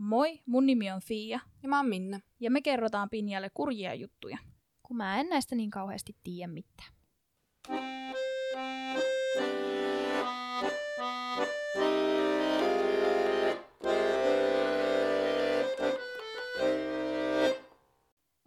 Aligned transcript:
Moi, 0.00 0.40
mun 0.46 0.66
nimi 0.66 0.90
on 0.90 1.00
Fia, 1.00 1.40
Ja 1.62 1.68
mä 1.68 1.76
oon 1.76 1.88
Minna. 1.88 2.20
ja 2.40 2.50
me 2.50 2.60
kerrotaan 2.62 3.10
Pinjalle 3.10 3.50
kurjia 3.54 3.94
juttuja. 3.94 4.38
Kun 4.82 4.96
mä 4.96 5.20
en 5.20 5.28
näistä 5.28 5.54
niin 5.54 5.70
kauheasti 5.70 6.16
tiedä 6.22 6.52
mitään. 6.52 6.92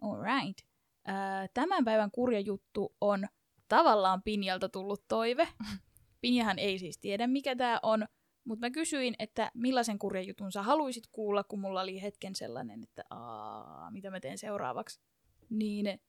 Alright. 0.00 0.58
Äh, 1.08 1.48
tämän 1.54 1.84
päivän 1.84 2.10
kurja 2.10 2.40
juttu 2.40 2.96
on 3.00 3.26
tavallaan 3.68 4.22
Pinjalta 4.22 4.68
tullut 4.68 5.04
toive. 5.08 5.48
Pinjahan 6.20 6.58
ei 6.58 6.78
siis 6.78 6.98
tiedä, 6.98 7.26
mikä 7.26 7.56
tämä 7.56 7.80
on, 7.82 8.06
mutta 8.44 8.66
mä 8.66 8.70
kysyin, 8.70 9.14
että 9.18 9.50
millaisen 9.54 9.98
kurjan 9.98 10.26
jutun 10.26 10.52
sä 10.52 10.62
haluaisit 10.62 11.04
kuulla, 11.12 11.44
kun 11.44 11.60
mulla 11.60 11.80
oli 11.80 12.02
hetken 12.02 12.34
sellainen, 12.34 12.82
että 12.82 13.04
Aa, 13.10 13.90
mitä 13.90 14.10
mä 14.10 14.20
teen 14.20 14.38
seuraavaksi. 14.38 15.00
Niin 15.50 16.00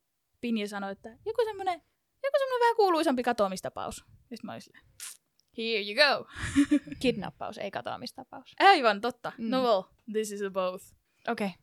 Pinja 0.42 0.68
sanoi, 0.68 0.92
että 0.92 1.10
joku 1.26 1.44
semmonen, 1.46 1.82
joku 2.24 2.38
semmonen 2.40 2.60
vähän 2.60 2.76
kuuluisampi 2.76 3.24
katoamistapaus. 3.24 4.06
Ja 4.32 4.38
mä 4.44 4.52
olin 4.52 4.62
here 5.58 5.82
you 5.82 5.96
go. 5.96 6.28
Kidnappaus, 7.02 7.58
ei 7.58 7.72
katoamistapaus. 7.72 8.56
Aivan 8.60 9.02
totta. 9.02 9.32
Mm. 9.38 9.50
No 9.50 9.62
well, 9.64 9.84
this 10.12 10.32
is 10.32 10.42
a 10.42 10.50
both. 10.50 10.86
Okei. 11.28 11.48
Okay. 11.48 11.63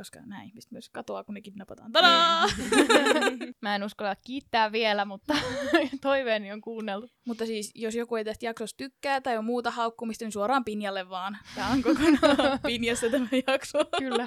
Koska 0.00 0.20
näin 0.26 0.48
ihmiset 0.48 0.70
myös 0.70 0.88
katoaa, 0.88 1.24
kun 1.24 1.34
ne 1.34 1.40
kidnapataan. 1.40 1.92
Tadaa! 1.92 2.46
Mä 3.62 3.74
en 3.74 3.82
uskalla 3.82 4.16
kiittää 4.16 4.72
vielä, 4.72 5.04
mutta 5.04 5.34
toiveeni 6.00 6.52
on 6.52 6.60
kuunneltu. 6.60 7.08
Mutta 7.26 7.46
siis, 7.46 7.72
jos 7.74 7.94
joku 7.94 8.16
ei 8.16 8.24
tästä 8.24 8.46
jaksosta 8.46 8.76
tykkää 8.76 9.20
tai 9.20 9.36
on 9.36 9.44
muuta 9.44 9.70
haukkumista, 9.70 10.24
niin 10.24 10.32
suoraan 10.32 10.64
Pinjalle 10.64 11.08
vaan. 11.08 11.38
Tämä 11.54 11.68
on 11.68 11.82
kokonaan 11.86 12.60
Pinjassa 12.66 13.10
tämä 13.10 13.28
jakso. 13.46 13.78
Kyllä. 13.98 14.26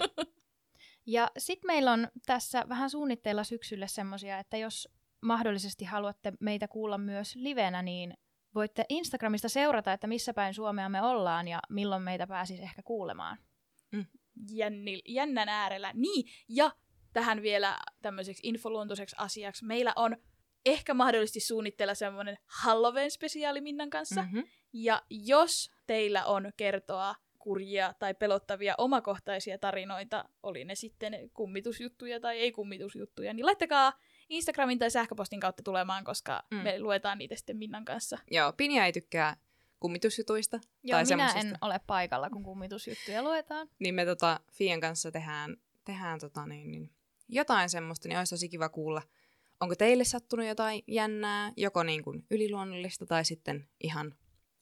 Ja 1.05 1.31
sitten 1.37 1.67
meillä 1.67 1.91
on 1.91 2.07
tässä 2.25 2.63
vähän 2.69 2.89
suunnitteilla 2.89 3.43
syksylle 3.43 3.87
semmosia, 3.87 4.39
että 4.39 4.57
jos 4.57 4.89
mahdollisesti 5.21 5.85
haluatte 5.85 6.33
meitä 6.39 6.67
kuulla 6.67 6.97
myös 6.97 7.35
livenä, 7.35 7.81
niin 7.81 8.13
voitte 8.55 8.85
Instagramista 8.89 9.49
seurata, 9.49 9.93
että 9.93 10.07
missä 10.07 10.33
päin 10.33 10.53
Suomea 10.53 10.89
me 10.89 11.01
ollaan 11.01 11.47
ja 11.47 11.59
milloin 11.69 12.03
meitä 12.03 12.27
pääsisi 12.27 12.63
ehkä 12.63 12.81
kuulemaan. 12.83 13.37
Jännil, 14.51 15.01
jännän 15.07 15.49
äärellä. 15.49 15.91
Niin, 15.93 16.25
ja 16.49 16.71
tähän 17.13 17.41
vielä 17.41 17.77
tämmöiseksi 18.01 18.47
infoluontoiseksi 18.47 19.15
asiaksi. 19.19 19.65
Meillä 19.65 19.93
on 19.95 20.17
ehkä 20.65 20.93
mahdollisesti 20.93 21.39
suunnitteilla 21.39 21.95
semmoinen 21.95 22.37
Halloween-spesiaali 22.63 23.61
Minnan 23.61 23.89
kanssa. 23.89 24.21
Mm. 24.21 24.27
Mm-hmm. 24.27 24.43
Ja 24.73 25.01
jos 25.09 25.71
teillä 25.87 26.25
on 26.25 26.51
kertoa 26.57 27.15
kurjia 27.39 27.93
tai 27.99 28.13
pelottavia 28.13 28.75
omakohtaisia 28.77 29.57
tarinoita, 29.57 30.25
oli 30.43 30.65
ne 30.65 30.75
sitten 30.75 31.29
kummitusjuttuja 31.33 32.19
tai 32.19 32.39
ei 32.39 32.51
kummitusjuttuja, 32.51 33.33
niin 33.33 33.45
laittakaa 33.45 33.93
Instagramin 34.29 34.79
tai 34.79 34.91
sähköpostin 34.91 35.39
kautta 35.39 35.63
tulemaan, 35.63 36.03
koska 36.03 36.43
mm. 36.51 36.57
Mm. 36.57 36.63
me 36.63 36.79
luetaan 36.79 37.17
niitä 37.17 37.35
sitten 37.35 37.57
Minnan 37.57 37.85
kanssa. 37.85 38.17
Joo, 38.31 38.53
Pinja 38.53 38.85
ei 38.85 38.93
tykkää 38.93 39.37
kummitusjutuista. 39.83 40.59
Joo, 40.83 40.97
tai 40.97 41.03
minä 41.03 41.27
semmosista. 41.27 41.55
en 41.55 41.57
ole 41.61 41.79
paikalla, 41.87 42.29
kun 42.29 42.43
kummitusjuttuja 42.43 43.23
luetaan. 43.23 43.69
Niin 43.79 43.95
me 43.95 44.05
tota, 44.05 44.39
Fian 44.51 44.79
kanssa 44.79 45.11
tehdään, 45.11 45.57
tehdään 45.85 46.19
tota, 46.19 46.45
niin, 46.45 46.71
niin, 46.71 46.91
jotain 47.29 47.69
semmoista, 47.69 48.07
niin 48.07 48.17
olisi 48.17 48.35
tosi 48.35 48.49
kiva 48.49 48.69
kuulla. 48.69 49.01
Onko 49.59 49.75
teille 49.75 50.03
sattunut 50.03 50.45
jotain 50.45 50.83
jännää, 50.87 51.51
joko 51.57 51.83
niin 51.83 52.03
kuin 52.03 52.25
yliluonnollista 52.31 53.05
tai 53.05 53.25
sitten 53.25 53.69
ihan 53.83 54.15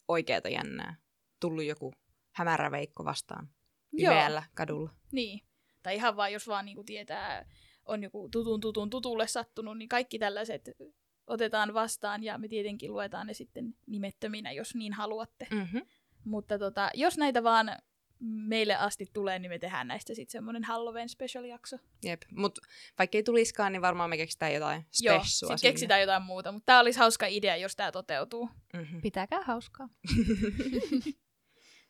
oikeata 0.07 0.49
jännää? 0.49 0.95
Tullut 1.39 1.63
joku 1.63 1.93
hämärä 2.31 2.71
veikko 2.71 3.05
vastaan 3.05 3.49
Joo. 3.91 4.11
pimeällä 4.11 4.43
kadulla. 4.53 4.89
Niin. 5.11 5.41
Tai 5.83 5.95
ihan 5.95 6.17
vaan, 6.17 6.33
jos 6.33 6.47
vaan 6.47 6.65
niinku 6.65 6.83
tietää, 6.83 7.45
on 7.85 8.03
joku 8.03 8.29
tutun 8.29 8.59
tutun 8.59 8.89
tutulle 8.89 9.27
sattunut, 9.27 9.77
niin 9.77 9.89
kaikki 9.89 10.19
tällaiset 10.19 10.69
otetaan 11.31 11.73
vastaan 11.73 12.23
ja 12.23 12.37
me 12.37 12.47
tietenkin 12.47 12.93
luetaan 12.93 13.27
ne 13.27 13.33
sitten 13.33 13.75
nimettöminä, 13.87 14.51
jos 14.51 14.75
niin 14.75 14.93
haluatte. 14.93 15.47
Mm-hmm. 15.51 15.81
Mutta 16.23 16.59
tota, 16.59 16.89
jos 16.93 17.17
näitä 17.17 17.43
vaan 17.43 17.77
meille 18.21 18.75
asti 18.75 19.05
tulee, 19.13 19.39
niin 19.39 19.51
me 19.51 19.59
tehdään 19.59 19.87
näistä 19.87 20.15
sitten 20.15 20.31
semmoinen 20.31 20.63
Halloween 20.63 21.09
special-jakso. 21.09 21.77
Jep, 22.03 22.21
mutta 22.35 22.61
vaikka 22.99 23.17
ei 23.17 23.23
tuliskaan, 23.23 23.71
niin 23.71 23.81
varmaan 23.81 24.09
me 24.09 24.17
keksitään 24.17 24.53
jotain 24.53 24.85
Joo, 25.01 25.19
spessua 25.19 25.57
sitten 25.57 25.71
keksitään 25.71 26.01
jotain 26.01 26.23
muuta, 26.23 26.51
mutta 26.51 26.65
tämä 26.65 26.79
olisi 26.79 26.99
hauska 26.99 27.27
idea, 27.27 27.55
jos 27.55 27.75
tämä 27.75 27.91
toteutuu. 27.91 28.49
Mm-hmm. 28.73 29.01
Pitäkää 29.01 29.41
hauskaa. 29.43 29.89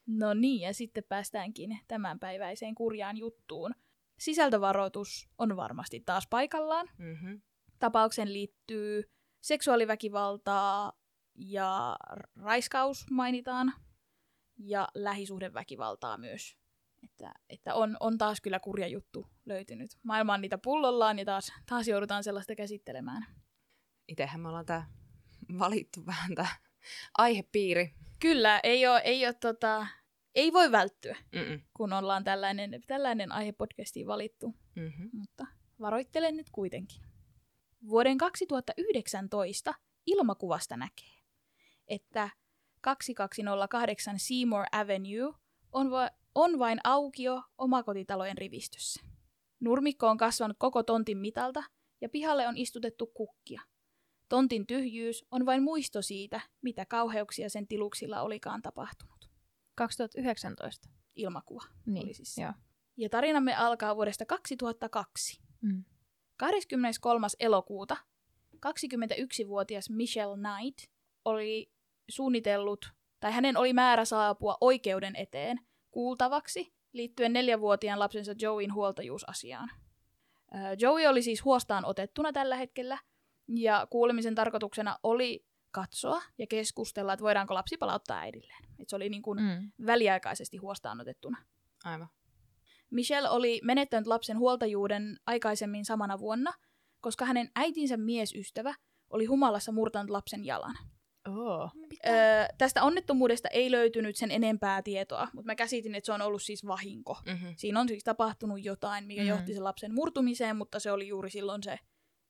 No 0.07 0.33
niin, 0.33 0.61
ja 0.61 0.73
sitten 0.73 1.03
päästäänkin 1.09 1.79
tämänpäiväiseen 1.87 2.75
kurjaan 2.75 3.17
juttuun. 3.17 3.71
Sisältövaroitus 4.19 5.29
on 5.37 5.55
varmasti 5.55 5.99
taas 5.99 6.27
paikallaan. 6.27 6.89
Mm-hmm. 6.97 7.41
Tapaukseen 7.79 8.33
liittyy 8.33 9.11
seksuaaliväkivaltaa 9.41 10.93
ja 11.35 11.97
raiskaus 12.35 13.05
mainitaan 13.11 13.73
ja 14.57 14.87
lähisuhdeväkivaltaa 14.95 16.17
myös. 16.17 16.57
Että, 17.03 17.33
että 17.49 17.75
on, 17.75 17.97
on 17.99 18.17
taas 18.17 18.41
kyllä 18.41 18.59
kurja 18.59 18.87
juttu 18.87 19.27
löytynyt. 19.45 19.91
Maailma 20.03 20.33
on 20.33 20.41
niitä 20.41 20.57
pullollaan 20.57 21.19
ja 21.19 21.25
taas, 21.25 21.53
taas 21.65 21.87
joudutaan 21.87 22.23
sellaista 22.23 22.55
käsittelemään. 22.55 23.25
Itsehän 24.07 24.41
me 24.41 24.47
ollaan 24.47 24.65
tää 24.65 24.87
valittu 25.59 26.05
vähän 26.05 26.35
tää 26.35 26.55
aihepiiri. 27.17 27.93
Kyllä, 28.19 28.59
ei, 28.63 28.87
ole, 28.87 29.01
ei, 29.03 29.25
ole, 29.25 29.33
tota, 29.33 29.87
ei 30.35 30.53
voi 30.53 30.71
välttyä, 30.71 31.17
Mm-mm. 31.31 31.61
kun 31.73 31.93
ollaan 31.93 32.23
tällainen, 32.23 32.81
tällainen 32.87 33.31
aihepodcastiin 33.31 34.07
valittu. 34.07 34.55
Mm-hmm. 34.75 35.09
mutta 35.13 35.47
varoittelen 35.79 36.37
nyt 36.37 36.49
kuitenkin. 36.49 37.10
Vuoden 37.87 38.17
2019 38.17 39.73
ilmakuvasta 40.05 40.77
näkee, 40.77 41.21
että 41.87 42.29
2208 42.81 44.19
Seymour 44.19 44.65
Avenue 44.71 45.33
on, 45.71 45.91
va- 45.91 46.09
on 46.35 46.59
vain 46.59 46.79
aukio 46.83 47.43
omakotitalojen 47.57 48.37
rivistössä. 48.37 49.01
Nurmikko 49.59 50.07
on 50.07 50.17
kasvanut 50.17 50.57
koko 50.59 50.83
tontin 50.83 51.17
mitalta 51.17 51.63
ja 52.01 52.09
pihalle 52.09 52.47
on 52.47 52.57
istutettu 52.57 53.07
kukkia. 53.07 53.61
Tontin 54.29 54.67
tyhjyys 54.67 55.25
on 55.31 55.45
vain 55.45 55.63
muisto 55.63 56.01
siitä, 56.01 56.41
mitä 56.61 56.85
kauheuksia 56.85 57.49
sen 57.49 57.67
tiluksilla 57.67 58.21
olikaan 58.21 58.61
tapahtunut. 58.61 59.29
2019. 59.75 60.89
Ilmakuva 61.15 61.63
Niin, 61.85 62.05
oli 62.05 62.13
siis 62.13 62.37
joo. 62.37 62.53
Ja 62.97 63.09
tarinamme 63.09 63.55
alkaa 63.55 63.95
vuodesta 63.95 64.25
2002. 64.25 65.41
Mm. 65.61 65.83
23. 66.45 67.27
elokuuta 67.39 67.97
21-vuotias 68.55 69.89
Michelle 69.89 70.37
Knight 70.37 70.91
oli 71.25 71.71
suunnitellut, 72.09 72.93
tai 73.19 73.31
hänen 73.31 73.57
oli 73.57 73.73
määrä 73.73 74.05
saapua 74.05 74.57
oikeuden 74.61 75.15
eteen 75.15 75.59
kuultavaksi 75.91 76.73
liittyen 76.93 77.33
neljävuotiaan 77.33 77.99
lapsensa 77.99 78.33
Joeyn 78.41 78.73
huoltajuusasiaan. 78.73 79.69
Joey 80.79 81.05
oli 81.05 81.21
siis 81.21 81.45
huostaan 81.45 81.85
otettuna 81.85 82.31
tällä 82.33 82.55
hetkellä, 82.55 82.97
ja 83.47 83.87
kuulemisen 83.89 84.35
tarkoituksena 84.35 84.97
oli 85.03 85.45
katsoa 85.71 86.21
ja 86.37 86.47
keskustella, 86.47 87.13
että 87.13 87.23
voidaanko 87.23 87.53
lapsi 87.53 87.77
palauttaa 87.77 88.19
äidilleen. 88.19 88.63
Et 88.79 88.89
se 88.89 88.95
oli 88.95 89.09
niin 89.09 89.21
kuin 89.21 89.39
Mm. 89.39 89.71
väliaikaisesti 89.85 90.57
huostaan 90.57 91.01
otettuna. 91.01 91.37
Aivan. 91.85 92.07
Michelle 92.91 93.29
oli 93.29 93.59
menettänyt 93.63 94.07
lapsen 94.07 94.37
huoltajuuden 94.39 95.17
aikaisemmin 95.27 95.85
samana 95.85 96.19
vuonna, 96.19 96.53
koska 97.01 97.25
hänen 97.25 97.49
äitinsä 97.55 97.97
miesystävä 97.97 98.73
oli 99.09 99.25
humalassa 99.25 99.71
murtanut 99.71 100.09
lapsen 100.09 100.45
jalan. 100.45 100.75
Oh. 101.27 101.71
Öö, 102.07 102.13
tästä 102.57 102.83
onnettomuudesta 102.83 103.49
ei 103.49 103.71
löytynyt 103.71 104.15
sen 104.15 104.31
enempää 104.31 104.81
tietoa, 104.81 105.27
mutta 105.33 105.45
mä 105.45 105.55
käsitin, 105.55 105.95
että 105.95 106.05
se 106.05 106.13
on 106.13 106.21
ollut 106.21 106.41
siis 106.43 106.65
vahinko. 106.67 107.17
Mm-hmm. 107.25 107.53
Siinä 107.57 107.79
on 107.79 107.87
siis 107.87 108.03
tapahtunut 108.03 108.65
jotain, 108.65 109.07
mikä 109.07 109.21
Mhm. 109.21 109.29
johti 109.29 109.53
sen 109.53 109.63
lapsen 109.63 109.93
murtumiseen, 109.93 110.55
mutta 110.55 110.79
se 110.79 110.91
oli 110.91 111.07
juuri 111.07 111.29
silloin 111.29 111.63
se 111.63 111.79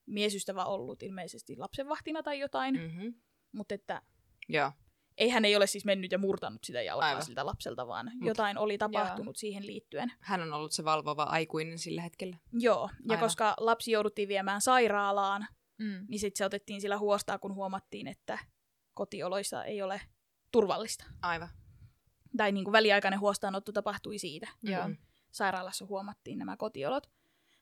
miesystävä 0.06 0.64
ollut 0.64 1.02
ilmeisesti 1.02 1.56
lapsenvahtina 1.56 2.22
tai 2.22 2.38
jotain. 2.38 2.74
Mm. 2.74 2.80
Mm-hmm. 2.80 3.14
Mutta 3.52 3.74
että 3.74 4.02
Joo. 4.48 4.72
Ei 5.18 5.28
hän 5.28 5.44
ei 5.44 5.56
ole 5.56 5.66
siis 5.66 5.84
mennyt 5.84 6.12
ja 6.12 6.18
murtanut 6.18 6.64
sitä 6.64 6.82
jalkaa 6.82 7.08
Aivan. 7.08 7.24
siltä 7.24 7.46
lapselta, 7.46 7.86
vaan 7.86 8.10
Mut- 8.14 8.26
jotain 8.28 8.58
oli 8.58 8.78
tapahtunut 8.78 9.36
siihen 9.36 9.66
liittyen. 9.66 10.12
Hän 10.20 10.42
on 10.42 10.52
ollut 10.52 10.72
se 10.72 10.84
valvova 10.84 11.22
aikuinen 11.22 11.78
sillä 11.78 12.02
hetkellä. 12.02 12.36
Joo, 12.52 12.90
ja 12.92 13.12
Aivan. 13.14 13.18
koska 13.20 13.54
lapsi 13.60 13.90
jouduttiin 13.90 14.28
viemään 14.28 14.60
sairaalaan, 14.60 15.46
Mm. 15.78 16.06
niin 16.08 16.20
sitten 16.20 16.38
se 16.38 16.44
otettiin 16.44 16.80
sillä 16.80 16.98
huostaa, 16.98 17.38
kun 17.38 17.54
huomattiin, 17.54 18.06
että 18.06 18.38
kotioloissa 18.94 19.64
ei 19.64 19.82
ole 19.82 20.00
turvallista. 20.52 21.04
Aivan. 21.22 21.48
Tai 22.36 22.52
niin 22.52 22.64
kuin 22.64 22.72
väliaikainen 22.72 23.20
huostaanotto 23.20 23.72
tapahtui 23.72 24.18
siitä. 24.18 24.48
Joo. 24.62 24.80
Mm-hmm. 24.88 24.96
Sairaalassa 25.32 25.86
huomattiin 25.86 26.38
nämä 26.38 26.56
kotiolot. 26.56 27.06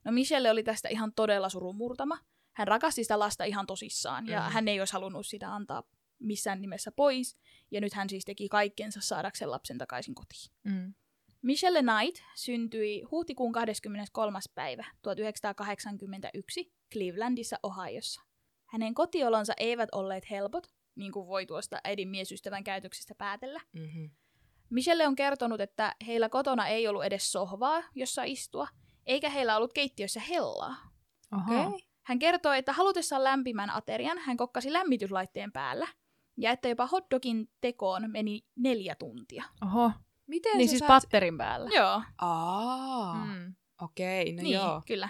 No 0.04 0.12
Michelle 0.12 0.50
oli 0.50 0.62
tästä 0.62 0.88
ihan 0.88 1.12
todella 1.16 1.48
surumurtama. 1.48 2.18
Hän 2.52 2.68
rakasti 2.68 3.04
sitä 3.04 3.18
lasta 3.18 3.44
ihan 3.44 3.66
tosissaan 3.66 4.26
ja 4.26 4.40
Mhm. 4.40 4.50
hän 4.50 4.68
ei 4.68 4.80
olisi 4.80 4.92
halunnut 4.92 5.26
sitä 5.26 5.54
antaa 5.54 5.82
missään 6.20 6.60
nimessä 6.60 6.92
pois. 6.92 7.38
Ja 7.70 7.80
nyt 7.80 7.94
hän 7.94 8.10
siis 8.10 8.24
teki 8.24 8.48
kaikkensa 8.48 9.00
saadakseen 9.00 9.50
lapsen 9.50 9.78
takaisin 9.78 10.14
kotiin. 10.14 10.52
Mm. 10.64 10.94
Michelle 11.42 11.82
Knight 11.82 12.22
syntyi 12.34 13.02
huhtikuun 13.02 13.52
23. 13.52 14.38
päivä 14.54 14.84
1981 15.02 16.72
Clevelandissa, 16.92 17.56
Ohiossa. 17.62 18.20
Hänen 18.66 18.94
kotiolonsa 18.94 19.52
eivät 19.56 19.88
olleet 19.92 20.30
helpot, 20.30 20.66
niin 20.94 21.12
kuin 21.12 21.26
voi 21.26 21.46
tuosta 21.46 21.80
äidin 21.84 22.08
miesystävän 22.08 22.64
käytöksestä 22.64 23.14
päätellä. 23.14 23.60
Mm-hmm. 23.72 24.10
Michelle 24.70 25.06
on 25.06 25.16
kertonut, 25.16 25.60
että 25.60 25.94
heillä 26.06 26.28
kotona 26.28 26.66
ei 26.66 26.88
ollut 26.88 27.04
edes 27.04 27.32
sohvaa, 27.32 27.82
jossa 27.94 28.22
istua, 28.24 28.68
eikä 29.06 29.30
heillä 29.30 29.56
ollut 29.56 29.72
keittiössä 29.72 30.20
hellaa. 30.20 30.76
Oho. 31.32 31.68
Okei. 31.68 31.86
Hän 32.02 32.18
kertoi, 32.18 32.58
että 32.58 32.72
halutessaan 32.72 33.24
lämpimän 33.24 33.70
aterian 33.70 34.18
hän 34.18 34.36
kokkasi 34.36 34.72
lämmityslaitteen 34.72 35.52
päällä, 35.52 35.86
ja 36.42 36.50
että 36.50 36.68
jopa 36.68 36.86
hotdogin 36.86 37.48
tekoon 37.60 38.10
meni 38.10 38.40
neljä 38.56 38.94
tuntia. 38.94 39.44
Oho. 39.66 39.92
Miten 40.26 40.58
Niin 40.58 40.68
siis 40.68 40.78
saat... 40.78 40.88
patterin 40.88 41.38
päällä. 41.38 41.70
Joo, 41.74 42.02
Aa, 42.18 43.14
mm. 43.24 43.54
Okei, 43.82 44.32
no 44.32 44.42
niin, 44.42 44.54
joo. 44.54 44.82
kyllä. 44.86 45.08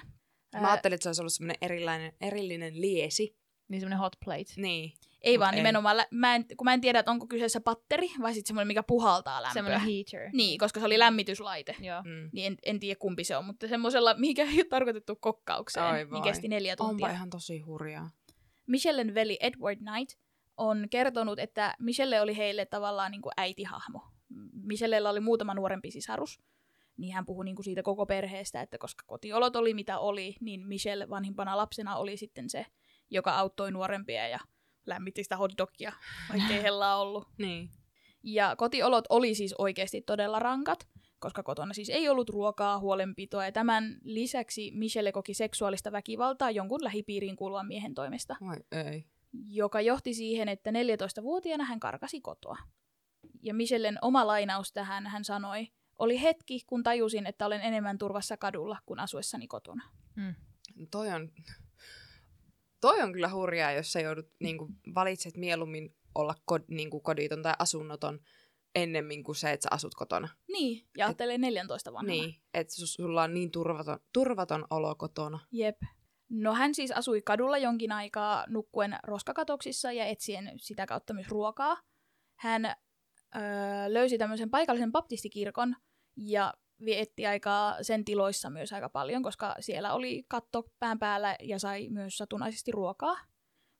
Mä 0.60 0.68
ajattelin, 0.70 0.94
että 0.94 1.02
se 1.02 1.08
olisi 1.08 1.22
ollut 1.22 1.32
semmoinen 1.32 1.56
erillinen, 1.60 2.12
erillinen 2.20 2.80
liesi. 2.80 3.36
Niin 3.68 3.80
semmoinen 3.80 3.98
hot 3.98 4.16
plate. 4.24 4.52
Niin. 4.56 4.92
Ei 5.22 5.36
Mut 5.36 5.40
vaan 5.40 5.54
ei. 5.54 5.60
nimenomaan, 5.60 5.96
lä- 5.96 6.06
mä 6.10 6.34
en, 6.34 6.44
kun 6.56 6.64
mä 6.64 6.74
en 6.74 6.80
tiedä, 6.80 6.98
että 6.98 7.10
onko 7.10 7.26
kyseessä 7.26 7.60
patteri 7.60 8.10
vai 8.22 8.34
sitten 8.34 8.48
semmoinen, 8.48 8.66
mikä 8.66 8.82
puhaltaa 8.82 9.42
lämpöä. 9.42 9.52
Semmoinen 9.52 9.80
heater. 9.80 10.30
Niin, 10.32 10.58
koska 10.58 10.80
se 10.80 10.86
oli 10.86 10.98
lämmityslaite. 10.98 11.76
Joo. 11.80 12.02
Mm. 12.02 12.30
Niin 12.32 12.46
en, 12.46 12.56
en 12.62 12.80
tiedä 12.80 12.98
kumpi 12.98 13.24
se 13.24 13.36
on, 13.36 13.44
mutta 13.44 13.68
semmoisella, 13.68 14.14
mikä 14.14 14.42
ei 14.42 14.56
ole 14.56 14.64
tarkoitettu 14.64 15.16
kokkaukseen, 15.16 15.86
Ai 15.86 16.04
niin 16.10 16.22
kesti 16.22 16.48
neljä 16.48 16.76
tuntia. 16.76 17.06
Onpa 17.06 17.10
ihan 17.16 17.30
tosi 17.30 17.60
hurjaa. 17.60 18.10
Michellen 18.66 19.14
veli 19.14 19.38
Edward 19.40 19.76
Knight 19.78 20.18
on 20.60 20.86
kertonut, 20.90 21.38
että 21.38 21.74
Michelle 21.78 22.20
oli 22.20 22.36
heille 22.36 22.66
tavallaan 22.66 23.10
niin 23.10 23.22
kuin 23.22 23.32
äitihahmo. 23.36 24.02
Michellellä 24.52 25.10
oli 25.10 25.20
muutama 25.20 25.54
nuorempi 25.54 25.90
sisarus, 25.90 26.40
niin 26.96 27.14
hän 27.14 27.26
puhui 27.26 27.44
niin 27.44 27.56
kuin 27.56 27.64
siitä 27.64 27.82
koko 27.82 28.06
perheestä, 28.06 28.60
että 28.60 28.78
koska 28.78 29.04
kotiolot 29.06 29.56
oli 29.56 29.74
mitä 29.74 29.98
oli, 29.98 30.36
niin 30.40 30.68
Michelle 30.68 31.08
vanhimpana 31.08 31.56
lapsena 31.56 31.96
oli 31.96 32.16
sitten 32.16 32.50
se, 32.50 32.66
joka 33.10 33.36
auttoi 33.36 33.72
nuorempia 33.72 34.28
ja 34.28 34.38
lämmitti 34.86 35.22
sitä 35.22 35.36
hotdogia, 35.36 35.92
vaikkei 36.28 36.62
hellaa 36.62 37.00
ollut. 37.00 37.28
Niin. 37.38 37.70
Ja 38.22 38.56
kotiolot 38.56 39.04
oli 39.08 39.34
siis 39.34 39.54
oikeasti 39.58 40.02
todella 40.02 40.38
rankat, 40.38 40.88
koska 41.18 41.42
kotona 41.42 41.74
siis 41.74 41.90
ei 41.90 42.08
ollut 42.08 42.30
ruokaa, 42.30 42.78
huolenpitoa, 42.78 43.44
ja 43.44 43.52
tämän 43.52 43.98
lisäksi 44.02 44.70
Michelle 44.74 45.12
koki 45.12 45.34
seksuaalista 45.34 45.92
väkivaltaa 45.92 46.50
jonkun 46.50 46.84
lähipiiriin 46.84 47.36
kuuluvan 47.36 47.66
miehen 47.66 47.94
toimesta, 47.94 48.36
Vai 48.40 48.56
ei. 48.72 49.04
Joka 49.32 49.80
johti 49.80 50.14
siihen, 50.14 50.48
että 50.48 50.70
14-vuotiaana 50.70 51.64
hän 51.64 51.80
karkasi 51.80 52.20
kotoa. 52.20 52.56
Ja 53.42 53.54
Michellen 53.54 53.98
oma 54.02 54.26
lainaus 54.26 54.72
tähän, 54.72 55.06
hän 55.06 55.24
sanoi, 55.24 55.68
oli 55.98 56.22
hetki, 56.22 56.60
kun 56.66 56.82
tajusin, 56.82 57.26
että 57.26 57.46
olen 57.46 57.60
enemmän 57.60 57.98
turvassa 57.98 58.36
kadulla 58.36 58.78
kuin 58.86 59.00
asuessani 59.00 59.46
kotona. 59.46 59.90
Mm. 60.16 60.34
Toi 60.90 61.08
on, 61.08 61.32
toi 62.80 63.02
on 63.02 63.12
kyllä 63.12 63.28
hurjaa, 63.28 63.72
jos 63.72 63.92
sä 63.92 64.00
joudut, 64.00 64.26
niin 64.40 64.58
kuin, 64.58 64.76
valitset 64.94 65.36
mieluummin 65.36 65.96
olla 66.14 66.34
kod, 66.44 66.62
niin 66.68 66.90
kuin 66.90 67.02
koditon 67.02 67.42
tai 67.42 67.54
asunnoton 67.58 68.20
ennemmin 68.74 69.24
kuin 69.24 69.36
se, 69.36 69.52
että 69.52 69.64
sä 69.64 69.68
asut 69.74 69.94
kotona. 69.94 70.28
Niin, 70.48 70.86
ja 70.96 71.06
ajattelee 71.06 71.38
14 71.38 71.92
vanhana. 71.92 72.22
Niin, 72.22 72.34
että 72.54 72.74
sulla 72.86 73.22
on 73.22 73.34
niin 73.34 73.50
turvaton, 73.50 73.98
turvaton 74.12 74.66
olo 74.70 74.94
kotona. 74.94 75.40
Jep. 75.52 75.82
No 76.30 76.54
hän 76.54 76.74
siis 76.74 76.90
asui 76.92 77.22
kadulla 77.22 77.58
jonkin 77.58 77.92
aikaa 77.92 78.44
nukkuen 78.48 78.98
roskakatoksissa 79.02 79.92
ja 79.92 80.04
etsien 80.06 80.52
sitä 80.56 80.86
kautta 80.86 81.14
myös 81.14 81.28
ruokaa. 81.28 81.76
Hän 82.38 82.64
öö, 82.66 83.42
löysi 83.88 84.18
tämmöisen 84.18 84.50
paikallisen 84.50 84.92
baptistikirkon 84.92 85.76
ja 86.16 86.54
vietti 86.84 87.26
aikaa 87.26 87.82
sen 87.82 88.04
tiloissa 88.04 88.50
myös 88.50 88.72
aika 88.72 88.88
paljon, 88.88 89.22
koska 89.22 89.54
siellä 89.60 89.94
oli 89.94 90.24
katto 90.28 90.62
pään 90.78 90.98
päällä 90.98 91.36
ja 91.42 91.58
sai 91.58 91.88
myös 91.88 92.16
satunnaisesti 92.18 92.72
ruokaa. 92.72 93.16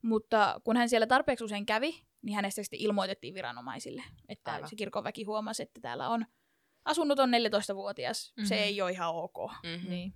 Mutta 0.03 0.61
kun 0.65 0.77
hän 0.77 0.89
siellä 0.89 1.07
tarpeeksi 1.07 1.45
usein 1.45 1.67
kävi, 1.67 2.03
niin 2.23 2.35
hänestä 2.35 2.63
sitten 2.63 2.81
ilmoitettiin 2.81 3.35
viranomaisille, 3.35 4.03
että 4.29 4.53
Aivan. 4.53 4.69
se 4.69 4.77
kirkon 4.77 5.05
väki 5.05 5.25
huomasi, 5.25 5.63
että 5.63 5.81
täällä 5.81 6.09
on 6.09 6.27
asunnoton 6.85 7.31
14-vuotias. 7.31 8.33
Se 8.45 8.55
Mhm. 8.55 8.65
ei 8.65 8.83
ole 8.83 8.91
ihan 8.91 9.15
ok. 9.15 9.37
Mm-hmm. 9.63 9.91
Niin. 9.91 10.15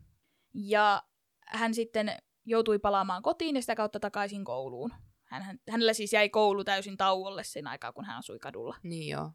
Ja 0.55 1.03
hän 1.45 1.75
sitten 1.75 2.17
joutui 2.45 2.79
palaamaan 2.79 3.23
kotiin 3.23 3.57
ja 3.57 3.61
sitä 3.63 3.75
kautta 3.75 4.01
takaisin 4.01 4.45
kouluun. 4.45 4.93
Hän, 5.25 5.43
hän, 5.43 5.59
hänellä 5.71 5.93
siis 5.93 6.13
jäi 6.13 6.29
koulu 6.29 6.65
täysin 6.65 6.97
tauolle 6.97 7.45
sen 7.45 7.67
aikaa, 7.67 7.93
kun 7.93 8.05
hän 8.05 8.19
asui 8.19 8.39
kadulla. 8.39 8.77
Niin 8.83 9.09
joo. 9.09 9.31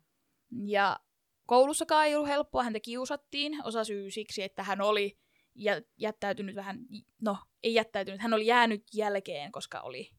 Ja 0.66 1.00
koulussakaan 1.46 2.06
ei 2.06 2.16
ollut 2.16 2.30
helppoa, 2.30 2.64
häntä 2.64 2.80
kiusattiin. 2.80 3.66
Osa 3.66 3.84
syy 3.84 4.12
siksi, 4.12 4.44
että 4.44 4.64
hän 4.64 4.82
oli 4.82 5.18
jä, 5.56 5.82
jättäytynyt 5.98 6.56
vähän, 6.56 6.80
no 7.22 7.38
ei 7.64 7.74
jättäytynyt, 7.74 8.22
hän 8.22 8.34
oli 8.34 8.46
jäänyt 8.46 8.84
jälkeen, 8.94 9.52
koska 9.52 9.80
oli 9.82 10.10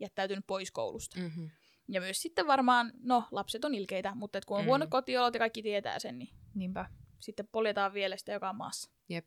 jättäytynyt 0.00 0.44
pois 0.46 0.70
koulusta. 0.70 1.20
Mm-hmm. 1.20 1.50
Ja 1.88 2.00
myös 2.00 2.22
sitten 2.22 2.46
varmaan, 2.46 2.92
no 3.02 3.24
lapset 3.30 3.64
on 3.64 3.74
ilkeitä, 3.74 4.14
mutta 4.14 4.38
et 4.38 4.44
kun 4.44 4.56
on 4.56 4.62
Mm. 4.62 4.64
mm. 4.64 4.68
huonot 4.68 4.90
kotiolot 4.90 5.34
ja 5.34 5.38
kaikki 5.38 5.62
tietää 5.62 5.98
sen, 5.98 6.18
niin 6.18 6.34
Niinpä. 6.54 6.86
sitten 7.20 7.48
poljetaan 7.52 7.92
vielä 7.94 8.16
sitä 8.16 8.32
joka 8.32 8.52
maassa. 8.52 8.90
Jep. 9.08 9.26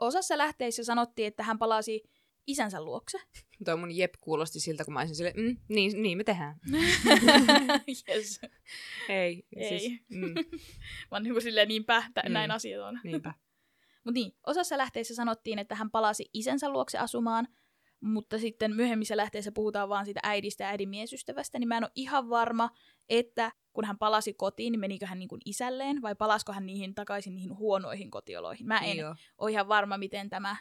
Osassa 0.00 0.38
lähteissä 0.38 0.84
sanottiin, 0.84 1.28
että 1.28 1.42
hän 1.42 1.58
palasi 1.58 2.02
isänsä 2.46 2.82
luokse. 2.84 3.18
Toi 3.64 3.76
mun 3.76 3.96
jep 3.96 4.14
kuulosti 4.20 4.60
siltä, 4.60 4.84
kun 4.84 4.94
mä 4.94 5.00
olisin 5.00 5.16
silleen, 5.16 5.36
mm, 5.36 5.56
niin, 5.68 6.02
niin 6.02 6.18
me 6.18 6.24
tehdään. 6.24 6.56
yes. 8.08 8.40
Ei. 9.08 9.46
Ei. 9.56 9.78
Siis, 9.78 9.92
mm, 10.08 10.34
Vaan 11.10 11.22
niin 11.22 11.34
kuin 11.34 11.42
silleen 11.42 11.68
niinpä, 11.68 12.02
tä- 12.14 12.22
Mm. 12.26 12.32
näin 12.32 12.50
asiat 12.50 12.82
on. 12.82 13.00
niinpä. 13.04 13.34
Mutta 14.04 14.14
niin, 14.20 14.32
osassa 14.46 14.78
lähteissä 14.78 15.14
sanottiin, 15.14 15.58
että 15.58 15.74
hän 15.74 15.90
palasi 15.90 16.30
isänsä 16.32 16.68
luokse 16.68 16.98
asumaan, 16.98 17.48
mutta 18.00 18.38
sitten 18.38 18.74
myöhemmissä 18.76 19.16
lähteissä 19.16 19.52
puhutaan 19.52 19.88
vaan 19.88 20.04
siitä 20.04 20.20
äidistä 20.22 20.64
ja 20.64 20.70
äidin 20.70 20.88
miesystävästä, 20.88 21.58
niin 21.58 21.68
mä 21.68 21.76
en 21.76 21.84
ole 21.84 21.90
ihan 21.94 22.28
varma, 22.30 22.70
että 23.08 23.52
kun 23.72 23.84
hän 23.84 23.98
palasi 23.98 24.34
kotiin, 24.34 24.72
niin 24.72 24.80
menikö 24.80 25.06
hän 25.06 25.18
niin 25.18 25.28
kuin 25.28 25.40
isälleen 25.44 26.02
vai 26.02 26.14
palasko 26.14 26.52
hän 26.52 26.66
niihin 26.66 26.94
takaisin 26.94 27.34
niihin 27.34 27.56
huonoihin 27.56 28.10
kotioloihin. 28.10 28.66
Mä 28.66 28.78
en 28.78 28.96
joo. 28.96 29.14
ole 29.38 29.50
ihan 29.50 29.68
varma, 29.68 29.98
miten 29.98 30.30
tämä, 30.30 30.56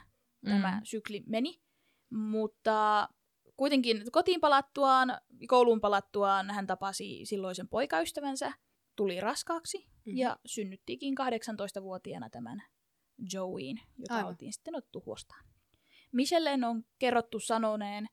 tämä 0.46 0.72
Mm. 0.72 0.82
sykli 0.84 1.24
meni, 1.28 1.62
mutta 2.10 3.10
kuitenkin 3.58 4.12
kotiin 4.12 4.40
palattuaan, 4.42 5.18
kouluun 5.48 5.82
palattuaan 5.82 6.52
hän 6.52 6.68
tapasi 6.68 7.22
silloisen 7.26 7.68
poikaystävänsä, 7.70 8.54
tuli 8.96 9.22
raskaaksi 9.22 9.78
Mhm. 10.06 10.18
ja 10.18 10.38
synnyttikin 10.46 11.16
18-vuotiaana 11.16 12.30
tämän 12.30 12.64
Joeyin, 13.34 13.80
jota 13.98 14.16
Aivan. 14.16 14.30
oltiin 14.30 14.54
sitten 14.54 14.76
otettu 14.76 15.04
huostaan. 15.06 15.46
Michellen 16.12 16.64
on 16.64 16.84
kerrottu 17.00 17.40
sanoneen, 17.40 18.08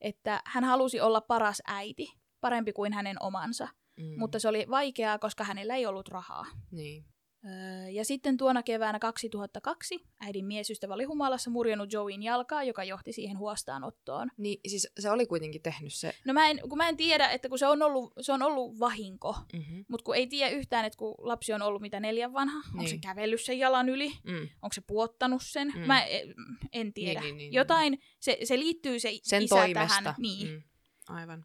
että 0.00 0.40
hän 0.46 0.64
halusi 0.64 1.00
olla 1.00 1.20
paras 1.20 1.62
äiti, 1.66 2.06
parempi 2.40 2.72
kuin 2.72 2.92
hänen 2.92 3.16
omansa, 3.22 3.68
Mm. 4.00 4.18
mutta 4.18 4.38
se 4.38 4.48
oli 4.48 4.66
vaikeaa, 4.70 5.18
koska 5.18 5.44
hänellä 5.44 5.76
ei 5.76 5.86
ollut 5.86 6.08
rahaa. 6.08 6.46
Niin. 6.70 7.04
Öö, 7.44 7.88
Ja 7.90 8.04
sitten 8.04 8.36
tuona 8.36 8.62
keväänä 8.62 8.98
2002 8.98 10.06
äidin 10.20 10.44
miesystävä 10.46 10.94
oli 10.94 11.04
humalassa 11.04 11.50
murjonnut 11.50 11.92
Joeyn 11.92 12.22
jalkaa, 12.22 12.62
joka 12.62 12.84
johti 12.84 13.12
siihen 13.12 13.38
huostaanottoon. 13.38 14.28
Niin, 14.36 14.60
siis 14.66 14.88
se 14.98 15.10
oli 15.10 15.26
kuitenkin 15.26 15.62
tehnyt 15.62 15.94
se. 15.94 16.14
No 16.24 16.32
mä 16.32 16.48
en, 16.50 16.60
kun 16.68 16.78
mä 16.78 16.88
en 16.88 16.96
tiedä, 16.96 17.28
että 17.30 17.48
kun 17.48 17.58
se 17.58 17.66
on 17.66 17.82
ollut, 17.82 18.12
se 18.20 18.32
on 18.32 18.42
ollut 18.42 18.78
vahinko, 18.80 19.36
Mm-hmm. 19.52 19.84
mutta 19.88 20.04
kun 20.04 20.16
ei 20.16 20.26
tiedä 20.26 20.50
yhtään, 20.50 20.84
että 20.84 20.96
kun 20.98 21.14
lapsi 21.18 21.52
on 21.52 21.62
ollut 21.62 21.82
mitä 21.82 22.00
neljän 22.00 22.32
vanha, 22.32 22.60
niin. 22.60 22.72
onko 22.74 22.86
se 22.86 22.90
Niin. 22.94 23.00
kävellyt 23.00 23.40
sen 23.40 23.58
jalan 23.58 23.88
yli, 23.88 24.12
Mm. 24.24 24.48
onko 24.62 24.72
se 24.74 24.80
puottanut 24.86 25.42
sen, 25.44 25.72
Mm. 25.76 25.80
mä 25.80 26.04
en, 26.04 26.34
en 26.72 26.92
tiedä. 26.92 27.20
Niin, 27.20 27.22
niin, 27.22 27.36
niin, 27.36 27.52
Jotain, 27.52 27.98
se, 28.20 28.38
se 28.44 28.58
liittyy 28.58 28.98
se 28.98 29.10
Sen 29.22 29.42
isä 29.42 29.54
toimesta. 29.54 30.02
tähän, 30.02 30.14
niin. 30.18 30.48
Mm. 30.48 30.62
Aivan. 31.08 31.44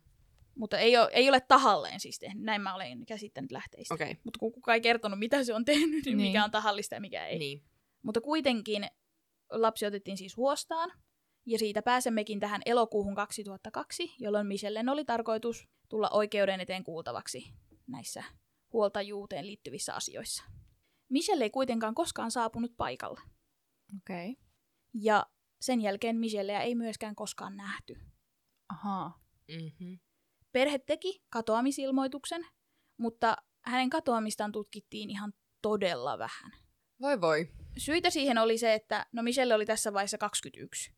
Mutta 0.56 0.78
ei 0.80 0.98
ole, 0.98 1.10
ei 1.14 1.30
ole 1.30 1.42
tahalleen 1.42 2.00
siis 2.00 2.20
tehnyt, 2.20 2.44
näin 2.44 2.62
mä 2.62 2.76
olen 2.76 3.06
käsittänyt 3.06 3.52
lähteistä. 3.52 3.94
Okei. 3.94 4.12
Okay. 4.12 4.22
Mutta 4.24 4.40
kun 4.40 4.52
kukaan 4.52 4.74
ei 4.76 4.82
kertonut, 4.82 5.20
mitä 5.20 5.44
se 5.44 5.54
on 5.54 5.66
tehnyt, 5.66 6.06
niin, 6.06 6.18
Niin. 6.18 6.28
mikä 6.28 6.44
on 6.44 6.52
tahallista 6.52 6.96
ja 6.96 7.02
mikä 7.02 7.28
ei. 7.28 7.40
Niin. 7.40 7.64
Mutta 8.02 8.22
kuitenkin 8.22 8.88
lapsi 9.50 9.86
otettiin 9.86 10.18
siis 10.18 10.38
huostaan, 10.38 10.92
ja 11.46 11.60
siitä 11.60 11.82
pääsemmekin 11.82 12.40
tähän 12.40 12.62
elokuuhun 12.66 13.16
2002, 13.16 14.14
jolloin 14.20 14.48
Michellen 14.48 14.90
oli 14.90 15.06
tarkoitus 15.06 15.68
tulla 15.90 16.10
oikeuden 16.10 16.60
eteen 16.60 16.84
kuultavaksi 16.84 17.54
näissä 17.88 18.24
huoltajuuteen 18.74 19.48
liittyvissä 19.48 19.94
asioissa. 19.94 20.44
Michelle 21.10 21.44
ei 21.44 21.50
kuitenkaan 21.50 21.96
koskaan 21.96 22.32
saapunut 22.32 22.78
paikalle, 22.78 23.22
Okei. 23.98 24.32
Okay. 24.32 24.44
ja 24.94 25.26
sen 25.62 25.82
jälkeen 25.82 26.16
Michelleä 26.18 26.62
ei 26.62 26.76
myöskään 26.76 27.16
koskaan 27.16 27.58
nähty. 27.58 27.96
Ahaa. 28.70 29.20
Mm-hmm. 29.48 30.00
Perhe 30.52 30.80
teki 30.80 31.24
katoamisilmoituksen, 31.30 32.48
mutta 32.98 33.38
hänen 33.62 33.90
katoamistaan 33.90 34.52
tutkittiin 34.52 35.10
ihan 35.10 35.34
todella 35.62 36.18
vähän. 36.18 36.52
Voi 37.02 37.22
voi. 37.22 37.50
Syitä 37.78 38.10
siihen 38.10 38.38
oli 38.38 38.58
se, 38.58 38.74
että 38.74 39.06
no 39.12 39.24
Michelle 39.24 39.54
oli 39.56 39.66
tässä 39.66 39.94
vaiheessa 39.94 40.18
21, 40.18 40.94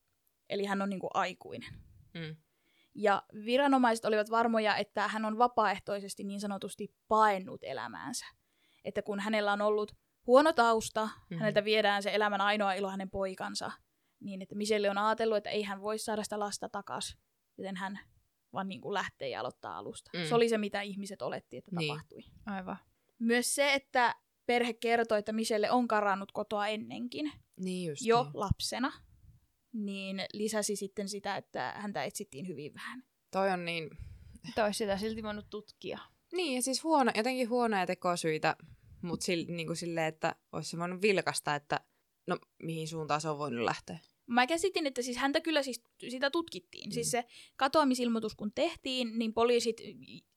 eli 0.49 0.65
hän 0.65 0.81
on 0.81 0.89
niinku 0.89 1.09
aikuinen. 1.13 1.73
Mm. 2.13 2.35
Ja 2.95 3.23
viranomaiset 3.45 4.05
olivat 4.05 4.29
varmoja, 4.31 4.77
että 4.77 5.07
hän 5.07 5.25
on 5.25 5.37
vapaaehtoisesti 5.37 6.23
niin 6.23 6.39
sanotusti 6.39 6.95
paennut 7.07 7.59
elämäänsä. 7.63 8.25
Että 8.85 9.01
kun 9.01 9.19
hänellä 9.19 9.53
on 9.53 9.61
ollut 9.61 9.91
huono 10.27 10.53
tausta, 10.53 11.03
Mhm. 11.05 11.13
mm. 11.29 11.37
häneltä 11.39 11.63
viedään 11.63 12.03
se 12.03 12.13
elämän 12.13 12.41
ainoa 12.41 12.73
ilo 12.73 12.89
hänen 12.89 13.09
poikansa, 13.09 13.71
niin 14.19 14.41
että 14.41 14.55
Michelle 14.55 14.89
on 14.89 14.97
ajatellut, 14.97 15.37
että 15.37 15.49
ei 15.49 15.63
hän 15.63 15.81
voi 15.81 15.97
saada 15.99 16.23
sitä 16.23 16.39
lasta 16.39 16.69
takas, 16.69 17.17
joten 17.57 17.75
hän 17.75 17.99
vaan 18.53 18.69
niin 18.69 18.81
kuin 18.81 18.93
lähtee 18.93 19.29
ja 19.29 19.39
aloittaa 19.39 19.77
alusta. 19.77 20.11
Mm. 20.17 20.25
Se 20.25 20.35
oli 20.35 20.49
se, 20.49 20.57
mitä 20.57 20.81
ihmiset 20.81 21.21
oletti, 21.21 21.57
että 21.57 21.71
Niin. 21.75 21.87
tapahtui. 21.87 22.21
Aivan. 22.45 22.77
Myös 23.19 23.55
se, 23.55 23.73
että 23.73 24.15
perhe 24.45 24.73
kertoi, 24.73 25.19
että 25.19 25.31
Michelle 25.33 25.71
on 25.71 25.87
karannut 25.87 26.31
kotoa 26.31 26.67
ennenkin, 26.67 27.31
Niin 27.59 27.89
just 27.89 28.01
jo 28.05 28.23
niin. 28.23 28.31
lapsena, 28.33 28.91
niin 29.73 30.25
lisäsi 30.33 30.75
sitten 30.75 31.09
sitä, 31.09 31.35
että 31.37 31.73
häntä 31.77 32.03
etsittiin 32.03 32.47
hyvin 32.47 32.73
vähän. 32.73 33.03
Toi 33.31 33.51
on 33.51 33.65
niin... 33.65 33.89
Tois 34.55 34.77
sitä 34.77 34.97
silti 34.97 35.23
voinut 35.23 35.49
tutkia. 35.49 35.99
Niin, 36.33 36.55
ja 36.55 36.61
siis 36.61 36.83
huono, 36.83 37.11
jotenkin 37.15 37.49
huonoja 37.49 37.85
tekosyitä, 37.85 38.55
mutta 39.01 39.23
sil, 39.25 39.41
niin 39.47 39.67
kuin 39.67 39.77
silleen, 39.77 40.07
että 40.07 40.35
olisi 40.51 40.69
se 40.69 40.77
voinut 40.77 41.01
vilkasta, 41.01 41.55
että 41.55 41.79
no 42.27 42.37
mihin 42.63 42.87
suuntaan 42.87 43.21
se 43.21 43.29
on 43.29 43.37
voinut 43.37 43.65
lähteä. 43.65 43.99
Mä 44.27 44.47
käsitin, 44.47 44.87
että 44.87 45.01
siis 45.01 45.17
häntä 45.17 45.41
kyllä 45.41 45.63
siis 45.63 45.83
sitä 46.09 46.29
tutkittiin. 46.29 46.87
Mm. 46.87 46.89
Mm. 46.89 46.93
Siis 46.93 47.11
se 47.11 47.25
katoamisilmoitus 47.55 48.35
kun 48.35 48.51
tehtiin, 48.55 49.19
niin 49.19 49.33
poliisit 49.33 49.81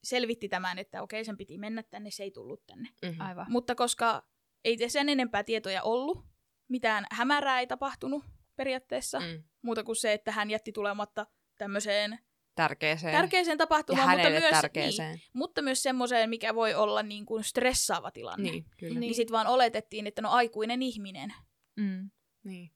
selvitti 0.05 0.49
tämän, 0.49 0.79
että 0.79 1.03
okei 1.03 1.25
sen 1.25 1.37
piti 1.37 1.59
mennä 1.59 1.83
tänne, 1.83 2.11
se 2.11 2.23
ei 2.23 2.31
tullut 2.31 2.67
tänne. 2.67 2.89
Mm-hmm. 3.03 3.21
Aivan. 3.21 3.47
Mutta 3.49 3.75
koska 3.75 4.27
ei 4.65 4.89
sen 4.89 5.09
enempää 5.09 5.45
tietoja 5.45 5.83
ollut, 5.83 6.25
mitään 6.69 7.07
hämärää 7.11 7.61
ei 7.61 7.67
tapahtunut 7.67 8.25
periaatteessa, 8.57 9.21
mm. 9.21 9.43
Muuta 9.63 9.85
kuin 9.85 9.97
se, 9.97 10.13
että 10.13 10.33
hän 10.33 10.51
jätti 10.51 10.73
tulematta 10.73 11.27
tämmöiseen 11.59 12.19
Tärkeeseen. 12.55 13.13
tärkeäseen 13.13 13.55
ja 13.55 13.59
tapahtumaan, 13.59 14.11
mutta 14.11 14.31
myös, 14.31 14.51
tärkeeseen. 14.51 15.15
Niin, 15.15 15.23
mutta 15.33 15.63
myös 15.63 15.83
semmoiseen, 15.83 16.31
mikä 16.31 16.55
voi 16.55 16.75
olla 16.75 17.03
niin 17.03 17.27
kuin 17.27 17.45
stressaava 17.45 18.11
tilanne. 18.11 18.51
Niin, 18.51 18.65
kyllä. 18.65 18.75
Niin, 18.81 18.91
Niin. 18.91 19.01
niin 19.01 19.15
sitten 19.15 19.33
vaan 19.33 19.47
oletettiin, 19.47 20.07
että 20.07 20.23
no 20.23 20.31
aikuinen 20.31 20.83
ihminen. 20.83 21.35
Mm. 21.77 22.11
niin. 22.45 22.71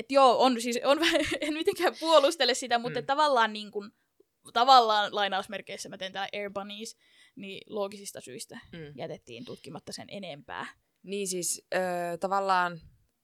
Et 0.00 0.06
joo, 0.12 0.42
on 0.44 0.60
siis, 0.60 0.78
on, 0.84 0.98
en 1.40 1.54
mitenkään 1.54 1.94
puolustele 2.00 2.54
sitä, 2.54 2.78
mutta 2.78 2.98
Mm. 3.00 3.02
mm. 3.02 3.06
tavallaan 3.06 3.52
niin 3.52 3.70
kuin, 3.70 3.90
tavallaan 4.52 5.14
lainausmerkeissä 5.14 5.88
mä 5.88 5.98
teen 5.98 6.12
täällä 6.12 6.28
Air 6.32 6.50
Bunnies, 6.50 6.96
niin 7.36 7.60
loogisista 7.66 8.20
syistä 8.20 8.60
Mm. 8.72 8.92
jätettiin 8.96 9.44
tutkimatta 9.44 9.92
sen 9.92 10.06
enempää. 10.10 10.66
Niin 11.02 11.28
siis 11.28 11.66
öö, 11.74 12.16
tavallaan, 12.16 12.80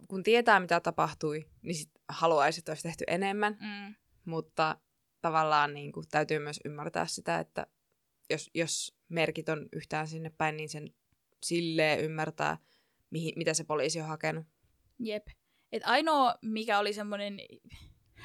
kun 0.09 0.23
tietää 0.23 0.61
mitä 0.61 0.81
tapahtui, 0.81 1.45
niin 1.63 1.75
sit 1.75 1.91
haluaisi, 2.09 2.59
että 2.61 2.71
olisi 2.73 2.83
tehty 2.83 3.05
enemmän, 3.07 3.59
Mm. 3.61 3.95
mutta 4.25 4.77
tavallaan 5.21 5.75
niin 5.75 5.93
kuin, 5.93 6.07
täytyy 6.11 6.39
myös 6.39 6.61
ymmärtää 6.65 7.07
sitä, 7.07 7.39
että 7.39 7.67
jos, 8.31 8.51
jos 8.55 8.97
merkit 9.09 9.49
on 9.49 9.69
yhtään 9.73 10.09
sinne 10.09 10.31
päin, 10.39 10.57
niin 10.57 10.69
sen 10.69 10.95
silleen 11.43 12.01
ymmärtää, 12.01 12.59
mihin, 13.11 13.33
mitä 13.37 13.55
se 13.55 13.65
poliisi 13.65 14.01
on 14.01 14.07
hakenut. 14.07 14.47
Jep. 14.99 15.27
Et 15.73 15.83
ainoa, 15.87 16.35
mikä 16.43 16.79
oli 16.79 16.93
semmoinen 16.93 17.41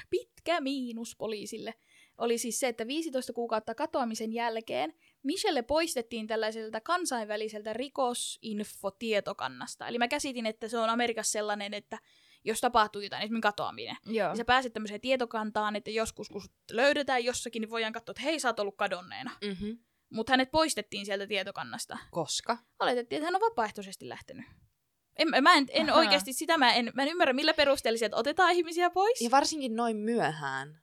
pitkä 0.09 0.61
miinus 0.61 1.15
poliisille, 1.17 1.73
oli 2.17 2.37
siis 2.37 2.59
se, 2.59 2.67
että 2.67 2.87
15 2.87 3.33
kuukautta 3.33 3.75
katoamisen 3.75 4.33
jälkeen 4.33 4.93
Michelle 5.23 5.61
poistettiin 5.61 6.27
tällaiselta 6.27 6.81
kansainväliseltä 6.81 7.73
rikosinfotietokannasta. 7.73 9.87
Eli 9.87 9.97
mä 9.97 10.07
käsitin, 10.07 10.45
että 10.45 10.67
se 10.67 10.77
on 10.77 10.89
Amerikassa 10.89 11.31
sellainen, 11.31 11.73
että 11.73 11.97
jos 12.43 12.61
tapahtuu 12.61 13.01
jotain, 13.01 13.23
esimerkiksi 13.23 13.41
katoaminen, 13.41 13.97
Joo. 14.05 14.29
niin 14.29 14.37
sä 14.37 14.45
pääset 14.45 14.73
tämmöiseen 14.73 15.01
tietokantaan, 15.01 15.75
että 15.75 15.91
joskus 15.91 16.29
kun 16.29 16.41
löydetään 16.71 17.23
jossakin, 17.23 17.61
niin 17.61 17.69
voidaan 17.69 17.93
katsoa, 17.93 18.13
että 18.13 18.21
hei, 18.21 18.39
sä 18.39 18.49
oot 18.49 18.59
ollut 18.59 18.77
kadonneena. 18.77 19.31
Mm-hmm. 19.43 19.77
Mutta 20.13 20.33
hänet 20.33 20.51
poistettiin 20.51 21.05
sieltä 21.05 21.27
tietokannasta. 21.27 21.97
Koska? 22.11 22.57
Oletettiin, 22.79 23.17
että 23.17 23.25
hän 23.25 23.35
on 23.35 23.41
vapaaehtoisesti 23.41 24.09
lähtenyt. 24.09 24.45
En, 25.17 25.27
mä 25.43 25.53
en, 25.53 25.65
en 25.69 25.93
oikeasti 25.93 26.33
sitä, 26.33 26.57
mä 26.57 26.73
en, 26.73 26.91
mä 26.95 27.03
en 27.03 27.09
ymmärrä 27.09 27.33
millä 27.33 27.53
perusteella 27.53 27.97
sieltä 27.97 28.15
otetaan 28.15 28.51
ihmisiä 28.51 28.89
pois. 28.89 29.21
Ja 29.21 29.31
varsinkin 29.31 29.75
noin 29.75 29.97
myöhään. 29.97 30.81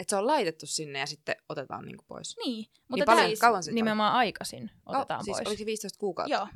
Että 0.00 0.10
se 0.10 0.16
on 0.16 0.26
laitettu 0.26 0.66
sinne 0.66 0.98
ja 0.98 1.06
sitten 1.06 1.36
otetaan 1.48 1.84
niinku 1.84 2.04
pois. 2.08 2.36
Niin, 2.44 2.66
mutta 2.88 2.94
Niin 2.96 3.04
paljon, 3.04 3.26
tää- 3.30 3.36
kauan 3.40 3.62
sitten 3.62 3.74
Nimenomaan 3.74 4.14
aikaisin 4.14 4.70
otetaan 4.86 5.20
oh, 5.20 5.24
siis 5.24 5.36
pois. 5.36 5.46
Oliko 5.48 5.58
se 5.58 5.66
15 5.66 5.98
kuukautta? 5.98 6.34
Joo, 6.34 6.48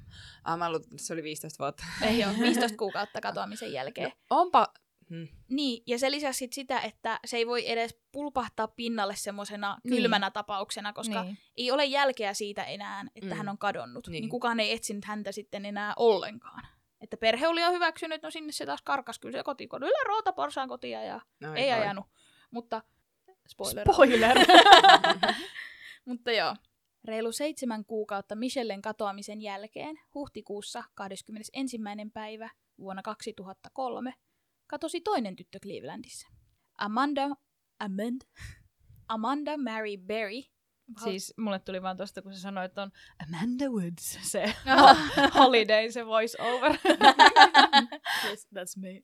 Ah, 0.45 0.59
mä 0.59 0.69
luulen, 0.71 0.83
että 0.83 0.97
se 1.07 1.13
oli 1.13 1.23
15 1.23 1.65
vuotta. 1.65 1.85
ei 2.03 2.25
ole, 2.25 2.33
15 2.49 2.77
kuukautta 2.79 3.21
katoamisen 3.21 3.73
jälkeen. 3.73 4.09
No, 4.31 4.41
onpa... 4.41 4.69
Hmm. 5.11 5.29
Niin, 5.49 5.83
ja 5.87 5.99
se 5.99 6.11
lisäsi 6.11 6.39
sit 6.39 6.53
sitä, 6.53 6.81
että 6.81 7.21
se 7.27 7.37
ei 7.37 7.47
voi 7.47 7.71
edes 7.71 7.97
pulpahtaa 8.13 8.69
pinnalle 8.69 9.17
semmoisena 9.17 9.79
Niin. 9.85 9.97
kylmänä 9.97 10.31
tapauksena, 10.31 10.93
koska 10.93 11.23
niin. 11.23 11.39
ei 11.57 11.71
ole 11.71 11.85
jälkeä 11.85 12.35
siitä 12.35 12.65
enää, 12.65 13.05
että 13.15 13.31
Mm. 13.31 13.37
hän 13.37 13.49
on 13.49 13.59
kadonnut. 13.59 14.07
Niin. 14.07 14.13
Niin. 14.13 14.21
niin 14.23 14.31
kukaan 14.31 14.61
ei 14.61 14.73
etsinyt 14.73 15.05
häntä 15.05 15.33
sitten 15.33 15.65
enää 15.67 15.93
ollenkaan. 15.97 16.67
Että 17.01 17.17
perhe 17.17 17.49
oli 17.49 17.61
jo 17.61 17.73
hyväksynyt, 17.73 18.23
no 18.23 18.31
sinne 18.31 18.53
se 18.53 18.67
taas 18.67 18.83
karkas 18.83 19.19
kyllä 19.19 19.39
se 19.39 19.43
kotikodilla 19.45 20.05
rootaporsaan 20.07 20.69
kotia 20.69 21.03
ja 21.03 21.21
No, 21.41 21.55
ei 21.55 21.73
voi. 21.73 21.73
ajanut. 21.73 22.07
Mutta 22.51 22.83
spoiler. 23.49 23.87
Spoiler! 23.93 24.37
Mutta 26.09 26.33
joo. 26.33 26.57
Reilu 27.05 27.33
seitsemän 27.33 27.85
kuukautta 27.85 28.35
Michellen 28.35 28.83
katoamisen 28.83 29.43
jälkeen, 29.43 30.01
huhtikuussa 30.15 30.85
21. 30.95 31.79
päivä 32.13 32.51
vuonna 32.79 33.03
2003, 33.03 34.15
katosi 34.67 35.01
toinen 35.01 35.37
tyttö 35.37 35.59
Clevelandissa. 35.63 36.29
Amanda, 36.79 37.23
Amanda, 37.79 38.25
Amanda 39.09 39.57
Mary 39.57 39.97
Berry. 40.07 40.43
Siis 41.05 41.35
mulle 41.37 41.59
tuli 41.59 41.83
vaan 41.83 41.97
tosta, 41.97 42.23
kun 42.23 42.35
se 42.35 42.41
sanoi, 42.41 42.65
että 42.65 42.83
on 42.83 42.93
Amanda 43.27 43.65
Woods, 43.71 44.19
se 44.23 44.55
Oh. 44.83 44.97
Holiday, 45.45 45.91
se 45.91 46.07
voice 46.07 46.43
over. 46.43 46.73
yes, 48.25 48.49
that's 48.55 48.81
me. 48.81 49.03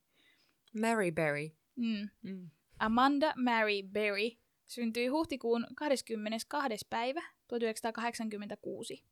Mary 0.80 1.12
Berry. 1.12 1.50
Mm. 1.76 2.08
Mm. 2.22 2.50
Amanda 2.78 3.34
Mary 3.36 3.82
Berry 3.92 4.30
syntyi 4.66 5.06
huhtikuun 5.06 5.66
22. 5.76 6.86
päivä 6.90 7.22
1986. 7.48 9.04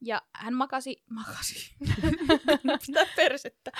Ja 0.00 0.22
hän 0.34 0.54
makasi... 0.54 1.04
Makasi. 1.10 1.74
Mitä 2.88 3.06
persettä? 3.16 3.70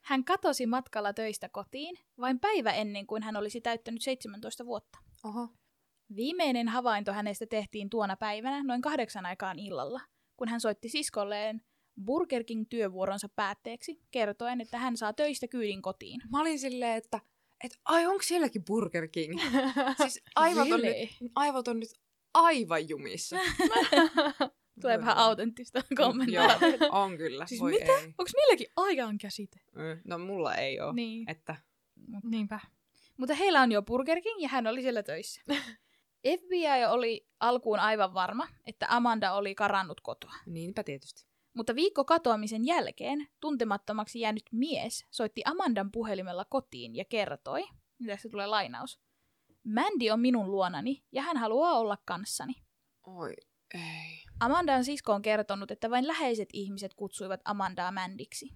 hän 0.00 0.24
katosi 0.24 0.66
matkalla 0.66 1.12
töistä 1.12 1.48
kotiin 1.48 1.98
vain 2.20 2.40
päivä 2.40 2.72
ennen 2.72 3.06
kuin 3.06 3.22
hän 3.22 3.36
olisi 3.36 3.60
täyttänyt 3.60 4.02
17 4.02 4.66
vuotta. 4.66 4.98
Oho. 5.24 5.48
Viimeinen 6.16 6.68
havainto 6.68 7.12
hänestä 7.12 7.46
tehtiin 7.46 7.90
tuona 7.90 8.16
päivänä 8.16 8.62
noin 8.62 8.82
kahdeksan 8.82 9.26
aikaan 9.26 9.58
illalla, 9.58 10.00
kun 10.36 10.48
hän 10.48 10.60
soitti 10.60 10.88
siskolleen 10.88 11.62
Burger 12.04 12.44
King 12.44 12.64
työvuoronsa 12.70 13.28
päätteeksi, 13.36 14.00
kertoen, 14.10 14.60
että 14.60 14.78
hän 14.78 14.96
saa 14.96 15.12
töistä 15.12 15.48
kyydin 15.48 15.82
kotiin. 15.82 16.20
Mä 16.30 16.40
olin 16.40 16.58
silleen, 16.58 16.96
että 16.96 17.20
et, 17.64 17.78
ai 17.84 18.06
onko 18.06 18.22
sielläkin 18.22 18.64
Burger 18.64 19.08
King? 19.08 19.40
siis 20.02 20.22
aivot 20.34 20.72
on, 20.72 20.80
nyt, 20.80 21.08
aivot 21.34 21.68
on 21.68 21.80
nyt 21.80 21.90
aivan 22.34 22.88
jumissa. 22.88 23.36
Tulee 24.80 24.98
vähän 24.98 25.16
autenttista 25.16 25.82
kommentoida. 25.96 26.58
Joo, 26.80 26.90
on 26.90 27.16
kyllä. 27.16 27.46
Siis 27.46 27.60
Voi 27.60 27.72
mitä? 27.72 27.92
Onko 27.92 28.30
niilläkin 28.36 28.66
ajan 28.76 29.18
käsite? 29.18 29.60
Ö, 29.76 29.96
No 30.04 30.18
mulla 30.18 30.54
ei 30.54 30.80
ole. 30.80 30.92
Niin. 30.92 31.30
Että, 31.30 31.56
Niinpä. 32.24 32.60
Mutta 33.16 33.34
heillä 33.34 33.60
on 33.60 33.72
jo 33.72 33.82
Burger 33.82 34.20
King 34.22 34.42
ja 34.42 34.48
hän 34.48 34.66
oli 34.66 34.82
siellä 34.82 35.02
töissä. 35.02 35.42
FBI 36.28 36.84
oli 36.88 37.28
alkuun 37.40 37.78
aivan 37.78 38.14
varma, 38.14 38.48
että 38.66 38.86
Amanda 38.90 39.32
oli 39.32 39.54
karannut 39.54 40.00
kotoa. 40.00 40.34
niinpä 40.46 40.84
tietysti. 40.84 41.30
Mutta 41.56 41.74
viikko 41.74 42.04
katoamisen 42.04 42.66
jälkeen 42.66 43.28
tuntemattomaksi 43.40 44.20
jäänyt 44.20 44.42
mies 44.52 45.06
soitti 45.10 45.42
Amandan 45.44 45.92
puhelimella 45.92 46.44
kotiin 46.44 46.96
ja 46.96 47.04
kertoi, 47.04 47.60
ja 48.00 48.06
tässä 48.06 48.28
tulee 48.28 48.46
lainaus, 48.46 49.00
Mandy 49.64 50.10
on 50.10 50.20
minun 50.20 50.50
luonani 50.50 51.04
ja 51.12 51.22
hän 51.22 51.36
haluaa 51.36 51.78
olla 51.78 51.98
kanssani. 52.04 52.52
Oi, 53.06 53.34
ei. 53.74 54.24
Amandan 54.40 54.84
sisko 54.84 55.12
on 55.12 55.22
kertonut, 55.22 55.70
että 55.70 55.90
vain 55.90 56.06
läheiset 56.06 56.48
ihmiset 56.52 56.94
kutsuivat 56.94 57.40
Amandaa 57.44 57.92
Mandiksi. 57.92 58.48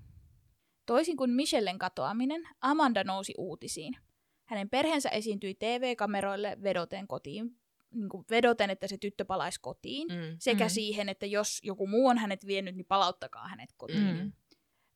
Toisin 0.87 1.17
kuin 1.17 1.31
Michellen 1.31 1.79
katoaminen, 1.79 2.49
Amanda 2.61 3.05
nousi 3.05 3.35
uutisiin. 3.39 3.97
Hänen 4.45 4.71
perheensä 4.71 5.09
esiintyi 5.09 5.55
TV-kameroille 5.55 6.57
vedoten 6.63 7.07
kotiin, 7.07 7.51
niin 7.95 8.09
kuin 8.09 8.25
vedoten, 8.31 8.71
että 8.71 8.87
se 8.87 8.99
tyttö 8.99 9.25
palaisi 9.25 9.61
kotiin, 9.63 10.09
Mm. 10.09 10.37
sekä 10.39 10.65
Mm. 10.65 10.69
siihen, 10.71 11.09
että 11.09 11.27
jos 11.27 11.61
joku 11.63 11.87
muu 11.87 12.07
on 12.07 12.19
hänet 12.19 12.47
vienyt, 12.47 12.77
niin 12.77 12.87
palauttakaa 12.87 13.49
hänet 13.49 13.71
kotiin. 13.77 14.17
Mm. 14.17 14.33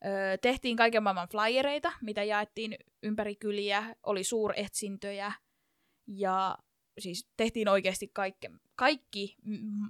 Öö, 0.06 0.36
tehtiin 0.38 0.76
kaiken 0.76 1.02
maailman 1.02 1.28
flyereita, 1.28 1.92
mitä 2.02 2.24
jaettiin 2.24 2.76
ympäri 3.02 3.36
kyliä, 3.36 3.96
oli 4.02 4.24
suuretsintöjä 4.24 5.32
ja 6.06 6.58
siis 6.98 7.28
tehtiin 7.36 7.68
oikeasti 7.68 8.08
kaikke, 8.08 8.50
kaikki, 8.76 9.36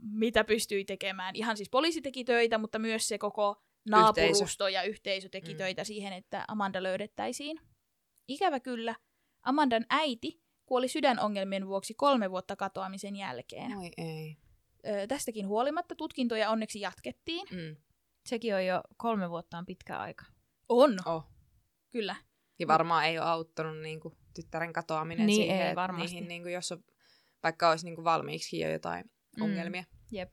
mitä 0.03 0.45
pystyi 0.45 0.85
tekemään. 0.85 1.37
Ihan 1.37 1.57
siis 1.57 1.71
poliisi 1.71 2.00
teki 2.03 2.25
töitä, 2.25 2.59
mutta 2.59 2.79
myös 2.79 3.09
se 3.09 3.19
koko 3.19 3.62
naapurusto 3.91 4.69
ja 4.69 4.83
yhteisö 4.83 5.29
teki 5.29 5.53
Mm. 5.53 5.59
töitä 5.59 5.85
siihen, 5.85 6.12
että 6.12 6.45
Amanda 6.49 6.83
löydettäisiin. 6.83 7.61
Ikävä 8.29 8.61
kyllä, 8.61 8.95
Amandan 9.49 9.85
äiti 9.90 10.40
kuoli 10.67 10.88
sydänongelmien 10.88 11.67
vuoksi 11.67 11.95
kolme 11.95 12.31
vuotta 12.31 12.57
katoamisen 12.57 13.17
jälkeen. 13.17 13.76
Oi 13.76 13.90
ei. 13.97 14.37
Öö, 14.87 15.07
tästäkin 15.07 15.49
huolimatta 15.49 15.95
tutkintoja 15.95 16.50
onneksi 16.50 16.81
jatkettiin. 16.81 17.47
Mm. 17.50 17.76
Sekin 18.26 18.55
on 18.55 18.67
jo 18.67 18.81
kolme 18.97 19.31
vuotta 19.31 19.59
on 19.59 19.67
pitkä 19.67 19.99
aika. 19.99 20.25
On, 20.69 20.97
Oh. 21.07 21.25
kyllä. 21.90 22.17
Ja 22.59 22.67
varmaan 22.69 23.05
ei 23.05 23.19
ole 23.19 23.26
auttanut 23.26 23.78
niin 23.83 24.00
kuin, 24.00 24.14
tyttären 24.35 24.73
katoaminen 24.73 25.26
Niin, 25.26 25.37
siihen, 25.43 25.67
ei 25.67 25.75
varmasti. 25.76 26.07
niihin, 26.14 26.28
niin 26.28 26.43
kuin, 26.43 26.52
jos 26.55 26.73
on, 26.73 26.85
vaikka 27.43 27.71
olisi 27.71 27.85
niin 27.85 27.95
kuin, 27.95 28.05
valmiiksi 28.05 28.59
jo 28.61 28.71
jotain 28.71 29.05
Mm. 29.37 29.43
ongelmia. 29.45 29.85
Jep. 30.12 30.33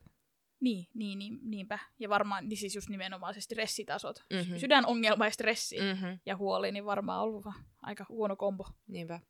Niin, 0.60 0.86
niin, 0.94 1.18
niin, 1.18 1.38
niinpä. 1.42 1.78
Ja 1.98 2.08
varmaan 2.08 2.48
niin 2.48 2.56
siis 2.58 2.74
just 2.74 2.88
nimenomaan 2.88 3.34
se 3.34 3.40
stressitasot. 3.40 4.24
Mhm. 4.32 4.52
Mm. 4.52 4.58
Sydänongelma 4.58 5.24
ja 5.24 5.30
stressi 5.30 5.78
mm. 5.80 5.84
Mm-hmm. 5.86 6.18
ja 6.26 6.36
huoli, 6.36 6.72
niin 6.72 6.84
varmaan 6.84 7.22
ollut 7.22 7.46
aika 7.82 8.06
huono 8.08 8.36
kombo. 8.36 8.64
Niinpä. 8.86 9.20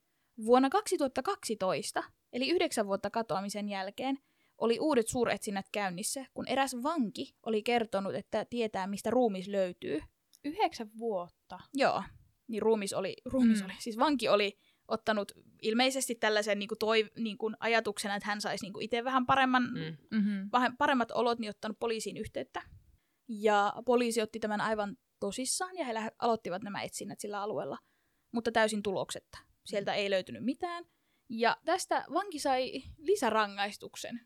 Vuonna 0.44 0.70
2012, 0.70 2.02
eli 2.32 2.48
yhdeksän 2.50 2.86
vuotta 2.86 3.10
katoamisen 3.10 3.68
jälkeen, 3.68 4.18
oli 4.58 4.78
uudet 4.80 5.08
suuretsinnät 5.08 5.66
käynnissä, 5.72 6.24
kun 6.34 6.48
eräs 6.48 6.76
vanki 6.82 7.34
oli 7.42 7.62
kertonut, 7.62 8.14
että 8.14 8.44
tietää, 8.50 8.86
mistä 8.86 9.10
ruumis 9.10 9.48
löytyy. 9.48 10.02
Yhdeksän 10.44 10.90
vuotta. 10.98 11.58
Joo, 11.74 12.02
niin 12.48 12.62
ruumis 12.62 12.92
oli, 12.92 13.16
ruumis 13.24 13.58
Mm. 13.60 13.64
oli, 13.64 13.74
siis 13.78 13.98
vanki 13.98 14.28
oli 14.28 14.58
ottanut 14.88 15.32
ilmeisesti 15.62 16.14
tällaisen 16.14 16.58
niin 16.58 16.68
kuin 16.68 16.78
toi, 16.78 17.10
niin 17.18 17.38
kuin 17.38 17.56
ajatuksena, 17.60 18.16
että 18.16 18.28
hän 18.28 18.40
saisi 18.40 18.64
niin 18.64 18.72
kuin 18.72 18.84
itse 18.84 19.04
vähän 19.04 19.26
paremman, 19.26 19.62
Mm. 19.62 20.18
Mm-hmm. 20.18 20.48
vähän 20.52 20.76
paremmat 20.76 21.10
olot, 21.10 21.38
niin 21.38 21.50
ottanut 21.50 21.78
poliisiin 21.78 22.16
yhteyttä. 22.16 22.62
Ja 23.28 23.72
poliisi 23.84 24.22
otti 24.22 24.40
tämän 24.40 24.60
aivan 24.60 24.96
tosissaan 25.20 25.76
ja 25.76 25.84
he 25.84 26.10
aloittivat 26.18 26.62
nämä 26.62 26.82
etsinnät 26.82 27.20
sillä 27.20 27.42
alueella, 27.42 27.78
mutta 28.32 28.52
täysin 28.52 28.82
tuloksetta. 28.82 29.38
Sieltä 29.64 29.94
ei 29.94 30.10
löytynyt 30.10 30.44
mitään. 30.44 30.84
Ja 31.28 31.56
tästä 31.64 32.04
vanki 32.12 32.38
sai 32.38 32.82
lisärangaistuksen, 32.98 34.20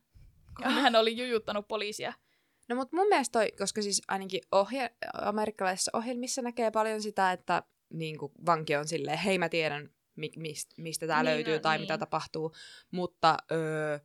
kun 0.56 0.72
hän 0.72 0.96
oli 0.96 1.16
jujuttanut 1.16 1.68
poliisia. 1.68 2.12
No 2.68 2.76
mutta 2.76 2.96
mun 2.96 3.08
mielestä 3.08 3.38
toi, 3.38 3.52
koska 3.58 3.82
siis 3.82 4.02
ainakin 4.08 4.40
ohje, 4.52 4.90
amerikkalaisissa 5.12 5.90
ohjelmissa 5.94 6.42
näkee 6.42 6.70
paljon 6.70 7.02
sitä, 7.02 7.32
että 7.32 7.62
niin 7.92 8.18
kuin 8.18 8.32
vanki 8.46 8.76
on 8.76 8.88
silleen, 8.88 9.18
hei 9.18 9.38
mä 9.38 9.48
tiedän 9.48 9.90
mi- 10.20 10.32
mist, 10.36 10.70
mistä 10.76 11.06
tämä 11.06 11.22
Niin, 11.22 11.34
löytyy 11.34 11.54
no, 11.54 11.60
tai 11.60 11.76
niin. 11.76 11.82
mitä 11.82 11.98
tapahtuu, 11.98 12.54
mutta 12.90 13.36
öö, 13.52 13.98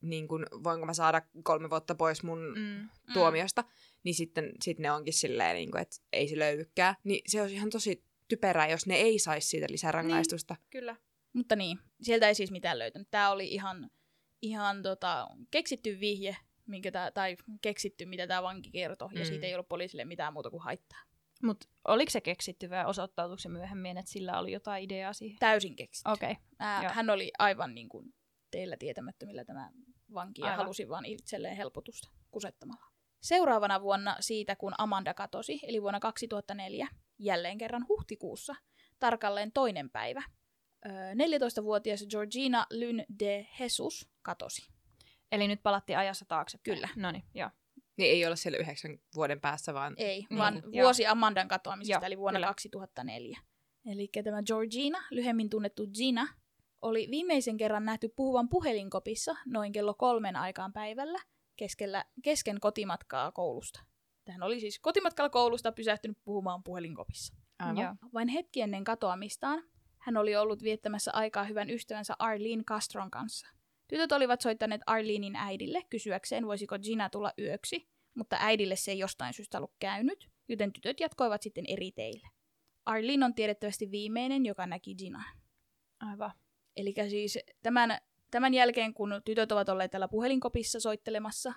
niin 0.00 0.28
kuin, 0.28 0.46
voinko 0.64 0.86
mä 0.86 0.94
saada 0.94 1.22
kolme 1.42 1.70
vuotta 1.70 1.94
pois 1.94 2.22
mun 2.22 2.54
Mm. 2.58 2.88
tuomiosta, 3.12 3.64
niin 4.04 4.14
sitten 4.14 4.52
sit 4.62 4.78
ne 4.78 4.92
onkin 4.92 5.12
silleen, 5.14 5.54
niin 5.56 5.70
kuin, 5.70 5.82
että 5.82 5.96
ei 6.12 6.28
se 6.28 6.38
löydykään. 6.38 6.94
Niin 7.04 7.22
se 7.26 7.42
olisi 7.42 7.54
ihan 7.54 7.70
tosi 7.70 8.04
typerää, 8.28 8.68
jos 8.68 8.86
ne 8.86 8.94
ei 8.94 9.18
saisi 9.18 9.48
siitä 9.48 9.66
lisärangaistusta. 9.70 10.56
Kyllä. 10.70 10.96
Mutta 11.32 11.56
niin, 11.56 11.78
sieltä 12.02 12.28
ei 12.28 12.34
siis 12.34 12.50
mitään 12.50 12.78
löytänyt. 12.78 13.08
Tämä 13.10 13.30
oli 13.30 13.48
ihan, 13.48 13.90
ihan 14.42 14.82
tota, 14.82 15.26
keksitty 15.50 16.00
vihje, 16.00 16.36
minkä 16.66 16.90
tää, 16.92 17.10
tai 17.10 17.36
keksitty, 17.62 18.06
mitä 18.06 18.26
tämä 18.26 18.42
vanki 18.42 18.70
kertoi, 18.70 19.08
ja 19.14 19.20
Mm. 19.20 19.24
siitä 19.26 19.46
ei 19.46 19.54
ollut 19.54 19.68
poliisille 19.68 20.04
mitään 20.04 20.32
muuta 20.32 20.50
kuin 20.50 20.62
haittaa. 20.62 20.98
Mutta 21.42 21.68
oliko 21.88 22.10
se 22.10 22.20
keksitty 22.20 22.70
vai 22.70 22.84
osoittautuiko 22.84 23.38
se 23.38 23.48
myöhemmin, 23.48 23.98
että 23.98 24.10
sillä 24.10 24.38
oli 24.38 24.52
jotain 24.52 24.84
ideaa 24.84 25.12
siihen? 25.12 25.38
Täysin 25.38 25.76
keksitty. 25.76 26.10
Okei. 26.10 26.36
Ää, 26.58 26.82
joo. 26.82 26.92
hän 26.92 27.10
oli 27.10 27.30
aivan 27.38 27.74
niin 27.74 27.88
kuin 27.88 28.14
teillä 28.50 28.76
tietämättömillä 28.76 29.44
tämä 29.44 29.70
vanki 30.14 30.42
ja 30.42 30.56
halusi 30.56 30.88
vain 30.88 31.04
itselleen 31.04 31.56
helpotusta 31.56 32.08
kusettamalla. 32.30 32.86
Seuraavana 33.20 33.80
vuonna 33.80 34.16
siitä, 34.20 34.56
kun 34.56 34.74
Amanda 34.78 35.14
katosi, 35.14 35.60
eli 35.62 35.82
vuonna 35.82 36.00
2004, 36.00 36.88
jälleen 37.18 37.58
kerran 37.58 37.86
huhtikuussa, 37.88 38.54
tarkalleen 38.98 39.52
toinen 39.52 39.90
päivä, 39.90 40.22
öö, 40.86 40.92
14-vuotias 41.14 42.04
Georgina 42.10 42.66
Lyn 42.70 43.04
de 43.18 43.46
Jesus 43.60 44.08
katosi. 44.22 44.68
Eli 45.32 45.48
nyt 45.48 45.62
palattiin 45.62 45.98
ajassa 45.98 46.24
taaksepäin. 46.28 46.76
Kyllä. 46.76 46.88
No 46.96 47.10
niin, 47.10 47.24
joo. 47.34 47.50
Niin 48.00 48.12
ei 48.12 48.26
ole 48.26 48.36
siellä 48.36 48.58
yhdeksän 48.58 48.98
vuoden 49.14 49.40
päässä, 49.40 49.74
vaan 49.74 49.94
Ei, 49.96 50.26
Niin, 50.30 50.38
vaan 50.38 50.62
joo. 50.72 50.84
vuosi 50.84 51.06
Amandan 51.06 51.48
katoamisesta, 51.48 51.92
Joo, 51.94 52.06
eli 52.06 52.18
vuonna 52.18 52.38
kyllä. 52.38 52.46
2004. 52.46 53.40
Eli 53.86 54.08
tämä 54.24 54.42
Georgina, 54.42 54.98
lyhemmin 55.10 55.50
tunnettu 55.50 55.86
Gina, 55.86 56.28
oli 56.82 57.08
viimeisen 57.10 57.56
kerran 57.56 57.84
nähty 57.84 58.08
puhuvan 58.08 58.48
puhelinkopissa 58.48 59.36
noin 59.46 59.72
kello 59.72 59.94
kolmen 59.94 60.36
aikaan 60.36 60.72
päivällä 60.72 61.18
keskellä, 61.56 62.04
kesken 62.22 62.60
kotimatkaa 62.60 63.32
koulusta. 63.32 63.80
Hän 64.28 64.42
oli 64.42 64.60
siis 64.60 64.78
kotimatkalla 64.78 65.30
koulusta 65.30 65.72
pysähtynyt 65.72 66.18
puhumaan 66.24 66.62
puhelinkopissa. 66.62 67.34
aivan. 67.58 67.84
Joo. 67.84 67.94
Vain 68.14 68.28
hetki 68.28 68.60
ennen 68.60 68.84
katoamistaan 68.84 69.62
hän 70.00 70.16
oli 70.16 70.36
ollut 70.36 70.62
viettämässä 70.62 71.10
aikaa 71.14 71.44
hyvän 71.44 71.70
ystävänsä 71.70 72.14
Arlene 72.18 72.64
Castron 72.64 73.10
kanssa. 73.10 73.46
Tytöt 73.90 74.12
olivat 74.12 74.40
soittaneet 74.40 74.80
Arlenein 74.86 75.36
äidille 75.36 75.82
kysyäkseen, 75.90 76.46
voisiko 76.46 76.78
Gina 76.78 77.10
tulla 77.10 77.32
yöksi, 77.38 77.88
mutta 78.14 78.36
äidille 78.40 78.76
se 78.76 78.90
ei 78.90 78.98
jostain 78.98 79.34
syystä 79.34 79.58
ollut 79.58 79.74
käynyt, 79.78 80.28
joten 80.48 80.72
tytöt 80.72 81.00
jatkoivat 81.00 81.42
sitten 81.42 81.64
eri 81.68 81.92
teille. 81.92 82.28
Arlene 82.86 83.24
on 83.24 83.34
tiedettävästi 83.34 83.90
viimeinen, 83.90 84.46
joka 84.46 84.66
näki 84.66 84.94
Ginan. 84.94 85.24
Aivan. 86.00 86.30
Eli 86.76 86.94
siis 87.08 87.38
tämän, 87.62 87.98
tämän 88.30 88.54
jälkeen, 88.54 88.94
kun 88.94 89.22
tytöt 89.24 89.52
ovat 89.52 89.68
olleet 89.68 89.90
täällä 89.90 90.08
puhelinkopissa 90.08 90.80
soittelemassa, 90.80 91.52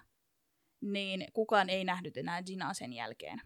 niin 0.82 1.26
kukaan 1.34 1.70
ei 1.70 1.84
nähnyt 1.84 2.18
enää 2.18 2.44
Ginaa 2.44 2.74
sen 2.74 2.94
jälkeen. 2.94 3.42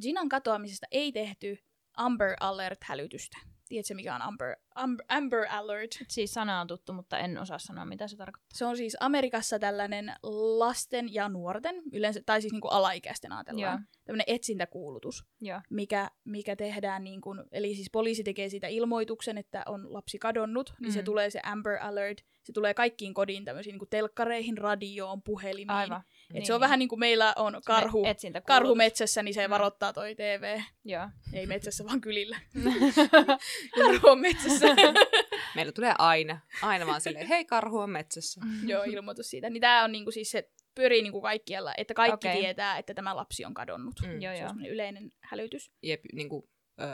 Ginan 0.00 0.28
katoamisesta 0.28 0.86
ei 0.90 1.12
tehty 1.12 1.58
Amber 1.96 2.36
Alert-hälytystä. 2.40 3.38
Tiedätkö, 3.70 3.94
mikä 3.94 4.14
on 4.14 4.22
Amber, 4.22 4.56
Amber, 4.74 5.06
Amber 5.08 5.46
Alert? 5.50 5.90
Siis 6.08 6.34
sana 6.34 6.60
on 6.60 6.66
tuttu, 6.66 6.92
mutta 6.92 7.18
en 7.18 7.38
osaa 7.38 7.58
sanoa, 7.58 7.84
mitä 7.84 8.08
se 8.08 8.16
tarkoittaa. 8.16 8.48
Se 8.54 8.64
on 8.64 8.76
siis 8.76 8.96
Amerikassa 9.00 9.58
tällainen 9.58 10.12
lasten 10.58 11.14
ja 11.14 11.28
nuorten, 11.28 11.82
yleensä, 11.92 12.20
tai 12.26 12.40
siis 12.40 12.52
niin 12.52 12.60
kuin 12.60 12.72
alaikäisten 12.72 13.32
ajatellaan, 13.32 13.78
Joo. 13.78 14.00
tämmöinen 14.04 14.24
etsintäkuulutus, 14.26 15.24
Joo. 15.40 15.60
mikä, 15.70 16.10
mikä 16.24 16.56
tehdään, 16.56 17.04
niin 17.04 17.20
kuin, 17.20 17.42
eli 17.52 17.74
siis 17.74 17.90
poliisi 17.92 18.24
tekee 18.24 18.48
siitä 18.48 18.66
ilmoituksen, 18.68 19.38
että 19.38 19.62
on 19.66 19.92
lapsi 19.94 20.18
kadonnut, 20.18 20.74
niin 20.80 20.92
se 20.92 20.98
Mm. 21.00 21.04
tulee 21.04 21.30
se 21.30 21.40
Amber 21.44 21.78
Alert, 21.80 22.24
se 22.42 22.52
tulee 22.52 22.74
kaikkiin 22.74 23.14
kodin 23.14 23.44
tämmöisiin 23.44 23.72
niin 23.72 23.78
kuin 23.78 23.90
telkkareihin, 23.90 24.58
radioon, 24.58 25.22
puhelimiin. 25.22 25.70
Aivan. 25.70 26.02
Et 26.34 26.46
se 26.46 26.54
on 26.54 26.60
vähän 26.60 26.78
niin 26.78 26.88
kuin 26.88 26.98
meillä 26.98 27.32
on 27.36 27.60
karhu, 27.66 28.04
Etsintä 28.06 28.40
karhu 28.40 28.74
metsässä, 28.74 29.22
niin 29.22 29.34
se 29.34 29.48
Mm. 29.48 29.50
varoittaa 29.50 29.92
toi 29.92 30.14
TV. 30.14 30.60
Joo. 30.84 31.08
Ei 31.32 31.46
metsässä, 31.46 31.84
vaan 31.84 32.00
kylillä. 32.00 32.40
Karhu 33.78 34.08
on 34.08 34.20
metsässä. 34.20 34.66
Meillä 35.56 35.72
tulee 35.72 35.94
aina, 35.98 36.40
aina 36.62 36.86
vaan 36.86 37.00
silleen, 37.00 37.26
hei 37.26 37.44
karhu 37.44 37.78
on 37.78 37.90
metsässä. 37.90 38.40
Joo, 38.66 38.82
ilmoitus 38.84 39.30
siitä. 39.30 39.50
Niin 39.50 39.60
tämä 39.60 39.84
on 39.84 39.92
niinku 39.92 40.10
siis 40.10 40.30
se 40.30 40.50
pyörii 40.74 41.02
niinku 41.02 41.20
kaikkialla, 41.20 41.72
että 41.76 41.94
kaikki 41.94 42.28
Okei. 42.28 42.40
tietää, 42.40 42.78
että 42.78 42.94
tämä 42.94 43.16
lapsi 43.16 43.44
on 43.44 43.54
kadonnut. 43.54 43.94
Mm. 44.06 44.22
Joo, 44.22 44.36
Se 44.36 44.46
on 44.46 44.66
yleinen 44.66 45.10
hälytys. 45.20 45.72
Jep, 45.82 46.00
niin 46.12 46.28
kuin, 46.28 46.48
ö, 46.80 46.84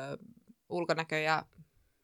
ulkonäkö 0.68 1.18
ja 1.18 1.46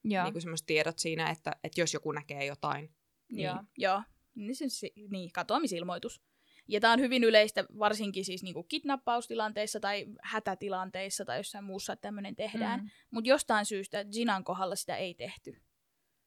Joo. 0.04 0.24
niin 0.24 0.32
kuin 0.32 0.42
semmoiset 0.42 0.66
tiedot 0.66 0.98
siinä, 0.98 1.30
että, 1.30 1.52
että 1.64 1.80
jos 1.80 1.94
joku 1.94 2.12
näkee 2.12 2.44
jotain. 2.46 2.94
Niin. 3.32 3.44
Joo. 3.44 3.56
Joo. 3.78 4.02
Niin, 4.34 4.70
se, 4.70 4.88
niin, 5.10 5.32
katoamisilmoitus. 5.32 6.22
Ja 6.68 6.80
tämä 6.80 6.92
on 6.92 7.00
hyvin 7.00 7.24
yleistä 7.24 7.64
varsinkin 7.78 8.24
siis 8.24 8.42
niinku 8.42 8.62
kidnappaustilanteissa 8.62 9.80
tai 9.80 10.06
hätätilanteissa 10.22 11.24
tai 11.24 11.38
jossain 11.38 11.64
muussa, 11.64 11.92
että 11.92 12.02
tämmöinen 12.02 12.36
tehdään. 12.36 12.80
Mm. 12.80 12.90
Mutta 13.10 13.28
jostain 13.28 13.66
syystä 13.66 14.04
Ginan 14.04 14.44
kohdalla 14.44 14.76
sitä 14.76 14.96
ei 14.96 15.14
tehty. 15.14 15.50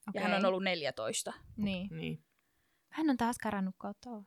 Okay. 0.10 0.22
Ja 0.22 0.28
hän 0.28 0.38
on 0.38 0.46
ollut 0.46 0.64
14. 0.64 1.34
Niin. 1.58 1.88
Niin. 1.92 2.24
Hän 2.90 3.10
on 3.10 3.18
taas 3.18 3.38
karannut 3.38 3.76
kotoa. 3.78 4.24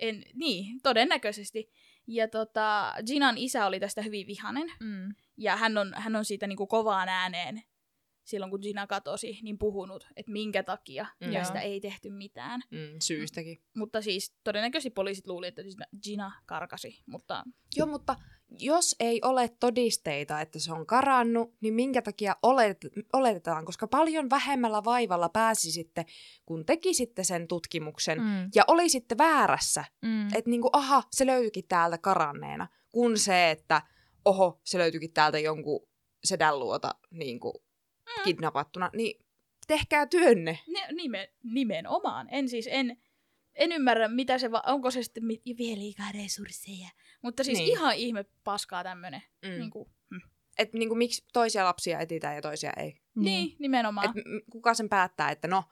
En, 0.00 0.22
niin, 0.34 0.80
todennäköisesti. 0.82 1.70
Ja 2.06 2.28
tota, 2.28 2.94
Ginan 3.06 3.38
isä 3.38 3.66
oli 3.66 3.80
tästä 3.80 4.02
hyvin 4.02 4.26
vihanen. 4.26 4.68
Mm. 4.80 5.14
Ja 5.36 5.56
hän 5.56 5.78
on, 5.78 5.94
hän 5.96 6.16
on 6.16 6.24
siitä 6.24 6.46
niinku 6.46 6.66
kovaan 6.66 7.08
ääneen 7.08 7.62
silloin, 8.26 8.50
kun 8.50 8.60
Gina 8.60 8.86
katosi, 8.86 9.38
niin 9.42 9.58
puhunut, 9.58 10.06
että 10.16 10.32
minkä 10.32 10.62
takia 10.62 11.06
Mm. 11.20 11.32
tästä 11.32 11.58
Joo. 11.58 11.64
ei 11.64 11.80
tehty 11.80 12.10
mitään. 12.10 12.60
Mm, 12.70 12.78
syystäkin. 13.02 13.62
Mutta 13.76 14.02
siis 14.02 14.34
todennäköisesti 14.44 14.90
poliisit 14.90 15.26
luuli, 15.26 15.46
että 15.46 15.62
Gina- 15.62 15.98
Gina 16.02 16.32
karkasi, 16.46 17.02
mutta 17.06 17.44
Joo, 17.76 17.86
mutta 17.86 18.16
jos 18.60 18.96
ei 19.00 19.20
ole 19.24 19.48
todisteita, 19.60 20.40
että 20.40 20.58
se 20.58 20.72
on 20.72 20.86
karannut, 20.86 21.54
niin 21.60 21.74
minkä 21.74 22.02
takia 22.02 22.36
olet, 22.42 22.86
oletetaan, 23.12 23.64
koska 23.64 23.86
paljon 23.86 24.30
vähemmällä 24.30 24.84
vaivalla 24.84 25.28
pääsisitte, 25.28 26.04
kun 26.46 26.66
tekisitte 26.66 27.24
sen 27.24 27.48
tutkimuksen 27.48 28.18
Mm. 28.20 28.50
ja 28.54 28.64
olisitte 28.68 29.18
väärässä, 29.18 29.84
Mm. 30.02 30.26
että 30.34 30.50
niinku, 30.50 30.70
aha, 30.72 31.02
se 31.10 31.26
löytyikin 31.26 31.68
täältä 31.68 31.98
karanneena, 31.98 32.68
kun 32.90 33.18
se, 33.18 33.50
että 33.50 33.82
oho, 34.24 34.60
se 34.64 34.78
löytyikin 34.78 35.12
täältä 35.12 35.38
jonkun 35.38 35.88
sedän 36.24 36.58
luota 36.58 36.94
niinku, 38.06 38.24
kidnapattuna, 38.24 38.90
niin 38.94 39.24
tehkää 39.66 40.06
työnne. 40.06 40.58
ne, 40.66 40.86
nime, 40.92 41.32
nimenomaan. 41.42 42.28
En 42.30 42.48
siis, 42.48 42.68
en, 42.70 42.96
en 43.54 43.72
ymmärrä, 43.72 44.08
mitä 44.08 44.38
se 44.38 44.50
va- 44.50 44.62
onko 44.66 44.90
se 44.90 45.02
sitten 45.02 45.24
mit- 45.24 45.42
vielä 45.58 45.78
liikaa 45.80 46.12
resursseja. 46.12 46.88
Mutta 47.22 47.44
siis 47.44 47.58
Niin. 47.58 47.64
niin. 47.66 47.78
ihan 47.78 47.94
ihme 47.96 48.24
paskaa 48.44 48.82
tämmönen. 48.84 49.22
Mm. 49.42 49.48
Mm. 49.50 49.58
Niin, 49.58 49.70
kuin, 49.70 49.90
mm. 50.10 50.20
Et 50.58 50.72
niinku, 50.72 50.94
miksi 50.94 51.24
toisia 51.32 51.64
lapsia 51.64 52.00
etsitään 52.00 52.34
ja 52.34 52.42
toisia 52.42 52.72
ei. 52.76 52.84
niin. 53.14 53.24
niin, 53.24 53.56
nimenomaan. 53.58 54.08
Et 54.18 54.24
kuka 54.50 54.74
sen 54.74 54.88
päättää, 54.88 55.30
että 55.30 55.48
no, 55.48 55.64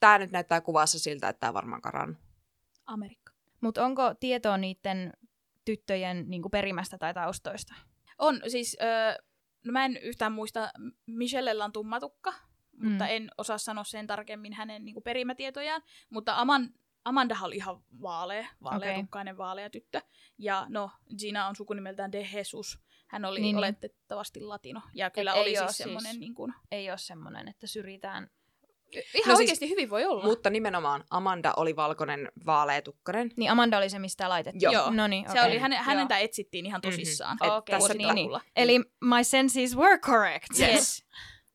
tämä 0.00 0.18
nyt 0.18 0.30
näyttää 0.30 0.60
kuvassa 0.60 0.98
siltä, 0.98 1.28
että 1.28 1.40
tämä 1.40 1.54
varmaan 1.54 1.82
karannut. 1.82 2.18
Amerikka. 2.86 3.32
Mutta 3.60 3.84
onko 3.84 4.14
tietoa 4.20 4.56
niiden 4.56 5.12
tyttöjen 5.64 6.24
niin 6.28 6.42
kuin 6.42 6.50
perimästä 6.50 6.98
tai 6.98 7.14
taustoista? 7.14 7.74
On 8.18 8.40
siis, 8.48 8.76
öö, 8.82 9.24
no 9.68 9.72
mä 9.72 9.84
en 9.84 9.96
yhtään 9.96 10.32
muista, 10.32 10.70
Michellellä 11.06 11.64
on 11.64 11.72
tummatukka, 11.72 12.30
mm. 12.72 12.88
mutta 12.88 13.06
en 13.06 13.30
osaa 13.38 13.58
sanoa 13.58 13.84
sen 13.84 14.06
tarkemmin 14.06 14.52
hänen 14.52 14.84
niin 14.84 14.94
kuin 14.94 15.04
perimätietojaan, 15.04 15.82
mutta 16.10 16.36
Aman, 16.36 16.74
Amanda 17.04 17.36
oli 17.42 17.56
ihan 17.56 17.82
vaalea, 18.02 18.48
vaaleatukkainen 18.62 19.34
okay. 19.34 19.38
vaalea 19.46 19.70
tyttö. 19.70 20.00
Ja 20.38 20.66
no, 20.68 20.90
Gina 21.18 21.48
on 21.48 21.56
sukunimeltään 21.56 22.12
De 22.12 22.28
Jesus. 22.32 22.78
Hän 23.06 23.24
oli 23.24 23.40
niin, 23.40 23.56
oletettavasti 23.56 24.40
latino. 24.40 24.82
Ja 24.94 25.10
kyllä 25.10 25.32
Et 25.32 25.40
oli 25.40 25.56
siis 25.56 25.76
semmoinen... 25.76 26.12
Siis, 26.12 26.20
niin 26.20 26.34
kuin... 26.34 26.54
Ei 26.70 26.90
ole 26.90 26.98
semmoinen, 26.98 27.48
että 27.48 27.66
syrjitään 27.66 28.30
Ihan 28.92 29.28
no 29.28 29.36
oikeasti 29.36 29.66
siis, 29.66 29.70
hyvin 29.70 29.90
voi 29.90 30.04
olla. 30.04 30.24
Mutta 30.24 30.50
nimenomaan 30.50 31.04
Amanda 31.10 31.52
oli 31.56 31.76
valkoinen 31.76 32.32
vaaleetukkainen. 32.46 33.30
Niin 33.36 33.50
Amanda 33.50 33.78
oli 33.78 33.90
se, 33.90 33.98
mistä 33.98 34.28
laitettiin. 34.28 34.72
Joo. 34.72 34.90
No 34.90 35.06
niin, 35.06 35.30
okay. 35.30 35.42
Se 35.42 35.48
oli, 35.48 35.58
hänen, 35.58 35.78
hänentä 35.78 36.18
etsittiin 36.18 36.66
ihan 36.66 36.80
tosissaan. 36.80 37.36
Mm-hmm. 37.40 37.56
Okay. 37.56 37.78
Tässä 37.78 37.94
niin, 37.94 38.14
niin. 38.14 38.30
Eli 38.56 38.78
my 39.00 39.24
senses 39.24 39.76
were 39.76 39.98
correct. 39.98 40.60
Yes. 40.60 40.70
yes. 40.70 41.04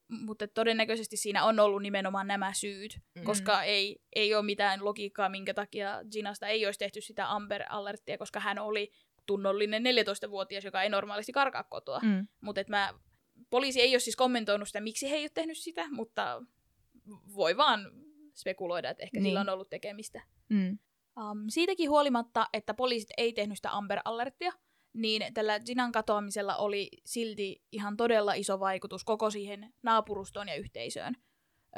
Mutta 0.08 0.48
todennäköisesti 0.48 1.17
siinä 1.17 1.43
on 1.43 1.60
ollut 1.60 1.82
nimenomaan 1.82 2.28
nämä 2.28 2.54
syyt, 2.54 2.96
mm-hmm. 2.96 3.26
koska 3.26 3.63
ei, 3.63 4.00
ei 4.15 4.36
ole 4.36 4.46
mitään 4.46 4.86
logiikkaa, 4.86 5.30
minkä 5.30 5.54
takia 5.54 6.00
Ginasta 6.12 6.48
ei 6.48 6.65
olisi 6.65 6.80
tehty 6.80 7.02
sitä 7.02 7.32
Amber 7.32 7.63
Alerttia, 7.69 8.17
koska 8.17 8.39
hän 8.39 8.60
oli 8.60 8.91
tunnollinen 9.26 9.84
14-vuotias, 9.84 10.63
joka 10.63 10.84
ei 10.84 10.89
normaalisti 10.89 11.32
karkaa 11.32 11.63
kotoa. 11.63 12.00
Mm. 12.04 12.28
Mutta 12.41 12.62
mä, 12.67 12.93
poliisi 13.50 13.82
ei 13.82 13.93
ole 13.93 14.00
siis 14.00 14.15
kommentoinut 14.15 14.67
sitä, 14.67 14.82
miksi 14.82 15.10
he 15.10 15.15
ei 15.15 15.24
ole 15.24 15.32
tehnyt 15.34 15.58
sitä, 15.58 15.86
mutta 15.91 16.41
voi 17.35 17.57
vaan 17.57 17.91
spekuloida, 18.33 18.89
että 18.89 19.03
ehkä 19.03 19.19
niin. 19.19 19.25
sillä 19.25 19.41
on 19.41 19.49
ollut 19.49 19.69
tekemistä. 19.69 20.21
Mm. 20.49 20.79
Um, 21.17 21.45
siitäkin 21.49 21.89
huolimatta, 21.89 22.47
että 22.53 22.73
poliisit 22.73 23.09
ei 23.17 23.33
tehnyt 23.33 23.57
sitä 23.57 23.77
Amber 23.77 23.99
Alerttia, 24.05 24.51
niin 24.93 25.33
tällä 25.33 25.59
Ginan 25.59 25.91
katoamisella 25.91 26.55
oli 26.55 26.89
silti 27.05 27.63
ihan 27.71 27.97
todella 27.97 28.33
iso 28.33 28.59
vaikutus 28.59 29.03
koko 29.03 29.29
siihen 29.29 29.73
naapurustoon 29.83 30.47
ja 30.47 30.55
yhteisöön. 30.55 31.15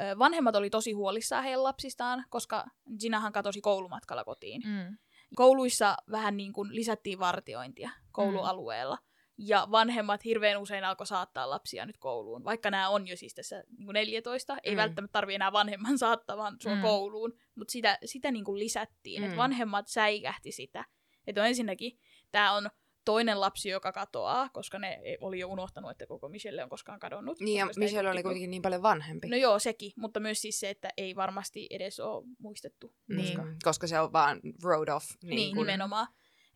Ö, 0.00 0.18
vanhemmat 0.18 0.56
oli 0.56 0.70
tosi 0.70 0.92
huolissaan 0.92 1.44
heidän 1.44 1.62
lapsistaan, 1.62 2.24
koska 2.30 2.64
Ginahan 3.00 3.32
katosi 3.32 3.60
koulumatkalla 3.60 4.24
kotiin. 4.24 4.62
Mm. 4.64 4.98
Kouluissa 5.34 5.96
vähän 6.10 6.36
niin 6.36 6.52
kuin 6.52 6.74
lisättiin 6.74 7.18
vartiointia 7.18 7.90
koulualueella. 8.12 8.96
Mm. 8.96 9.15
Ja 9.38 9.68
vanhemmat 9.70 10.24
hirveän 10.24 10.60
usein 10.60 10.84
alkoi 10.84 11.06
saattaa 11.06 11.50
lapsia 11.50 11.86
nyt 11.86 11.98
kouluun, 11.98 12.44
vaikka 12.44 12.70
nämä 12.70 12.88
on 12.88 13.08
jo 13.08 13.16
siis 13.16 13.34
tässä 13.34 13.64
niin 13.78 13.84
kuin 13.84 13.94
14. 13.94 14.56
Ei 14.62 14.74
mm. 14.74 14.76
välttämättä 14.76 15.12
tarvi 15.12 15.34
enää 15.34 15.52
vanhemman 15.52 15.98
saattamaan 16.04 16.56
sua 16.62 16.74
mm. 16.74 16.82
kouluun, 16.82 17.32
mutta 17.54 17.72
sitä, 17.72 17.98
sitä 18.04 18.30
niin 18.30 18.44
kuin 18.44 18.58
lisättiin, 18.58 19.22
mm. 19.22 19.24
että 19.24 19.36
vanhemmat 19.36 19.88
säikähti 19.88 20.52
sitä. 20.52 20.84
Että 21.26 21.40
on 21.40 21.46
ensinnäkin, 21.46 21.98
tämä 22.32 22.52
on 22.52 22.70
toinen 23.04 23.40
lapsi, 23.40 23.68
joka 23.68 23.92
katoaa, 23.92 24.48
koska 24.48 24.78
ne 24.78 25.00
oli 25.20 25.38
jo 25.38 25.48
unohtanut, 25.48 25.90
että 25.90 26.06
koko 26.06 26.28
Michelle 26.28 26.62
on 26.62 26.68
koskaan 26.68 27.00
kadonnut. 27.00 27.40
Niin, 27.40 27.58
ja 27.58 27.68
Michelle 27.76 28.10
oli 28.10 28.22
kuitenkin 28.22 28.50
niin 28.50 28.62
paljon 28.62 28.82
vanhempi. 28.82 29.28
No 29.28 29.36
joo, 29.36 29.58
sekin, 29.58 29.92
mutta 29.96 30.20
myös 30.20 30.42
siis 30.42 30.60
se, 30.60 30.70
että 30.70 30.90
ei 30.96 31.16
varmasti 31.16 31.66
edes 31.70 32.00
ole 32.00 32.24
muistettu. 32.38 32.94
Niin. 33.08 33.36
Koska, 33.36 33.54
koska 33.64 33.86
se 33.86 34.00
on 34.00 34.12
vaan 34.12 34.40
road 34.62 34.88
off. 34.88 35.06
Niin, 35.22 35.36
niin 35.36 35.56
kun... 35.56 35.66
nimenomaan. 35.66 36.06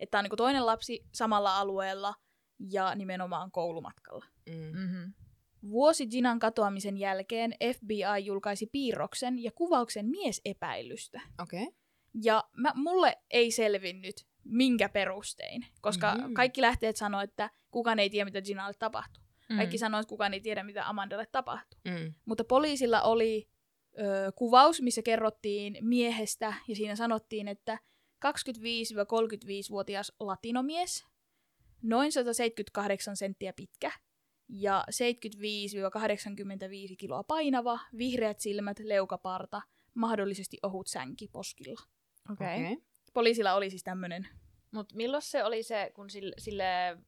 Että 0.01 0.19
on 0.19 0.25
niin 0.25 0.37
toinen 0.37 0.67
lapsi 0.67 1.05
samalla 1.13 1.59
alueella– 1.59 2.15
ja 2.69 2.95
nimenomaan 2.95 3.51
koulumatkalla. 3.51 4.25
Mm. 4.51 4.79
Mm-hmm. 4.79 5.13
Vuosi 5.71 6.07
Ginan 6.07 6.39
katoamisen 6.39 6.97
jälkeen 6.97 7.55
FBI 7.75 8.25
julkaisi 8.25 8.67
piirroksen 8.67 9.43
ja 9.43 9.53
kuvauksen 9.53 10.07
miesepäilystä. 10.07 11.21
Okay. 11.43 11.67
Ja 12.23 12.45
mä, 12.57 12.73
mulle 12.75 13.17
ei 13.31 13.51
selvinnyt, 13.51 14.27
minkä 14.45 14.89
perustein, 14.89 15.67
koska 15.81 16.15
mm-hmm. 16.15 16.35
kaikki 16.35 16.63
lähteet 16.63 16.97
sanoivat, 16.97 17.31
että 17.31 17.51
kukaan 17.71 17.99
ei 17.99 18.11
tiedä, 18.11 18.25
mitä 18.25 18.43
Ginalle 18.43 18.75
tapahtui. 18.79 19.23
Mm. 19.51 19.57
Kaikki 19.57 19.79
sanoivat, 19.79 20.03
että 20.05 20.09
kukaan 20.09 20.35
ei 20.35 20.41
tiedä, 20.41 20.63
mitä 20.63 20.89
Amandalle 20.89 21.27
tapahtui. 21.27 21.81
Mm. 21.85 22.15
Mutta 22.25 22.45
poliisilla 22.45 23.03
oli 23.03 23.49
ö, 23.99 24.33
kuvaus, 24.37 24.83
missä 24.83 25.03
kerrottiin 25.03 25.79
miehestä, 25.81 26.55
ja 26.69 26.77
siinä 26.77 26.97
sanottiin, 26.97 27.49
että 27.49 27.79
25-35-vuotias 28.27 30.13
latinomies 30.21 31.10
noin 31.83 32.13
178 32.13 33.17
senttiä 33.17 33.53
pitkä 33.53 33.93
ja 34.49 34.85
75-85 36.93 36.97
kiloa 36.99 37.23
painava, 37.23 37.79
vihreät 37.99 38.41
silmät, 38.41 38.79
leukaparta, 38.79 39.63
mahdollisesti 39.95 40.59
ohut 40.63 40.87
sänki 40.87 41.29
poskilla. 41.29 41.81
Okei. 42.33 42.73
Okay. 42.73 42.77
Poliisilla 43.13 43.55
oli 43.55 43.71
siis 43.71 43.85
tämmöinen. 43.85 44.29
Mutta 44.71 44.97
milloin 44.97 45.23
se 45.23 45.45
oli 45.45 45.63
se, 45.63 45.91
kun 45.95 46.11
sille, 46.11 46.35
sille 46.39 46.89
äh, 46.91 47.01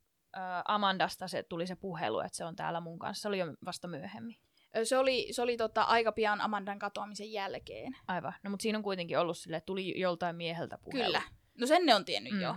Amandasta 0.64 1.28
se 1.28 1.42
tuli 1.42 1.66
se 1.66 1.76
puhelu, 1.76 2.20
että 2.20 2.36
se 2.36 2.44
on 2.44 2.56
täällä 2.56 2.80
mun 2.80 2.98
kanssa? 2.98 3.22
Se 3.22 3.28
oli 3.28 3.38
jo 3.38 3.46
vasta 3.64 3.88
myöhemmin. 3.88 4.36
Se 4.84 4.98
oli, 4.98 5.28
se 5.30 5.42
oli 5.42 5.56
tota, 5.56 5.82
aika 5.82 6.12
pian 6.12 6.40
Amandan 6.40 6.78
katoamisen 6.78 7.32
jälkeen. 7.32 7.96
Aivan. 8.08 8.32
No 8.42 8.50
mutta 8.50 8.62
siinä 8.62 8.78
on 8.78 8.84
kuitenkin 8.84 9.18
ollut 9.18 9.38
sille, 9.38 9.56
että 9.56 9.66
tuli 9.66 10.00
joltain 10.00 10.36
mieheltä 10.36 10.78
puhelu. 10.78 11.04
Kyllä. 11.04 11.22
No 11.60 11.66
sen 11.66 11.86
ne 11.86 11.94
on 11.94 12.04
tiennyt 12.04 12.32
mm. 12.32 12.40
jo. 12.40 12.56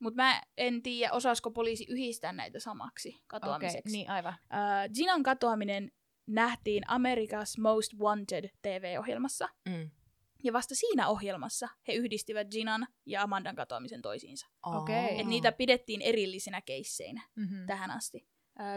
Mutta 0.00 0.22
mä 0.22 0.42
en 0.56 0.82
tiedä, 0.82 1.12
osaisiko 1.12 1.50
poliisi 1.50 1.86
yhdistää 1.88 2.32
näitä 2.32 2.60
samaksi 2.60 3.22
katoamiseksi. 3.26 3.78
Okay, 3.78 3.92
niin 3.92 4.10
aivan. 4.10 4.34
Uh, 4.34 4.94
Ginan 4.94 5.22
katoaminen 5.22 5.92
nähtiin 6.26 6.82
America's 6.90 7.60
Most 7.60 7.92
Wanted 7.98 8.50
TV-ohjelmassa. 8.62 9.48
Mm. 9.68 9.90
Ja 10.44 10.52
vasta 10.52 10.74
siinä 10.74 11.08
ohjelmassa 11.08 11.68
he 11.88 11.92
yhdistivät 11.92 12.48
Ginan 12.50 12.86
ja 13.06 13.22
Amandan 13.22 13.56
katoamisen 13.56 14.02
toisiinsa. 14.02 14.46
Okay. 14.62 15.20
Et 15.20 15.26
niitä 15.26 15.52
pidettiin 15.52 16.02
erillisinä 16.02 16.60
keisseinä 16.60 17.22
mm-hmm. 17.36 17.66
tähän 17.66 17.90
asti. 17.90 18.26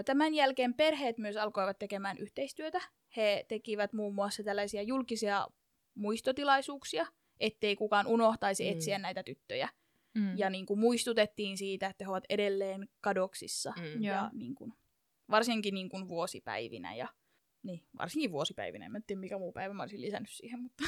Tämän 0.06 0.34
jälkeen 0.34 0.74
perheet 0.74 1.18
myös 1.18 1.38
alkoivat 1.38 1.80
tekemään 1.80 2.18
yhteistyötä. 2.18 2.82
He 3.16 3.46
tekivät 3.48 3.94
muun 3.94 4.16
muassa 4.16 4.44
tällaisia 4.44 4.82
julkisia 4.82 5.48
muistotilaisuuksia, 5.96 7.06
ettei 7.40 7.76
kukaan 7.76 8.08
unohtaisi 8.08 8.64
mm. 8.64 8.72
etsiä 8.72 8.98
näitä 9.00 9.24
tyttöjä. 9.24 9.70
Mm. 10.16 10.38
Ja 10.38 10.50
niin 10.50 10.66
kuin 10.66 10.80
muistutettiin 10.80 11.58
siitä, 11.58 11.88
että 11.88 12.06
he 12.06 12.10
ovat 12.10 12.24
edelleen 12.30 12.90
kadoksissa. 13.02 13.74
Mm. 13.78 14.04
Ja 14.04 14.30
niin 14.34 14.56
kuin, 14.56 14.74
varsinkin 15.30 15.74
niin 15.74 15.90
kuin 15.90 16.08
vuosipäivinä. 16.08 16.96
Ja, 16.96 17.08
niin, 17.64 17.84
varsinkin 17.98 18.32
vuosipäivinä. 18.32 18.86
En 18.86 19.04
tiedä, 19.08 19.20
mikä 19.20 19.38
muu 19.38 19.52
päivä 19.52 19.74
mä 19.74 19.84
olisin 19.84 20.02
lisännyt 20.02 20.32
siihen. 20.32 20.60
Mutta 20.62 20.84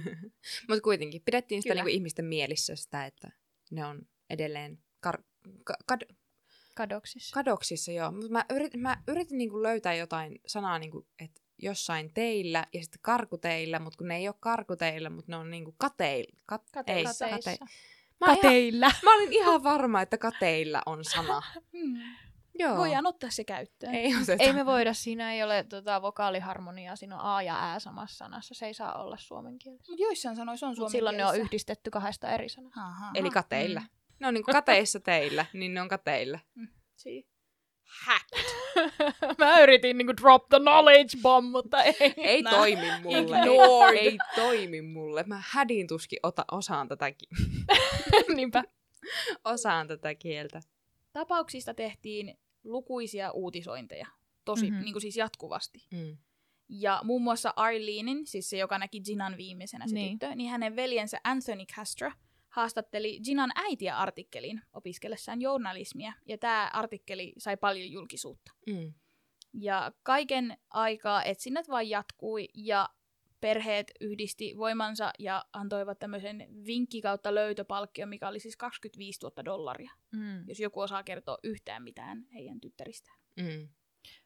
Mut 0.68 0.80
kuitenkin 0.82 1.22
pidettiin 1.24 1.62
sitä 1.62 1.74
niin 1.74 1.84
kuin 1.84 1.94
ihmisten 1.94 2.24
mielissä 2.24 2.76
sitä, 2.76 3.06
että 3.06 3.30
ne 3.70 3.84
on 3.84 4.02
edelleen 4.30 4.78
kar- 5.06 5.24
ka- 5.64 5.78
kad- 5.92 6.14
kadoksissa. 6.74 7.34
Kadoksissa, 7.34 7.92
joo. 7.92 8.12
Mutta 8.12 8.28
mä 8.28 8.44
yritin, 8.50 8.80
mä 8.80 9.02
yritin 9.08 9.38
niin 9.38 9.50
kuin 9.50 9.62
löytää 9.62 9.94
jotain 9.94 10.40
sanaa, 10.46 10.78
niin 10.78 10.90
kuin, 10.90 11.06
että 11.18 11.40
jossain 11.62 12.14
teillä 12.14 12.66
ja 12.72 12.82
sitten 12.82 12.98
karkuteillä, 13.02 13.78
mutta 13.78 13.96
kun 13.96 14.08
ne 14.08 14.16
ei 14.16 14.28
ole 14.28 14.34
karkuteilla, 14.40 15.10
mutta 15.10 15.32
ne 15.32 15.36
on 15.36 15.50
niin 15.50 15.64
kuin 15.64 15.74
kateilla. 15.78 16.38
Kat- 16.52 16.70
Kate- 16.76 16.92
ei, 16.92 17.04
kateissa. 17.04 17.66
Mä 18.20 18.26
kateilla. 18.26 18.86
Ihan, 18.86 19.00
mä 19.04 19.14
olin 19.14 19.32
ihan 19.32 19.62
varma, 19.62 20.02
että 20.02 20.18
kateilla 20.18 20.82
on 20.86 21.04
sana. 21.04 21.42
Hmm. 21.72 22.00
Joo. 22.58 22.76
Voidaan 22.76 23.06
ottaa 23.06 23.30
se 23.30 23.44
käyttöön. 23.44 23.94
Ei, 23.94 24.12
ei 24.38 24.52
me 24.52 24.66
voida, 24.66 24.94
siinä 24.94 25.32
ei 25.32 25.42
ole 25.42 25.64
tota, 25.68 26.02
vokaaliharmoniaa, 26.02 26.96
siinä 26.96 27.14
on 27.14 27.20
A 27.24 27.42
ja 27.42 27.74
Ä 27.74 27.78
samassa 27.78 28.16
sanassa, 28.16 28.54
se 28.54 28.66
ei 28.66 28.74
saa 28.74 29.02
olla 29.02 29.16
suomen 29.16 29.58
kielessä. 29.58 29.92
Mutta 29.92 30.02
joissain 30.02 30.36
sanoissa 30.36 30.66
on 30.66 30.76
suomen 30.76 30.90
Silloin 30.90 31.16
ne 31.16 31.26
on 31.26 31.36
yhdistetty 31.36 31.90
kahdesta 31.90 32.28
eri 32.28 32.48
sanasta. 32.48 32.80
Eli 33.14 33.30
kateilla. 33.30 33.80
Mm. 33.80 33.86
Ne 34.20 34.26
on 34.26 34.34
niin 34.34 34.44
kateissa 34.44 35.00
teillä, 35.00 35.46
niin 35.52 35.74
ne 35.74 35.80
on 35.80 35.88
kateilla. 35.88 36.38
Mm. 36.54 36.68
Si 36.96 37.33
hacked. 37.84 38.44
Mä 39.38 39.60
yritin 39.60 39.98
niinku 39.98 40.12
drop 40.22 40.48
the 40.48 40.58
knowledge 40.60 41.18
bomb, 41.22 41.50
mutta 41.50 41.82
ei. 41.82 41.94
Ei 42.16 42.42
Nää. 42.42 42.52
toimi 42.52 42.86
mulle. 43.02 43.18
Ignored. 43.18 43.96
Ei, 43.96 44.08
ei 44.08 44.18
toimi 44.34 44.82
mulle. 44.82 45.24
Mä 45.26 45.42
hädin 45.46 45.86
tuskin 45.86 46.18
ota, 46.22 46.44
osaan 46.52 46.88
tätäkin. 46.88 47.28
Niinpä. 48.36 48.64
Osaan 49.44 49.88
tätä 49.88 50.14
kieltä. 50.14 50.60
Tapauksista 51.12 51.74
tehtiin 51.74 52.38
lukuisia 52.64 53.30
uutisointeja. 53.30 54.06
Tosi, 54.44 54.70
mm-hmm. 54.70 54.84
niin 54.84 54.92
kuin 54.92 55.02
siis 55.02 55.16
jatkuvasti. 55.16 55.86
Mm. 55.90 56.16
Ja 56.68 57.00
muun 57.04 57.22
muassa 57.22 57.52
Arlenein, 57.56 58.26
siis 58.26 58.50
se, 58.50 58.56
joka 58.56 58.78
näki 58.78 59.00
Ginan 59.00 59.36
viimeisenä 59.36 59.88
se 59.88 59.94
niin. 59.94 60.18
tyttö, 60.18 60.34
niin 60.34 60.50
hänen 60.50 60.76
veljensä 60.76 61.20
Anthony 61.24 61.64
Castro– 61.64 62.12
haastatteli 62.54 63.20
Ginan 63.20 63.50
äitiä 63.54 63.98
artikkelin 63.98 64.62
opiskellessaan 64.72 65.40
journalismia, 65.40 66.12
ja 66.26 66.38
tämä 66.38 66.70
artikkeli 66.72 67.32
sai 67.38 67.56
paljon 67.56 67.90
julkisuutta. 67.90 68.52
Mm. 68.66 68.94
Ja 69.52 69.92
kaiken 70.02 70.58
aikaa 70.70 71.24
etsinnät 71.24 71.68
vain 71.68 71.90
jatkui, 71.90 72.48
ja 72.54 72.88
perheet 73.40 73.92
yhdisti 74.00 74.54
voimansa 74.56 75.10
ja 75.18 75.44
antoivat 75.52 75.98
tämmöisen 75.98 76.48
vinkki 76.66 77.00
kautta 77.02 77.34
löytöpalkkion, 77.34 78.08
mikä 78.08 78.28
oli 78.28 78.40
siis 78.40 78.56
25 78.56 79.20
000 79.22 79.44
dollaria, 79.44 79.90
mm. 80.12 80.48
jos 80.48 80.60
joku 80.60 80.80
osaa 80.80 81.02
kertoa 81.02 81.38
yhtään 81.42 81.82
mitään 81.82 82.26
heidän 82.34 82.60
tyttäristään. 82.60 83.18
Mm. 83.36 83.68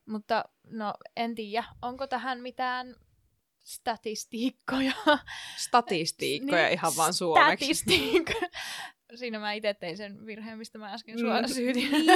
Mutta 0.07 0.45
no 0.71 0.95
en 1.17 1.35
tiedä, 1.35 1.65
onko 1.83 2.07
tähän 2.07 2.41
mitään 2.41 2.95
statistiikkoja. 3.69 4.93
Statistiikkoja 5.57 6.63
niin, 6.63 6.73
ihan 6.73 6.93
vaan 6.97 7.15
suomeksi. 7.15 7.75
Statistiikkoja. 7.75 8.49
siinä 9.15 9.39
mä 9.39 9.53
itse 9.53 9.75
tein 9.75 9.97
sen 9.97 10.27
virheen, 10.27 10.59
mistä 10.59 10.79
mä 10.79 10.93
äsken 10.93 11.15
Mm. 11.15 11.21
sua 11.21 11.49
syytin. 11.49 11.91
Niin. 11.91 12.07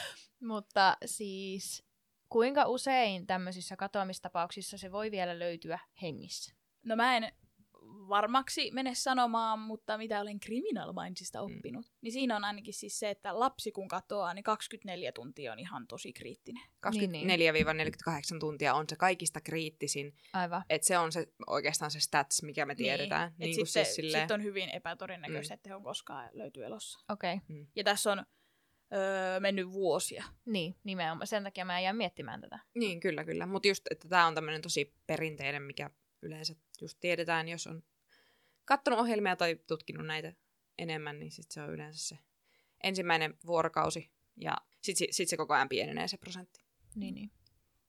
Mutta 0.52 0.96
siis 1.06 1.84
kuinka 2.28 2.64
usein 2.66 3.26
tämmöisissä 3.26 3.76
katoamistapauksissa 3.76 4.78
se 4.78 4.92
voi 4.92 5.10
vielä 5.10 5.38
löytyä 5.38 5.78
hengissä? 6.02 6.54
No 6.84 6.96
mä 6.96 7.16
en 7.16 7.32
varmaksi 8.10 8.70
mene 8.70 8.94
sanomaan, 8.94 9.58
mutta 9.58 9.98
mitä 9.98 10.20
olen 10.20 10.40
Criminal 10.40 10.92
Mindsista 10.92 11.40
oppinut, 11.40 11.86
mm. 11.86 11.92
niin 12.00 12.12
siinä 12.12 12.36
on 12.36 12.44
ainakin 12.44 12.74
siis 12.74 12.98
se, 12.98 13.10
että 13.10 13.40
lapsi 13.40 13.72
kun 13.72 13.88
katoaa, 13.88 14.34
niin 14.34 14.42
24 14.42 15.12
tuntia 15.12 15.52
on 15.52 15.58
ihan 15.58 15.86
tosi 15.86 16.12
kriittinen. 16.12 16.62
Niin, 16.90 17.12
niin. 17.12 17.28
24-48 18.36 18.38
tuntia 18.40 18.74
on 18.74 18.84
se 18.88 18.96
kaikista 18.96 19.40
kriittisin. 19.40 20.14
Aivan. 20.32 20.62
Että 20.70 20.86
se 20.86 20.98
on 20.98 21.12
se, 21.12 21.26
oikeastaan 21.46 21.90
se 21.90 22.00
stats, 22.00 22.42
mikä 22.42 22.66
me 22.66 22.74
tiedetään. 22.74 23.28
Niin, 23.28 23.38
Niin, 23.38 23.46
niin 23.46 23.56
kuin 23.56 23.66
sitten, 23.66 23.84
siis 23.84 23.96
silleen, 23.96 24.24
sit 24.24 24.30
on 24.30 24.42
hyvin 24.42 24.68
epätodennäköistä, 24.68 25.54
Mm. 25.54 25.56
että 25.56 25.68
he 25.70 25.74
on 25.74 25.82
koskaan 25.82 26.30
löytyy 26.32 26.64
elossa. 26.64 26.98
Okei. 27.08 27.34
Okay. 27.34 27.66
Ja 27.76 27.84
tässä 27.84 28.12
on 28.12 28.26
öö, 28.94 29.40
mennyt 29.40 29.72
vuosia. 29.72 30.24
Niin, 30.46 30.76
nimenomaan. 30.84 31.26
Sen 31.26 31.44
takia 31.44 31.64
mä 31.64 31.80
jään 31.80 31.96
miettimään 31.96 32.40
tätä. 32.40 32.58
Niin, 32.74 33.00
kyllä, 33.00 33.24
kyllä. 33.24 33.46
Mutta 33.46 33.68
just, 33.68 33.84
että 33.90 34.08
tämä 34.08 34.26
on 34.26 34.34
tämmöinen 34.34 34.62
tosi 34.62 34.94
perinteinen, 35.06 35.62
mikä 35.62 35.90
yleensä 36.22 36.54
just 36.80 36.98
tiedetään, 37.00 37.48
jos 37.48 37.66
on 37.66 37.82
kattonut 38.70 39.00
ohjelmia 39.00 39.36
tai 39.36 39.56
tutkinut 39.66 40.06
näitä 40.06 40.32
enemmän, 40.78 41.18
niin 41.18 41.30
sit 41.30 41.50
se 41.50 41.62
on 41.62 41.70
yleensä 41.70 42.08
se 42.08 42.18
ensimmäinen 42.82 43.34
vuorokausi. 43.46 44.10
Ja 44.36 44.56
sitten 44.82 45.08
sit 45.10 45.28
se 45.28 45.36
koko 45.36 45.54
ajan 45.54 45.68
pienenee 45.68 46.08
se 46.08 46.16
prosentti. 46.16 46.64
Niin, 46.94 47.14
niin. 47.14 47.30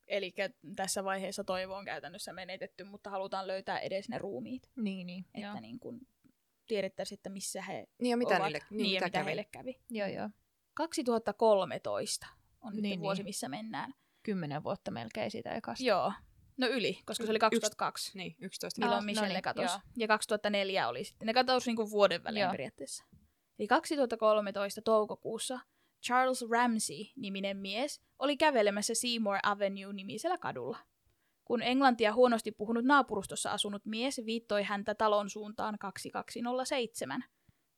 Eli 0.08 0.34
tässä 0.76 1.04
vaiheessa 1.04 1.44
toivo 1.44 1.76
on 1.76 1.86
käytännössä 1.86 2.34
menetetty, 2.34 2.84
mutta 2.84 3.10
halutaan 3.10 3.48
löytää 3.48 3.80
edes 3.80 4.10
ne 4.10 4.18
ruumiit. 4.18 4.70
Niin, 4.76 5.08
niin. 5.08 5.26
Että 5.34 5.48
Joo. 5.48 5.60
niin 5.60 5.80
kun 5.80 6.02
tiedettäisiin, 6.68 7.18
että 7.20 7.30
missä 7.30 7.62
he 7.62 7.88
Niin 8.02 8.10
ja 8.12 8.18
mitä 8.18 8.36
ovat. 8.36 8.44
niille, 8.44 8.60
niin, 8.70 8.78
niin, 8.78 8.94
mitä 8.94 9.06
mitä 9.06 9.18
kävi. 9.18 9.26
heille 9.26 9.44
kävi. 9.52 9.80
joo, 9.90 10.08
joo. 10.08 10.30
2013 10.74 12.28
on 12.62 12.74
nyt 12.74 12.82
Niin, 12.82 13.00
vuosi, 13.00 13.20
niin. 13.20 13.26
missä 13.30 13.50
mennään. 13.50 13.94
Kymmenen 14.24 14.64
vuotta 14.64 14.92
melkein 14.92 15.32
siitä 15.32 15.52
ekasta. 15.56 15.84
Joo. 15.86 16.14
No 16.62 16.68
yli, 16.68 17.00
koska 17.06 17.24
se 17.26 17.32
oli 17.32 17.38
Yksi- 17.38 17.40
2002. 17.40 18.18
Niin, 18.18 18.36
11 18.40 18.82
milloin 18.82 19.06
Michelle 19.06 19.28
no 19.28 19.34
niin, 19.34 19.42
katosi. 19.42 19.68
joo. 19.74 19.80
Ja 19.98 20.08
2004 20.08 20.88
oli 20.88 21.04
sitten. 21.04 21.26
Ne 21.26 21.34
katosi 21.34 21.70
niinku 21.70 21.90
vuoden 21.92 22.24
välein 22.24 22.42
Joo. 22.42 22.52
periaatteessa. 22.52 23.06
Eli 23.60 23.68
2013 23.68 24.82
toukokuussa 24.82 25.60
Charles 26.04 26.46
Ramsey-niminen 26.52 27.58
mies 27.58 28.02
oli 28.20 28.38
kävelemässä 28.38 28.94
Seymour 28.96 29.38
Avenue-nimisellä 29.44 30.38
kadulla. 30.38 30.78
Kun 31.46 31.62
englantia 31.64 32.14
huonosti 32.14 32.52
puhunut 32.52 32.86
naapurustossa 32.86 33.52
asunut 33.52 33.86
mies 33.86 34.22
viittoi 34.26 34.64
häntä 34.64 34.96
talon 34.96 35.30
suuntaan 35.30 35.78
2207. 35.80 37.24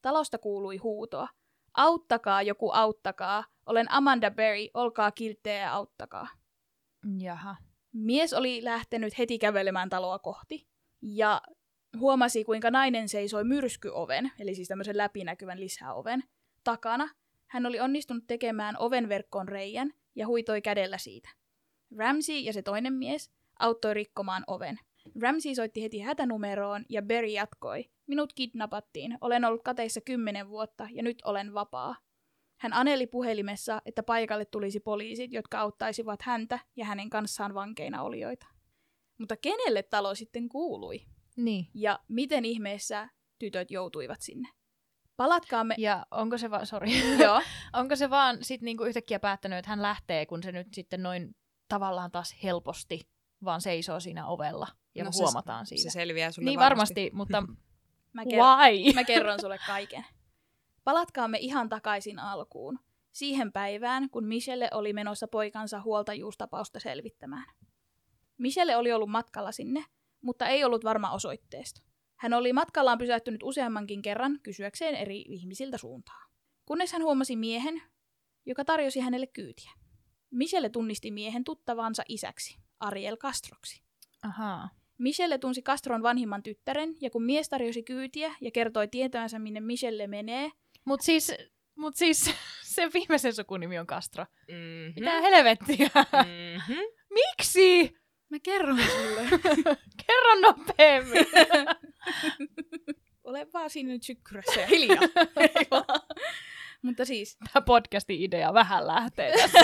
Talosta 0.02 0.38
kuului 0.38 0.78
huutoa. 0.78 1.28
Auttakaa 1.74 2.41
joku, 2.41 2.72
auttakaa. 2.72 3.43
Olen 3.65 3.91
Amanda 3.91 4.32
Berry, 4.32 4.67
olkaa 4.74 5.12
kilttejä 5.12 5.58
ja 5.62 5.74
auttakaa. 5.74 6.28
Jaha. 7.19 7.56
Mies 7.93 8.34
oli 8.34 8.63
lähtenyt 8.63 9.17
heti 9.17 9.39
kävelemään 9.39 9.89
taloa 9.89 10.19
kohti 10.19 10.67
ja 11.01 11.41
huomasi, 11.99 12.43
kuinka 12.43 12.71
nainen 12.71 13.10
seisoi 13.10 13.43
myrskyoven, 13.43 14.32
eli 14.39 14.56
siis 14.56 14.67
tämmöisen 14.67 14.97
läpinäkyvän 14.97 15.60
lisäoven, 15.60 16.23
takana. 16.63 17.10
Hän 17.47 17.65
oli 17.65 17.79
onnistunut 17.79 18.23
tekemään 18.27 18.75
oven 18.79 19.10
verkkoon 19.10 19.47
reijän 19.47 19.91
ja 20.15 20.27
huitoi 20.27 20.62
kädellä 20.62 20.97
siitä. 20.97 21.29
Ramsey 21.97 22.36
ja 22.36 22.53
se 22.53 22.62
toinen 22.62 22.93
mies 22.93 23.32
auttoi 23.60 23.93
rikkomaan 23.93 24.43
oven. 24.47 24.79
Ramsey 25.21 25.56
soitti 25.56 25.84
heti 25.84 25.99
hätänumeroon 25.99 26.86
ja 26.89 27.01
Berry 27.01 27.27
jatkoi. 27.27 27.89
Minut 28.08 28.34
kidnappattiin. 28.34 29.17
Olen 29.21 29.45
ollut 29.45 29.63
kateissa 29.63 30.01
kymmenen 30.01 30.49
vuotta 30.49 30.88
ja 30.91 31.03
nyt 31.03 31.21
olen 31.25 31.53
vapaa. 31.53 31.95
Hän 32.63 32.73
aneli 32.73 33.08
puhelimessa, 33.08 33.82
että 33.86 34.04
paikalle 34.04 34.45
tulisi 34.45 34.80
poliisit, 34.80 35.34
jotka 35.34 35.60
auttaisivat 35.60 36.21
häntä 36.21 36.60
ja 36.76 36.86
hänen 36.86 37.10
kanssaan 37.10 37.54
vankeina 37.54 38.04
olijoita. 38.04 38.47
Mutta 39.19 39.38
kenelle 39.38 39.84
talo 39.84 40.15
sitten 40.15 40.49
kuului? 40.49 41.06
Niin. 41.36 41.67
Ja 41.73 41.99
miten 42.08 42.45
ihmeessä 42.45 43.10
tytöt 43.39 43.71
joutuivat 43.71 44.21
sinne? 44.21 44.49
Palatkaamme... 45.17 45.76
Ja 45.78 46.06
onko 46.12 46.38
se 46.38 46.52
vaan, 46.52 46.65
sorry, 46.65 46.88
Joo. 47.19 47.41
onko 47.80 47.95
se 47.95 48.10
vaan 48.10 48.38
sit 48.41 48.62
niinku 48.62 48.84
yhtäkkiä 48.84 49.19
päättänyt, 49.19 49.60
että 49.60 49.69
hän 49.69 49.82
lähtee, 49.82 50.26
kun 50.26 50.43
se 50.43 50.52
nyt 50.52 50.67
sitten 50.73 51.04
noin 51.04 51.36
tavallaan 51.67 52.12
taas 52.12 52.36
helposti 52.43 52.99
vaan 53.43 53.62
seisoo 53.62 53.99
siinä 53.99 54.28
ovella 54.28 54.67
ja 54.95 55.04
No 55.04 55.08
no, 55.08 55.12
se- 55.12 55.23
huomataan 55.23 55.65
siitä. 55.65 55.84
Se 55.84 55.89
selviää 55.89 56.32
sulle 56.32 56.49
niin 56.49 56.60
varmasti, 56.60 57.10
mutta 57.13 57.41
Mä, 58.13 58.23
ker- 58.23 58.28
why? 58.36 58.93
mä 58.93 59.04
kerron 59.04 59.39
sulle 59.41 59.60
kaiken. 59.67 60.06
Palatkaamme 60.84 61.38
ihan 61.38 61.69
takaisin 61.69 62.19
alkuun. 62.19 62.80
Siihen 63.12 63.52
päivään, 63.52 64.10
kun 64.10 64.26
Michelle 64.26 64.69
oli 64.74 64.93
menossa 64.93 65.28
poikansa 65.28 65.82
huoltajuustapausta 65.82 66.80
selvittämään. 66.80 67.46
Michelle 68.38 68.78
oli 68.78 68.91
ollut 68.91 69.10
matkalla 69.10 69.52
sinne, 69.52 69.86
mutta 70.22 70.48
ei 70.48 70.63
ollut 70.63 70.84
varma 70.84 71.12
osoitteesta. 71.12 71.82
Hän 72.15 72.34
oli 72.34 72.54
matkallaan 72.54 72.98
pysähtynyt 72.98 73.43
useammankin 73.43 74.02
kerran 74.02 74.39
kysyäkseen 74.43 74.96
eri 74.96 75.22
ihmisiltä 75.28 75.78
suuntaa. 75.78 76.24
Kunnes 76.65 76.93
hän 76.93 77.04
huomasi 77.04 77.36
miehen, 77.36 77.82
joka 78.46 78.65
tarjosi 78.65 79.00
hänelle 79.00 79.28
kyytiä. 79.28 79.72
Michelle 80.30 80.69
tunnisti 80.69 81.12
miehen 81.12 81.43
tuttavansa 81.43 82.04
isäksi, 82.08 82.58
Ariel 82.80 83.17
Castroksi. 83.17 83.84
Ahaa. 84.24 84.69
Michelle 84.98 85.38
tunsi 85.38 85.62
Castron 85.62 86.04
vanhimman 86.04 86.43
tyttären, 86.43 86.96
ja 87.02 87.10
kun 87.10 87.24
mies 87.24 87.50
tarjosi 87.50 87.84
kyytiä 87.84 88.36
ja 88.41 88.52
kertoi 88.52 88.88
tietävänsä, 88.88 89.39
minne 89.39 89.60
Michelle 89.60 90.08
menee, 90.08 90.52
Mut 90.86 91.02
siis, 91.02 91.34
mut 91.76 91.96
siis 91.96 92.32
se 92.76 92.89
viimeisen 92.93 93.34
sukunimi 93.36 93.80
on 93.80 93.88
Castro. 93.88 94.26
Mm-hmm. 94.48 94.93
Mitä 94.96 95.22
helvettiä? 95.22 95.89
Mm-hmm. 95.96 96.84
Miksi? 97.19 97.96
mä 98.30 98.39
kerron 98.43 98.80
sulle. 98.80 99.22
Kerro 100.08 100.36
nopeammin. 100.41 101.26
Ole 103.24 103.48
vaan 103.54 103.69
siinä 103.69 103.89
nyt 103.89 104.04
sykkyrässä 104.04 104.62
ja 104.62 104.67
hiljaa. 104.67 105.02
Ei 105.38 105.67
vaan. 105.72 106.02
Mutta 106.82 107.06
siis, 107.06 107.38
Tämä 107.54 107.65
podcastin 107.65 108.22
idea 108.22 108.54
vähän 108.54 108.88
lähtee 108.88 109.32
tästä. 109.38 109.60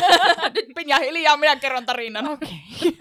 nyt 0.56 0.66
minä 0.76 1.00
hiljaa, 1.00 1.38
minä 1.38 1.56
kerron 1.56 1.86
tarinan. 1.86 2.28
Okei. 2.28 2.98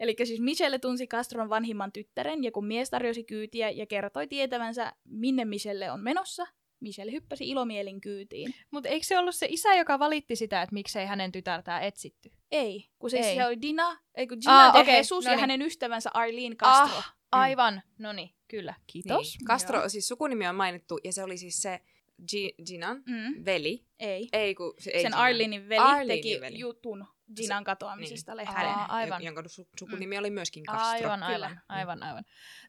Eli 0.00 0.16
siis 0.24 0.40
Michelle 0.40 0.78
tunsi 0.78 1.06
Castron 1.06 1.48
vanhimman 1.48 1.92
tyttären, 1.92 2.44
ja 2.44 2.52
kun 2.52 2.66
mies 2.66 2.90
tarjosi 2.90 3.24
kyytiä 3.24 3.70
ja 3.70 3.86
kertoi 3.86 4.26
tietävänsä, 4.26 4.92
minne 5.04 5.44
Michelle 5.44 5.90
on 5.90 6.00
menossa, 6.00 6.46
Michelle 6.80 7.12
hyppäsi 7.12 7.48
ilomielin 7.50 8.00
kyytiin. 8.00 8.54
Mutta 8.70 8.88
eikö 8.88 9.06
se 9.06 9.18
ollut 9.18 9.34
se 9.34 9.46
isä, 9.50 9.74
joka 9.74 9.98
valitti 9.98 10.36
sitä, 10.36 10.62
että 10.62 10.74
miksei 10.74 11.06
hänen 11.06 11.32
tytärtään 11.32 11.82
etsitty? 11.82 12.30
Ei, 12.50 12.88
kun 12.98 13.10
se, 13.10 13.18
Ei. 13.18 13.34
se 13.36 13.46
oli 13.46 13.62
Dina, 13.62 13.98
ei 14.14 14.26
kun 14.26 14.38
Gina 14.40 14.66
Ah, 14.66 14.74
de 14.74 14.78
okei, 14.78 14.96
Jesus 14.96 15.24
no 15.24 15.30
ja 15.30 15.36
niin. 15.36 15.40
hänen 15.40 15.62
ystävänsä 15.62 16.10
Arlene 16.14 16.54
Castro. 16.56 16.98
Ah, 16.98 17.14
aivan. 17.32 17.82
No 17.98 18.12
niin, 18.12 18.30
kyllä. 18.48 18.74
Kiitos. 18.86 19.36
Niin. 19.38 19.46
Castro, 19.46 19.88
siis 19.88 20.08
sukunimi 20.08 20.46
on 20.48 20.54
mainittu, 20.54 20.98
ja 21.04 21.12
se 21.12 21.22
oli 21.22 21.38
siis 21.38 21.62
se 21.62 21.80
G- 22.22 22.64
Ginan 22.66 23.02
Mm, 23.06 23.44
veli. 23.44 23.84
ei. 23.98 24.28
Ei, 24.32 24.54
kun 24.54 24.74
se 24.78 24.90
ei 24.90 25.02
Sen 25.02 25.08
Ginan. 25.10 25.20
Arlenin 25.20 25.68
veli 25.68 25.78
Arlenin 25.84 26.08
teki 26.08 26.40
veli. 26.40 26.58
jutun 26.58 27.06
Ginan 27.36 27.64
katoamisesta 27.64 28.32
Niin. 28.34 28.36
lehdelle. 28.36 28.68
Aa, 28.70 28.74
Hänen, 28.76 28.90
aivan. 28.90 29.22
jonka 29.24 29.42
su- 29.42 29.68
sukunimi 29.78 30.18
oli 30.18 30.30
myöskin 30.30 30.64
Castro. 30.64 30.88
Aivan, 30.88 31.20
Kyllä. 31.32 31.46
aivan, 31.46 31.62
aivan, 31.68 32.02
aivan. 32.02 32.24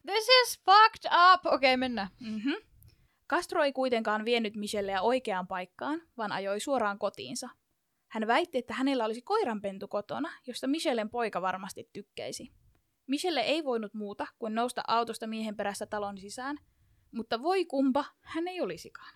This 0.06 0.24
is 0.42 0.60
fucked 0.64 1.10
up. 1.34 1.46
Okei, 1.46 1.54
okay, 1.54 1.76
mennään. 1.76 2.08
Mm-hmm. 2.20 2.54
Castro 3.30 3.64
ei 3.64 3.72
kuitenkaan 3.72 4.24
vienyt 4.24 4.56
Michelleä 4.56 5.02
oikeaan 5.02 5.46
paikkaan, 5.46 6.02
vaan 6.16 6.32
ajoi 6.32 6.60
suoraan 6.60 6.98
kotiinsa. 6.98 7.48
Hän 8.08 8.26
väitti, 8.26 8.58
että 8.58 8.74
hänellä 8.74 9.04
olisi 9.04 9.22
koiranpentu 9.22 9.88
kotona, 9.88 10.32
josta 10.46 10.66
Michellen 10.66 11.10
poika 11.10 11.42
varmasti 11.42 11.90
tykkäisi. 11.92 12.52
Michelle 13.06 13.40
ei 13.40 13.64
voinut 13.64 13.94
muuta 13.94 14.26
kuin 14.38 14.54
nousta 14.54 14.82
autosta 14.86 15.26
miehen 15.26 15.56
perässä 15.56 15.86
talon 15.86 16.18
sisään, 16.18 16.58
mutta 17.12 17.42
voi 17.42 17.64
kumpa, 17.64 18.04
hän 18.22 18.48
ei 18.48 18.60
olisikaan. 18.60 19.14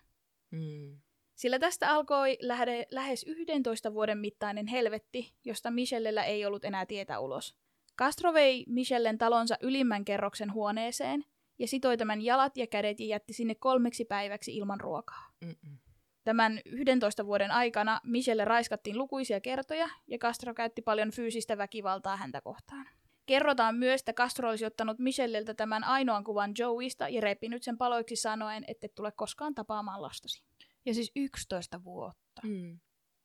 Mm. 0.50 1.00
Sillä 1.34 1.58
tästä 1.58 1.90
alkoi 1.90 2.38
lähde, 2.40 2.86
lähes 2.90 3.24
11 3.28 3.94
vuoden 3.94 4.18
mittainen 4.18 4.66
helvetti, 4.66 5.34
josta 5.44 5.70
Michellellä 5.70 6.24
ei 6.24 6.46
ollut 6.46 6.64
enää 6.64 6.86
tietä 6.86 7.18
ulos. 7.18 7.56
Castro 7.98 8.32
vei 8.32 8.64
Michellen 8.68 9.18
talonsa 9.18 9.56
ylimmän 9.60 10.04
kerroksen 10.04 10.52
huoneeseen 10.52 11.24
ja 11.60 11.68
sitoi 11.68 11.96
tämän 11.96 12.22
jalat 12.22 12.56
ja 12.56 12.66
kädet 12.66 13.00
ja 13.00 13.06
jätti 13.06 13.32
sinne 13.32 13.54
kolmeksi 13.54 14.04
päiväksi 14.04 14.56
ilman 14.56 14.80
ruokaa. 14.80 15.26
Mm-mm. 15.40 15.78
Tämän 16.24 16.60
11 16.66 17.26
vuoden 17.26 17.50
aikana 17.50 18.00
Michelle 18.04 18.44
raiskattiin 18.44 18.98
lukuisia 18.98 19.40
kertoja 19.40 19.88
ja 20.06 20.18
Castro 20.18 20.54
käytti 20.54 20.82
paljon 20.82 21.10
fyysistä 21.10 21.58
väkivaltaa 21.58 22.16
häntä 22.16 22.40
kohtaan. 22.40 22.86
Kerrotaan 23.26 23.74
myös, 23.74 24.00
että 24.00 24.12
Castro 24.12 24.48
olisi 24.48 24.66
ottanut 24.66 24.98
Michelleltä 24.98 25.54
tämän 25.54 25.84
ainoan 25.84 26.24
kuvan 26.24 26.52
Joeysta 26.58 27.08
ja 27.08 27.20
repinyt 27.20 27.62
sen 27.62 27.78
paloiksi 27.78 28.16
sanoen, 28.16 28.64
että 28.68 28.86
et 28.86 28.94
tule 28.94 29.12
koskaan 29.12 29.54
tapaamaan 29.54 30.02
lastasi. 30.02 30.42
Ja 30.86 30.94
siis 30.94 31.12
11 31.16 31.84
vuotta. 31.84 32.42
Mm. 32.44 32.78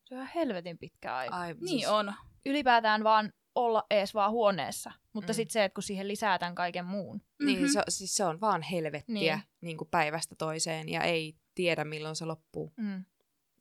Se 0.04 0.18
on 0.18 0.28
helvetin 0.34 0.78
pitkä 0.78 1.16
aika. 1.16 1.36
Ai, 1.36 1.54
Niin 1.54 1.68
siis, 1.68 1.88
on. 1.88 2.14
Ylipäätään 2.46 3.04
vaan 3.04 3.32
olla 3.56 3.86
ees 3.90 4.14
vaan 4.14 4.30
huoneessa. 4.32 4.92
Mutta 5.12 5.32
Mm. 5.32 5.34
sitten 5.34 5.52
se, 5.52 5.64
että 5.64 5.74
kun 5.74 5.82
siihen 5.82 6.08
lisätään 6.08 6.54
kaiken 6.54 6.84
muun. 6.84 7.22
Niin, 7.44 7.58
Mhm. 7.58 7.68
se, 7.68 7.82
siis 7.88 8.14
se 8.14 8.24
on 8.24 8.40
vaan 8.40 8.62
helvettiä 8.62 9.14
Niin. 9.14 9.32
niin. 9.32 9.42
Niin 9.60 9.76
kuin 9.76 9.88
päivästä 9.90 10.34
toiseen 10.34 10.88
ja 10.88 11.02
ei, 11.02 11.34
tiedä, 11.54 11.84
milloin 11.84 12.16
se 12.16 12.24
loppuu. 12.24 12.72
Mm. 12.76 13.04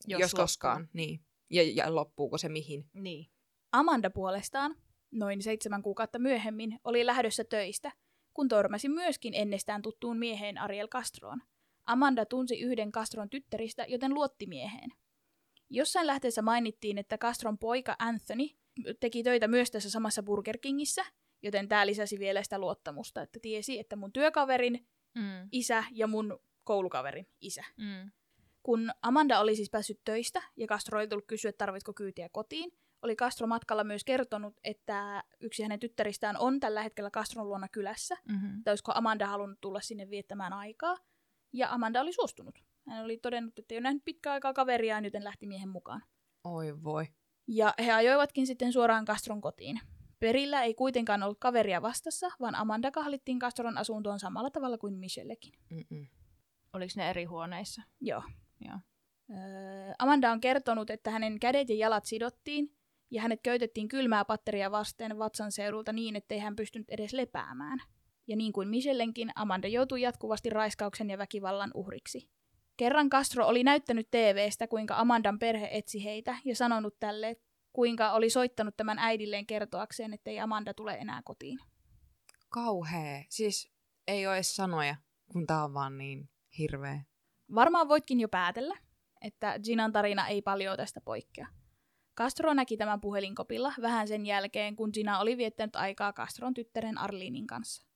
Jos, 0.08 0.22
Jos 0.22 0.34
koskaan, 0.34 0.90
niin. 0.94 1.20
Ja, 1.50 1.64
ja 1.64 1.96
loppuuko 1.96 2.38
se 2.38 2.50
mihin. 2.50 2.90
Niin. 2.94 3.28
Amanda 3.72 4.10
puolestaan, 4.10 4.76
noin 5.12 5.42
seitsemän 5.42 5.84
kuukautta 5.84 6.20
myöhemmin, 6.20 6.80
oli 6.84 7.06
lähdössä 7.06 7.44
töistä, 7.44 7.92
kun 8.34 8.48
törmäsi 8.48 8.90
myöskin 8.90 9.34
ennestään 9.34 9.82
tuttuun 9.82 10.18
mieheen 10.18 10.58
Ariel 10.58 10.88
Castroon. 10.88 11.42
Amanda 11.86 12.26
tunsi 12.26 12.60
yhden 12.60 12.92
Castron 12.92 13.30
tyttäristä, 13.30 13.86
joten 13.88 14.14
luotti 14.14 14.48
mieheen. 14.48 14.90
Jossain 15.70 16.08
lähteessä 16.08 16.42
mainittiin, 16.42 16.98
että 16.98 17.18
Castron 17.18 17.58
poika 17.58 17.96
Anthony 18.00 18.48
teki 19.00 19.24
töitä 19.24 19.48
myös 19.48 19.72
tässä 19.72 19.90
samassa 19.90 20.24
Burger 20.24 20.58
Kingissä, 20.58 21.06
joten 21.42 21.68
tämä 21.68 21.86
lisäsi 21.86 22.20
vielä 22.20 22.44
sitä 22.44 22.60
luottamusta, 22.60 23.22
että 23.22 23.40
tiesi, 23.42 23.80
että 23.80 23.96
mun 23.96 24.12
työkaverin 24.14 24.88
Mm. 25.16 25.50
isä 25.52 25.84
ja 25.92 26.08
mun 26.08 26.40
koulukaverin 26.64 27.28
isä. 27.42 27.64
Mm. 27.78 28.12
Kun 28.64 28.92
Amanda 29.02 29.40
oli 29.40 29.56
siis 29.56 29.70
päässyt 29.70 30.00
töistä 30.06 30.42
ja 30.58 30.68
Castro 30.68 31.00
oli 31.00 31.08
tullut 31.08 31.26
kysyä, 31.28 31.50
että 31.50 31.66
tarvitko 31.66 31.94
kyytiä 31.94 32.30
kotiin, 32.30 32.72
oli 33.02 33.16
Castro 33.16 33.48
matkalla 33.48 33.84
myös 33.84 34.04
kertonut, 34.04 34.54
että 34.64 35.24
yksi 35.40 35.64
hänen 35.64 35.80
tyttäristään 35.80 36.38
on 36.38 36.60
tällä 36.60 36.84
hetkellä 36.84 37.10
Castron 37.12 37.48
luona 37.48 37.68
kylässä, 37.70 38.18
Mm-hmm. 38.30 38.58
että 38.58 38.72
olisiko 38.72 38.92
Amanda 38.96 39.28
halunnut 39.28 39.62
tulla 39.62 39.82
sinne 39.82 40.10
viettämään 40.10 40.54
aikaa. 40.54 40.98
Ja 41.54 41.72
Amanda 41.74 42.02
oli 42.02 42.14
suostunut. 42.14 42.60
Hän 42.90 43.04
oli 43.06 43.18
todennut, 43.18 43.60
että 43.60 43.74
ei 43.74 43.78
ole 43.78 43.84
nähnyt 43.84 44.06
pitkään 44.06 44.34
aikaa 44.34 44.54
kaveriaan, 44.54 45.06
joten 45.06 45.24
lähti 45.24 45.48
miehen 45.48 45.70
mukaan. 45.70 46.02
Oi 46.44 46.84
voi. 46.84 47.08
Ja 47.48 47.74
he 47.80 47.92
ajoivatkin 47.92 48.48
sitten 48.48 48.74
suoraan 48.74 49.06
Castron 49.06 49.42
kotiin. 49.42 49.80
Perillä 50.20 50.64
ei 50.64 50.74
kuitenkaan 50.74 51.24
ollut 51.24 51.40
kaveria 51.40 51.82
vastassa, 51.82 52.30
vaan 52.40 52.56
Amanda 52.56 52.92
kahlittiin 52.92 53.40
Castron 53.40 53.78
asuntoon 53.78 54.20
samalla 54.20 54.50
tavalla 54.50 54.78
kuin 54.78 54.94
Michellekin. 54.94 55.54
Mm-mm. 55.70 56.08
Oliko 56.74 56.94
ne 56.96 57.10
eri 57.10 57.26
huoneissa? 57.26 57.82
Joo. 58.02 58.24
Joo. 58.66 58.80
Öö, 59.30 59.94
Amanda 60.00 60.32
on 60.32 60.42
kertonut, 60.42 60.90
että 60.90 61.12
hänen 61.12 61.40
kädet 61.40 61.70
ja 61.70 61.76
jalat 61.76 62.06
sidottiin 62.06 62.76
ja 63.12 63.22
hänet 63.22 63.40
köytettiin 63.44 63.88
kylmää 63.88 64.26
patteria 64.26 64.72
vasten 64.72 65.20
vatsan 65.20 65.52
seudulta 65.52 65.94
niin, 65.94 66.16
ettei 66.16 66.40
hän 66.40 66.56
pystynyt 66.56 66.90
edes 66.90 67.14
lepäämään. 67.14 67.80
Ja 68.28 68.36
niin 68.36 68.54
kuin 68.54 68.68
Michellenkin, 68.68 69.32
Amanda 69.36 69.68
joutui 69.68 70.02
jatkuvasti 70.02 70.50
raiskauksen 70.50 71.10
ja 71.10 71.18
väkivallan 71.18 71.72
uhriksi. 71.74 72.30
Kerran 72.78 73.10
Castro 73.10 73.48
oli 73.48 73.64
näyttänyt 73.64 74.12
TVstä, 74.12 74.68
kuinka 74.68 74.96
Amandan 74.98 75.40
perhe 75.40 75.70
etsi 75.72 76.04
heitä 76.04 76.38
ja 76.46 76.56
sanonut 76.56 77.00
tälle, 77.00 77.36
kuinka 77.74 78.12
oli 78.12 78.30
soittanut 78.30 78.78
tämän 78.78 79.00
äidilleen 79.00 79.46
kertoakseen, 79.46 80.14
ettei 80.14 80.40
Amanda 80.40 80.74
tule 80.74 80.94
enää 80.94 81.22
kotiin. 81.26 81.60
Kauhea. 82.50 83.24
Siis 83.30 83.72
ei 84.08 84.28
ole 84.28 84.36
edes 84.36 84.56
sanoja, 84.56 84.96
kun 85.32 85.48
tää 85.48 85.64
on 85.64 85.74
vaan 85.74 85.98
niin 85.98 86.30
hirveä. 86.58 87.02
Varmaan 87.56 87.88
voitkin 87.88 88.20
jo 88.20 88.30
päätellä, 88.30 88.78
että 89.22 89.60
Ginan 89.64 89.92
tarina 89.92 90.28
ei 90.28 90.42
paljon 90.42 90.78
tästä 90.78 91.02
poikkea. 91.02 91.48
Castro 92.18 92.54
näki 92.54 92.78
tämän 92.78 93.02
puhelinkopilla 93.02 93.74
vähän 93.82 94.08
sen 94.08 94.26
jälkeen, 94.26 94.76
kun 94.76 94.90
Gina 94.94 95.20
oli 95.20 95.38
viettänyt 95.38 95.76
aikaa 95.76 96.14
Castron 96.14 96.54
tyttären 96.54 96.98
Arlinin 96.98 97.48
kanssa. 97.48 97.88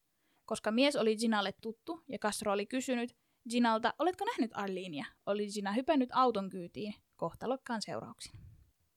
Koska 0.46 0.72
mies 0.72 0.96
oli 0.96 1.18
Ginalle 1.18 1.54
tuttu 1.62 2.04
ja 2.08 2.18
Castro 2.18 2.52
oli 2.52 2.66
kysynyt 2.66 3.18
Ginalta, 3.50 3.94
oletko 4.00 4.26
nähnyt 4.26 4.52
Arlinia, 4.54 5.06
oli 5.26 5.48
Gina 5.48 5.72
hypännyt 5.72 6.10
auton 6.14 6.50
kyytiin 6.50 6.94
kohtalokkaan 7.16 7.82
seurauksin. 7.82 8.40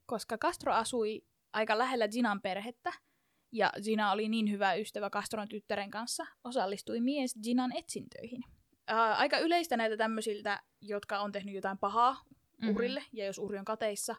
Koska 0.07 0.38
Castro 0.38 0.73
asui 0.73 1.23
aika 1.53 1.79
lähellä 1.79 2.09
Ginan 2.09 2.41
perhettä 2.43 2.93
ja 3.53 3.73
Gina 3.83 4.12
oli 4.12 4.29
niin 4.29 4.51
hyvä 4.51 4.75
ystävä 4.75 5.11
Castron 5.11 5.49
tyttären 5.49 5.91
kanssa, 5.91 6.27
osallistui 6.45 7.01
mies 7.01 7.35
Ginan 7.43 7.77
etsintöihin. 7.77 8.45
Ää, 8.87 9.17
aika 9.17 9.38
yleistä 9.38 9.77
näitä 9.77 9.97
tämmöisiltä, 9.97 10.62
jotka 10.81 11.19
on 11.19 11.33
tehnyt 11.33 11.55
jotain 11.55 11.79
pahaa 11.79 12.17
uhrille, 12.69 13.01
mm-hmm. 13.01 13.19
ja 13.19 13.27
jos 13.27 13.38
uhri 13.38 13.59
on 13.59 13.65
kateissa, 13.65 14.17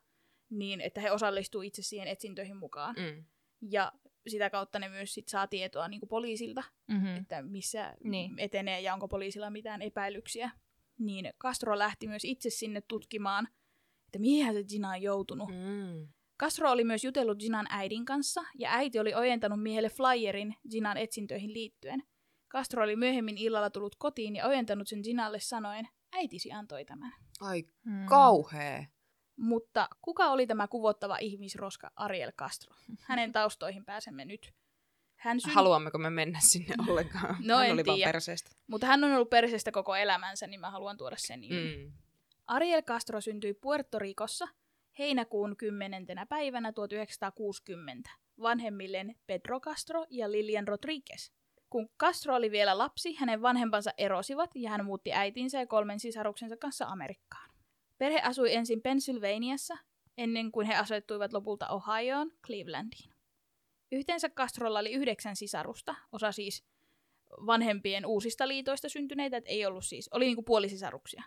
niin 0.50 0.82
että 0.82 1.02
he 1.02 1.12
osallistuu 1.12 1.62
itse 1.62 1.82
siihen 1.82 2.08
etsintöihin 2.08 2.58
mukaan. 2.58 2.96
Mm. 2.98 3.26
Ja 3.62 3.92
sitä 4.30 4.50
kautta 4.50 4.80
ne 4.80 4.90
myös 4.90 5.14
sit 5.14 5.28
saa 5.28 5.48
tietoa 5.48 5.88
niin 5.88 6.00
kuin 6.00 6.10
poliisilta, 6.10 6.64
Mm-hmm. 6.88 7.16
että 7.16 7.42
missä 7.42 7.96
Niin. 8.04 8.40
etenee 8.40 8.82
ja 8.82 8.94
onko 8.94 9.08
poliisilla 9.08 9.50
mitään 9.50 9.82
epäilyksiä. 9.82 10.52
Niin 11.00 11.34
Castro 11.40 11.78
lähti 11.80 12.08
myös 12.08 12.26
itse 12.26 12.50
sinne 12.50 12.82
tutkimaan, 12.82 13.48
että 14.06 14.20
mihin 14.20 14.54
se 14.54 14.64
Gina 14.64 14.90
on 14.90 15.02
joutunut. 15.02 15.50
Mm. 15.50 15.56
Mm. 15.56 16.08
Castro 16.40 16.72
oli 16.72 16.84
myös 16.84 17.04
jutellut 17.04 17.40
Ginan 17.40 17.68
äidin 17.70 18.06
kanssa, 18.06 18.42
ja 18.60 18.70
äiti 18.74 19.00
oli 19.00 19.14
ojentanut 19.14 19.62
miehelle 19.64 19.90
flyerin 19.90 20.56
Ginan 20.72 20.98
etsintöihin 20.98 21.54
liittyen. 21.54 22.04
Castro 22.52 22.84
oli 22.84 22.96
myöhemmin 22.96 23.38
illalla 23.38 23.70
tullut 23.70 23.96
kotiin 23.96 24.36
ja 24.36 24.48
ojentanut 24.48 24.88
sen 24.88 25.00
Ginalle 25.04 25.40
sanoen, 25.40 25.88
äitisi 26.12 26.52
antoi 26.52 26.86
tämän. 26.86 27.14
Ai 27.42 27.64
Mm. 27.86 28.06
kauhea. 28.06 28.86
Mutta 29.38 29.88
kuka 30.02 30.26
oli 30.32 30.48
tämä 30.48 30.68
kuvottava 30.68 31.18
ihmisroska 31.18 31.92
Ariel 31.96 32.32
Castro? 32.32 32.76
Hänen 33.02 33.32
taustoihin 33.32 33.86
pääsemme 33.86 34.26
nyt. 34.26 34.54
Hän 35.16 35.40
syn... 35.42 35.52
Haluammeko 35.54 35.98
me 35.98 36.10
mennä 36.10 36.40
sinne 36.42 36.76
ollenkaan? 36.88 37.36
No 37.44 37.58
Hän 37.58 37.66
en 37.66 37.74
oli 37.74 37.84
tiedä. 37.84 38.08
perseestä. 38.12 38.52
Mutta 38.68 38.88
hän 38.88 39.04
on 39.04 39.12
ollut 39.14 39.30
perseestä 39.30 39.72
koko 39.72 39.96
elämänsä, 39.96 40.48
niin 40.48 40.60
mä 40.60 40.72
haluan 40.72 40.98
tuoda 40.98 41.16
sen 41.20 41.44
ilmi. 41.44 41.78
Mm. 41.78 41.92
Ariel 42.48 42.82
Castro 42.82 43.22
syntyi 43.22 43.54
Puerto 43.54 44.00
Ricossa 44.00 44.48
heinäkuun 45.00 45.58
10. 45.58 46.06
päivänä 46.30 46.72
1960 46.72 48.10
vanhemmilleen 48.42 49.16
Pedro 49.28 49.60
Castro 49.60 50.06
ja 50.10 50.32
Lilian 50.32 50.68
Rodriguez. 50.68 51.32
Kun 51.70 51.90
Castro 52.00 52.36
oli 52.36 52.52
vielä 52.52 52.78
lapsi, 52.78 53.16
hänen 53.16 53.42
vanhempansa 53.42 53.92
erosivat 53.98 54.50
ja 54.56 54.70
hän 54.70 54.86
muutti 54.86 55.14
äitinsä 55.14 55.60
ja 55.60 55.68
kolmen 55.68 56.00
sisaruksensa 56.00 56.58
kanssa 56.58 56.86
Amerikkaan. 56.86 57.53
Perhe 58.04 58.22
asui 58.24 58.54
ensin 58.54 58.82
Pennsylvaniassa, 58.82 59.78
ennen 60.18 60.52
kuin 60.52 60.68
he 60.68 60.76
asettuivat 60.76 61.34
lopulta 61.34 61.68
Ohioon, 61.68 62.32
Clevelandiin. 62.46 63.14
Yhteensä 63.92 64.30
Castrolla 64.30 64.80
oli 64.80 64.92
yhdeksän 64.92 65.36
sisarusta, 65.36 65.96
osa 66.12 66.32
siis 66.32 66.66
vanhempien 67.46 68.06
uusista 68.06 68.48
liitoista 68.48 68.90
syntyneitä, 68.90 69.38
että 69.38 69.50
ei 69.50 69.66
ollut 69.66 69.86
siis, 69.86 70.10
oli 70.12 70.26
niinku 70.26 70.44
puolisisaruksia. 70.44 71.24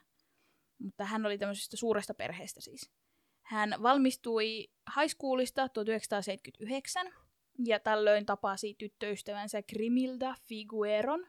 Mutta 0.79 1.05
hän 1.05 1.27
oli 1.27 1.39
tämmöisestä 1.39 1.77
suuresta 1.77 2.15
perheestä 2.15 2.61
siis. 2.61 2.91
Hän 3.43 3.75
valmistui 3.83 4.69
high 4.97 5.15
schoolista 5.15 5.69
1979 5.69 7.13
ja 7.67 7.81
tällöin 7.81 8.27
tapasi 8.27 8.75
tyttöystävänsä 8.79 9.63
Grimilda 9.63 10.35
Figueron, 10.49 11.27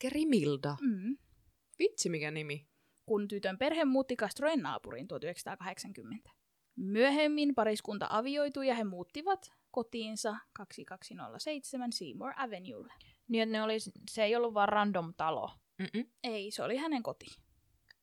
Grimilda. 0.00 0.76
mm, 0.80 1.18
Vitsi 1.78 2.08
mikä 2.08 2.30
nimi. 2.30 2.66
Kun 3.08 3.28
tytön 3.28 3.58
perhe 3.58 3.84
muutti 3.84 4.16
Castroen 4.16 4.60
naapuriin 4.60 5.08
1980. 5.08 6.30
Myöhemmin 6.76 7.54
pariskunta 7.54 8.06
avioitui 8.10 8.66
ja 8.66 8.74
he 8.74 8.84
muuttivat 8.84 9.52
kotiinsa 9.70 10.36
2207 10.52 11.92
Seymour 11.92 12.32
Avenuelle. 12.36 12.92
Niin, 13.28 13.42
että 13.42 13.52
ne 13.52 13.62
oli, 13.62 13.76
se 14.10 14.24
ei 14.24 14.36
ollut 14.36 14.54
vaan 14.54 14.68
random 14.68 15.14
talo. 15.16 15.50
Mm-mm. 15.78 16.06
Ei, 16.24 16.50
se 16.50 16.62
oli 16.62 16.76
hänen 16.76 17.02
koti. 17.02 17.26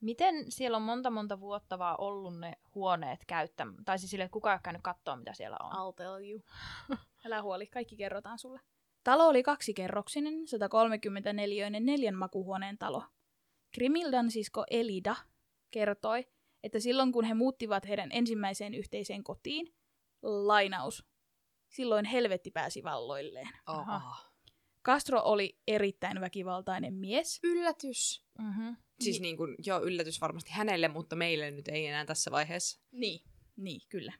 Miten 0.01 0.51
siellä 0.51 0.77
on 0.77 0.83
monta 0.83 1.09
monta 1.09 1.39
vuotta 1.39 1.79
vaan 1.79 1.95
ollut 1.99 2.39
ne 2.39 2.53
huoneet 2.75 3.19
käyttämään? 3.27 3.85
Tai 3.85 3.99
siis 3.99 4.11
sille, 4.11 4.23
että 4.23 4.33
kukaan 4.33 4.53
ei 4.53 4.55
ole 4.55 4.61
käynyt 4.63 4.81
katsoa, 4.81 5.15
mitä 5.15 5.33
siellä 5.33 5.57
on. 5.63 5.71
I'll 5.71 5.93
tell 5.95 6.29
you. 6.29 6.41
Älä 7.25 7.41
huoli, 7.41 7.67
kaikki 7.67 7.95
kerrotaan 7.95 8.39
sulle. 8.39 8.59
Talo 9.03 9.27
oli 9.27 9.43
kaksikerroksinen, 9.43 10.47
134 10.47 11.69
neljän 11.69 12.15
makuhuoneen 12.15 12.77
talo. 12.77 13.03
Grimildan 13.75 14.31
sisko 14.31 14.63
Elida 14.69 15.15
kertoi, 15.71 16.27
että 16.63 16.79
silloin 16.79 17.11
kun 17.11 17.25
he 17.25 17.33
muuttivat 17.33 17.87
heidän 17.87 18.09
ensimmäiseen 18.11 18.73
yhteiseen 18.73 19.23
kotiin, 19.23 19.73
lainaus, 20.21 21.05
silloin 21.69 22.05
helvetti 22.05 22.51
pääsi 22.51 22.83
valloilleen. 22.83 23.49
Aha. 23.65 23.95
Oh. 23.95 24.35
Castro 24.85 25.21
oli 25.23 25.57
erittäin 25.67 26.21
väkivaltainen 26.21 26.93
mies. 26.93 27.39
Yllätys. 27.43 28.25
Mm-hmm. 28.39 28.75
Siis 28.99 29.21
niin 29.21 29.37
kuin, 29.37 29.55
joo, 29.65 29.81
yllätys 29.81 30.21
varmasti 30.21 30.51
hänelle, 30.51 30.87
mutta 30.87 31.15
meille 31.15 31.51
nyt 31.51 31.67
ei 31.67 31.87
enää 31.87 32.05
tässä 32.05 32.31
vaiheessa. 32.31 32.79
Niin, 32.91 33.21
niin, 33.55 33.81
kyllä. 33.89 34.13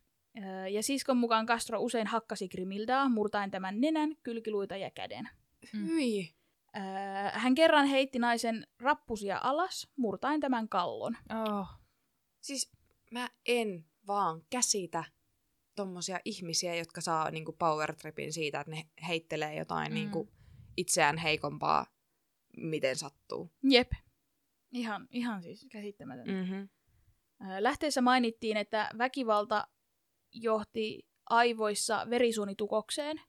Öö, 0.44 0.68
Ja 0.68 0.84
siskon 0.84 1.18
mukaan 1.18 1.46
Castro 1.46 1.82
usein 1.82 2.08
hakkasi 2.08 2.50
Grimildaa, 2.50 3.10
murtaen 3.10 3.52
tämän 3.52 3.82
nenän, 3.82 4.16
kylkiluita 4.24 4.78
ja 4.78 4.92
käden. 4.92 5.30
Mm. 5.74 5.88
Öö, 6.78 6.82
Hän 7.34 7.56
kerran 7.56 7.86
heitti 7.86 8.20
naisen 8.20 8.68
rappusia 8.80 9.40
alas, 9.44 9.88
murtaen 9.98 10.40
tämän 10.40 10.70
kallon. 10.70 11.18
Oh. 11.50 11.68
Siis 12.42 12.72
mä 13.12 13.30
en 13.46 13.86
vaan 14.08 14.42
käsitä 14.50 15.04
tommosia 15.76 16.20
ihmisiä, 16.26 16.76
jotka 16.76 17.02
saa 17.02 17.32
niinku 17.32 17.52
power 17.52 17.96
tripin 17.96 18.34
siitä, 18.34 18.60
että 18.60 18.72
ne 18.72 18.90
heittelee 19.08 19.56
jotain 19.56 19.92
Mm. 19.92 19.94
niinku 19.96 20.30
itseään 20.78 21.18
heikompaa, 21.18 21.86
miten 22.58 22.96
sattuu. 22.96 23.52
Jep. 23.64 23.92
Ihan, 24.72 25.08
ihan 25.12 25.44
siis 25.44 25.68
käsittämätöntä. 25.72 26.32
Mm. 26.32 26.38
Mm-hmm. 26.38 26.70
Lähteessä 27.60 28.02
mainittiin, 28.02 28.58
että 28.58 28.90
väkivalta 28.98 29.68
johti 30.34 31.08
aivoissa 31.30 32.08
verisuonitukokseen. 32.10 33.22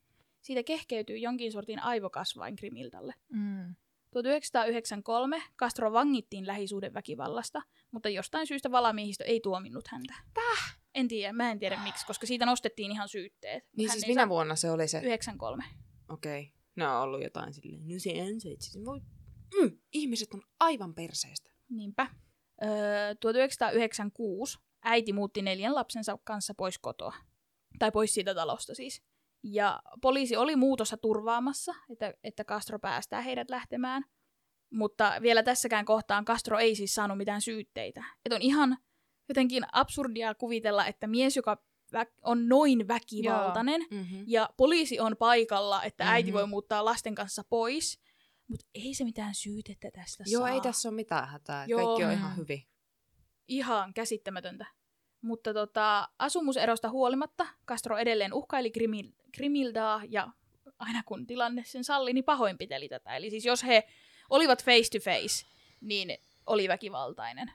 Siitä 0.47 0.63
kehkeytyi 0.63 1.21
jonkin 1.21 1.51
sortin 1.51 1.79
aivokasvain 1.79 2.55
Grimildalle. 2.59 3.13
Mm. 3.29 3.75
1993 4.11 5.43
Castro 5.57 5.93
vangittiin 5.93 6.47
lähisuhdeväkivallasta, 6.47 7.61
mutta 7.91 8.09
jostain 8.09 8.47
syystä 8.47 8.71
valamiehistö 8.71 9.23
ei 9.23 9.39
tuominnut 9.39 9.87
häntä. 9.87 10.13
Täh? 10.33 10.79
En 10.95 11.07
tiedä, 11.07 11.33
mä 11.33 11.51
en 11.51 11.59
tiedä 11.59 11.79
miksi, 11.83 12.05
koska 12.05 12.27
siitä 12.27 12.45
nostettiin 12.45 12.91
ihan 12.91 13.09
syytteet. 13.09 13.63
Niin 13.77 13.89
Hän 13.89 13.99
siis 13.99 14.07
minä 14.07 14.21
saa- 14.21 14.29
vuonna 14.29 14.55
se 14.55 14.71
oli 14.71 14.87
se? 14.87 14.97
93. 14.97 15.63
Okei. 16.09 16.41
Okay. 16.41 16.53
Ne 16.75 16.87
on 16.87 17.01
ollut 17.01 17.23
jotain 17.23 17.53
silleen, 17.53 17.87
no 17.87 17.95
se 17.97 18.21
ansaitsi. 18.21 18.85
Voi... 18.85 18.99
Mm, 19.61 19.77
ihmiset 19.93 20.33
on 20.33 20.41
aivan 20.59 20.95
perseestä. 20.95 21.51
Niinpä. 21.69 22.07
Öö, 22.63 23.15
1996 23.19 24.57
äiti 24.83 25.13
muutti 25.13 25.41
neljän 25.41 25.75
lapsensa 25.75 26.17
kanssa 26.23 26.53
pois 26.53 26.79
kotoa. 26.79 27.13
Tai 27.79 27.91
pois 27.91 28.13
siitä 28.13 28.35
talosta 28.35 28.75
siis. 28.75 29.03
Ja 29.51 29.79
poliisi 30.01 30.35
oli 30.35 30.55
muutossa 30.55 30.97
turvaamassa, 30.97 31.75
että, 31.89 32.13
että 32.23 32.43
Castro 32.43 32.79
päästää 32.79 33.21
heidät 33.21 33.49
lähtemään. 33.49 34.03
Mutta 34.73 35.13
vielä 35.21 35.43
tässäkään 35.43 35.85
kohtaan 35.85 36.25
Castro 36.25 36.59
ei 36.59 36.75
siis 36.75 36.95
saanut 36.95 37.17
mitään 37.17 37.41
syytteitä. 37.41 38.03
Että 38.25 38.35
on 38.35 38.41
ihan 38.41 38.77
jotenkin 39.29 39.63
absurdia 39.71 40.35
kuvitella, 40.35 40.85
että 40.85 41.07
mies, 41.07 41.35
joka 41.35 41.57
vä- 41.95 42.13
on 42.21 42.49
noin 42.49 42.87
väkivaltainen, 42.87 43.81
Mm-hmm. 43.91 44.23
ja 44.27 44.49
poliisi 44.57 44.99
on 44.99 45.15
paikalla, 45.19 45.83
että 45.83 46.11
äiti 46.11 46.29
Mhm. 46.31 46.37
voi 46.37 46.47
muuttaa 46.47 46.85
lasten 46.85 47.15
kanssa 47.15 47.43
pois, 47.49 47.99
mutta 48.47 48.65
ei 48.75 48.93
se 48.93 49.03
mitään 49.03 49.35
syytettä 49.35 49.91
tästä 49.91 50.23
Joo, 50.27 50.41
saa. 50.41 50.49
ei 50.49 50.61
tässä 50.61 50.89
ole 50.89 50.95
mitään 50.95 51.27
hätää. 51.27 51.65
Joo. 51.65 51.85
Kaikki 51.85 52.03
on 52.05 52.11
ihan 52.11 52.37
hyvin. 52.37 52.63
Ihan 53.47 53.93
käsittämätöntä. 53.93 54.65
Mutta 55.27 55.53
tota, 55.53 56.09
asumuserosta 56.19 56.89
huolimatta 56.89 57.47
Castro 57.67 57.97
edelleen 57.97 58.33
uhkaili 58.33 58.71
Grimil- 58.77 59.13
Grimildaa 59.33 60.01
ja 60.09 60.27
aina 60.79 61.03
kun 61.05 61.27
tilanne 61.27 61.63
sen 61.65 61.83
salli, 61.83 62.13
niin 62.13 62.23
pahoinpiteli 62.23 62.89
tätä. 62.89 63.15
Eli 63.15 63.29
siis 63.29 63.45
jos 63.45 63.63
he 63.63 63.87
olivat 64.29 64.63
face 64.63 64.89
to 64.91 65.03
face, 65.03 65.45
niin 65.81 66.17
oli 66.45 66.67
väkivaltainen. 66.67 67.51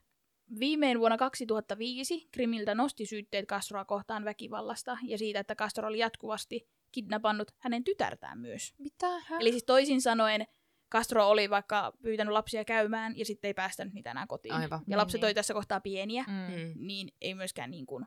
Viimein 0.59 1.01
vuonna 1.01 1.17
2005 1.17 2.29
Grimilda 2.33 2.75
nosti 2.75 3.07
syytteet 3.07 3.47
Castroa 3.47 3.85
kohtaan 3.85 4.25
väkivallasta 4.25 4.99
ja 5.03 5.19
siitä, 5.19 5.41
että 5.41 5.55
Castro 5.55 5.89
oli 5.89 5.99
jatkuvasti 5.99 6.69
kidnappannut 6.93 7.51
hänen 7.59 7.85
tytärtään 7.85 8.39
myös. 8.39 8.75
Mitä? 8.79 9.07
Eli 9.41 9.51
siis 9.51 9.65
toisin 9.65 10.03
sanoen 10.03 10.47
Castro 10.93 11.29
oli 11.29 11.51
vaikka 11.51 11.93
pyytänyt 12.03 12.33
lapsia 12.33 12.65
käymään 12.65 13.19
ja 13.19 13.25
sitten 13.25 13.49
ei 13.49 13.55
päästänyt 13.55 13.95
niitä 13.95 14.11
enää 14.11 14.27
kotiin. 14.27 14.55
Aivan. 14.55 14.79
Ja 14.81 14.85
Niin, 14.87 14.99
lapset 14.99 15.21
niin. 15.21 15.27
oli 15.27 15.35
tässä 15.35 15.55
kohtaa 15.55 15.81
pieniä, 15.81 16.25
Mm. 16.29 16.35
Mm. 16.57 16.75
niin 16.87 17.09
ei 17.21 17.35
myöskään 17.35 17.71
niin 17.71 17.87
kuin, 17.87 18.07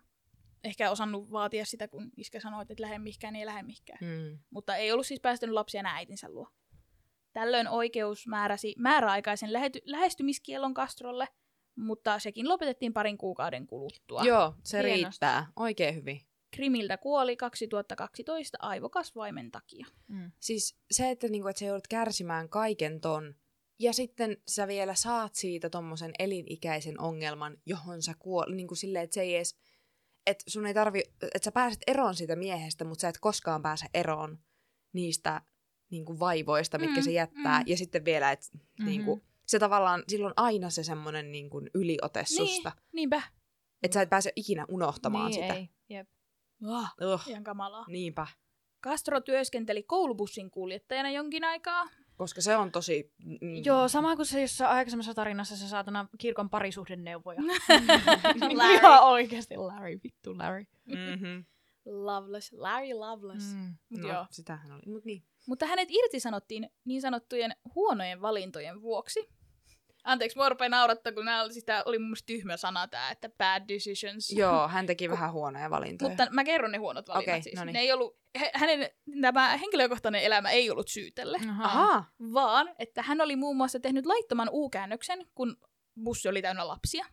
ehkä 0.63 0.91
osannut 0.91 1.31
vaatia 1.31 1.65
sitä, 1.65 1.87
kun 1.87 2.11
iskä 2.17 2.39
sanoi, 2.39 2.61
että 2.61 2.73
et 2.73 2.79
lähde 2.79 2.99
mihinkään, 2.99 3.33
niin 3.33 3.39
ei 3.39 3.45
lähde 3.45 3.63
mihinkään. 3.63 3.99
Mm. 4.01 4.39
Mutta 4.49 4.75
ei 4.75 4.91
ollut 4.91 5.05
siis 5.07 5.19
päästänyt 5.19 5.53
lapsia 5.53 5.79
enää 5.79 5.95
äitinsä 5.95 6.29
luo. 6.29 6.47
Tällöin 7.33 7.67
oikeus 7.67 8.27
määräsi 8.27 8.75
määräaikaisen 8.77 9.53
lähety- 9.53 9.81
lähestymiskielon 9.85 10.73
Castrolle, 10.73 11.27
mutta 11.75 12.19
sekin 12.19 12.49
lopetettiin 12.49 12.93
parin 12.93 13.17
kuukauden 13.17 13.67
kuluttua. 13.67 14.21
Joo, 14.23 14.55
se 14.63 14.77
Hienosti. 14.77 15.03
riittää. 15.03 15.47
Oikein 15.55 15.95
hyvin. 15.95 16.21
Krimiltä 16.55 16.97
kuoli 16.97 17.35
2012 17.37 18.57
aivokasvaimen 18.61 19.51
takia. 19.51 19.85
Mm. 20.07 20.31
Siis 20.39 20.77
se, 20.91 21.09
että, 21.09 21.27
niinku, 21.27 21.47
että 21.47 21.59
sä 21.59 21.65
joudut 21.65 21.87
kärsimään 21.87 22.49
kaiken 22.49 23.01
ton, 23.01 23.35
ja 23.79 23.93
sitten 23.93 24.37
sä 24.47 24.67
vielä 24.67 24.95
saat 24.95 25.35
siitä 25.35 25.69
tommosen 25.69 26.11
elinikäisen 26.19 27.01
ongelman, 27.01 27.57
johon 27.65 28.01
sä 28.01 28.13
kuolet, 28.19 28.55
niin 28.55 28.67
kuin 28.67 28.77
silleen, 28.77 29.03
että 29.03 29.13
se 29.13 29.21
ei 29.21 29.35
edes, 29.35 29.55
että 30.25 30.43
sun 30.47 30.65
ei 30.65 30.73
tarvi, 30.73 30.99
että 31.21 31.39
sä 31.45 31.51
pääset 31.51 31.81
eroon 31.87 32.15
siitä 32.15 32.35
miehestä, 32.35 32.83
mutta 32.85 33.01
sä 33.01 33.09
et 33.09 33.17
koskaan 33.21 33.61
pääse 33.61 33.85
eroon 33.93 34.39
niistä 34.93 35.41
niin 35.91 36.05
kuin 36.05 36.19
vaivoista, 36.19 36.77
mitkä 36.77 36.99
Mm, 36.99 37.03
se 37.03 37.11
jättää. 37.11 37.59
mm. 37.59 37.65
Ja 37.67 37.77
sitten 37.77 38.05
vielä, 38.05 38.31
että 38.31 38.47
Mhm. 38.79 38.85
niin 38.85 39.05
kuin, 39.05 39.21
se 39.45 39.59
tavallaan, 39.59 40.03
silloin 40.07 40.33
aina 40.37 40.69
se 40.69 40.83
semmoinen 40.83 41.31
niin 41.31 41.49
kuin 41.49 41.69
yliote 41.73 42.25
susta. 42.25 42.71
Niinpä. 42.93 43.21
Että 43.83 43.93
sä 43.93 44.01
et 44.01 44.09
pääse 44.09 44.31
ikinä 44.35 44.65
unohtamaan 44.69 45.31
niin, 45.31 45.41
sitä. 45.43 45.53
Ei. 45.53 45.69
Oh, 46.63 46.87
Ugh, 47.13 47.21
ihan 47.27 47.43
kamalaa. 47.43 47.85
niinpä. 47.87 48.27
Castro 48.83 49.21
työskenteli 49.21 49.83
koulubussin 49.83 50.51
kuljettajana 50.51 51.09
jonkin 51.11 51.43
aikaa. 51.43 51.85
Koska 52.17 52.41
se 52.41 52.57
on 52.57 52.71
tosi... 52.71 53.13
Mm, 53.25 53.65
Joo, 53.65 53.87
sama 53.87 54.15
kuin 54.15 54.25
se 54.25 54.41
jossain 54.41 54.71
aikaisemmassa 54.71 55.13
tarinassa 55.13 55.57
se 55.57 55.67
saatana 55.67 56.07
kirkon 56.17 56.49
parisuhdeneuvoja. 56.49 57.41
Larry. 57.41 58.55
Larry. 58.57 58.73
Ihan 58.73 59.03
oikeasti 59.03 59.57
Larry, 59.57 59.99
vittu 60.03 60.37
Larry. 60.37 60.65
Mm-hmm. 60.85 61.45
Loveless. 61.85 62.53
Larry 62.53 62.93
Loveless. 62.93 63.53
Mm. 63.53 63.59
Mm. 63.59 63.75
Mut 63.89 64.01
No, 64.01 64.07
joo. 64.09 64.25
sitähän 64.31 64.71
oli. 64.71 64.81
Mut 64.85 65.05
niin. 65.05 65.23
Mutta 65.47 65.65
hänet 65.65 65.89
irtisanottiin 65.91 66.69
niin 66.85 67.01
sanottujen 67.01 67.55
huonojen 67.75 68.21
valintojen 68.21 68.81
vuoksi. 68.81 69.29
Anteeksi, 70.05 70.37
mua 70.37 70.49
rupeaa 70.49 70.69
naurattaa, 70.69 71.11
kun 71.13 71.25
nämä 71.25 71.43
oli, 71.43 71.53
siis 71.53 71.65
tää 71.65 71.83
oli 71.85 71.99
mun 71.99 72.07
mielestä 72.07 72.25
tyhmä 72.25 72.57
sana 72.57 72.87
tämä, 72.87 73.11
että 73.11 73.29
bad 73.29 73.63
decisions. 73.67 74.31
Joo, 74.31 74.67
hän 74.67 74.85
teki 74.85 75.09
vähän 75.09 75.31
huonoja 75.31 75.69
valintoja. 75.69 76.09
Mutta 76.09 76.27
mä 76.31 76.43
kerron 76.43 76.71
ne 76.71 76.77
huonot 76.77 77.07
valinnat 77.07 77.27
Okei, 77.33 77.41
siis. 77.41 77.55
no 77.55 77.65
niin. 77.65 77.73
Ne 77.73 77.79
ei 77.79 77.91
ollut, 77.91 78.17
hä- 78.37 78.51
hänen 78.53 78.89
tämä 79.21 79.57
henkilökohtainen 79.57 80.23
elämä 80.23 80.49
ei 80.49 80.71
ollut 80.71 80.87
syytelle, 80.87 81.39
Ahaa. 81.49 82.05
vaan 82.33 82.69
että 82.79 83.01
hän 83.01 83.21
oli 83.21 83.35
muun 83.35 83.57
muassa 83.57 83.79
tehnyt 83.79 84.05
laittoman 84.05 84.49
U-käännöksen, 84.51 85.25
kun 85.35 85.57
bussi 86.03 86.29
oli 86.29 86.41
täynnä 86.41 86.67
lapsia. 86.67 87.05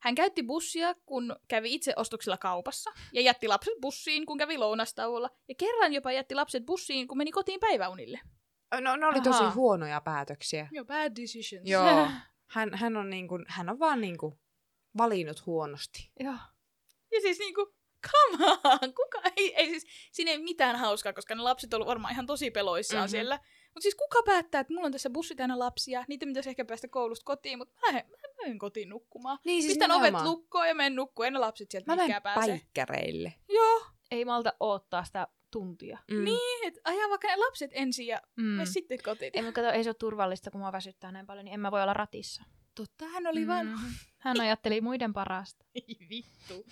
Hän 0.00 0.14
käytti 0.14 0.42
bussia, 0.42 0.94
kun 1.06 1.36
kävi 1.48 1.74
itse 1.74 1.92
ostoksilla 1.96 2.36
kaupassa, 2.36 2.90
ja 3.12 3.20
jätti 3.20 3.48
lapset 3.48 3.74
bussiin, 3.80 4.26
kun 4.26 4.38
kävi 4.38 4.58
lounastauolla. 4.58 5.30
Ja 5.48 5.54
kerran 5.58 5.92
jopa 5.92 6.12
jätti 6.12 6.34
lapset 6.34 6.66
bussiin, 6.66 7.08
kun 7.08 7.18
meni 7.18 7.30
kotiin 7.30 7.60
päiväunille. 7.60 8.20
No, 8.80 8.96
ne 8.96 9.06
oli 9.06 9.20
tosi 9.20 9.38
Ahaa. 9.38 9.54
huonoja 9.54 10.00
päätöksiä. 10.00 10.68
Joo, 10.72 10.84
bad 10.84 11.12
decisions. 11.22 11.70
Joo. 11.70 12.08
Hän, 12.50 12.74
hän, 12.74 12.96
on 12.96 13.10
niinku, 13.10 13.38
hän 13.48 13.68
on 13.68 13.78
vaan 13.78 14.00
niinku 14.00 14.38
valinnut 14.98 15.46
huonosti. 15.46 16.10
Joo. 16.20 16.34
Ja 17.12 17.20
siis 17.20 17.38
niinku, 17.38 17.74
come 18.10 18.44
on, 18.64 18.94
kuka 18.94 19.30
ei, 19.36 19.54
ei 19.54 19.66
siis, 19.70 19.86
siinä 20.12 20.30
ei 20.30 20.38
mitään 20.38 20.76
hauskaa, 20.76 21.12
koska 21.12 21.34
ne 21.34 21.42
lapset 21.42 21.74
on 21.74 21.78
ollut 21.78 21.88
varmaan 21.88 22.12
ihan 22.12 22.26
tosi 22.26 22.50
peloissaan 22.50 22.98
Mhm. 23.00 23.04
mm-hmm. 23.04 23.10
siellä. 23.10 23.38
Mutta 23.64 23.82
siis 23.82 23.94
kuka 23.94 24.22
päättää, 24.22 24.60
että 24.60 24.72
mulla 24.74 24.86
on 24.86 24.92
tässä 24.92 25.10
bussi 25.10 25.34
täynnä 25.34 25.58
lapsia, 25.58 26.04
niitä 26.08 26.26
pitäisi 26.26 26.48
ehkä 26.50 26.64
päästä 26.64 26.88
koulusta 26.88 27.24
kotiin, 27.24 27.58
mutta 27.58 27.74
mä 27.74 27.86
lähden, 27.86 28.10
mä 28.10 28.16
menen 28.42 28.58
kotiin 28.58 28.88
nukkumaan. 28.88 29.38
Niin, 29.44 29.62
Siis 29.62 29.72
Pistän 29.72 29.90
ovet 29.92 30.14
lukkoon 30.22 30.68
ja 30.68 30.74
menen 30.74 30.96
nukkumaan, 30.96 31.26
en 31.26 31.32
ne 31.32 31.38
lapset 31.38 31.70
sieltä 31.70 31.92
Mä 31.92 31.96
menen 31.96 32.22
päikkäreille. 32.22 33.34
Joo, 33.48 33.82
Ei 34.10 34.24
malta 34.24 34.52
odottaa 34.60 35.04
sitä 35.04 35.28
tuntia. 35.58 35.98
Mm. 36.10 36.24
niin, 36.24 36.66
että 36.66 36.80
ajaa 36.84 37.08
vaikka 37.08 37.28
ne 37.28 37.36
lapset 37.36 37.70
ensin 37.74 38.06
ja 38.06 38.20
Mm. 38.36 38.60
sitten 38.64 38.98
kotiin. 39.04 39.30
Ei, 39.34 39.42
mutta 39.42 39.60
kato, 39.62 39.72
ei 39.72 39.84
se 39.84 39.88
ole 39.90 39.94
turvallista, 39.98 40.50
kun 40.50 40.60
mua 40.60 40.72
väsyttää 40.72 41.12
näin 41.12 41.26
paljon, 41.26 41.44
niin 41.44 41.54
en 41.54 41.60
mä 41.60 41.70
voi 41.70 41.82
olla 41.82 41.94
ratissa. 41.94 42.44
Totta, 42.74 43.04
hän 43.04 43.26
oli 43.26 43.40
mm. 43.40 43.46
vaan, 43.46 43.66
Mhm. 43.66 43.84
Hän 44.18 44.40
ajatteli 44.40 44.80
muiden 44.80 45.12
parasta. 45.12 45.64
ei 45.74 45.96
vittu. 46.10 46.66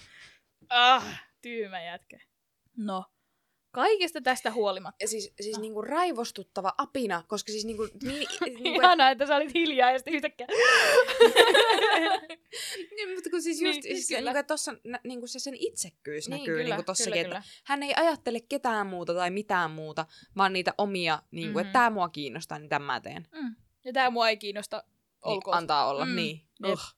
Ah, 0.68 1.22
tyymä 1.42 1.82
jätkä. 1.82 2.18
No, 2.76 3.04
kaikesta 3.72 4.20
tästä 4.20 4.50
huolimatta. 4.50 5.04
Ja 5.04 5.08
siis, 5.08 5.32
siis 5.40 5.58
niinku 5.58 5.82
raivostuttava 5.82 6.72
apina, 6.78 7.22
koska 7.28 7.52
siis 7.52 7.64
niinku... 7.64 7.82
Niin, 8.02 8.28
niinku 8.40 8.62
Ihanaa, 8.64 9.10
että 9.10 9.26
sä 9.26 9.36
olit 9.36 9.54
hiljaa 9.54 9.90
ja 9.90 9.98
sitten 9.98 10.14
yhtäkkiä... 10.14 10.46
niin, 12.96 13.14
mutta 13.14 13.30
kun 13.30 13.42
siis 13.42 13.60
Niin, 13.60 13.66
just, 13.66 13.82
siis 13.82 14.06
siis, 14.06 14.18
kyllä. 14.18 14.32
niinku, 14.32 14.46
tossa 14.46 14.74
nä, 14.84 15.00
niinku 15.04 15.26
se 15.26 15.38
sen 15.38 15.54
itsekkyys 15.58 16.28
Niin, 16.28 16.38
näkyy 16.40 16.54
kyllä, 16.56 16.68
niinku 16.68 16.82
tossakin, 16.82 17.22
kyllä, 17.24 17.38
että 17.38 17.50
hän 17.64 17.82
ei 17.82 17.92
ajattele 17.96 18.40
ketään 18.40 18.86
muuta 18.86 19.14
tai 19.14 19.30
mitään 19.30 19.70
muuta, 19.70 20.06
vaan 20.36 20.52
niitä 20.52 20.74
omia, 20.78 21.22
niinku, 21.30 21.46
mm-hmm. 21.46 21.50
Mhm. 21.52 21.58
että 21.58 21.72
tämä 21.72 21.90
mua 21.90 22.08
kiinnostaa, 22.08 22.58
niin 22.58 22.68
tämän 22.68 22.86
mä 22.86 23.00
teen. 23.00 23.28
Mm. 23.32 23.54
Ja 23.84 23.92
tää 23.92 24.10
mua 24.10 24.28
ei 24.28 24.36
kiinnosta, 24.36 24.82
Niin, 24.86 24.92
olkoon. 25.22 25.56
antaa 25.56 25.88
olla, 25.88 26.04
Mm, 26.04 26.16
niin. 26.16 26.40
Ugh. 26.66 26.94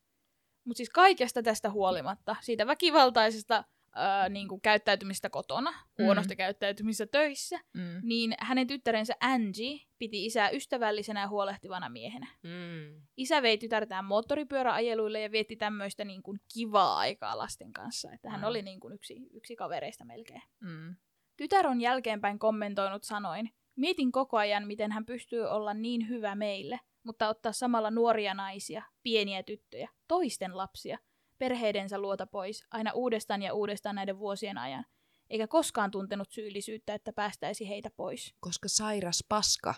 Mutta 0.64 0.77
siis 0.77 0.91
kaikesta 0.91 1.43
tästä 1.43 1.70
huolimatta, 1.70 2.37
siitä 2.41 2.66
väkivaltaisesta 2.66 3.64
ää, 3.95 4.29
niin 4.29 4.49
kuin 4.49 4.61
käyttäytymistä 4.61 5.31
kotona, 5.31 5.75
huonosta 5.99 6.37
käyttäytymistä 6.37 7.07
töissä, 7.07 7.61
Mm. 7.73 8.01
niin 8.03 8.35
hänen 8.39 8.67
tyttärensä 8.67 9.15
Angie 9.21 9.81
piti 9.99 10.27
isää 10.27 10.51
ystävällisenä 10.51 11.21
ja 11.21 11.29
huolehtivana 11.29 11.89
miehenä. 11.89 12.27
Mm. 12.43 13.03
Isä 13.17 13.43
vei 13.43 13.59
tytärtään 13.59 14.05
moottoripyöräajeluille 14.05 15.21
ja 15.21 15.31
vietti 15.31 15.57
tämmöistä 15.57 16.05
niin 16.05 16.23
kuin 16.23 16.41
kivaa 16.55 16.99
aikaa 16.99 17.39
lasten 17.39 17.73
kanssa, 17.73 18.13
että 18.13 18.31
hän 18.31 18.41
Mm. 18.41 18.47
oli 18.47 18.63
niin 18.63 18.81
kuin 18.81 18.95
yksi, 18.95 19.27
yksi 19.33 19.57
kavereista 19.57 20.05
melkein. 20.05 20.43
Mm. 20.61 20.97
Tytär 21.37 21.67
on 21.67 21.81
jälkeenpäin 21.81 22.39
kommentoinut 22.39 23.05
sanoin, 23.05 23.51
mietin 23.77 24.13
koko 24.13 24.37
ajan, 24.37 24.67
miten 24.67 24.93
hän 24.93 25.07
pystyy 25.07 25.43
olla 25.45 25.75
niin 25.75 26.09
hyvä 26.09 26.35
meille, 26.35 26.81
mutta 27.03 27.29
ottaa 27.29 27.53
samalla 27.53 27.91
nuoria 27.91 28.35
naisia, 28.35 28.83
pieniä 29.03 29.43
tyttöjä, 29.43 29.89
toisten 30.09 30.57
lapsia, 30.57 30.99
perheidensä 31.45 31.99
luota 31.99 32.27
pois 32.27 32.67
aina 32.71 32.93
uudestaan 32.93 33.43
ja 33.43 33.55
uudestaan 33.55 33.95
näiden 33.95 34.19
vuosien 34.19 34.59
ajan, 34.59 34.85
eikä 35.31 35.47
koskaan 35.47 35.91
tuntenut 35.91 36.31
syyllisyyttä, 36.31 36.95
että 36.95 37.13
päästäisi 37.13 37.69
heitä 37.69 37.91
pois. 37.97 38.35
Koska 38.41 38.69
sairas 38.69 39.25
paska. 39.29 39.75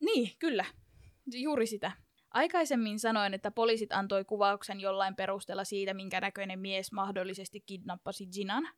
Niin, 0.00 0.30
kyllä. 0.38 0.64
Juuri 1.34 1.66
sitä. 1.66 1.92
Aikaisemmin 2.30 2.98
sanoin, 2.98 3.34
että 3.34 3.50
poliisit 3.50 3.92
antoi 3.92 4.24
kuvauksen 4.24 4.80
jollain 4.80 5.16
perusteella 5.16 5.64
siitä, 5.64 5.94
minkä 5.94 6.20
näköinen 6.20 6.58
mies 6.58 6.92
mahdollisesti 6.92 7.60
kidnappasi 7.60 8.26
Ginan. 8.26 8.68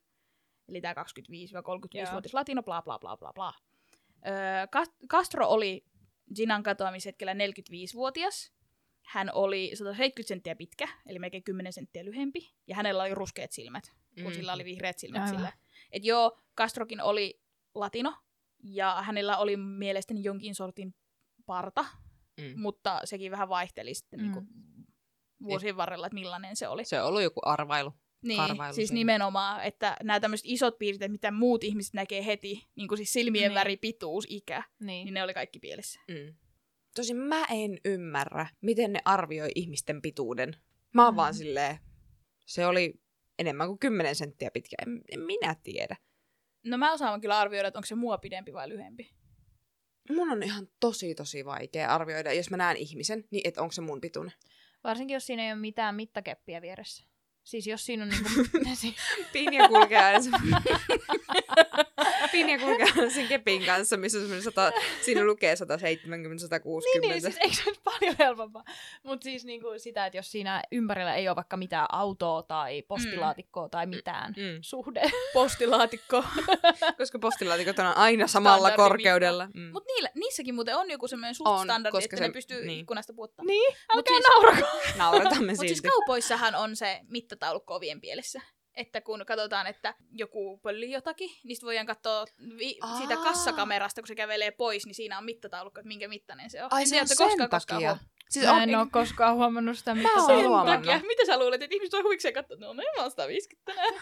Eli 0.67 0.81
tämä 0.81 0.93
25-35-vuotias 0.93 2.33
latino, 2.33 2.63
bla 2.63 2.81
bla 2.81 2.99
bla 2.99 3.17
bla 3.17 3.33
bla. 3.33 3.53
Öö, 4.27 4.65
Cas- 4.65 5.07
Castro 5.07 5.47
oli 5.47 5.85
Ginan 6.35 6.63
katoamishetkellä 6.63 7.33
45-vuotias. 7.33 8.54
Hän 9.07 9.29
oli 9.33 9.71
170 9.73 10.27
senttiä 10.27 10.55
pitkä, 10.55 10.87
eli 11.05 11.19
melkein 11.19 11.43
10 11.43 11.73
senttiä 11.73 12.05
lyhempi. 12.05 12.53
Ja 12.67 12.75
hänellä 12.75 13.03
oli 13.03 13.15
ruskeat 13.15 13.51
silmät, 13.51 13.83
kun 14.15 14.31
Mm. 14.31 14.33
sillä 14.33 14.53
oli 14.53 14.65
vihreät 14.65 14.99
silmät 14.99 15.21
Aivan. 15.21 15.35
sillä. 15.35 15.53
Et 15.91 16.05
joo, 16.05 16.39
Castrokin 16.57 17.01
oli 17.01 17.41
latino, 17.75 18.13
ja 18.63 19.01
hänellä 19.01 19.37
oli 19.37 19.57
mielestäni 19.57 20.23
jonkin 20.23 20.55
sortin 20.55 20.95
parta, 21.45 21.85
Mm. 22.41 22.59
mutta 22.61 23.01
sekin 23.03 23.31
vähän 23.31 23.49
vaihteli 23.49 23.93
sitten 23.93 24.19
Mm. 24.19 24.23
niinku 24.23 24.43
vuosien 25.43 25.77
varrella, 25.77 26.07
että 26.07 26.13
millainen 26.13 26.55
se 26.55 26.67
oli. 26.67 26.85
Se 26.85 27.01
on 27.01 27.07
ollut 27.07 27.21
joku 27.23 27.39
arvailu. 27.45 27.93
Niin, 28.23 28.37
karvailu 28.37 28.73
siis 28.73 28.87
siinä. 28.87 28.97
nimenomaan, 28.97 29.63
että 29.63 29.97
nämä 30.03 30.19
tämmöiset 30.19 30.45
isot 30.49 30.77
piirteet, 30.77 31.11
mitä 31.11 31.31
muut 31.31 31.63
ihmiset 31.63 31.93
näkee 31.93 32.25
heti, 32.25 32.67
niin 32.75 32.87
kuin 32.87 32.97
siis 32.97 33.13
silmien 33.13 33.49
Niin. 33.49 33.55
väri, 33.55 33.77
pituus, 33.77 34.25
ikä, 34.29 34.63
Niin. 34.79 35.05
niin 35.05 35.13
ne 35.13 35.23
oli 35.23 35.33
kaikki 35.33 35.59
pielessä. 35.59 35.99
Mm. 36.07 36.35
Tosin 36.95 37.17
mä 37.17 37.45
en 37.51 37.77
ymmärrä, 37.85 38.47
miten 38.61 38.93
ne 38.93 38.99
arvioi 39.05 39.49
ihmisten 39.55 40.01
pituuden. 40.01 40.55
Mä 40.93 41.05
oon 41.05 41.13
Mm. 41.13 41.15
vaan 41.15 41.33
silleen, 41.33 41.77
se 42.45 42.65
oli 42.65 42.93
enemmän 43.39 43.67
kuin 43.67 43.79
10 43.79 44.15
senttiä 44.15 44.51
pitkä. 44.51 44.75
En, 44.87 45.01
en 45.11 45.19
minä 45.19 45.55
tiedä. 45.63 45.95
No 46.65 46.77
mä 46.77 46.93
osaan 46.93 47.21
kyllä 47.21 47.39
arvioida, 47.39 47.67
että 47.67 47.77
onko 47.79 47.85
se 47.85 47.95
mua 47.95 48.17
pidempi 48.17 48.53
vai 48.53 48.69
lyhempi. 48.69 49.11
Mun 50.09 50.31
on 50.31 50.43
ihan 50.43 50.67
tosi 50.79 51.15
tosi 51.15 51.45
vaikea 51.45 51.89
arvioida, 51.95 52.33
jos 52.33 52.49
mä 52.49 52.57
näen 52.57 52.77
ihmisen, 52.77 53.23
niin 53.31 53.47
että 53.47 53.61
onko 53.61 53.71
se 53.71 53.81
mun 53.81 54.01
pituinen. 54.01 54.33
Varsinkin, 54.83 55.13
jos 55.13 55.25
siinä 55.25 55.43
ei 55.45 55.51
ole 55.51 55.59
mitään 55.61 55.95
mittakeppiä 55.95 56.61
vieressä. 56.61 57.03
Siis 57.43 57.67
jos 57.67 57.85
siinä 57.85 58.03
on 58.03 58.09
niinku... 58.09 58.29
Pinja 59.33 59.67
kulkee 59.67 59.97
aina. 59.97 60.19
Pinja 62.31 62.59
kulkee 62.59 63.09
sen 63.09 63.27
kepin 63.27 63.65
kanssa, 63.65 63.97
missä 63.97 64.17
on 64.17 64.21
semmoinen 64.21 64.43
sata... 64.43 64.71
Siinä 65.01 65.23
lukee 65.23 65.55
170, 65.55 66.41
160. 66.41 66.99
niin, 67.07 67.11
niin, 67.11 67.21
siis 67.21 67.37
eikö 67.43 67.55
se 67.55 67.69
nyt 67.69 67.79
paljon 67.83 68.15
helpompaa? 68.19 68.63
Mutta 69.03 69.23
siis 69.23 69.45
niinku 69.45 69.67
sitä, 69.77 70.05
että 70.05 70.17
jos 70.17 70.31
siinä 70.31 70.61
ympärillä 70.71 71.15
ei 71.15 71.27
ole 71.27 71.35
vaikka 71.35 71.57
mitään 71.57 71.87
autoa 71.91 72.43
tai 72.43 72.81
postilaatikkoa 72.81 73.69
tai 73.69 73.85
mitään 73.85 74.33
Mm. 74.37 74.57
suhde. 74.61 75.01
Postilaatikko. 75.33 76.23
Koska 76.97 77.19
postilaatikot 77.19 77.79
on 77.79 77.85
aina 77.85 78.27
samalla 78.27 78.71
korkeudella. 78.71 79.47
Mm. 79.53 79.69
Mutta 79.73 79.93
niissäkin 80.15 80.55
muuten 80.55 80.75
on 80.77 80.91
joku 80.91 81.07
semmoinen 81.07 81.35
suht 81.35 81.47
On, 81.47 81.63
standardi, 81.65 81.91
koska 81.91 82.05
että 82.05 82.17
se- 82.17 82.27
ne 82.27 82.33
pystyy 82.33 82.65
niin. 82.65 82.79
ikkunasta 82.79 83.13
puottamaan. 83.13 83.47
niin, 83.47 83.73
Mut 83.93 83.97
älkää 84.11 84.15
siis- 84.17 84.29
naurako. 84.29 84.77
Nauratamme 84.97 85.51
Mutta 85.51 85.67
siis 85.67 85.81
kaupoissahan 85.81 86.55
on 86.55 86.75
se 86.75 86.99
mittataulukko 87.09 87.75
ovien 87.75 88.01
pielessä. 88.01 88.41
Että 88.75 89.01
kun 89.01 89.25
katsotaan, 89.27 89.67
että 89.67 89.93
joku 90.11 90.57
pöllii 90.57 90.91
jotakin, 90.91 91.29
niin 91.43 91.57
voidaan 91.63 91.85
katsoa 91.85 92.25
vi- 92.57 92.77
Aa. 92.81 92.97
siitä 92.97 93.15
kassakamerasta, 93.15 94.01
kun 94.01 94.07
se 94.07 94.15
kävelee 94.15 94.51
pois, 94.51 94.85
niin 94.85 94.95
siinä 94.95 95.17
on 95.17 95.25
mittataulukko, 95.25 95.79
että 95.79 95.87
minkä 95.87 96.07
mittainen 96.07 96.49
se 96.49 96.63
on. 96.63 96.67
Ai 96.73 96.81
En 96.81 96.87
se 96.87 97.01
on 97.01 97.07
sen 97.07 97.17
koskaan, 97.17 97.49
koskaan 97.49 97.77
takia. 97.77 97.89
huom- 97.89 97.99
Siis 98.29 98.45
Mä 98.45 98.53
on, 98.55 98.61
en 98.61 98.75
ole 98.75 98.87
koskaan 98.91 99.35
huomannut 99.35 99.77
sitä, 99.77 99.95
mitä 99.95 100.09
Mä 100.15 100.21
oon 100.23 100.31
on. 100.31 100.43
huomannut. 100.47 100.85
takia. 100.87 101.07
Mitä 101.07 101.25
sä 101.25 101.39
luulet, 101.39 101.61
että 101.61 101.75
ihmiset 101.75 101.93
on 101.93 102.03
huvikseen 102.03 102.33
katsoa, 102.33 102.57
no 102.59 102.73
ne 102.73 102.83
on 102.97 103.11
150 103.11 103.71
tänään. 103.71 103.93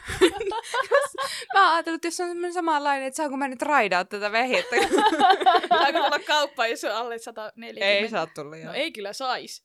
Mä 1.54 1.66
oon 1.66 1.74
ajatellut, 1.74 1.98
että 2.00 2.08
jos 2.08 2.20
on 2.20 2.28
semmoinen 2.28 2.54
samanlainen, 2.54 3.08
että 3.08 3.16
saanko 3.18 3.38
mä 3.38 3.48
nyt 3.48 3.62
raidaa 3.62 4.06
tätä 4.06 4.32
vehjettä. 4.32 4.76
Saako 5.70 5.92
tulla 6.04 6.20
kauppaan, 6.28 6.70
jos 6.70 6.84
on 6.84 6.92
alle 6.92 7.18
140? 7.18 7.86
ei 7.86 8.10
saa 8.10 8.28
tulla 8.28 8.58
joo. 8.58 8.68
No 8.68 8.74
ei 8.74 8.92
kyllä 8.92 9.14
sais. 9.14 9.64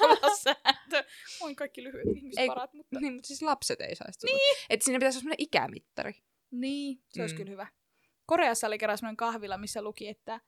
Olla 0.00 0.36
sääntö. 0.36 1.04
On 1.40 1.56
kaikki 1.56 1.84
lyhyet 1.84 2.06
ihmiset 2.16 2.38
Ei, 2.38 2.46
parat, 2.46 2.74
mutta... 2.74 3.00
Niin, 3.00 3.12
mutta 3.12 3.26
siis 3.26 3.42
lapset 3.42 3.80
ei 3.80 3.96
saisi 3.96 4.18
tulla. 4.20 4.34
Niin. 4.36 4.56
Että 4.70 4.84
siinä 4.84 4.98
pitäisi 4.98 5.16
olla 5.16 5.20
semmoinen 5.20 5.44
ikämittari. 5.44 6.14
Niin, 6.50 7.02
se 7.08 7.20
olisi 7.22 7.34
Mm. 7.34 7.36
kyllä 7.38 7.50
hyvä. 7.50 7.66
Koreassa 8.26 8.66
oli 8.66 8.78
kerran 8.78 8.98
semmoinen 8.98 9.16
kahvila, 9.16 9.58
missä 9.58 9.82
luki, 9.82 10.08
että, 10.08 10.40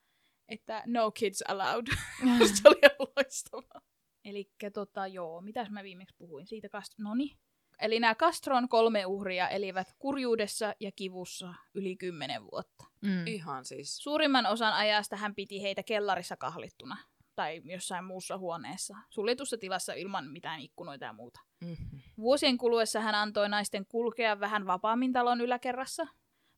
että 0.49 0.83
no 0.85 1.11
kids 1.11 1.41
allowed. 1.47 1.87
se 2.55 2.61
oli 2.69 2.79
ihan 2.83 3.07
loistavaa. 3.15 3.81
Eli 4.25 4.51
tota, 4.73 5.07
joo, 5.07 5.41
mitäs 5.41 5.69
mä 5.69 5.83
viimeksi 5.83 6.15
puhuin 6.17 6.47
siitä 6.47 6.69
kast... 6.69 6.93
Noni. 6.99 7.37
Eli 7.81 7.99
nämä 7.99 8.15
Castron 8.15 8.69
kolme 8.69 9.05
uhria 9.05 9.49
elivät 9.49 9.93
kurjuudessa 9.99 10.75
ja 10.79 10.91
kivussa 10.91 11.53
yli 11.73 11.95
kymmenen 11.95 12.43
vuotta. 12.43 12.85
Mm. 13.01 13.27
Ihan 13.27 13.65
siis. 13.65 13.97
Suurimman 13.97 14.45
osan 14.45 14.73
ajasta 14.73 15.15
hän 15.15 15.35
piti 15.35 15.61
heitä 15.61 15.83
kellarissa 15.83 16.37
kahlittuna 16.37 16.97
tai 17.37 17.61
jossain 17.65 18.05
muussa 18.05 18.37
huoneessa, 18.37 18.97
suljetussa 19.09 19.57
tilassa 19.57 19.93
ilman 19.93 20.27
mitään 20.27 20.59
ikkunoita 20.59 21.05
ja 21.05 21.13
muuta. 21.13 21.39
Mm-hmm. 21.61 21.99
Vuosien 22.17 22.57
kuluessa 22.57 22.99
hän 22.99 23.15
antoi 23.15 23.49
naisten 23.49 23.85
kulkea 23.85 24.39
vähän 24.39 24.67
vapaammin 24.67 25.13
talon 25.13 25.41
yläkerrassa, 25.41 26.07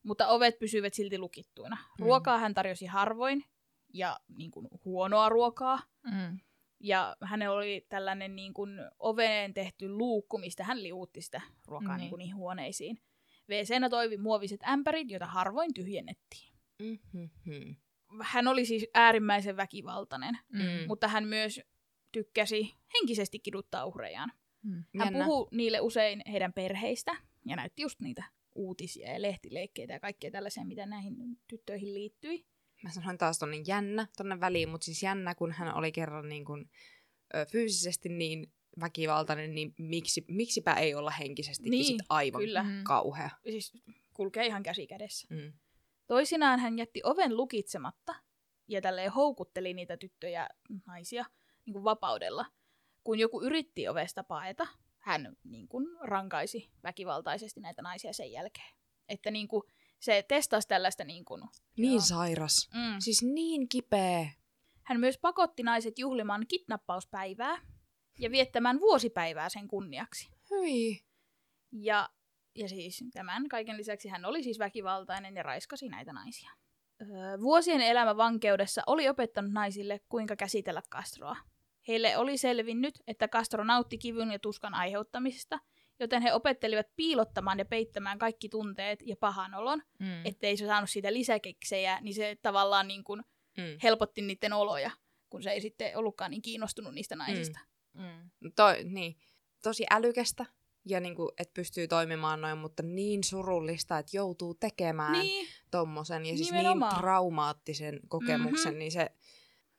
mutta 0.04 0.28
ovet 0.28 0.60
pysyivät 0.60 0.94
silti 0.94 1.18
lukittuina. 1.18 1.76
Mm. 1.76 2.04
Ruokaa 2.06 2.38
hän 2.38 2.54
tarjosi 2.54 2.86
harvoin 2.86 3.44
ja 3.94 4.20
niin 4.38 4.52
kuin, 4.52 4.68
huonoa 4.86 5.30
ruokaa. 5.30 5.80
Mm. 6.04 6.40
Ja 6.80 7.16
hänellä 7.24 7.56
oli 7.56 7.86
tällainen 7.90 8.36
niin 8.36 8.54
kuin, 8.54 8.80
oveen 9.00 9.54
tehty 9.54 9.90
luukku, 9.90 10.38
mistä 10.38 10.64
hän 10.64 10.84
liuutti 10.84 11.22
sitä 11.22 11.42
ruokaa 11.66 11.98
Niin. 11.98 12.02
niin. 12.02 12.10
Niin 12.12 12.18
niihin 12.18 12.36
huoneisiin. 12.36 13.02
wc 13.50 13.90
toivi 13.90 14.18
muoviset 14.18 14.64
ämpärit, 14.64 15.12
joita 15.12 15.26
harvoin 15.26 15.74
tyhjennettiin. 15.74 16.54
Mm-hmm. 16.82 17.76
Hän 18.22 18.48
oli 18.48 18.66
siis 18.66 18.86
äärimmäisen 18.94 19.58
väkivaltainen, 19.58 20.38
Mm. 20.54 20.88
mutta 20.88 21.08
hän 21.08 21.28
myös 21.28 21.62
tykkäsi 22.12 22.76
henkisesti 22.94 23.40
kiduttaa 23.40 23.86
uhrejaan. 23.86 24.32
Mm. 24.64 24.72
Hän 24.74 25.06
Jännä. 25.14 25.26
puhui 25.26 25.48
niille 25.52 25.80
usein 25.80 26.22
heidän 26.32 26.54
perheistä 26.54 27.16
ja 27.46 27.56
näytti 27.56 27.82
just 27.82 28.00
niitä 28.02 28.24
uutisia 28.56 29.12
ja 29.14 29.22
lehtileikkeitä 29.22 29.94
ja 29.94 30.00
kaikkea 30.00 30.32
tällaisia, 30.32 30.66
mitä 30.66 30.86
näihin 30.86 31.16
tyttöihin 31.48 31.94
liittyi. 31.94 32.46
Mä 32.84 32.90
sanoin 32.90 33.18
taas 33.18 33.40
tonne 33.40 33.58
jännä 33.68 34.08
tonne 34.18 34.40
väliin, 34.40 34.70
mutta 34.70 34.86
siis 34.86 35.04
jännä, 35.04 35.36
kun 35.36 35.52
hän 35.52 35.76
oli 35.76 35.92
kerran 35.92 36.30
niin 36.30 36.46
kun, 36.46 36.70
ö, 37.36 37.46
fyysisesti 37.46 38.10
niin 38.10 38.52
väkivaltainen, 38.80 39.56
niin 39.56 39.74
miksi, 39.78 40.26
miksipä 40.28 40.74
ei 40.74 40.96
olla 40.96 41.12
henkisesti 41.12 41.70
Niin, 41.70 41.86
sit 41.86 41.98
aivan 42.10 42.42
kyllä. 42.42 42.66
Kauhea. 42.84 43.30
Siis 43.44 43.74
kulkee 44.14 44.46
ihan 44.46 44.64
käsi 44.64 44.88
kädessä. 44.88 45.28
Mm. 45.30 45.54
Toisinaan 46.10 46.60
hän 46.60 46.78
jätti 46.80 47.02
oven 47.04 47.38
lukitsematta 47.38 48.16
ja 48.68 48.82
tälleen 48.82 49.12
houkutteli 49.12 49.74
niitä 49.74 49.98
tyttöjä, 49.98 50.50
naisia, 50.86 51.26
niin 51.66 51.74
kuin 51.74 51.84
vapaudella. 51.84 52.46
Kun 53.04 53.20
joku 53.20 53.42
yritti 53.42 53.88
ovesta 53.88 54.24
paeta, 54.24 54.68
hän 55.00 55.38
niin 55.44 55.68
kuin 55.68 55.86
rankaisi 56.02 56.72
väkivaltaisesti 56.84 57.60
näitä 57.60 57.82
naisia 57.82 58.14
sen 58.14 58.32
jälkeen. 58.32 58.76
Että 59.10 59.32
niin 59.32 59.48
kuin 59.48 59.64
se 60.00 60.26
testasi 60.28 60.68
tällaista 60.68 61.04
niin 61.04 61.26
kuin, 61.26 61.42
Niin 61.78 61.94
Joo. 61.94 62.02
sairas. 62.02 62.70
mm. 62.74 62.96
Siis 63.00 63.24
niin 63.24 63.70
kipeä. 63.70 64.30
Hän 64.84 65.00
myös 65.00 65.18
pakotti 65.18 65.64
naiset 65.64 66.00
juhlimaan 66.00 66.48
kidnappauspäivää 66.48 67.62
ja 68.20 68.32
viettämään 68.32 68.80
vuosipäivää 68.80 69.50
sen 69.50 69.68
kunniaksi. 69.68 70.30
Hyi. 70.50 71.04
Ja, 71.72 72.10
ja 72.56 72.70
siis 72.70 73.04
tämän 73.14 73.48
kaiken 73.50 73.78
lisäksi 73.78 74.10
hän 74.10 74.26
oli 74.26 74.44
siis 74.44 74.60
väkivaltainen 74.60 75.36
ja 75.36 75.44
raiskasi 75.44 75.90
näitä 75.90 76.14
naisia. 76.14 76.52
Öö, 77.02 77.40
vuosien 77.40 77.82
elämä 77.82 78.18
vankeudessa 78.18 78.82
oli 78.88 79.10
opettanut 79.10 79.52
naisille, 79.52 80.00
kuinka 80.10 80.36
käsitellä 80.36 80.82
Castroa. 80.92 81.38
Heille 81.88 82.18
oli 82.18 82.38
selvinnyt, 82.38 83.00
että 83.08 83.28
Castro 83.28 83.64
nautti 83.64 83.98
kivun 83.98 84.32
ja 84.32 84.40
tuskan 84.40 84.74
aiheuttamisesta, 84.74 85.60
joten 86.00 86.22
he 86.22 86.34
opettelivat 86.34 86.88
piilottamaan 86.96 87.60
ja 87.60 87.66
peittämään 87.66 88.20
kaikki 88.20 88.50
tunteet 88.50 89.00
ja 89.06 89.16
pahanolon, 89.20 89.84
Mm. 90.00 90.26
ettei 90.26 90.58
se 90.58 90.66
saanut 90.66 90.90
siitä 90.90 91.14
lisäkeksejä, 91.14 92.02
niin 92.02 92.14
se 92.14 92.38
tavallaan 92.42 92.88
niin 92.88 93.04
kuin 93.04 93.22
Mm. 93.58 93.78
helpotti 93.84 94.22
niiden 94.22 94.54
oloja, 94.54 94.92
kun 95.30 95.44
se 95.44 95.52
ei 95.52 95.62
sitten 95.62 95.98
ollutkaan 95.98 96.32
niin 96.32 96.42
kiinnostunut 96.42 96.94
niistä 96.94 97.16
naisista. 97.16 97.60
Mm. 97.94 98.52
To, 98.56 98.64
niin. 98.84 99.16
Tosi 99.64 99.86
älykästä 99.92 100.46
ja 100.86 101.00
niinku, 101.00 101.32
että 101.40 101.54
pystyy 101.54 101.88
toimimaan 101.88 102.42
noin, 102.42 102.58
mutta 102.58 102.84
niin 102.84 103.24
surullista, 103.24 103.98
että 103.98 104.18
joutuu 104.18 104.54
tekemään 104.54 105.12
Niin, 105.12 105.48
tommosen 105.72 106.26
ja 106.26 106.38
siis 106.38 106.52
Nimenomaan. 106.52 106.94
niin 106.94 107.00
traumaattisen 107.02 108.00
kokemuksen, 108.08 108.72
Mhm. 108.74 108.80
niin 108.80 108.92
se, 108.92 109.10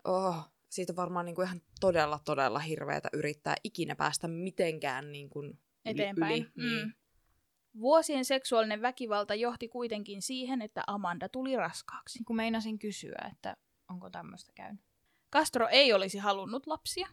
oh, 0.04 0.36
siitä 0.68 0.92
on 0.92 0.96
varmaan 0.96 1.26
niinku 1.26 1.42
ihan 1.42 1.62
todella, 1.80 2.18
todella 2.24 2.58
hirveätä 2.58 3.08
yrittää 3.12 3.54
ikinä 3.64 3.96
päästä 3.96 4.28
mitenkään 4.28 5.12
niinku 5.12 5.42
yli- 5.42 5.58
eteenpäin. 5.84 6.46
Yli, 6.56 6.68
niin. 6.68 6.86
Mm. 6.86 6.92
Vuosien 7.80 8.24
seksuaalinen 8.24 8.82
väkivalta 8.82 9.34
johti 9.34 9.68
kuitenkin 9.68 10.22
siihen, 10.22 10.62
että 10.62 10.84
Amanda 10.86 11.28
tuli 11.28 11.56
raskaaksi. 11.56 12.24
Kun 12.24 12.36
meinasin 12.36 12.78
kysyä, 12.78 13.28
että 13.32 13.56
onko 13.88 14.10
tämmöistä 14.10 14.52
käynyt. 14.54 14.80
Castro 15.32 15.68
ei 15.68 15.92
olisi 15.92 16.18
halunnut 16.18 16.66
lapsia. 16.66 17.08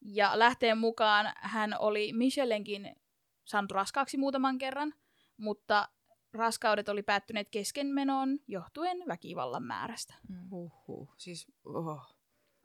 Ja 0.00 0.38
lähteen 0.38 0.78
mukaan 0.78 1.32
hän 1.36 1.76
oli 1.78 2.12
Michellenkin 2.12 2.96
saanut 3.44 3.70
raskaaksi 3.70 4.16
muutaman 4.16 4.58
kerran, 4.58 4.94
mutta 5.36 5.88
raskaudet 6.32 6.88
oli 6.88 7.02
päättyneet 7.02 7.50
keskenmenoon 7.50 8.38
johtuen 8.48 8.98
väkivallan 9.08 9.62
määrästä. 9.62 10.14
Mm. 10.28 10.50
Huhhuh. 10.50 11.14
Siis, 11.18 11.46
oh. 11.64 12.16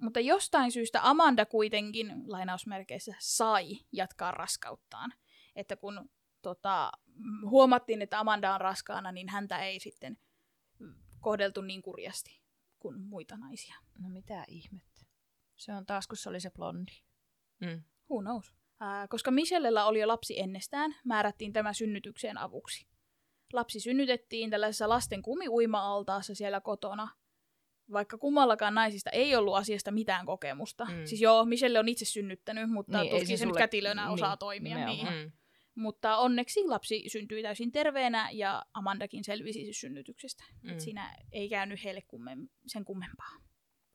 Mutta 0.02 0.20
jostain 0.20 0.72
syystä 0.72 1.10
Amanda 1.10 1.46
kuitenkin, 1.46 2.24
lainausmerkeissä, 2.26 3.16
sai 3.20 3.80
jatkaa 3.92 4.32
raskauttaan. 4.32 5.14
Että 5.56 5.76
kun 5.76 6.10
tota, 6.42 6.92
huomattiin, 7.50 8.02
että 8.02 8.20
Amanda 8.20 8.54
on 8.54 8.62
raskaana, 8.62 9.12
niin 9.12 9.30
häntä 9.30 9.60
ei 9.60 9.80
sitten 9.80 10.18
kohdeltu 11.20 11.62
niin 11.62 11.82
kurjasti 11.82 12.42
kuin 12.80 13.02
muita 13.02 13.38
naisia. 13.38 13.76
No 14.00 14.10
mitä 14.10 14.46
ihmettä. 14.48 15.06
Se 15.56 15.74
on 15.74 15.86
taas, 15.86 16.08
kun 16.08 16.18
se 16.18 16.30
oli 16.30 16.40
se 16.40 16.50
blondi. 16.50 16.92
Mm. 17.62 17.84
Who 18.10 18.22
knows? 18.22 18.54
Ää, 18.80 19.08
koska 19.08 19.32
Michellellä 19.32 19.86
oli 19.86 20.00
jo 20.00 20.08
lapsi 20.08 20.40
ennestään, 20.40 20.96
määrättiin 21.06 21.54
tämä 21.54 21.74
synnytykseen 21.74 22.38
avuksi. 22.38 22.88
Lapsi 23.54 23.80
synnytettiin 23.80 24.50
tällaisessa 24.50 24.90
lasten 24.90 25.22
kumiuima-altaassa 25.22 26.36
siellä 26.36 26.62
kotona, 26.62 27.08
vaikka 27.92 28.18
kummallakaan 28.18 28.76
naisista 28.76 29.10
ei 29.10 29.36
ollut 29.36 29.56
asiasta 29.56 29.92
mitään 29.92 30.26
kokemusta. 30.26 30.86
Mm. 30.86 31.06
Siis 31.06 31.22
joo, 31.22 31.46
Michelle 31.46 31.80
on 31.80 31.90
itse 31.90 32.06
synnyttänyt, 32.06 32.70
mutta 32.70 33.02
Niin, 33.02 33.12
tuskin 33.12 33.38
se 33.38 33.42
se 33.42 33.46
nyt 33.46 33.56
kätilönä 33.58 34.06
niin, 34.06 34.14
osaa 34.14 34.38
toimia. 34.38 34.86
Niin. 34.86 35.08
Mm. 35.08 35.32
Mutta 35.76 36.18
onneksi 36.18 36.68
lapsi 36.68 37.04
syntyi 37.08 37.44
täysin 37.44 37.72
terveenä 37.72 38.30
ja 38.32 38.66
Amandakin 38.74 39.24
selvisi 39.24 39.60
siis 39.60 39.82
synnytyksestä. 39.82 40.44
Mm. 40.50 40.68
Mm. 40.68 40.74
Et 40.74 40.80
siinä 40.80 41.16
ei 41.32 41.50
käynyt 41.50 41.84
heille 41.84 42.02
kummem- 42.02 42.50
sen 42.68 42.86
kummempaa. 42.86 43.32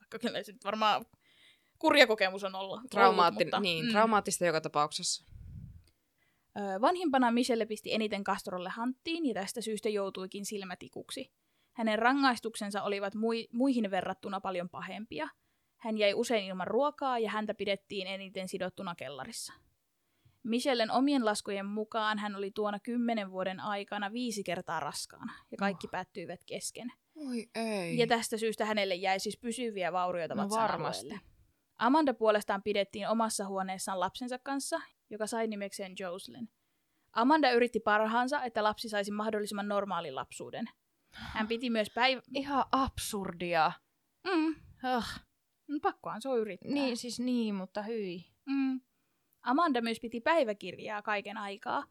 Vaikka 0.00 0.18
kyllä 0.18 0.42
se 0.42 0.52
nyt 0.52 0.64
varmaan 0.64 1.06
kurja 1.78 2.06
kokemus 2.06 2.44
on 2.44 2.54
olla. 2.54 2.80
Traumaatti- 2.90 3.34
ollut, 3.36 3.46
mutta, 3.46 3.60
niin, 3.60 3.90
traumaattista 3.90 4.46
joka 4.46 4.60
tapauksessa. 4.60 5.24
Vanhimpana 6.80 7.30
Michelle 7.30 7.66
pisti 7.66 7.94
eniten 7.94 8.24
Castrolle 8.24 8.68
hanttiin 8.70 9.26
ja 9.26 9.34
tästä 9.34 9.60
syystä 9.60 9.88
joutuikin 9.88 10.44
silmätikuksi. 10.46 11.32
Hänen 11.72 11.98
rangaistuksensa 11.98 12.82
olivat 12.82 13.14
mui- 13.14 13.48
muihin 13.52 13.90
verrattuna 13.90 14.40
paljon 14.40 14.68
pahempia. 14.68 15.28
Hän 15.76 15.98
jäi 15.98 16.14
usein 16.14 16.44
ilman 16.44 16.66
ruokaa 16.66 17.18
ja 17.18 17.30
häntä 17.30 17.54
pidettiin 17.54 18.06
eniten 18.06 18.48
sidottuna 18.48 18.94
kellarissa. 18.94 19.52
Michellen 20.42 20.90
omien 20.90 21.24
laskujen 21.24 21.66
mukaan 21.66 22.18
hän 22.18 22.36
oli 22.36 22.50
tuona 22.50 22.78
kymmenen 22.80 23.30
vuoden 23.30 23.60
aikana 23.60 24.12
viisi 24.12 24.44
kertaa 24.44 24.80
raskaana 24.80 25.32
ja 25.50 25.56
kaikki 25.56 25.86
Oh. 25.86 25.90
päättyivät 25.90 26.40
kesken. 26.46 26.92
Oi 27.16 27.46
ei. 27.54 27.98
Ja 27.98 28.06
tästä 28.06 28.36
syystä 28.36 28.64
hänelle 28.64 28.94
jäi 28.94 29.20
siis 29.20 29.36
pysyviä 29.38 29.92
vaurioita 29.92 30.34
No 30.34 30.50
varmasti. 30.50 31.06
alueelle. 31.06 31.26
Amanda 31.78 32.14
puolestaan 32.14 32.62
pidettiin 32.62 33.08
omassa 33.08 33.46
huoneessaan 33.46 34.00
lapsensa 34.00 34.38
kanssa, 34.38 34.80
joka 35.10 35.26
sai 35.26 35.46
nimekseen 35.46 35.92
Jocelyn. 35.98 36.48
Amanda 37.12 37.50
yritti 37.52 37.80
parhaansa, 37.80 38.42
että 38.44 38.62
lapsi 38.64 38.88
saisi 38.88 39.10
mahdollisimman 39.10 39.68
normaalin 39.68 40.14
lapsuuden. 40.14 40.64
Hän 41.12 41.48
piti 41.48 41.70
myös 41.70 41.90
päivä... 41.94 42.22
Ihan 42.34 42.64
absurdia. 42.72 43.72
Mm, 44.24 44.54
Oh. 44.96 45.04
no 45.68 45.78
pakkohan 45.82 46.22
se 46.22 46.28
on 46.28 46.38
yrittää. 46.38 46.72
Niin, 46.72 46.96
siis 46.96 47.20
niin, 47.20 47.54
mutta 47.54 47.82
hyi. 47.82 48.24
Mm. 48.46 48.80
Amanda 49.42 49.80
myös 49.80 50.00
piti 50.00 50.20
päiväkirjaa 50.20 51.02
kaiken 51.02 51.36
aikaa 51.36 51.84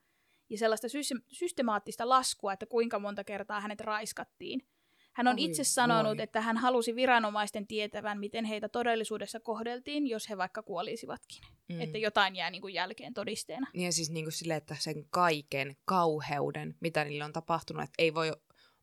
ja 0.49 0.57
sellaista 0.57 0.89
sy- 0.89 1.23
systemaattista 1.31 2.09
laskua, 2.09 2.53
että 2.53 2.65
kuinka 2.65 2.99
monta 2.99 3.23
kertaa 3.23 3.61
hänet 3.61 3.79
raiskattiin. 3.81 4.67
Hän 5.15 5.27
on 5.27 5.35
Oi 5.35 5.43
itse 5.43 5.63
sanonut, 5.63 6.17
voi. 6.17 6.23
että 6.23 6.41
hän 6.41 6.57
halusi 6.57 6.95
viranomaisten 6.95 7.67
tietävän, 7.67 8.19
miten 8.19 8.45
heitä 8.45 8.69
todellisuudessa 8.69 9.39
kohdeltiin, 9.39 10.07
jos 10.07 10.29
he 10.29 10.37
vaikka 10.37 10.63
kuolisivatkin. 10.63 11.41
Mm. 11.69 11.81
Että 11.81 11.97
jotain 11.97 12.35
jää 12.35 12.49
niin 12.49 12.61
kuin 12.61 12.73
jälkeen 12.73 13.13
todisteena. 13.13 13.67
Niin 13.73 13.85
ja 13.85 13.91
siis 13.91 14.09
niinku 14.09 14.31
silleen, 14.31 14.57
että 14.57 14.75
sen 14.79 15.05
kaiken 15.09 15.75
kauheuden, 15.85 16.75
mitä 16.79 17.05
niille 17.05 17.23
on 17.23 17.33
tapahtunut, 17.33 17.83
että 17.83 17.93
ei 17.97 18.13
voi 18.13 18.31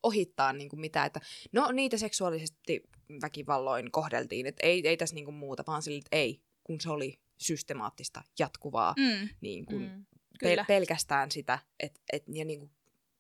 ohittaa 0.03 0.53
niinku 0.53 0.77
mitään, 0.77 1.07
että 1.07 1.21
no 1.53 1.73
niitä 1.73 1.97
seksuaalisesti 1.97 2.83
väkivalloin 3.23 3.91
kohdeltiin, 3.93 4.47
että 4.47 4.67
ei, 4.67 4.89
ei 4.89 4.97
tässä 4.97 5.15
niinku 5.15 5.33
muuta, 5.33 5.65
vaan 5.67 5.83
sille, 5.83 5.99
että 5.99 6.17
ei, 6.17 6.43
kun 6.65 6.81
se 6.81 6.91
oli 6.91 7.21
systemaattista, 7.39 8.23
jatkuvaa, 8.39 8.95
Mm, 8.99 9.29
niin 9.41 9.67
kuin 9.67 9.83
Mm. 9.83 10.05
kyllä. 10.39 10.63
pel- 10.63 10.67
pelkästään 10.67 11.31
sitä, 11.31 11.59
että 11.81 12.01
et, 12.13 12.25
ja 12.35 12.45
niinku 12.45 12.71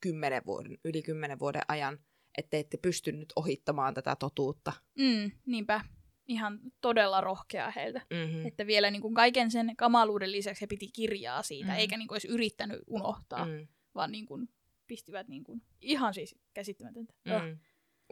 kymmenen 0.00 0.42
vuoden, 0.46 0.78
yli 0.84 1.02
kymmenen 1.02 1.38
vuoden 1.38 1.62
ajan, 1.68 1.98
että 2.38 2.50
te 2.50 2.58
ette 2.58 2.76
pystynyt 2.76 3.32
ohittamaan 3.36 3.94
tätä 3.94 4.16
totuutta. 4.16 4.72
Mm, 4.98 5.30
niinpä. 5.46 5.80
Ihan 6.28 6.60
todella 6.80 7.20
rohkea 7.20 7.70
heiltä. 7.70 8.00
Mm-hmm. 8.10 8.46
Että 8.46 8.66
vielä 8.66 8.90
niin 8.90 9.02
kuin 9.02 9.14
kaiken 9.14 9.50
sen 9.50 9.76
kamaluuden 9.76 10.32
lisäksi 10.32 10.60
he 10.60 10.66
piti 10.66 10.88
kirjaa 10.88 11.42
siitä, 11.42 11.66
Mm. 11.66 11.72
mm. 11.72 11.78
eikä 11.78 11.96
niin 11.96 12.08
kuin 12.08 12.16
edes 12.16 12.24
yrittänyt 12.24 12.80
unohtaa, 12.86 13.44
mm. 13.44 13.50
Mm. 13.52 13.68
vaan 13.94 14.12
niin 14.12 14.26
kuin 14.26 14.48
pistivät 14.86 15.28
niin 15.28 15.44
kuin, 15.44 15.62
ihan 15.80 16.14
siis 16.14 16.36
käsittämätöntä. 16.54 17.14
Mm. 17.24 17.32
Mm. 17.32 17.58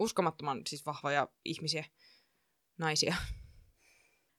Uskomattoman 0.00 0.60
siis 0.66 0.86
vahvoja 0.86 1.28
ihmisiä, 1.44 1.84
naisia. 2.78 3.14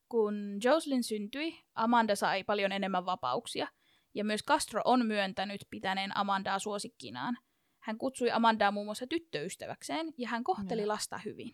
Kun 0.09 0.59
Jocelyn 0.63 1.03
syntyi, 1.03 1.59
Amanda 1.75 2.15
sai 2.15 2.43
paljon 2.43 2.71
enemmän 2.71 3.05
vapauksia, 3.05 3.67
ja 4.13 4.23
myös 4.23 4.43
Castro 4.43 4.81
on 4.85 5.05
myöntänyt 5.05 5.65
pitäneen 5.69 6.17
Amandaa 6.17 6.59
suosikkinaan. 6.59 7.37
Hän 7.81 7.97
kutsui 7.97 8.31
Amandaa 8.31 8.71
muun 8.71 8.87
muassa 8.87 9.07
tyttöystäväkseen, 9.07 10.13
ja 10.17 10.27
hän 10.27 10.43
kohteli 10.43 10.85
lasta 10.85 11.17
hyvin. 11.17 11.51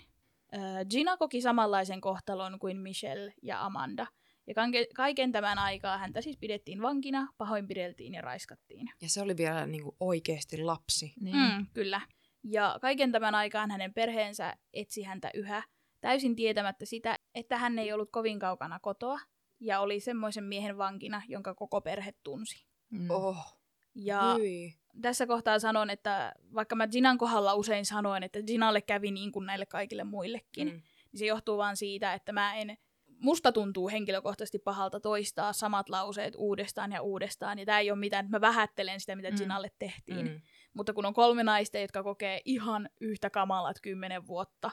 Gina 0.89 1.17
koki 1.17 1.41
samanlaisen 1.41 2.01
kohtalon 2.01 2.59
kuin 2.59 2.78
Michelle 2.78 3.34
ja 3.43 3.65
Amanda, 3.65 4.07
ja 4.47 4.53
kaiken 4.95 5.32
tämän 5.32 5.59
aikaa 5.59 5.97
häntä 5.97 6.21
siis 6.21 6.38
pidettiin 6.38 6.82
vankina, 6.82 7.28
pahoinpideltiin 7.38 8.13
ja 8.13 8.21
raiskattiin. 8.21 8.89
Ja 9.01 9.09
se 9.09 9.21
oli 9.21 9.38
vielä 9.38 9.67
niinku 9.67 9.95
oikeasti 9.99 10.63
lapsi. 10.63 11.13
Niin. 11.19 11.36
Mm, 11.36 11.67
kyllä. 11.73 12.01
Ja 12.43 12.78
kaiken 12.82 13.11
tämän 13.11 13.36
aikaan 13.36 13.71
hänen 13.71 13.93
perheensä 13.93 14.57
etsi 14.73 15.03
häntä 15.03 15.32
yhä, 15.34 15.63
täysin 16.01 16.36
tietämättä 16.36 16.86
sitä, 16.86 17.19
että 17.36 17.57
hän 17.57 17.80
ei 17.80 17.93
ollut 17.93 18.11
kovin 18.11 18.39
kaukana 18.39 18.80
kotoa, 18.80 19.19
ja 19.59 19.80
oli 19.80 19.99
semmoisen 19.99 20.43
miehen 20.43 20.78
vankina, 20.78 21.21
jonka 21.28 21.55
koko 21.55 21.82
perhe 21.82 22.13
tunsi. 22.23 22.65
Mm. 22.89 23.09
Oh, 23.09 23.57
Ja 23.95 24.36
hyi. 24.39 24.73
Tässä 25.01 25.27
kohtaa 25.27 25.59
sanon, 25.59 25.89
että 25.89 26.33
vaikka 26.53 26.75
mä 26.75 26.87
Ginan 26.87 27.17
kohdalla 27.17 27.53
usein 27.53 27.85
sanoin, 27.85 28.23
että 28.23 28.41
Ginalle 28.43 28.81
kävi 28.81 29.11
niin 29.11 29.31
kuin 29.31 29.45
näille 29.45 29.65
kaikille 29.65 30.03
muillekin, 30.03 30.67
mm. 30.67 30.73
Mm. 30.73 30.81
niin 31.11 31.19
se 31.19 31.25
johtuu 31.25 31.57
vaan 31.57 31.77
siitä, 31.77 32.13
että 32.13 32.31
mä 32.31 32.55
en, 32.55 32.77
musta 33.19 33.51
tuntuu 33.51 33.89
henkilökohtaisesti 33.89 34.59
pahalta 34.59 34.99
toistaa 34.99 35.53
samat 35.53 35.89
lauseet 35.89 36.33
uudestaan 36.37 36.91
ja 36.91 37.01
uudestaan, 37.01 37.59
ja 37.59 37.65
tämä 37.65 37.79
ei 37.79 37.91
ole 37.91 37.99
mitään, 37.99 38.25
että 38.25 38.37
mä 38.37 38.41
vähättelen 38.41 38.99
sitä, 38.99 39.15
mitä 39.15 39.31
Mm. 39.31 39.37
Ginalle 39.37 39.71
tehtiin. 39.79 40.27
Mm. 40.27 40.41
Mutta 40.73 40.93
kun 40.93 41.05
on 41.05 41.13
kolme 41.13 41.43
naista, 41.43 41.77
jotka 41.77 42.03
kokee 42.03 42.41
ihan 42.45 42.89
yhtä 43.01 43.29
kamalat 43.29 43.77
kymmenen 43.81 44.27
vuotta, 44.27 44.71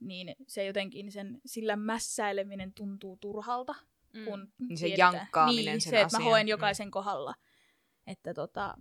niin 0.00 0.36
se 0.48 0.64
jotenkin 0.64 1.12
sen, 1.12 1.40
sillä 1.46 1.76
mässäileminen 1.76 2.72
tuntuu 2.74 3.16
turhalta. 3.16 3.74
Kun 4.24 4.52
Niin 4.58 4.78
se 4.78 4.86
tiedetään. 4.86 5.14
jankkaaminen 5.14 5.64
niin, 5.64 5.80
sen 5.80 5.90
se, 5.90 6.00
että 6.00 6.16
mä 6.16 6.18
asian. 6.18 6.22
hoen 6.30 6.46
Mm. 6.46 6.48
jokaisen 6.48 6.90
kohdalla. 6.90 7.34
Että 8.06 8.34
tota, 8.34 8.74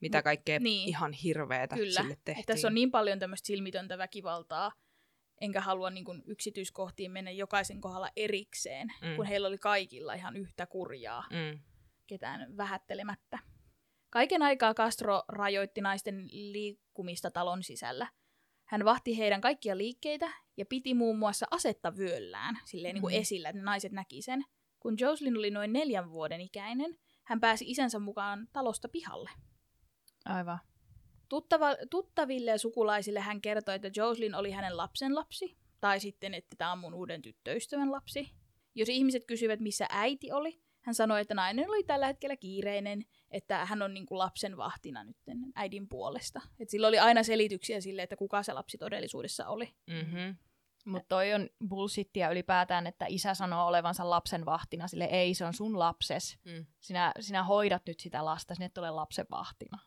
Mitä 0.00 0.22
kaikkea 0.22 0.58
Niin. 0.60 0.88
ihan 0.88 1.12
hirveetä 1.12 1.76
Kyllä, 1.76 2.00
sille 2.00 2.16
tehtiin. 2.24 2.40
että 2.40 2.52
tässä 2.52 2.68
on 2.68 2.74
niin 2.74 2.90
paljon 2.90 3.18
tämmöistä 3.18 3.46
silmitöntä 3.46 3.98
väkivaltaa, 3.98 4.72
enkä 5.40 5.60
halua 5.60 5.90
niin 5.90 6.04
kuin 6.04 6.22
yksityiskohtiin 6.26 7.10
mennä 7.10 7.30
jokaisen 7.30 7.80
kohdalla 7.80 8.08
erikseen, 8.16 8.88
Mm. 9.02 9.08
mm. 9.08 9.16
kun 9.16 9.26
heillä 9.26 9.48
oli 9.48 9.58
kaikilla 9.58 10.14
ihan 10.14 10.36
yhtä 10.36 10.66
kurjaa, 10.66 11.24
Mm. 11.30 11.58
ketään 12.06 12.56
vähättelemättä. 12.56 13.38
Kaiken 14.10 14.42
aikaa 14.42 14.74
Castro 14.74 15.22
rajoitti 15.28 15.80
naisten 15.80 16.28
liikkumista 16.32 17.30
talon 17.30 17.62
sisällä. 17.62 18.06
Hän 18.64 18.84
vahti 18.84 19.18
heidän 19.18 19.40
kaikkia 19.40 19.76
liikkeitä 19.78 20.30
ja 20.56 20.66
piti 20.66 20.94
muun 20.94 21.18
muassa 21.18 21.46
asetta 21.50 21.96
vyöllään, 21.96 22.58
silleen 22.64 22.94
niin 22.94 23.02
kuin 23.02 23.14
Mhm. 23.14 23.20
esillä, 23.20 23.48
että 23.48 23.58
ne 23.58 23.64
naiset 23.64 23.92
näki 23.92 24.22
sen. 24.22 24.44
Kun 24.80 24.94
Jocelyn 25.00 25.36
oli 25.38 25.50
noin 25.50 25.72
neljän 25.72 26.10
vuoden 26.12 26.40
ikäinen, 26.40 26.98
hän 27.24 27.40
pääsi 27.40 27.70
isänsä 27.70 27.98
mukaan 27.98 28.48
talosta 28.52 28.88
pihalle. 28.88 29.30
Aivan. 30.28 30.58
Tuttava, 31.28 31.66
tuttaville 31.90 32.50
ja 32.50 32.58
sukulaisille 32.58 33.20
hän 33.20 33.40
kertoi, 33.40 33.74
että 33.74 33.90
Jocelyn 33.96 34.34
oli 34.34 34.50
hänen 34.50 34.76
lapsen 34.76 35.14
lapsi, 35.14 35.56
tai 35.80 36.00
sitten, 36.00 36.34
että 36.34 36.56
tämä 36.58 36.72
on 36.72 36.78
mun 36.78 36.94
uuden 36.94 37.22
tyttöystävän 37.22 37.92
lapsi. 37.92 38.32
Jos 38.74 38.88
ihmiset 38.88 39.24
kysyivät, 39.24 39.60
missä 39.60 39.86
äiti 39.90 40.32
oli, 40.32 40.60
hän 40.80 40.94
sanoi, 40.94 41.20
että 41.20 41.34
nainen 41.34 41.70
oli 41.70 41.84
tällä 41.84 42.06
hetkellä 42.06 42.36
kiireinen, 42.36 43.04
että 43.30 43.64
hän 43.64 43.82
on 43.82 43.94
niin 43.94 44.06
kuin 44.06 44.18
lapsen 44.18 44.56
vahtina 44.56 45.04
nyt 45.04 45.16
äidin 45.54 45.88
puolesta. 45.88 46.40
Et 46.60 46.68
sillä 46.68 46.88
oli 46.88 46.98
aina 46.98 47.22
selityksiä 47.22 47.80
sille, 47.80 48.02
että 48.02 48.16
kuka 48.16 48.42
se 48.42 48.52
lapsi 48.52 48.78
todellisuudessa 48.78 49.48
oli. 49.48 49.74
Mm-hmm. 49.86 50.36
Mutta 50.84 51.08
toi 51.08 51.34
on 51.34 51.48
bullshittia 51.68 52.30
ylipäätään, 52.30 52.86
että 52.86 53.06
isä 53.08 53.34
sanoo 53.34 53.66
olevansa 53.66 54.10
lapsen 54.10 54.44
vahtina. 54.44 54.88
Sille 54.88 55.04
ei, 55.04 55.34
se 55.34 55.44
on 55.44 55.54
sun 55.54 55.78
lapses. 55.78 56.38
Mm. 56.44 56.66
Sinä, 56.80 57.12
sinä 57.20 57.42
hoidat 57.42 57.82
nyt 57.86 58.00
sitä 58.00 58.24
lasta, 58.24 58.54
sinne 58.54 58.68
tulee 58.68 58.90
lapsen 58.90 59.26
vahtina. 59.30 59.78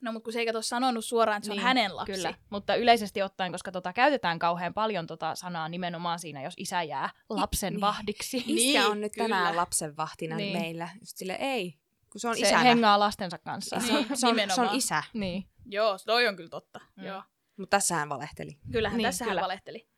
No, 0.00 0.12
mutta 0.12 0.24
kun 0.24 0.32
se 0.32 0.38
ei 0.38 0.46
kato 0.46 0.62
sanonut 0.62 1.04
suoraan, 1.04 1.36
että 1.36 1.46
se 1.46 1.52
Niin, 1.52 1.60
on 1.60 1.64
hänen 1.64 1.96
lapsi. 1.96 2.12
Kyllä, 2.12 2.34
mutta 2.50 2.74
yleisesti 2.74 3.22
ottaen, 3.22 3.52
koska 3.52 3.72
tota, 3.72 3.92
käytetään 3.92 4.38
kauhean 4.38 4.74
paljon 4.74 5.06
tota 5.06 5.34
sanaa 5.34 5.68
nimenomaan 5.68 6.18
siinä, 6.18 6.42
jos 6.42 6.54
isä 6.56 6.82
jää 6.82 7.10
lapsen 7.28 7.72
niin. 7.72 7.80
vahdiksi. 7.80 8.36
Iskä 8.36 8.52
Niin, 8.80 8.86
on 8.86 9.00
nyt 9.00 9.12
tänään 9.12 9.46
kyllä. 9.46 9.60
lapsen 9.60 9.96
vahtina 9.96 10.36
Niin. 10.36 10.52
niin. 10.52 10.62
meillä. 10.62 10.88
Just 11.00 11.16
sille 11.16 11.36
ei, 11.40 11.74
kun 12.12 12.20
se 12.20 12.28
on 12.28 12.34
se 12.36 12.40
isänä. 12.46 12.58
hengaa 12.62 12.98
lastensa 12.98 13.38
kanssa. 13.38 13.80
se, 13.80 13.92
on, 13.92 14.04
se, 14.16 14.26
on, 14.26 14.36
se 14.54 14.60
on 14.60 14.68
isä. 14.74 15.02
niin. 15.12 15.44
Joo, 15.66 15.96
toi 16.06 16.26
on 16.28 16.36
kyllä 16.36 16.48
totta. 16.50 16.80
Mm. 16.96 17.04
Joo. 17.04 17.22
Mutta 17.56 17.76
tässä 17.76 17.94
hän 17.94 18.08
valehteli. 18.08 18.58
Kyllähän 18.72 18.96
Niin, 18.96 19.02
niin, 19.02 19.08
tässä 19.08 19.24
kyllä. 19.24 19.40
hän 19.40 19.44
valehteli. 19.44 19.88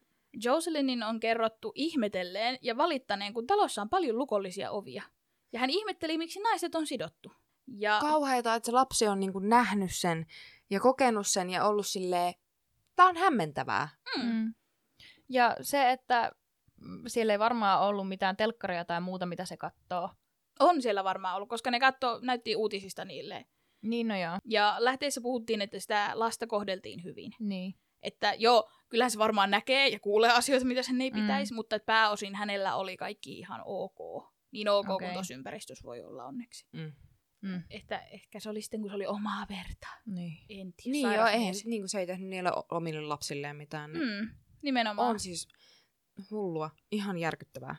Jocelynin 0.42 1.02
on 1.02 1.20
kerrottu 1.20 1.72
ihmetelleen 1.74 2.58
ja 2.62 2.76
valittaneen, 2.76 3.34
kun 3.34 3.46
talossa 3.46 3.82
on 3.82 3.88
paljon 3.88 4.18
lukollisia 4.18 4.70
ovia. 4.70 5.02
Ja 5.52 5.58
hän 5.60 5.70
ihmetteli, 5.70 6.18
miksi 6.18 6.40
naiset 6.40 6.74
on 6.74 6.86
sidottu. 6.86 7.32
Ja 7.78 7.98
Kauheita, 8.00 8.54
että 8.54 8.66
se 8.66 8.72
lapsi 8.72 9.08
on 9.08 9.20
niinku 9.20 9.38
nähnyt 9.38 9.90
sen 9.94 10.26
ja 10.70 10.80
kokenut 10.80 11.26
sen 11.26 11.50
ja 11.50 11.64
ollut 11.64 11.86
silleen, 11.86 12.34
tää 12.96 13.06
on 13.06 13.16
hämmentävää. 13.16 13.88
mm, 14.16 14.22
Mm. 14.32 14.54
Ja 15.28 15.56
se, 15.60 15.90
että 15.90 16.32
mm, 16.80 17.02
siellä 17.06 17.32
ei 17.32 17.38
varmaan 17.38 17.80
ollut 17.80 18.08
mitään 18.08 18.36
telkkaria 18.36 18.84
tai 18.84 19.00
muuta, 19.00 19.26
mitä 19.26 19.44
se 19.44 19.56
katsoo. 19.56 20.10
On 20.60 20.82
siellä 20.82 21.04
varmaan 21.04 21.36
ollut, 21.36 21.48
koska 21.48 21.70
ne 21.70 21.80
katto, 21.80 22.18
näytti 22.22 22.56
uutisista 22.56 23.04
niille. 23.04 23.46
Niin, 23.82 24.08
no 24.08 24.16
joo. 24.20 24.38
Ja 24.44 24.76
lähteessä 24.78 25.20
puhuttiin, 25.20 25.62
että 25.62 25.80
sitä 25.80 26.10
lasta 26.14 26.46
kohdeltiin 26.46 27.04
hyvin. 27.04 27.32
Niin. 27.38 27.74
Että 28.02 28.34
joo, 28.38 28.70
kyllähän 28.88 29.10
se 29.10 29.18
varmaan 29.18 29.50
näkee 29.50 29.88
ja 29.88 30.00
kuulee 30.00 30.30
asioita, 30.30 30.66
mitä 30.66 30.82
sen 30.82 31.00
ei 31.00 31.10
Mm. 31.10 31.20
pitäisi, 31.20 31.54
mutta 31.54 31.76
että 31.76 31.86
pääosin 31.86 32.34
hänellä 32.34 32.74
oli 32.76 32.96
kaikki 32.96 33.38
ihan 33.38 33.62
ok. 33.64 34.28
Niin 34.50 34.68
ok 34.68 34.88
okay. 34.90 35.06
Kuin 35.06 35.12
tuossa 35.14 35.34
ympäristössä 35.34 35.84
voi 35.84 36.02
olla 36.04 36.24
onneksi. 36.24 36.66
Mm. 36.72 36.92
Mm. 37.42 37.62
Että 37.70 37.98
ehkä 37.98 38.40
se 38.40 38.50
oli 38.50 38.60
sitten, 38.62 38.80
kun 38.80 38.90
se 38.90 38.96
oli 38.96 39.06
omaa 39.06 39.46
verta. 39.48 39.86
Niin. 40.06 40.38
En 40.48 40.72
tiedä. 40.72 40.92
Niin 40.92 41.12
joo, 41.12 41.26
eihän 41.26 41.54
se, 41.54 41.68
niin 41.68 41.82
kuin 41.82 41.88
se 41.88 42.00
ei 42.00 42.06
tehnyt 42.06 42.28
niille 42.28 42.50
omille 42.70 43.00
lapsilleen 43.00 43.56
mitään. 43.56 43.92
niin 43.92 44.04
Mm, 44.04 44.28
nimenomaan. 44.62 45.10
On 45.10 45.20
siis 45.20 45.48
hullua, 46.30 46.70
ihan 46.92 47.18
järkyttävää. 47.18 47.76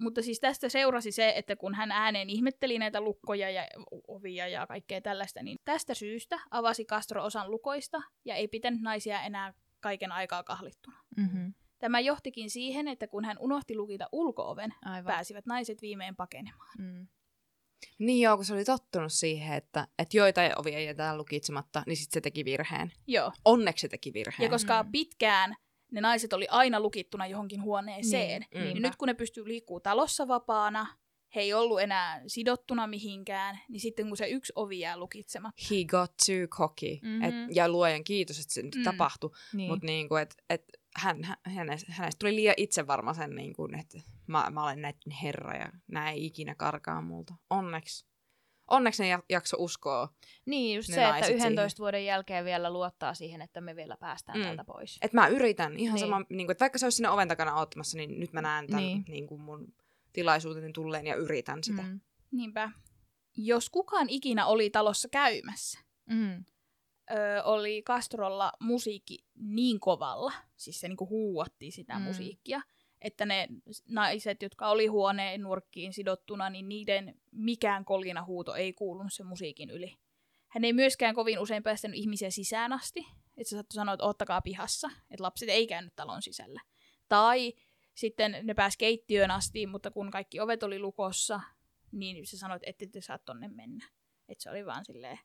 Mutta 0.00 0.22
siis 0.22 0.40
tästä 0.40 0.68
seurasi 0.68 1.12
se, 1.12 1.32
että 1.36 1.56
kun 1.56 1.74
hän 1.74 1.92
ääneen 1.92 2.30
ihmetteli 2.30 2.78
näitä 2.78 3.00
lukkoja 3.00 3.50
ja 3.50 3.66
ovia 4.08 4.48
ja 4.48 4.66
kaikkea 4.66 5.00
tällaista, 5.00 5.42
niin 5.42 5.58
tästä 5.64 5.94
syystä 5.94 6.40
avasi 6.50 6.84
Castro 6.84 7.24
osan 7.24 7.50
lukoista 7.50 8.02
ja 8.24 8.34
ei 8.34 8.48
pitänyt 8.48 8.80
naisia 8.80 9.22
enää 9.22 9.54
kaiken 9.80 10.12
aikaa 10.12 10.42
kahlittuna. 10.42 10.96
Mm-hmm. 11.16 11.54
Tämä 11.78 12.00
johtikin 12.00 12.50
siihen, 12.50 12.88
että 12.88 13.08
kun 13.08 13.24
hän 13.24 13.36
unohti 13.40 13.76
lukita 13.76 14.08
ulkooven, 14.12 14.74
Aivan. 14.84 15.12
pääsivät 15.12 15.46
naiset 15.46 15.82
viimein 15.82 16.16
pakenemaan. 16.16 16.74
Mm. 16.78 17.06
Niin 17.98 18.20
joo, 18.22 18.36
kun 18.36 18.44
se 18.44 18.54
oli 18.54 18.64
tottunut 18.64 19.12
siihen, 19.12 19.56
että, 19.56 19.88
että 19.98 20.16
joitain 20.16 20.52
ovia 20.60 20.80
jätetään 20.80 21.18
lukitsematta, 21.18 21.82
niin 21.86 21.96
sitten 21.96 22.12
se 22.14 22.20
teki 22.20 22.44
virheen. 22.44 22.92
Joo. 23.06 23.32
Onneksi 23.44 23.80
se 23.82 23.88
teki 23.88 24.12
virheen. 24.12 24.46
Ja 24.46 24.50
koska 24.50 24.82
Mm. 24.82 24.92
pitkään 24.92 25.54
ne 25.92 26.00
naiset 26.00 26.32
oli 26.32 26.46
aina 26.50 26.80
lukittuna 26.80 27.26
johonkin 27.26 27.62
huoneeseen, 27.62 28.40
Niin, 28.54 28.62
niin, 28.64 28.74
niin 28.74 28.82
nyt 28.82 28.96
kun 28.96 29.08
ne 29.08 29.14
pystyy 29.14 29.48
liikkuu 29.48 29.80
talossa 29.80 30.28
vapaana, 30.28 30.86
he 31.34 31.40
ei 31.40 31.52
ollut 31.54 31.80
enää 31.80 32.22
sidottuna 32.26 32.86
mihinkään, 32.86 33.58
niin 33.68 33.80
sitten 33.80 34.08
kun 34.08 34.16
se 34.16 34.28
yksi 34.28 34.52
ovi 34.56 34.80
jää 34.80 34.96
lukitsematta. 34.96 35.62
He 35.70 35.84
got 35.84 36.12
too 36.26 36.46
cocky. 36.48 36.98
Mhm. 37.02 37.22
Et, 37.22 37.34
ja 37.56 37.68
luojan 37.68 38.04
kiitos, 38.04 38.38
että 38.40 38.54
se 38.54 38.62
nyt 38.62 38.74
Mm. 38.74 38.82
tapahtui. 38.82 39.30
Niin. 39.52 39.70
Mutta 39.70 39.86
niinku, 39.86 40.16
et, 40.16 40.34
et 40.50 40.64
hän, 40.96 41.24
hän, 41.24 41.36
hänestä, 41.44 41.92
hänestä 41.92 42.18
tuli 42.18 42.34
liian 42.36 42.54
itsevarma 42.56 43.14
sen, 43.14 43.34
niinku, 43.34 43.68
että 43.80 43.98
mä, 44.26 44.50
mä 44.50 44.64
olen 44.64 44.82
näiden 44.82 45.12
herra 45.22 45.56
ja 45.56 45.68
nää 45.92 46.10
ei 46.10 46.26
ikinä 46.26 46.54
karkaa 46.54 47.00
multa. 47.02 47.34
Onneksi. 47.50 48.06
Onneksi 48.70 49.02
ne 49.02 49.08
ja- 49.08 49.22
jakso 49.30 49.56
uskoa. 49.60 50.08
niin, 50.46 50.76
just 50.76 50.86
se, 50.86 50.92
että 51.04 51.10
naiset 51.10 51.36
11 51.36 51.78
vuoden 51.78 52.04
jälkeen 52.04 52.44
vielä 52.44 52.72
luottaa 52.72 53.14
siihen, 53.14 53.42
että 53.42 53.60
me 53.60 53.76
vielä 53.76 53.96
päästään 54.00 54.38
Mm. 54.38 54.44
täältä 54.44 54.64
pois. 54.64 54.98
Että 55.02 55.16
mä 55.20 55.28
yritän 55.28 55.76
ihan 55.78 55.94
Niin. 55.94 56.00
sama, 56.00 56.24
niinku, 56.28 56.50
että 56.52 56.62
vaikka 56.62 56.78
se 56.78 56.86
olisi 56.86 56.96
sinne 56.96 57.08
oven 57.10 57.28
takana 57.28 57.56
odottamassa, 57.56 57.96
niin 57.98 58.20
nyt 58.20 58.32
mä 58.32 58.42
näen 58.42 58.66
tämän 58.66 58.84
Niin. 58.84 59.04
niinku, 59.08 59.38
mun 59.38 59.74
tilaisuuteni 60.12 60.72
tulleen 60.72 61.06
ja 61.06 61.14
yritän 61.14 61.64
sitä. 61.64 61.82
Mm. 61.82 62.00
Niinpä. 62.30 62.70
Jos 63.36 63.70
kukaan 63.70 64.06
ikinä 64.10 64.46
oli 64.46 64.70
talossa 64.70 65.08
käymässä, 65.08 65.78
Mm. 66.06 66.44
Ö, 67.10 67.42
oli 67.42 67.82
Castrolla 67.82 68.52
musiikki 68.60 69.24
niin 69.34 69.80
kovalla, 69.80 70.32
siis 70.56 70.80
se 70.80 70.88
niinku 70.88 71.08
huuatti 71.08 71.70
sitä 71.70 71.98
mm. 71.98 72.02
musiikkia, 72.02 72.60
että 73.00 73.26
ne 73.26 73.48
naiset, 73.88 74.42
jotka 74.42 74.68
oli 74.68 74.86
huoneen 74.86 75.40
nurkkiin 75.40 75.92
sidottuna, 75.92 76.50
niin 76.50 76.68
niiden 76.68 77.20
mikään 77.32 77.84
kolina 77.84 78.24
huuto 78.24 78.54
ei 78.54 78.72
kuulunut 78.72 79.12
sen 79.12 79.26
musiikin 79.26 79.70
yli. 79.70 79.96
Hän 80.48 80.64
ei 80.64 80.72
myöskään 80.72 81.14
kovin 81.14 81.38
usein 81.38 81.62
päästänyt 81.62 81.98
ihmisiä 81.98 82.30
sisään 82.30 82.72
asti, 82.72 83.06
että 83.36 83.48
se 83.50 83.56
saattoi 83.56 83.74
sanoa, 83.74 83.94
että 83.94 84.04
ottakaa 84.06 84.40
pihassa, 84.40 84.90
että 85.10 85.22
lapset 85.22 85.48
ei 85.48 85.66
käynyt 85.66 85.96
talon 85.96 86.22
sisällä. 86.22 86.60
Tai 87.08 87.52
sitten 87.94 88.36
ne 88.42 88.54
pääsi 88.54 88.78
keittiöön 88.78 89.30
asti, 89.30 89.66
mutta 89.66 89.90
kun 89.90 90.10
kaikki 90.10 90.40
ovet 90.40 90.62
oli 90.62 90.78
lukossa, 90.78 91.40
niin 91.92 92.26
se 92.26 92.38
sanoi, 92.38 92.56
että 92.56 92.70
ette 92.70 92.86
te 92.86 93.00
saa 93.00 93.18
tonne 93.18 93.48
mennä. 93.48 93.88
Että 94.28 94.42
se 94.42 94.50
oli 94.50 94.66
vaan 94.66 94.84
silleen, 94.84 95.18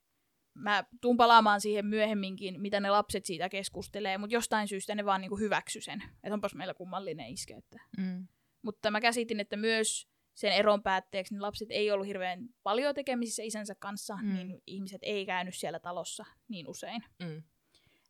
mä 0.54 0.84
tuun 1.02 1.18
palaamaan 1.18 1.62
siihen 1.62 1.86
myöhemminkin, 1.86 2.62
mitä 2.62 2.80
ne 2.80 2.90
lapset 2.90 3.26
siitä 3.26 3.50
keskustelee, 3.50 4.18
mutta 4.18 4.34
jostain 4.34 4.68
syystä 4.68 4.96
ne 4.96 5.06
vaan 5.06 5.22
niinku 5.22 5.38
hyväksy 5.38 5.82
sen. 5.82 6.04
Että 6.24 6.34
onpas 6.34 6.56
meillä 6.56 6.74
kummallinen 6.74 7.28
iskä. 7.30 7.58
Että. 7.58 7.80
Mm. 7.98 8.28
Mutta 8.62 8.92
mä 8.92 9.02
käsitin, 9.02 9.40
että 9.40 9.58
myös 9.58 10.08
sen 10.34 10.52
eron 10.52 10.84
päätteeksi 10.84 11.34
niin 11.34 11.42
lapset 11.42 11.68
ei 11.72 11.92
ollut 11.92 12.08
hirveän 12.08 12.50
paljon 12.64 12.96
tekemisissä 12.96 13.44
isänsä 13.44 13.76
kanssa, 13.76 14.16
Mm. 14.16 14.28
mm. 14.28 14.34
niin 14.34 14.62
ihmiset 14.68 15.02
ei 15.04 15.26
käynyt 15.26 15.56
siellä 15.56 15.80
talossa 15.80 16.26
niin 16.48 16.68
usein. 16.68 17.04
Mm. 17.20 17.44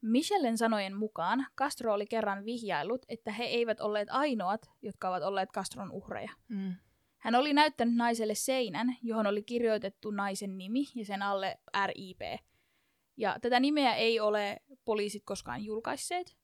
Michellen 0.01 0.57
sanojen 0.57 0.95
mukaan 0.95 1.47
Castro 1.57 1.93
oli 1.93 2.05
kerran 2.07 2.45
vihjaillut, 2.45 3.05
että 3.09 3.31
he 3.31 3.43
eivät 3.43 3.79
olleet 3.79 4.07
ainoat, 4.11 4.69
jotka 4.81 5.09
ovat 5.09 5.23
olleet 5.23 5.49
Castron 5.51 5.91
uhreja. 5.91 6.31
Mm. 6.47 6.75
Hän 7.19 7.35
oli 7.35 7.53
näyttänyt 7.53 7.95
naiselle 7.95 8.35
seinän, 8.35 8.97
johon 9.03 9.27
oli 9.27 9.43
kirjoitettu 9.43 10.11
naisen 10.11 10.57
nimi 10.57 10.83
ja 10.95 11.05
sen 11.05 11.21
alle 11.21 11.59
RIP. 11.85 12.21
Ja 13.17 13.37
tätä 13.41 13.59
nimeä 13.59 13.95
ei 13.95 14.19
ole 14.19 14.61
poliisit 14.85 15.23
koskaan 15.25 15.65
julkaisseet. 15.65 16.37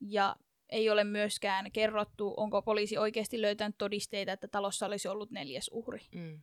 Ja 0.00 0.36
ei 0.68 0.90
ole 0.90 1.04
myöskään 1.04 1.72
kerrottu, 1.72 2.34
onko 2.36 2.62
poliisi 2.62 2.98
oikeasti 2.98 3.42
löytänyt 3.42 3.78
todisteita, 3.78 4.32
että 4.32 4.48
talossa 4.48 4.86
olisi 4.86 5.08
ollut 5.08 5.30
neljäs 5.30 5.70
uhri. 5.72 6.00
Mm. 6.14 6.40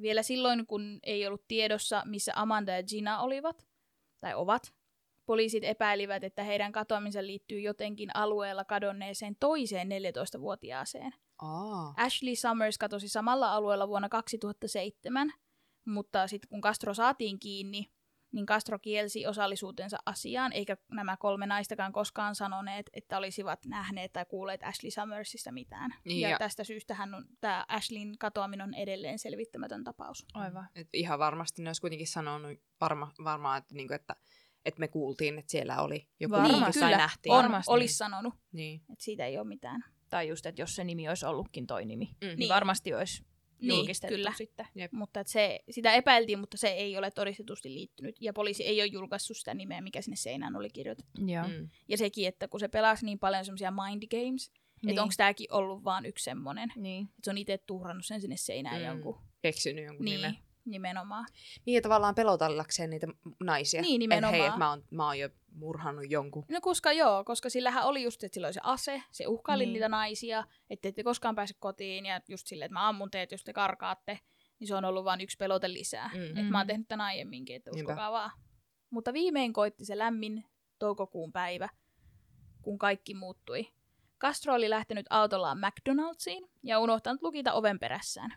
Vielä 0.00 0.22
silloin, 0.22 0.66
kun 0.66 0.98
ei 1.02 1.26
ollut 1.26 1.48
tiedossa, 1.48 2.02
missä 2.06 2.32
Amanda 2.36 2.72
ja 2.72 2.82
Gina 2.82 3.20
olivat, 3.20 3.66
tai 4.20 4.34
ovat, 4.34 4.74
poliisit 5.26 5.64
epäilivät, 5.64 6.24
että 6.24 6.42
heidän 6.42 6.72
katoamisensa 6.72 7.26
liittyy 7.26 7.60
jotenkin 7.60 8.16
alueella 8.16 8.64
kadonneeseen 8.64 9.36
toiseen 9.40 9.88
14-vuotiaaseen. 9.88 11.12
Aa. 11.42 11.94
Ashley 11.96 12.36
Summers 12.36 12.78
katosi 12.78 13.08
samalla 13.08 13.52
alueella 13.54 13.88
vuonna 13.88 14.08
2007, 14.08 15.32
mutta 15.86 16.26
sitten 16.26 16.48
kun 16.48 16.60
Castro 16.60 16.94
saatiin 16.94 17.38
kiinni, 17.40 17.90
niin 18.32 18.46
Castro 18.46 18.78
kielsi 18.78 19.26
osallisuutensa 19.26 19.98
asiaan, 20.06 20.52
eikä 20.52 20.76
nämä 20.92 21.16
kolme 21.16 21.46
naistakaan 21.46 21.92
koskaan 21.92 22.34
sanoneet, 22.34 22.90
että 22.92 23.18
olisivat 23.18 23.64
nähneet 23.66 24.12
tai 24.12 24.24
kuulleet 24.24 24.62
Ashley 24.62 24.90
Summersista 24.90 25.52
mitään. 25.52 25.94
Niin, 26.04 26.20
ja, 26.20 26.28
ja- 26.28 26.38
tästä 26.38 26.64
syystä 26.64 26.94
hän 26.94 27.14
on, 27.14 27.24
tämä 27.40 27.64
Ashleyn 27.68 28.18
katoaminen 28.18 28.64
on 28.64 28.74
edelleen 28.74 29.18
selvittämätön 29.18 29.84
tapaus. 29.84 30.26
Aivan. 30.34 30.68
Et 30.74 30.88
ihan 30.92 31.18
varmasti 31.18 31.62
ne 31.62 31.68
olisi 31.68 31.80
kuitenkin 31.80 32.06
sanonut 32.08 32.58
varma, 32.80 33.12
varmaan, 33.24 33.58
että, 33.58 33.74
niinku, 33.74 33.94
että, 33.94 34.16
että 34.64 34.80
me 34.80 34.88
kuultiin, 34.88 35.38
että 35.38 35.50
siellä 35.50 35.82
oli 35.82 36.08
joku 36.20 36.32
Varmasti. 36.34 36.58
Niin, 36.64 36.72
kyllä. 36.72 36.96
nähtiin. 36.96 37.32
On, 37.32 37.42
Varmasti. 37.42 37.70
olisi 37.72 37.94
sanonut, 37.94 38.34
Niin. 38.52 38.80
että 38.92 39.04
siitä 39.04 39.26
ei 39.26 39.38
ole 39.38 39.46
mitään. 39.46 39.84
Tai 40.10 40.28
just, 40.28 40.46
että 40.46 40.62
jos 40.62 40.76
se 40.76 40.84
nimi 40.84 41.08
olisi 41.08 41.26
ollutkin 41.26 41.66
toi 41.66 41.84
nimi, 41.84 42.04
Mm. 42.04 42.26
niin, 42.26 42.38
Niin. 42.38 42.48
varmasti 42.48 42.94
olisi 42.94 43.22
Niin, 43.60 43.68
julkistettu 43.68 44.16
kyllä. 44.16 44.32
sitten. 44.36 44.66
Mutta 44.92 45.20
et 45.20 45.26
se, 45.26 45.60
sitä 45.70 45.94
epäiltiin, 45.94 46.38
mutta 46.38 46.56
se 46.56 46.68
ei 46.68 46.96
ole 46.98 47.10
todistetusti 47.10 47.74
liittynyt. 47.74 48.16
Ja 48.20 48.32
poliisi 48.32 48.64
ei 48.66 48.80
ole 48.80 48.86
julkaissut 48.86 49.36
sitä 49.36 49.54
nimeä, 49.54 49.80
mikä 49.80 50.02
sinne 50.02 50.16
seinään 50.16 50.56
oli 50.56 50.70
kirjoitettu. 50.70 51.26
Joo. 51.26 51.48
Mm. 51.48 51.68
Ja 51.88 51.96
sekin, 51.98 52.28
että 52.28 52.48
kun 52.48 52.60
se 52.60 52.68
pelasi 52.68 53.04
niin 53.04 53.18
paljon 53.18 53.44
semmoisia 53.44 53.70
mind 53.70 54.02
games, 54.10 54.52
niin. 54.82 54.90
Että 54.90 55.02
onko 55.02 55.14
tämäkin 55.16 55.52
ollut 55.52 55.84
vaan 55.84 56.06
yksi 56.06 56.24
semmoinen. 56.24 56.72
Niin. 56.76 57.04
Että 57.04 57.14
se 57.24 57.30
on 57.30 57.38
itse 57.38 57.58
tuhrannut 57.58 58.06
sen 58.06 58.20
sinne 58.20 58.36
seinään 58.36 58.80
mm. 58.80 58.86
jonkun. 58.86 59.18
Keksinyt 59.42 59.84
jonkun 59.84 60.04
Niin, 60.04 60.16
nimen. 60.20 60.36
Nimenomaan. 60.70 61.26
Niin, 61.66 61.74
ja 61.74 61.82
tavallaan 61.82 62.14
pelotellakseen 62.14 62.90
niitä 62.90 63.06
naisia. 63.40 63.82
Niin, 63.82 64.02
Että 64.02 64.16
hei, 64.16 64.32
nimenomaan. 64.32 64.48
että 64.48 64.58
mä 64.58 64.70
oon, 64.70 64.84
mä 64.90 65.06
oon 65.06 65.18
jo 65.18 65.28
murhannut 65.52 66.10
jonkun. 66.10 66.44
No 66.50 66.60
koska 66.60 66.92
joo, 66.92 67.24
koska 67.24 67.50
sillähän 67.50 67.84
oli 67.84 68.02
just, 68.02 68.24
että 68.24 68.34
sillä 68.34 68.46
oli 68.46 68.54
se 68.54 68.60
ase, 68.62 69.02
se 69.10 69.26
uhkaili 69.26 69.64
niin. 69.64 69.72
niitä 69.72 69.88
naisia, 69.88 70.44
että 70.70 70.88
ette 70.88 71.02
koskaan 71.02 71.34
pääse 71.34 71.54
kotiin 71.58 72.06
ja 72.06 72.20
just 72.28 72.46
silleen, 72.46 72.66
että 72.66 72.74
mä 72.74 72.88
ammun 72.88 73.10
teet, 73.10 73.32
jos 73.32 73.44
te 73.44 73.52
karkaatte, 73.52 74.20
niin 74.58 74.68
se 74.68 74.74
on 74.74 74.84
ollut 74.84 75.04
vain 75.04 75.20
yksi 75.20 75.36
pelote 75.36 75.72
lisää. 75.72 76.10
Mm. 76.14 76.20
Mm. 76.20 76.26
Että 76.26 76.52
mä 76.52 76.58
oon 76.58 76.66
tehnyt 76.66 76.88
tämän 76.88 77.06
aiemminkin, 77.06 77.56
että 77.56 77.70
Niinpä. 77.70 77.92
uskokaa 77.92 78.12
vaan. 78.12 78.30
Mutta 78.90 79.12
viimein 79.12 79.52
koitti 79.52 79.84
se 79.84 79.98
lämmin 79.98 80.44
toukokuun 80.78 81.32
päivä, 81.32 81.68
kun 82.62 82.78
kaikki 82.78 83.14
muuttui. 83.14 83.68
Castro 84.20 84.54
oli 84.54 84.70
lähtenyt 84.70 85.06
autollaan 85.10 85.58
McDonald'siin 85.58 86.48
ja 86.62 86.78
unohtanut 86.78 87.22
lukita 87.22 87.52
oven 87.52 87.78
perässään. 87.78 88.34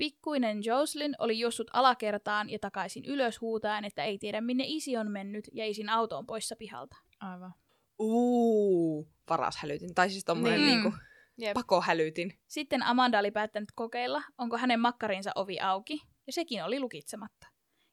Pikkuinen 0.00 0.64
Jocelyn 0.64 1.14
oli 1.18 1.38
juossut 1.38 1.70
alakertaan 1.72 2.50
ja 2.50 2.58
takaisin 2.58 3.04
ylös 3.04 3.40
huutaen, 3.40 3.84
että 3.84 4.04
ei 4.04 4.18
tiedä 4.18 4.40
minne 4.40 4.64
isi 4.66 4.96
on 4.96 5.10
mennyt 5.10 5.48
ja 5.52 5.66
isin 5.66 5.88
auto 5.88 6.18
on 6.18 6.26
poissa 6.26 6.56
pihalta. 6.56 6.96
Aivan. 7.20 7.54
Uu, 7.98 9.08
paras 9.26 9.56
hälytin. 9.56 9.94
Tai 9.94 10.10
siis 10.10 10.24
tommonen 10.24 10.60
Niin. 10.60 10.66
niin. 10.66 10.82
niinku 10.82 10.98
Jep. 11.38 11.54
pakohälytin. 11.54 12.38
Sitten 12.46 12.82
Amanda 12.82 13.18
oli 13.18 13.30
päättänyt 13.30 13.68
kokeilla, 13.74 14.22
onko 14.38 14.56
hänen 14.58 14.80
makkarinsa 14.80 15.30
ovi 15.34 15.60
auki, 15.60 16.00
ja 16.26 16.32
sekin 16.32 16.64
oli 16.64 16.80
lukitsematta. 16.80 17.46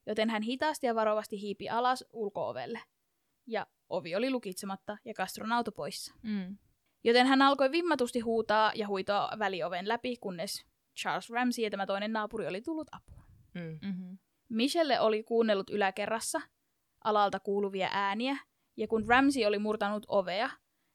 Joten 0.05 0.29
hän 0.29 0.41
hitaasti 0.41 0.87
ja 0.87 0.95
varovasti 0.95 1.41
hiipi 1.41 1.69
alas 1.69 2.05
ulkoovelle. 2.11 2.79
Ja 3.47 3.67
ovi 3.89 4.15
oli 4.15 4.31
lukitsematta 4.31 4.97
ja 5.05 5.13
Castron 5.13 5.51
auto 5.51 5.71
poissa. 5.71 6.13
Mm. 6.23 6.57
Joten 7.03 7.27
hän 7.27 7.41
alkoi 7.41 7.71
vimmatusti 7.71 8.19
huutaa 8.19 8.71
ja 8.75 8.87
huitoa 8.87 9.31
välioven 9.39 9.87
läpi, 9.87 10.17
kunnes 10.17 10.65
Charles 11.01 11.29
Ramsey 11.29 11.63
ja 11.63 11.69
tämä 11.69 11.85
toinen 11.85 12.13
naapuri 12.13 12.47
oli 12.47 12.61
tullut 12.61 12.87
apuun. 12.91 13.23
Mm. 13.53 13.79
Mm-hmm. 13.87 14.17
Michelle 14.49 14.99
oli 14.99 15.23
kuunnellut 15.23 15.69
yläkerrassa 15.69 16.41
alalta 17.03 17.39
kuuluvia 17.39 17.89
ääniä, 17.91 18.37
ja 18.77 18.87
kun 18.87 19.05
Ramsey 19.07 19.45
oli 19.45 19.59
murtanut 19.59 20.05
ovea, 20.07 20.49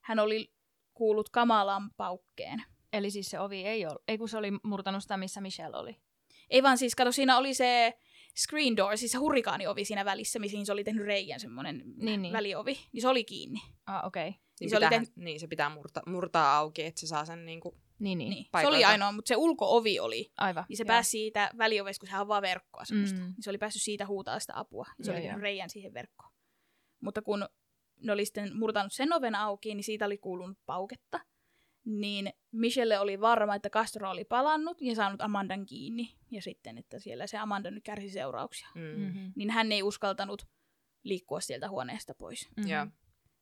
hän 0.04 0.18
oli 0.18 0.52
kuullut 0.94 1.28
kamalan 1.28 1.90
paukkeen. 1.96 2.62
Eli 2.92 3.10
siis 3.10 3.30
se 3.30 3.40
ovi 3.40 3.64
ei 3.64 3.86
ole, 3.86 3.98
ei 4.08 4.18
kun 4.18 4.28
se 4.28 4.36
oli 4.36 4.50
murtanut 4.62 5.02
sitä, 5.02 5.16
missä 5.16 5.40
Michelle 5.40 5.76
oli. 5.76 5.96
Ei 6.50 6.62
vaan 6.62 6.78
siis, 6.78 6.94
kato, 6.94 7.12
siinä 7.12 7.38
oli 7.38 7.54
se 7.54 7.98
screen 8.38 8.76
door, 8.76 8.96
siis 8.96 9.12
se 9.12 9.18
hurrikaaniovi 9.18 9.84
siinä 9.84 10.04
välissä, 10.04 10.38
mihin 10.38 10.66
se 10.66 10.72
oli 10.72 10.84
tehnyt 10.84 11.06
reijän, 11.06 11.40
semmoinen 11.40 11.82
Niin, 11.96 12.22
niin. 12.22 12.32
väliovi, 12.32 12.78
niin 12.92 13.00
se 13.00 13.08
oli 13.08 13.24
kiinni. 13.24 13.60
Ah, 13.86 14.06
okei. 14.06 14.28
Okay. 14.28 14.40
Niin, 14.60 14.70
se 14.70 14.76
oli 14.76 14.86
pitää, 14.86 14.98
tehty- 14.98 15.12
niin 15.16 15.40
se 15.40 15.46
pitää 15.46 15.68
murta, 15.68 16.02
murtaa 16.06 16.56
auki, 16.58 16.82
että 16.82 17.00
se 17.00 17.06
saa 17.06 17.24
sen 17.24 17.46
niinku... 17.46 17.76
Niin, 18.02 18.18
niin. 18.18 18.30
Niin. 18.30 18.46
Se 18.60 18.66
oli 18.66 18.84
ainoa, 18.84 19.12
mutta 19.12 19.28
se 19.28 19.36
ulkoovi 19.36 20.00
oli. 20.00 20.32
Aivan. 20.36 20.64
Niin 20.68 20.76
se 20.76 20.82
joo. 20.82 20.86
pääsi 20.86 21.10
siitä 21.10 21.50
väliovesta, 21.58 22.00
kun 22.00 22.06
sehän 22.06 22.20
on 22.20 22.28
vaan 22.28 22.42
verkkoa 22.42 22.84
semmoista. 22.84 23.18
Mm. 23.18 23.24
Niin 23.24 23.34
se 23.40 23.50
oli 23.50 23.58
päässyt 23.58 23.82
siitä 23.82 24.06
huutaa 24.06 24.40
sitä 24.40 24.52
apua. 24.56 24.86
Ja 24.98 25.04
se 25.04 25.10
Joo, 25.10 25.18
oli 25.18 25.28
joo. 25.28 25.38
reijän 25.38 25.70
siihen 25.70 25.94
verkkoon. 25.94 26.32
Mutta 27.00 27.22
kun 27.22 27.48
ne 28.00 28.12
oli 28.12 28.24
sitten 28.24 28.56
murtanut 28.56 28.92
sen 28.92 29.12
oven 29.12 29.34
auki, 29.34 29.74
niin 29.74 29.84
siitä 29.84 30.06
oli 30.06 30.18
kuulunut 30.18 30.58
pauketta. 30.66 31.20
Niin 31.84 32.32
Michelle 32.52 32.98
oli 32.98 33.20
varma, 33.20 33.54
että 33.54 33.70
Castro 33.70 34.10
oli 34.10 34.24
palannut 34.24 34.80
ja 34.80 34.94
saanut 34.94 35.20
Amandan 35.20 35.66
kiinni. 35.66 36.16
Ja 36.30 36.42
sitten, 36.42 36.78
että 36.78 36.98
siellä 36.98 37.26
se 37.26 37.38
Amanda 37.38 37.70
nyt 37.70 37.84
kärsi 37.84 38.10
seurauksia. 38.10 38.68
Mm. 38.74 38.82
Mm-hmm. 38.82 39.32
Niin 39.36 39.50
hän 39.50 39.72
ei 39.72 39.82
uskaltanut 39.82 40.46
liikkua 41.02 41.40
sieltä 41.40 41.68
huoneesta 41.68 42.14
pois. 42.14 42.48
Mm-hmm. 42.56 42.92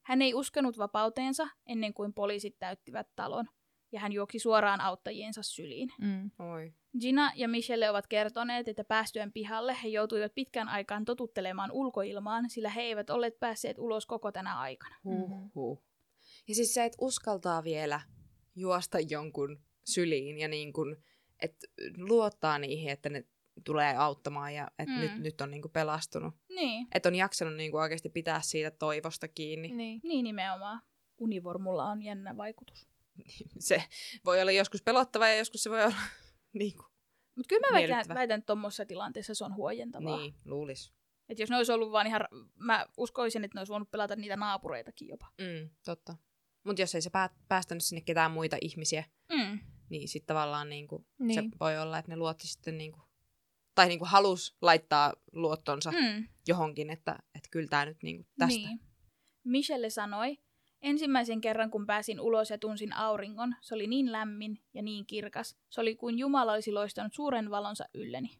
Hän 0.02 0.22
ei 0.22 0.34
uskonut 0.34 0.78
vapauteensa 0.78 1.48
ennen 1.66 1.94
kuin 1.94 2.14
poliisit 2.14 2.58
täyttivät 2.58 3.08
talon. 3.16 3.48
Ja 3.92 4.00
hän 4.00 4.12
juoksi 4.12 4.38
suoraan 4.38 4.80
auttajiensa 4.80 5.42
syliin. 5.42 5.92
Mm. 6.00 6.30
Oi. 6.38 6.72
Gina 7.00 7.32
ja 7.36 7.48
Michelle 7.48 7.90
ovat 7.90 8.06
kertoneet, 8.06 8.68
että 8.68 8.84
päästyään 8.84 9.32
pihalle 9.32 9.76
he 9.82 9.88
joutuivat 9.88 10.34
pitkän 10.34 10.68
aikaan 10.68 11.04
totuttelemaan 11.04 11.72
ulkoilmaan, 11.72 12.50
sillä 12.50 12.70
he 12.70 12.80
eivät 12.82 13.10
olleet 13.10 13.40
päässeet 13.40 13.78
ulos 13.78 14.06
koko 14.06 14.32
tänä 14.32 14.58
aikana. 14.58 14.96
Huhhuh. 15.04 15.82
Ja 16.48 16.54
siis 16.54 16.74
se, 16.74 16.84
että 16.84 16.98
uskaltaa 17.00 17.64
vielä 17.64 18.00
juosta 18.56 18.98
jonkun 19.00 19.60
syliin 19.84 20.38
ja 20.38 20.48
niin 20.48 20.72
kun, 20.72 20.96
että 21.42 21.66
luottaa 21.96 22.58
niihin, 22.58 22.90
että 22.90 23.08
ne 23.08 23.24
tulee 23.64 23.96
auttamaan 23.96 24.54
ja 24.54 24.68
että 24.78 24.94
Mm. 24.94 25.00
nyt, 25.00 25.18
nyt 25.18 25.40
on 25.40 25.50
niin 25.50 25.62
kuin 25.62 25.72
pelastunut. 25.72 26.34
Niin, 26.48 26.86
Että 26.94 27.08
on 27.08 27.14
jaksanut 27.14 27.54
niin 27.54 27.70
kuin 27.70 27.82
oikeasti 27.82 28.08
pitää 28.08 28.40
siitä 28.40 28.70
toivosta 28.70 29.28
kiinni. 29.28 29.68
Niin. 29.68 30.00
niin 30.04 30.24
nimenomaan. 30.24 30.80
Univormulla 31.18 31.84
on 31.84 32.02
jännä 32.02 32.36
vaikutus. 32.36 32.89
Se 33.58 33.84
voi 34.24 34.40
olla 34.42 34.52
joskus 34.52 34.82
pelottava 34.82 35.28
ja 35.28 35.36
joskus 35.36 35.62
se 35.62 35.70
voi 35.70 35.84
olla 35.84 35.94
niin 36.52 36.76
kuin, 36.76 36.86
Mutta 37.36 37.48
kyllä 37.48 37.66
mä 37.70 37.74
väitän, 37.78 38.14
väitän 38.14 38.38
että 38.38 38.46
tuommoisessa 38.46 38.86
tilanteessa 38.86 39.34
se 39.34 39.44
on 39.44 39.54
huojentavaa. 39.56 40.16
niin, 40.18 40.34
luulis. 40.44 40.92
Että 41.28 41.42
jos 41.42 41.50
ne 41.50 41.56
olisi 41.56 41.72
ollut 41.72 41.92
vaan 41.92 42.06
ihan, 42.06 42.20
mä 42.54 42.86
uskoisin, 42.96 43.44
että 43.44 43.56
ne 43.56 43.60
olisi 43.60 43.70
voinut 43.72 43.90
pelata 43.90 44.16
niitä 44.16 44.36
naapureitakin 44.36 45.08
jopa. 45.08 45.26
Mm, 45.40 45.70
totta. 45.84 46.16
Mutta 46.64 46.82
jos 46.82 46.94
ei 46.94 47.02
se 47.02 47.10
pää- 47.10 47.34
päästänyt 47.48 47.84
sinne 47.84 48.00
ketään 48.00 48.30
muita 48.30 48.56
ihmisiä, 48.60 49.04
Mm. 49.32 49.58
niin 49.88 50.08
sitten 50.08 50.26
tavallaan 50.26 50.68
niin 50.68 50.88
kuin, 50.88 51.06
Niin. 51.18 51.34
se 51.34 51.58
voi 51.60 51.78
olla, 51.78 51.98
että 51.98 52.12
ne 52.12 52.16
luotti 52.16 52.46
sitten 52.46 52.78
niin 52.78 52.92
kuin, 52.92 53.02
tai 53.74 53.88
niin 53.88 53.98
kuin 53.98 54.08
halus 54.08 54.56
laittaa 54.62 55.12
luottonsa 55.32 55.90
Mm. 55.90 56.28
johonkin, 56.48 56.90
että, 56.90 57.18
että 57.34 57.48
kyllä 57.50 57.68
tämä 57.68 57.84
nyt 57.86 58.02
niin 58.02 58.16
kuin 58.16 58.28
tästä. 58.38 58.56
Niin. 58.68 58.80
Michelle 59.44 59.90
sanoi, 59.90 60.38
ensimmäisen 60.82 61.40
kerran 61.40 61.70
kun 61.70 61.86
pääsin 61.86 62.20
ulos 62.20 62.50
ja 62.50 62.58
tunsin 62.58 62.92
auringon, 62.92 63.54
se 63.60 63.74
oli 63.74 63.86
niin 63.86 64.12
lämmin 64.12 64.58
ja 64.74 64.82
niin 64.82 65.06
kirkas, 65.06 65.56
se 65.70 65.80
oli 65.80 65.96
kuin 65.96 66.18
Jumala 66.18 66.52
olisi 66.52 66.72
loistanut 66.72 67.12
suuren 67.14 67.50
valonsa 67.50 67.84
ylleni. 67.94 68.30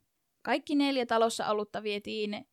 Kaikki 0.43 0.74
neljä 0.74 1.07
talossa 1.07 1.47
ollutta 1.51 1.82
vietiin 1.82 2.47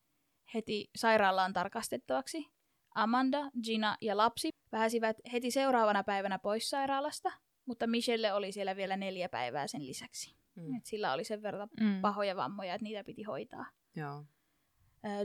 heti 0.54 0.90
sairaalaan 0.96 1.52
tarkastettavaksi. 1.52 2.46
Amanda, 2.94 3.50
Gina 3.64 3.96
ja 4.00 4.16
lapsi 4.16 4.48
pääsivät 4.70 5.16
heti 5.32 5.50
seuraavana 5.50 6.04
päivänä 6.04 6.38
pois 6.38 6.70
sairaalasta, 6.70 7.32
mutta 7.66 7.86
Michelle 7.86 8.32
oli 8.32 8.52
siellä 8.52 8.76
vielä 8.76 8.96
neljä 8.96 9.28
päivää 9.28 9.66
sen 9.66 9.86
lisäksi. 9.86 10.36
Mm. 10.54 10.76
Et 10.76 10.86
sillä 10.86 11.12
oli 11.12 11.24
sen 11.24 11.42
verran 11.42 11.68
Mm. 11.80 12.00
pahoja 12.00 12.36
vammoja, 12.36 12.74
että 12.74 12.82
niitä 12.82 13.04
piti 13.04 13.22
hoitaa. 13.22 13.66
Joo. 13.96 14.24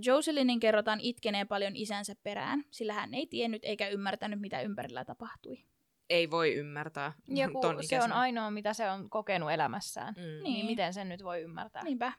Joselinin 0.06 0.60
kerrotaan 0.60 1.00
itkeneen 1.00 1.48
paljon 1.48 1.76
isänsä 1.76 2.14
perään, 2.24 2.64
sillä 2.72 2.94
hän 2.94 3.14
ei 3.14 3.28
tiennyt 3.28 3.66
eikä 3.66 3.88
ymmärtänyt, 3.88 4.42
mitä 4.42 4.62
ympärillä 4.62 5.06
tapahtui. 5.06 5.64
Ei 6.10 6.32
voi 6.32 6.54
ymmärtää. 6.54 7.14
Ja 7.36 7.50
kun 7.52 7.62
ton 7.62 7.72
se 7.72 7.76
on 7.78 7.84
ikäisenä. 7.84 8.16
ainoa, 8.16 8.52
mitä 8.52 8.74
se 8.74 8.90
on 8.90 9.10
kokenut 9.10 9.52
elämässään, 9.52 10.14
Mm. 10.18 10.22
niin. 10.22 10.44
Niin. 10.44 10.54
niin 10.54 10.66
miten 10.66 10.94
sen 10.94 11.10
nyt 11.10 11.24
voi 11.24 11.42
ymmärtää? 11.42 11.84
Niinpä. 11.84 12.14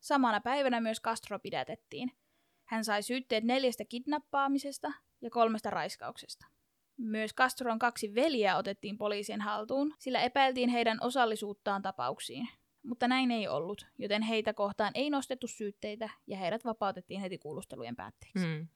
Samana 0.00 0.40
päivänä 0.40 0.80
myös 0.80 1.00
Castro 1.02 1.38
pidätettiin. 1.38 2.12
Hän 2.68 2.84
sai 2.84 3.02
syytteet 3.02 3.44
neljästä 3.44 3.84
kidnappaamisesta 3.84 4.92
ja 5.20 5.30
kolmesta 5.30 5.70
raiskauksesta. 5.70 6.46
Myös 6.98 7.34
Castron 7.34 7.78
kaksi 7.78 8.14
veljeä 8.14 8.56
otettiin 8.56 8.98
poliisien 8.98 9.40
haltuun, 9.40 9.94
sillä 9.98 10.20
epäiltiin 10.22 10.68
heidän 10.68 10.98
osallisuuttaan 11.00 11.82
tapauksiin. 11.82 12.48
Mutta 12.86 13.08
näin 13.08 13.30
ei 13.30 13.48
ollut, 13.48 13.86
joten 13.98 14.22
heitä 14.22 14.54
kohtaan 14.54 14.92
ei 14.94 15.10
nostettu 15.10 15.46
syytteitä 15.46 16.10
ja 16.26 16.36
heidät 16.36 16.64
vapautettiin 16.64 17.20
heti 17.20 17.38
kuulustelujen 17.38 17.96
päätteeksi. 17.96 18.46
Mm. 18.46 18.68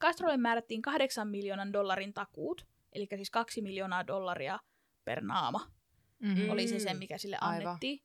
Castrolle 0.00 0.36
määrättiin 0.36 0.82
8 0.82 1.28
miljoonan 1.28 1.72
dollarin 1.72 2.14
takuut, 2.14 2.66
eli 2.92 3.06
siis 3.16 3.30
2 3.30 3.62
miljoonaa 3.62 4.06
dollaria 4.06 4.58
per 5.04 5.24
naama 5.24 5.76
Mm-hmm. 6.18 6.50
oli 6.50 6.68
se 6.68 6.78
se, 6.78 6.94
mikä 6.94 7.18
sille 7.18 7.36
Aivan. 7.40 7.66
annettiin. 7.66 8.00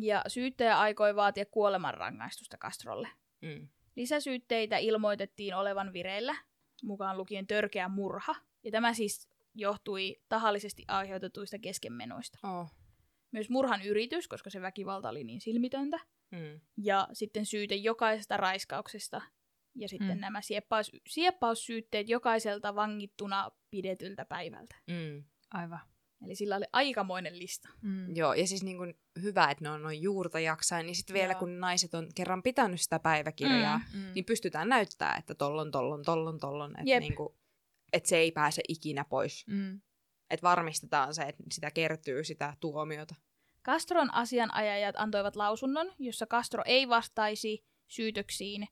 Ja 0.00 0.24
syyttäjä 0.26 0.78
aikoi 0.78 1.16
vaatia 1.16 1.46
kuolemanrangaistusta 1.46 2.56
Castrolle. 2.58 3.08
Mm. 3.40 3.68
Lisäsyytteitä 3.96 4.78
ilmoitettiin 4.78 5.54
olevan 5.54 5.92
vireillä, 5.92 6.36
mukaan 6.82 7.18
lukien 7.18 7.46
törkeä 7.46 7.88
murha, 7.88 8.34
ja 8.62 8.70
tämä 8.70 8.94
siis 8.94 9.28
johtui 9.54 10.16
tahallisesti 10.28 10.84
aiheutetuista 10.88 11.58
keskenmenoista. 11.58 12.38
Oh. 12.42 12.70
Myös 13.32 13.50
murhan 13.50 13.82
yritys, 13.82 14.28
koska 14.28 14.50
se 14.50 14.60
väkivalta 14.60 15.08
oli 15.08 15.24
niin 15.24 15.40
silmitöntä, 15.40 15.98
Mm. 16.30 16.60
ja 16.76 17.08
sitten 17.12 17.46
syyte 17.46 17.74
jokaisesta 17.74 18.36
raiskauksesta, 18.36 19.22
ja 19.74 19.88
sitten 19.88 20.16
Mm. 20.16 20.20
nämä 20.20 20.40
sieppaus, 20.42 20.90
sieppaussyytteet 21.08 22.08
jokaiselta 22.08 22.74
vangittuna 22.74 23.50
pidetyltä 23.70 24.24
päivältä. 24.24 24.76
Mm. 24.90 25.24
Aivan. 25.50 25.80
Eli 26.24 26.34
sillä 26.34 26.56
oli 26.56 26.64
aikamoinen 26.72 27.38
lista. 27.38 27.68
Mm. 27.82 28.16
Joo, 28.16 28.34
ja 28.34 28.46
siis 28.46 28.62
niin 28.62 28.76
kuin 28.76 28.94
hyvä, 29.22 29.50
että 29.50 29.64
ne 29.64 29.70
on 29.70 29.82
noin 29.82 30.02
juurta 30.02 30.40
jaksain, 30.40 30.86
niin 30.86 30.96
sitten 30.96 31.14
vielä 31.14 31.32
Joo. 31.32 31.38
kun 31.38 31.60
naiset 31.60 31.94
on 31.94 32.08
kerran 32.14 32.42
pitänyt 32.42 32.80
sitä 32.80 32.98
päiväkirjaa, 32.98 33.78
Mm. 33.94 34.00
Mm. 34.00 34.12
niin 34.14 34.24
pystytään 34.24 34.68
näyttää, 34.68 35.16
että 35.18 35.34
tollon, 35.34 35.70
tollon, 35.70 36.02
tollon, 36.04 36.38
tollon, 36.40 36.70
että 36.70 37.00
niin 37.00 37.14
kuin, 37.14 37.34
että 37.92 38.08
se 38.08 38.16
ei 38.16 38.32
pääse 38.32 38.62
ikinä 38.68 39.04
pois. 39.04 39.46
Mm. 39.46 39.80
Että 40.32 40.42
varmistetaan 40.48 41.14
se, 41.14 41.22
että 41.22 41.42
sitä 41.52 41.70
kertyy 41.70 42.24
sitä 42.24 42.56
tuomiota. 42.60 43.14
Castron 43.64 44.14
asianajajat 44.14 44.94
antoivat 44.98 45.36
lausunnon, 45.36 45.92
jossa 45.98 46.26
Castro 46.26 46.62
ei 46.66 46.88
vastaisi 46.88 47.64
syytöksiin 47.88 48.68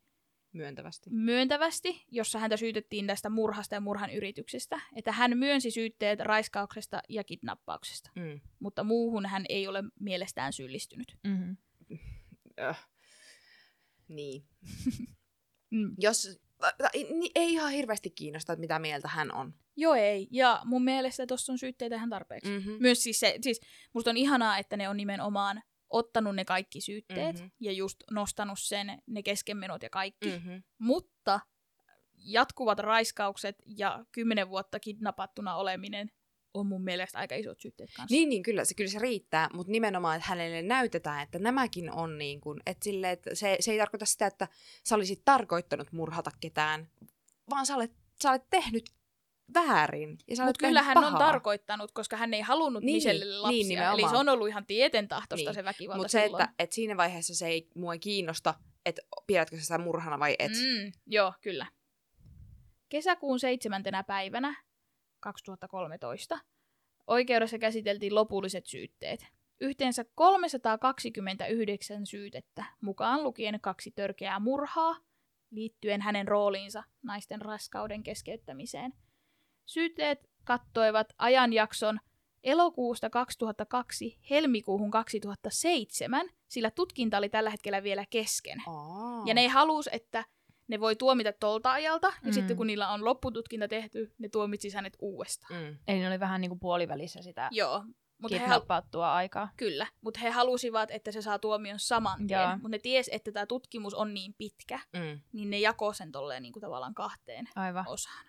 Myöntävästi. 0.53 1.11
myöntävästi, 1.11 2.05
jossa 2.11 2.39
häntä 2.39 2.57
syytettiin 2.57 3.07
tästä 3.07 3.31
murhasta 3.31 3.75
ja 3.75 3.81
murhan 3.81 4.11
yrityksestä, 4.11 4.81
että 4.97 5.13
hän 5.13 5.39
myönsi 5.39 5.71
syytteet 5.71 6.21
raiskauksesta 6.21 7.03
ja 7.09 7.25
kidnappauksesta, 7.25 8.11
Mm. 8.17 8.41
mutta 8.61 8.85
muuhun 8.85 9.27
hän 9.27 9.45
ei 9.49 9.69
ole 9.69 9.85
mielestään 10.01 10.53
syyllistynyt. 10.53 11.17
Mm-hmm. 11.25 11.57
Öh. 12.61 12.89
Niin. 14.09 14.45
Mm. 15.73 15.95
Jos, 15.99 16.41
ei 17.35 17.53
ihan 17.53 17.73
hirveästi 17.73 18.11
kiinnosta, 18.11 18.53
että 18.53 18.61
mitä 18.61 18.79
mieltä 18.79 19.09
hän 19.09 19.35
on. 19.35 19.55
Joo 19.81 19.95
ei, 19.95 20.29
ja 20.31 20.63
mun 20.65 20.85
mielestä 20.85 21.27
tuossa 21.27 21.53
on 21.53 21.59
syytteitä 21.59 21.97
ihan 21.97 22.11
tarpeeksi. 22.11 22.51
Mm. 22.51 22.57
Mm-hmm. 22.57 22.77
Myös 22.81 23.03
siis 23.03 23.21
se, 23.21 23.39
siis 23.43 23.61
musta 23.95 24.11
on 24.11 24.17
ihanaa, 24.17 24.59
että 24.59 24.77
ne 24.77 24.89
on 24.89 24.97
nimenomaan 24.97 25.63
ottanut 25.91 26.35
ne 26.37 26.45
kaikki 26.45 26.81
syytteet 26.81 27.35
Mhm. 27.37 27.43
mm-hmm. 27.45 27.51
ja 27.61 27.73
just 27.73 27.97
nostanut 28.11 28.59
sen, 28.61 29.03
ne 29.07 29.23
keskenmenot 29.23 29.83
ja 29.83 29.91
kaikki. 29.91 30.29
Mm. 30.29 30.33
Mm-hmm. 30.35 30.63
Mutta 30.79 31.41
jatkuvat 32.15 32.79
raiskaukset 32.79 33.57
ja 33.67 34.05
kymmenen 34.13 34.49
vuotta 34.49 34.81
kidnapattuna 34.81 35.57
oleminen 35.57 36.11
on 36.55 36.67
mun 36.67 36.85
mielestä 36.85 37.19
aika 37.19 37.35
isot 37.35 37.61
syytteet 37.61 37.91
kanssa. 37.97 38.15
Niin, 38.15 38.29
niin 38.29 38.43
kyllä, 38.43 38.65
se, 38.65 38.75
kyllä 38.75 38.91
se 38.91 38.99
riittää, 38.99 39.49
mutta 39.53 39.73
nimenomaan, 39.73 40.17
että 40.17 40.29
hänelle 40.29 40.63
näytetään, 40.63 41.23
että 41.23 41.39
nämäkin 41.39 41.93
on 41.93 42.19
niin 42.19 42.41
kuin, 42.41 42.61
että, 42.67 42.85
sille, 42.85 43.11
että 43.11 43.35
se, 43.35 43.57
se 43.61 43.73
ei 43.73 43.79
tarkoita 43.79 44.05
sitä, 44.07 44.27
että 44.27 44.49
sä 44.85 44.95
olisit 44.95 45.23
tarkoittanut 45.25 45.93
murhata 45.93 46.31
ketään, 46.41 46.89
vaan 47.51 47.67
sä 47.67 47.75
olet, 47.77 47.93
sä 48.23 48.31
olet 48.31 48.51
tehnyt 48.51 48.91
väärin. 49.55 50.19
Ja 50.29 50.37
sä 50.37 50.45
Mutta 50.45 50.67
kyllä 50.67 50.83
hän 50.83 50.95
tehnyt 50.95 51.07
on 51.09 51.13
pahaa. 51.13 51.29
tarkoittanut, 51.33 51.93
koska 51.93 52.17
hän 52.17 52.35
ei 52.35 52.41
halunnut 52.41 52.83
Niin, 52.83 52.87
niin, 52.87 52.97
Michellelle 52.97 53.35
niin, 53.35 53.43
lapsia. 53.43 53.65
nimenomaan. 53.69 54.01
Eli 54.01 54.09
se 54.09 54.17
on 54.17 54.29
ollut 54.29 54.49
ihan 54.49 54.67
tieten 54.67 55.09
tahtosta 55.09 55.51
Niin. 55.51 55.55
se 55.55 55.65
väkivalta 55.65 55.97
Mutta 55.99 56.13
se, 56.13 56.25
että, 56.25 56.49
että 56.59 56.75
siinä 56.75 56.97
vaiheessa 56.97 57.35
se 57.35 57.47
ei 57.47 57.69
mua 57.75 57.99
kiinnosta, 57.99 58.55
että 58.87 59.03
pidätkö 59.27 59.57
sä 59.57 59.63
sitä 59.63 59.79
murhana 59.79 60.19
vai 60.19 60.37
et. 60.39 60.53
Mm, 60.53 60.93
joo, 61.07 61.33
kyllä. 61.41 61.67
Kesäkuun 62.89 63.41
seitsemäntenä 63.41 64.03
päivänä 64.03 64.55
2013 65.21 66.39
oikeudessa 67.07 67.59
käsiteltiin 67.59 68.15
lopulliset 68.15 68.67
syytteet. 68.67 69.27
Yhteensä 69.61 70.05
329 70.15 72.07
syytettä, 72.07 72.65
mukaan 72.81 73.23
lukien 73.25 73.61
kaksi 73.61 73.91
törkeää 73.91 74.39
murhaa, 74.39 74.97
liittyen 75.51 76.01
hänen 76.01 76.29
rooliinsa 76.29 76.83
naisten 77.03 77.43
raskauden 77.43 78.03
keskeyttämiseen. 78.03 78.93
Syytteet 79.71 80.31
kattoivat 80.45 81.13
ajanjakson 81.19 82.01
elokuusta 82.45 83.11
2002 83.11 84.19
helmikuuhun 84.31 84.91
2007, 84.91 86.29
sillä 86.49 86.71
tutkinta 86.71 87.19
oli 87.19 87.29
tällä 87.29 87.51
hetkellä 87.51 87.83
vielä 87.83 88.05
kesken. 88.11 88.63
Aa. 88.67 89.23
Ja 89.27 89.35
ne 89.35 89.49
halus, 89.49 89.89
että 89.93 90.25
ne 90.69 90.81
voi 90.81 90.97
tuomita 90.97 91.33
tolta 91.33 91.73
ajalta, 91.73 92.07
ja 92.07 92.13
Mm. 92.29 92.33
sitten 92.33 92.57
kun 92.57 92.67
niillä 92.67 92.89
on 92.89 93.05
loppututkinta 93.05 93.69
tehty, 93.69 94.15
ne 94.19 94.29
tuomitsi 94.29 94.71
hänet 94.75 94.97
uudestaan. 95.01 95.55
Mm. 95.63 95.79
Eli 95.89 95.99
ne 95.99 96.09
oli 96.09 96.21
vähän 96.21 96.41
niin 96.41 96.49
kuin 96.51 96.61
puolivälissä 96.61 97.23
sitä 97.23 97.49
Joo, 97.53 97.85
mutta 98.23 98.39
he, 98.39 98.47
hal- 98.47 99.03
aikaa. 99.03 99.49
kyllä, 99.57 99.87
mutta 100.01 100.21
he 100.21 100.31
halusivat, 100.31 100.91
että 100.91 101.13
se 101.13 101.23
saa 101.23 101.39
tuomion 101.39 101.79
saman 101.79 102.27
tien. 102.27 102.49
Mutta 102.51 102.69
ne 102.69 102.79
ties, 102.79 103.11
että 103.13 103.33
tämä 103.33 103.47
tutkimus 103.47 103.95
on 103.95 104.15
niin 104.15 104.35
pitkä, 104.39 104.81
Mm. 104.93 105.21
niin 105.33 105.51
ne 105.51 105.59
jakoi 105.59 105.95
sen 105.95 106.13
tolleen 106.13 106.43
niin 106.43 106.53
kuin 106.53 106.61
tavallaan 106.61 106.95
kahteen 106.95 107.49
Aivan. 107.57 107.85
osaan. 107.89 108.27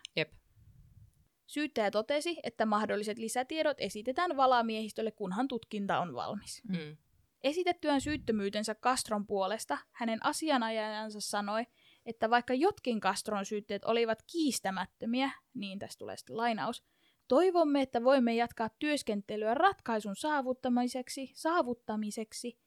Syyttäjä 1.52 1.91
totesi, 1.91 2.39
että 2.43 2.66
mahdolliset 2.66 3.18
lisätiedot 3.18 3.78
esitetään 3.80 4.38
valamiehistölle, 4.38 5.12
kunhan 5.12 5.47
tutkinta 5.47 5.99
on 5.99 6.14
valmis. 6.14 6.62
Mm. 6.68 6.97
Esitettyään 7.43 8.02
syyttömyytensä 8.02 8.76
Castron 8.76 9.28
puolesta, 9.28 9.78
hänen 9.91 10.26
asianajajansa 10.26 11.22
sanoi, 11.22 11.66
että 12.06 12.30
vaikka 12.30 12.54
jotkin 12.54 12.99
Castron 12.99 13.45
syytteet 13.45 13.86
olivat 13.86 14.24
kiistämättömiä, 14.32 15.32
niin 15.54 15.80
tästä 15.80 15.99
tulee 15.99 16.18
sitten 16.18 16.38
lainaus, 16.38 16.84
toivomme, 17.28 17.82
että 17.82 18.04
voimme 18.04 18.36
jatkaa 18.36 18.70
työskentelyä 18.80 19.54
ratkaisun 19.54 20.16
saavuttamiseksi, 20.16 21.32
saavuttamiseksi 21.34 22.60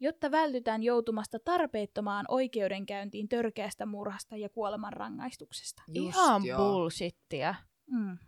jotta 0.00 0.30
vältytään 0.30 0.82
joutumasta 0.82 1.38
tarpeettomaan 1.38 2.24
oikeudenkäyntiin 2.28 3.28
törkeästä 3.28 3.86
murhasta 3.86 4.36
ja 4.36 4.48
kuolemanrangaistuksesta. 4.48 5.82
Just 5.88 6.16
Ihan 6.16 6.44
joo. 6.44 6.58
bullshittia. 6.58 7.54
Mm. 7.90 8.18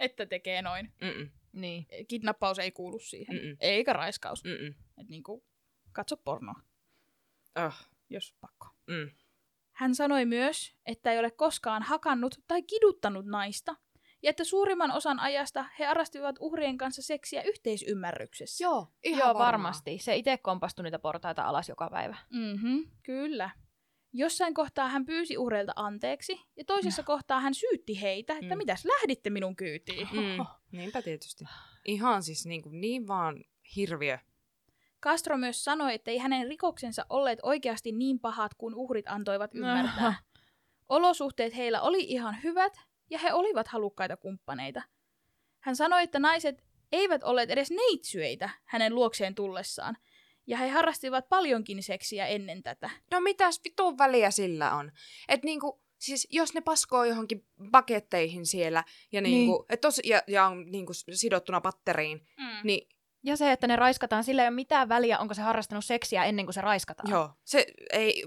että 0.00 0.26
tekee 0.26 0.62
noin. 0.62 0.92
Mm-mm. 1.00 1.30
Niin. 1.52 1.86
Kidnappaus 2.08 2.58
ei 2.58 2.70
kuulu 2.72 2.98
siihen. 2.98 3.36
Mm-mm. 3.36 3.56
Eikä 3.60 3.92
raiskaus. 3.92 4.44
Mm-mm. 4.44 4.74
Et 5.00 5.08
niinku, 5.08 5.44
katso 5.92 6.16
pornoa, 6.16 6.60
Oh. 7.66 7.74
jos 8.10 8.34
pakko. 8.40 8.66
Mm. 8.86 9.10
Hän 9.72 9.94
sanoi 9.94 10.24
myös, 10.24 10.74
että 10.86 11.12
ei 11.12 11.18
ole 11.18 11.30
koskaan 11.30 11.82
hakannut 11.82 12.34
tai 12.48 12.62
kiduttanut 12.62 13.26
naista, 13.26 13.76
ja 14.22 14.30
että 14.30 14.44
suurimman 14.44 14.90
osan 14.92 15.20
ajasta 15.20 15.64
he 15.78 15.86
harrastivat 15.86 16.36
uhrien 16.40 16.78
kanssa 16.78 17.02
seksiä 17.02 17.42
yhteisymmärryksessä. 17.42 18.64
Joo, 18.64 18.88
ihan 19.04 19.18
Joo, 19.18 19.26
varmaan. 19.28 19.46
varmasti. 19.46 19.98
Se 19.98 20.16
itse 20.16 20.36
kompastui 20.38 20.82
niitä 20.82 20.98
portaita 20.98 21.42
alas 21.42 21.68
joka 21.68 21.88
päivä. 21.90 22.16
Mhm, 22.30 22.76
kyllä. 23.02 23.50
Jossain 24.12 24.54
kohtaa 24.54 24.88
hän 24.88 25.04
pyysi 25.06 25.36
uhreilta 25.38 25.72
anteeksi, 25.76 26.40
ja 26.56 26.64
toisessa 26.64 27.02
kohtaa 27.02 27.40
hän 27.40 27.54
syytti 27.54 28.00
heitä, 28.02 28.32
että 28.42 28.54
Mm. 28.54 28.58
mitäs 28.58 28.84
lähditte 28.84 29.30
minun 29.30 29.56
kyytiin. 29.56 30.08
Mm. 30.12 30.44
Niinpä 30.78 31.02
tietysti. 31.02 31.44
Ihan 31.84 32.22
siis 32.22 32.46
niin, 32.46 32.62
kuin, 32.62 32.80
niin 32.80 33.06
vaan 33.08 33.44
hirviö. 33.76 34.18
Castro 35.02 35.36
myös 35.36 35.64
sanoi, 35.64 35.94
että 35.94 36.10
ei 36.10 36.18
hänen 36.18 36.48
rikoksensa 36.48 37.06
olleet 37.08 37.38
oikeasti 37.42 37.92
niin 37.92 38.20
pahat 38.20 38.54
kuin 38.54 38.74
uhrit 38.74 39.08
antoivat 39.08 39.50
ymmärtää. 39.54 40.14
Olosuhteet 40.88 41.56
heillä 41.56 41.80
oli 41.80 42.00
ihan 42.04 42.36
hyvät 42.44 42.80
ja 43.10 43.18
he 43.18 43.32
olivat 43.32 43.68
halukkaita 43.68 44.16
kumppaneita. 44.16 44.82
Hän 45.60 45.76
sanoi, 45.76 46.02
että 46.02 46.18
naiset 46.18 46.64
eivät 46.92 47.22
olleet 47.24 47.50
edes 47.50 47.70
neitsyöitä 47.70 48.50
hänen 48.64 48.94
luokseen 48.94 49.34
tullessaan, 49.34 49.96
ja 50.46 50.56
he 50.56 50.68
harrastivat 50.68 51.28
paljonkin 51.28 51.82
seksiä 51.82 52.26
ennen 52.26 52.62
tätä. 52.62 52.90
No 53.12 53.20
mitäs 53.20 53.60
vitun 53.64 53.98
väliä 53.98 54.30
sillä 54.30 54.74
on? 54.74 54.92
Et 55.28 55.42
niinku, 55.42 55.80
siis 55.98 56.28
jos 56.30 56.54
ne 56.54 56.60
paskoo 56.60 57.04
johonkin 57.04 57.46
paketteihin 57.72 58.46
siellä 58.46 58.84
ja, 59.12 59.20
niinku, 59.20 59.52
Niin. 59.58 59.66
et 59.68 59.80
tos, 59.80 60.00
ja, 60.04 60.22
ja 60.26 60.46
on 60.46 60.70
niinku 60.70 60.92
sidottuna 61.12 61.60
patteriin, 61.60 62.26
Mm. 62.38 62.60
niin 62.64 62.88
Ja 63.22 63.36
se, 63.36 63.52
että 63.52 63.66
ne 63.66 63.76
raiskataan, 63.76 64.24
sillä 64.24 64.42
ei 64.42 64.48
ole 64.48 64.54
mitään 64.54 64.88
väliä, 64.88 65.18
onko 65.18 65.34
se 65.34 65.42
harrastanut 65.42 65.84
seksiä 65.84 66.24
ennen 66.24 66.46
kuin 66.46 66.54
se 66.54 66.60
raiskataan. 66.60 67.10
joo, 67.10 67.30
se 67.44 67.66
ei 67.92 68.24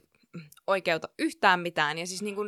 oikeuta 0.68 1.10
yhtään 1.20 1.60
mitään. 1.60 1.98
Ja 1.98 2.08
siis 2.08 2.22
niinku, 2.22 2.42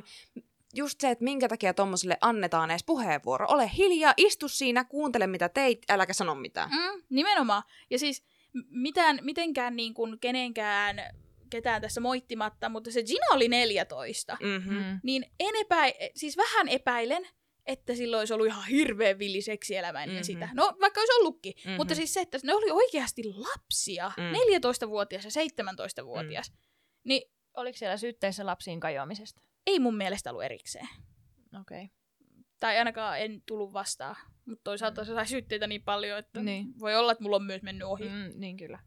just 0.74 1.02
se, 1.02 1.10
että 1.10 1.24
minkä 1.24 1.48
takia 1.48 1.74
tommoselle 1.74 2.18
annetaan 2.22 2.72
edes 2.72 2.84
puheenvuoro. 2.84 3.46
Ole 3.50 3.72
hiljaa, 3.78 4.14
istu 4.18 4.48
siinä, 4.48 4.84
kuuntele 4.84 5.28
mitä 5.28 5.50
teit, 5.50 5.80
äläkä 5.90 6.14
sano 6.14 6.36
mitään. 6.36 6.70
Mm, 6.70 7.04
nimenomaan. 7.10 7.64
Ja 7.90 8.00
siis 8.00 8.24
mitään, 8.70 9.20
mitenkään 9.22 9.76
niin 9.76 9.94
kuin 9.94 10.20
kenenkään 10.20 11.02
ketään 11.50 11.82
tässä 11.82 12.02
moittimatta, 12.02 12.70
mutta 12.70 12.92
se 12.92 13.04
Gina 13.04 13.26
oli 13.32 13.48
14. 13.48 14.38
Mm-hmm. 14.42 14.74
Mm. 14.76 15.00
Niin 15.04 15.26
en 15.40 15.56
epä, 15.56 15.78
siis 16.16 16.38
vähän 16.38 16.68
epäilen, 16.68 17.28
että 17.66 17.96
silloin 17.96 18.20
olisi 18.22 18.34
ollut 18.34 18.48
ihan 18.48 18.66
hirveän 18.68 19.20
villi 19.20 19.42
seksielämä 19.42 20.04
ennen 20.04 20.18
Mhm. 20.18 20.24
sitä. 20.24 20.50
No, 20.54 20.74
vaikka 20.82 21.00
olisi 21.02 21.14
ollutkin. 21.14 21.54
Mhm. 21.66 21.74
Mutta 21.76 21.96
siis 21.96 22.14
se, 22.14 22.22
että 22.22 22.38
ne 22.44 22.54
oli 22.56 22.72
oikeasti 22.72 23.24
lapsia. 23.24 24.12
Mm. 24.18 24.24
14-vuotias 24.34 25.26
ja 25.26 25.32
17-vuotias. 25.32 26.52
Niin 27.04 27.32
Oliko 27.54 27.78
siellä 27.78 27.98
syytteessä 27.98 28.46
lapsiin 28.46 28.80
kajoamisesta? 28.80 29.42
Ei 29.68 29.80
mun 29.80 29.98
mielestä 29.98 30.30
ollut 30.30 30.44
erikseen. 30.44 30.88
Okei. 31.62 31.84
Okay. 31.84 31.88
Tai 32.60 32.78
ainakaan 32.78 33.20
en 33.20 33.42
tullut 33.46 33.74
vastaan. 33.74 34.16
Mutta 34.46 34.64
toisaalta 34.64 35.06
se 35.06 35.14
sai 35.14 35.28
syytteitä 35.28 35.68
niin 35.68 35.84
paljon, 35.84 36.20
että 36.20 36.44
Niin. 36.44 36.80
voi 36.80 36.96
olla, 36.96 37.12
että 37.12 37.24
mulla 37.24 37.36
on 37.36 37.44
myös 37.44 37.62
mennyt 37.62 37.88
ohi. 37.88 38.10
Mm, 38.10 38.40
niin 38.40 38.58
kyllä. 38.58 38.80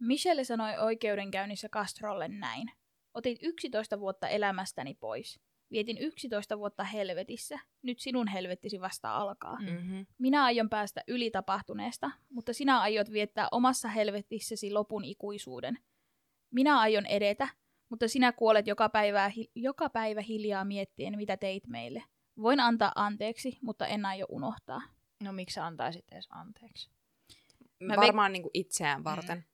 Michelle 0.00 0.44
sanoi 0.44 0.78
oikeudenkäynnissä 0.78 1.68
Castrolle 1.68 2.28
näin. 2.28 2.70
Otit 3.14 3.38
11 3.42 4.00
vuotta 4.00 4.28
elämästäni 4.28 4.94
pois. 4.94 5.40
Vietin 5.70 5.98
11 5.98 6.58
vuotta 6.58 6.84
helvetissä. 6.84 7.58
Nyt 7.82 7.98
sinun 8.00 8.28
helvettisi 8.28 8.80
vasta 8.80 9.16
alkaa. 9.16 9.60
Mm. 9.60 9.70
Mm-hmm. 9.70 10.06
Minä 10.18 10.44
aion 10.44 10.68
päästä 10.70 11.04
yli 11.08 11.30
tapahtuneesta, 11.30 12.10
mutta 12.30 12.52
sinä 12.52 12.80
aiot 12.80 13.12
viettää 13.12 13.48
omassa 13.52 13.88
helvetissäsi 13.88 14.70
lopun 14.70 15.04
ikuisuuden. 15.04 15.78
Minä 16.50 16.78
aion 16.78 17.06
edetä, 17.06 17.48
mutta 17.88 18.08
sinä 18.08 18.32
kuolet 18.32 18.66
joka 18.66 18.88
päivä, 18.88 19.30
joka 19.54 19.90
päivä 19.90 20.20
hiljaa 20.20 20.64
miettien, 20.64 21.16
mitä 21.16 21.36
teit 21.36 21.66
meille. 21.66 22.02
Voin 22.42 22.60
antaa 22.60 22.92
anteeksi, 22.94 23.58
mutta 23.62 23.86
en 23.86 24.04
aio 24.06 24.26
unohtaa. 24.28 24.82
No 25.22 25.32
miksi 25.32 25.54
sä 25.54 25.66
antaisit 25.66 26.04
edes 26.12 26.26
anteeksi? 26.30 26.90
Mä 27.80 27.96
Varmaan 27.96 28.32
niinku 28.32 28.50
itseään 28.54 29.04
varten. 29.04 29.44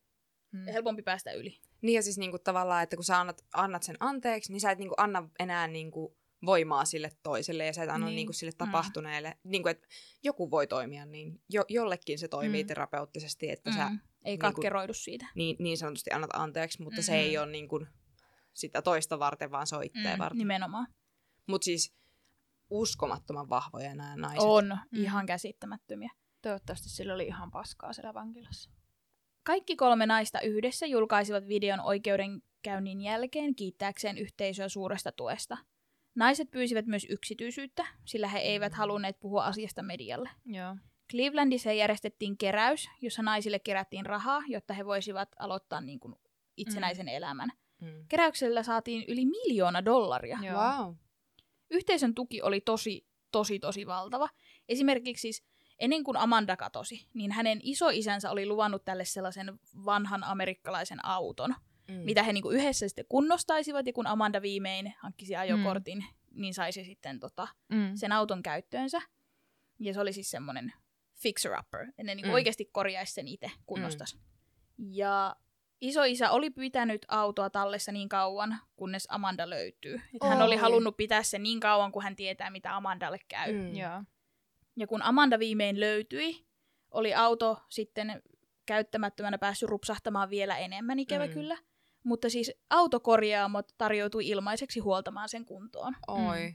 Mm. 0.53 0.65
Helpompi 0.73 1.03
päästä 1.03 1.33
yli. 1.33 1.59
Niin 1.83 1.95
ja 1.95 2.03
siis 2.03 2.19
niinku 2.19 2.39
tavallaan, 2.39 2.83
että 2.83 2.97
kun 2.97 3.05
sä 3.05 3.21
annat, 3.21 3.45
annat 3.55 3.83
sen 3.83 3.97
anteeksi, 4.01 4.53
niin 4.53 4.61
sä 4.61 4.71
et 4.71 4.79
niinku 4.79 4.95
anna 4.99 5.29
enää 5.41 5.67
niinku 5.69 6.17
voimaa 6.47 6.85
sille 6.85 7.11
toiselle 7.23 7.67
ja 7.67 7.73
sä 7.73 7.83
et 7.83 7.91
anna 7.91 8.07
Niin. 8.07 8.17
niin. 8.17 8.27
kuin 8.27 8.35
sille 8.35 8.53
Mm. 8.53 8.57
tapahtuneelle, 8.59 9.37
niin 9.45 9.63
kuin, 9.63 9.71
että 9.71 9.87
joku 10.23 10.51
voi 10.51 10.67
toimia 10.67 11.07
niin, 11.07 11.41
jo, 11.51 11.65
jollekin 11.69 12.19
se 12.19 12.29
toimii 12.29 12.63
Mm. 12.63 12.65
mm. 12.65 12.69
terapeuttisesti, 12.69 13.51
että 13.51 13.73
sä 13.73 13.89
Mm. 13.89 13.99
Ei 14.25 14.33
niinku- 14.33 14.41
katkeroidu 14.47 14.95
siitä. 14.95 15.27
niin, 15.35 15.57
niin 15.59 15.79
sanotusti 15.79 16.11
annat 16.11 16.31
anteeksi, 16.35 16.83
mutta 16.83 16.97
mm-hmm. 17.01 17.05
se 17.07 17.13
Mhm. 17.13 17.21
ei 17.21 17.39
ole 17.39 17.51
niin 17.53 17.69
kuin 17.69 17.87
sitä 18.55 18.83
toista 18.83 19.19
varten, 19.19 19.51
vaan 19.51 19.67
se 19.67 19.77
on 19.77 19.85
itseä 19.85 20.13
Mm, 20.17 20.19
varten. 20.19 20.39
nimenomaan. 20.39 20.87
Mutta 21.47 21.65
siis 21.65 21.95
uskomattoman 22.71 23.49
vahvoja 23.49 23.95
nämä 23.95 24.17
naiset. 24.17 24.41
On 24.43 24.79
Mm. 24.91 25.03
ihan 25.03 25.27
käsittämättömiä. 25.27 26.11
Toivottavasti 26.43 26.89
sillä 26.89 27.15
oli 27.15 27.27
ihan 27.27 27.51
paskaa 27.51 27.93
siellä 27.93 28.15
vankilassa. 28.15 28.71
Kaikki 29.43 29.77
kolme 29.77 30.07
naista 30.07 30.41
yhdessä 30.41 30.87
julkaisivat 30.87 31.49
videon 31.49 31.81
oikeudenkäynnin 31.81 33.01
jälkeen 33.01 33.55
kiittääkseen 33.55 34.19
yhteisöä 34.19 34.69
suuresta 34.69 35.13
tuesta. 35.13 35.59
Naiset 36.15 36.51
pyysivät 36.51 36.87
myös 36.87 37.07
yksityisyyttä, 37.11 37.87
sillä 38.05 38.29
he 38.29 38.39
eivät 38.39 38.75
halunneet 38.75 39.21
puhua 39.21 39.45
asiasta 39.45 39.83
medialle. 39.83 40.31
Joo. 40.45 40.77
Clevelandissa 41.11 41.73
järjestettiin 41.73 42.39
keräys, 42.39 42.89
jossa 43.01 43.23
naisille 43.23 43.59
kerättiin 43.59 44.07
rahaa, 44.07 44.43
jotta 44.49 44.75
he 44.75 44.87
voisivat 44.87 45.29
aloittaa 45.39 45.81
niin 45.81 46.01
kuin 46.01 46.15
itsenäisen 46.57 47.07
mm. 47.07 47.13
elämän. 47.13 47.53
Mm. 47.83 48.05
Keräyksellä 48.09 48.63
saatiin 48.63 49.05
yli 49.09 49.25
miljoona 49.25 49.85
dollaria. 49.85 50.39
Joo. 50.43 50.61
Wow. 50.63 50.95
Yhteisön 51.71 52.15
tuki 52.15 52.43
oli 52.43 52.61
tosi, 52.61 53.07
tosi, 53.33 53.59
tosi 53.59 53.87
valtava. 53.87 54.29
Esimerkiksi 54.69 55.21
siis 55.23 55.43
ennen 55.79 56.05
kuin 56.05 56.17
Amanda 56.17 56.57
katosi, 56.57 57.09
niin 57.15 57.33
hänen 57.33 57.61
isoisänsä 57.63 58.31
oli 58.31 58.47
luvannut 58.47 58.85
tälle 58.85 59.05
sellaisen 59.05 59.59
vanhan 59.85 60.25
amerikkalaisen 60.25 61.05
auton, 61.05 61.55
Mm. 61.89 61.95
mitä 61.95 62.23
he 62.23 62.33
niinku 62.33 62.51
yhdessä 62.51 62.89
sitten 62.89 63.05
kunnostaisivat, 63.09 63.87
ja 63.87 63.93
kun 63.93 64.07
Amanda 64.07 64.43
viimein 64.43 64.95
hankkisi 64.99 65.37
ajokortin, 65.37 65.99
mm. 65.99 66.41
niin 66.41 66.55
sai 66.55 66.73
se 66.73 66.85
sitten 66.85 67.21
tota, 67.21 67.49
Mm. 67.69 67.91
sen 67.95 68.13
auton 68.13 68.43
käyttöönsä. 68.43 68.99
Ja 69.81 69.95
se 69.95 70.01
oli 70.01 70.13
siis 70.13 70.31
semmoinen 70.31 70.73
fixer-upper, 71.15 71.89
että 71.89 72.03
ne 72.03 72.15
niinku 72.15 72.29
Mm. 72.29 72.35
oikeasti 72.35 72.69
korjaisi 72.73 73.13
sen 73.13 73.29
itse, 73.29 73.51
kunnostaisi. 73.67 74.17
Ja 74.79 75.37
isoisä 75.83 76.31
oli 76.31 76.51
pitänyt 76.51 77.05
autoa 77.09 77.51
tallessa 77.51 77.93
niin 77.93 78.09
kauan, 78.09 78.57
kunnes 78.77 79.07
Amanda 79.11 79.51
löytyy. 79.51 79.95
Et 79.95 80.29
hän 80.29 80.43
oli 80.43 80.55
Oi. 80.55 80.61
halunnut 80.61 80.97
pitää 80.97 81.23
sen 81.23 81.43
niin 81.43 81.61
kauan, 81.61 81.93
kun 81.93 82.03
hän 82.03 82.17
tietää, 82.17 82.51
mitä 82.51 82.77
Amandalle 82.77 83.19
käy. 83.29 83.53
Mm. 83.53 83.75
Joo. 83.77 84.03
Ja 84.77 84.87
kun 84.87 85.03
Amanda 85.03 85.39
viimein 85.39 85.81
löytyi, 85.81 86.47
oli 86.91 87.15
auto 87.15 87.59
sitten 87.69 88.23
käyttämättömänä 88.67 89.39
päässyt 89.39 89.69
rupsahtamaan 89.69 90.31
vielä 90.31 90.59
enemmän, 90.59 90.99
ikävä 90.99 91.27
Mm. 91.27 91.33
kyllä. 91.33 91.59
Mutta 92.05 92.31
siis 92.31 92.53
autokorjaamot 92.71 93.67
tarjoutui 93.79 94.29
ilmaiseksi 94.29 94.81
huoltamaan 94.81 95.29
sen 95.29 95.45
kuntoon. 95.45 95.97
Oi. 96.09 96.55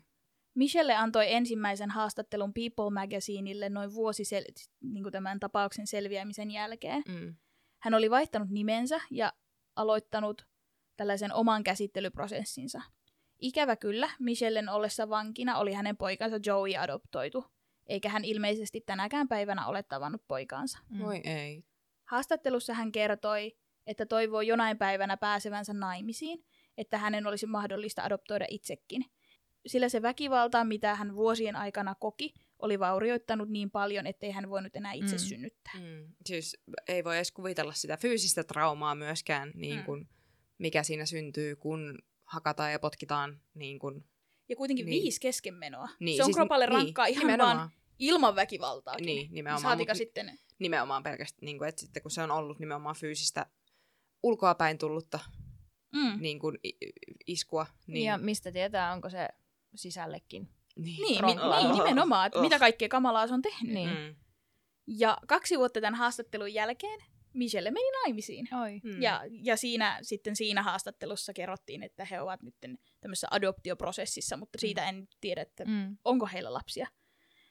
Michelle 0.54 0.96
antoi 0.96 1.34
ensimmäisen 1.34 1.90
haastattelun 1.92 2.54
People 2.54 2.90
Magazineille 2.94 3.70
noin 3.70 3.94
vuosi 3.94 4.24
sel- 4.24 4.68
niin 4.82 5.12
tämän 5.12 5.40
tapauksen 5.40 5.88
selviämisen 5.88 6.52
jälkeen. 6.52 7.04
Mm. 7.08 7.36
Hän 7.80 7.94
oli 7.94 8.10
vaihtanut 8.10 8.50
nimensä 8.50 9.02
ja 9.12 9.34
aloittanut 9.76 10.48
tällaisen 10.98 11.34
oman 11.34 11.64
käsittelyprosessinsa. 11.64 12.82
Ikävä 13.40 13.76
kyllä, 13.76 14.10
Michellen 14.20 14.70
ollessa 14.70 15.10
vankina 15.10 15.58
oli 15.58 15.74
hänen 15.74 15.98
poikansa 15.98 16.40
Joey 16.46 16.78
adoptoitu, 16.78 17.46
eikä 17.88 18.10
hän 18.10 18.26
ilmeisesti 18.26 18.82
tänäkään 18.82 19.28
päivänä 19.28 19.68
ole 19.68 19.84
tavannut 19.84 20.28
poikaansa. 20.28 20.80
Mm. 20.90 21.04
Voi 21.04 21.22
ei. 21.24 21.64
Haastattelussa 22.06 22.74
hän 22.74 22.92
kertoi, 22.92 23.58
että 23.88 24.06
toivoo 24.06 24.42
jonain 24.42 24.78
päivänä 24.78 25.18
pääsevänsä 25.18 25.74
naimisiin, 25.74 26.46
että 26.78 26.98
hänen 26.98 27.28
olisi 27.28 27.46
mahdollista 27.46 28.04
adoptoida 28.04 28.46
itsekin. 28.50 29.06
Sillä 29.68 29.90
se 29.90 30.02
väkivalta, 30.02 30.64
mitä 30.64 30.96
hän 30.96 31.16
vuosien 31.16 31.56
aikana 31.56 31.96
koki, 31.96 32.34
oli 32.60 32.80
vaurioittanut 32.80 33.50
niin 33.50 33.72
paljon, 33.72 34.08
ettei 34.08 34.32
hän 34.32 34.50
voinut 34.50 34.76
enää 34.76 34.94
itse 34.94 35.16
Mm. 35.16 35.20
synnyttää. 35.20 35.74
Mm. 35.80 36.14
Siis 36.26 36.58
ei 36.88 37.04
voi 37.04 37.16
edes 37.16 37.32
kuvitella 37.32 37.74
sitä 37.74 37.98
fyysistä 37.98 38.44
traumaa 38.44 38.96
myöskään, 38.96 39.52
niin 39.56 39.78
Mm. 39.78 39.84
kuin, 39.86 40.10
mikä 40.58 40.84
siinä 40.84 41.06
syntyy, 41.06 41.56
kun 41.56 42.00
hakataan 42.24 42.72
ja 42.72 42.80
potkitaan. 42.80 43.42
Niin 43.54 43.80
kuin, 43.80 44.06
Ja 44.50 44.56
kuitenkin 44.56 44.86
Niin. 44.86 45.04
viisi 45.04 45.20
keskenmenoa. 45.22 45.90
niin, 46.00 46.18
se 46.18 46.24
on 46.24 46.26
siis- 46.28 46.36
kropalle 46.38 46.66
niin, 46.66 46.74
rankkaa 46.74 47.06
ihan 47.06 47.22
nimenomaan, 47.28 47.58
vaan 47.58 47.70
ilman 48.00 48.36
väkivaltaakin. 48.36 49.06
Niin, 49.06 49.28
nimenomaan. 49.34 49.62
Saatika 49.62 49.94
mut 49.94 49.98
sitten... 49.98 50.40
nimenomaan 50.60 51.04
pelkästään, 51.04 51.46
niin 51.46 51.58
kuin, 51.58 51.68
että 51.70 51.82
sitten 51.82 52.02
kun 52.02 52.12
se 52.12 52.22
on 52.22 52.32
ollut 52.32 52.60
nimenomaan 52.60 52.96
fyysistä 52.96 53.46
ulkoapäin 54.24 54.78
tullutta 54.78 55.20
Mm. 55.94 56.22
niin 56.22 56.40
kuin, 56.40 56.58
iskua, 57.28 57.64
niin, 57.88 57.94
Niin. 57.94 58.06
Ja 58.06 58.18
mistä 58.18 58.52
tietää, 58.52 58.94
onko 58.94 59.10
se 59.10 59.30
sisällekin. 59.76 60.50
Niin. 60.78 61.02
Niin, 61.02 61.26
mi- 61.26 61.36
niin, 61.64 61.72
nimenomaan, 61.78 62.28
että 62.28 62.40
Oh. 62.40 62.44
mitä 62.44 62.60
kaikkea 62.60 62.90
kamalaa 62.90 63.28
se 63.28 63.34
on 63.34 63.42
tehnyt. 63.42 63.74
Niin. 63.74 63.90
Mm. 63.90 64.16
Ja 64.88 65.18
kaksi 65.28 65.58
vuotta 65.58 65.82
tämän 65.82 65.96
haastattelun 65.96 66.54
jälkeen 66.54 67.00
Michelle 67.34 67.72
meni 67.72 67.92
naimisiin. 67.92 68.48
Oi. 68.62 68.80
Mm. 68.84 69.02
Ja, 69.02 69.22
ja 69.44 69.58
siinä, 69.58 70.00
sitten 70.02 70.36
siinä 70.36 70.64
haastattelussa 70.64 71.34
kerrottiin, 71.34 71.84
että 71.84 72.06
he 72.06 72.22
ovat 72.22 72.44
nyt 72.44 72.56
tämmöisessä 73.02 73.28
adoptioprosessissa, 73.32 74.38
mutta 74.38 74.58
siitä 74.60 74.90
en 74.90 75.08
tiedä, 75.22 75.42
että 75.42 75.66
Mm. 75.66 75.98
onko 76.06 76.26
heillä 76.34 76.54
lapsia. 76.54 76.88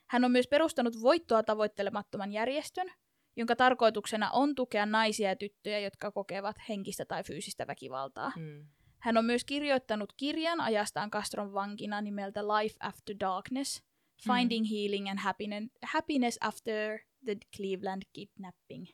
Hän 0.07 0.25
on 0.25 0.31
myös 0.31 0.47
perustanut 0.47 1.01
voittoa 1.01 1.43
tavoittelemattoman 1.43 2.31
järjestön, 2.31 2.87
jonka 3.35 3.55
tarkoituksena 3.55 4.31
on 4.31 4.55
tukea 4.55 4.85
naisia 4.85 5.29
ja 5.29 5.35
tyttöjä, 5.35 5.79
jotka 5.79 6.11
kokevat 6.11 6.55
henkistä 6.69 7.05
tai 7.05 7.23
fyysistä 7.23 7.67
väkivaltaa. 7.67 8.31
Mm. 8.35 8.67
Hän 9.07 9.17
on 9.17 9.25
myös 9.25 9.45
kirjoittanut 9.45 10.13
kirjan 10.17 10.61
ajastaan 10.61 11.11
Castron 11.11 11.53
vankina 11.53 12.01
nimeltä 12.01 12.47
Life 12.47 12.75
After 12.79 13.15
Darkness, 13.19 13.83
Finding 14.23 14.65
Healing 14.71 15.09
and 15.09 15.19
Happiness, 15.19 15.71
Happiness 15.83 16.37
After 16.41 16.99
the 17.25 17.37
Cleveland 17.55 18.01
Kidnapping. 18.13 18.85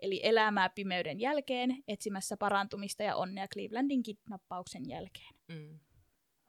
Eli 0.00 0.20
elämää 0.22 0.68
pimeyden 0.68 1.20
jälkeen, 1.20 1.82
etsimässä 1.88 2.36
parantumista 2.36 3.02
ja 3.02 3.16
onnea 3.16 3.48
Clevelandin 3.48 4.02
kidnappauksen 4.02 4.88
jälkeen. 4.88 5.34
Mm. 5.48 5.80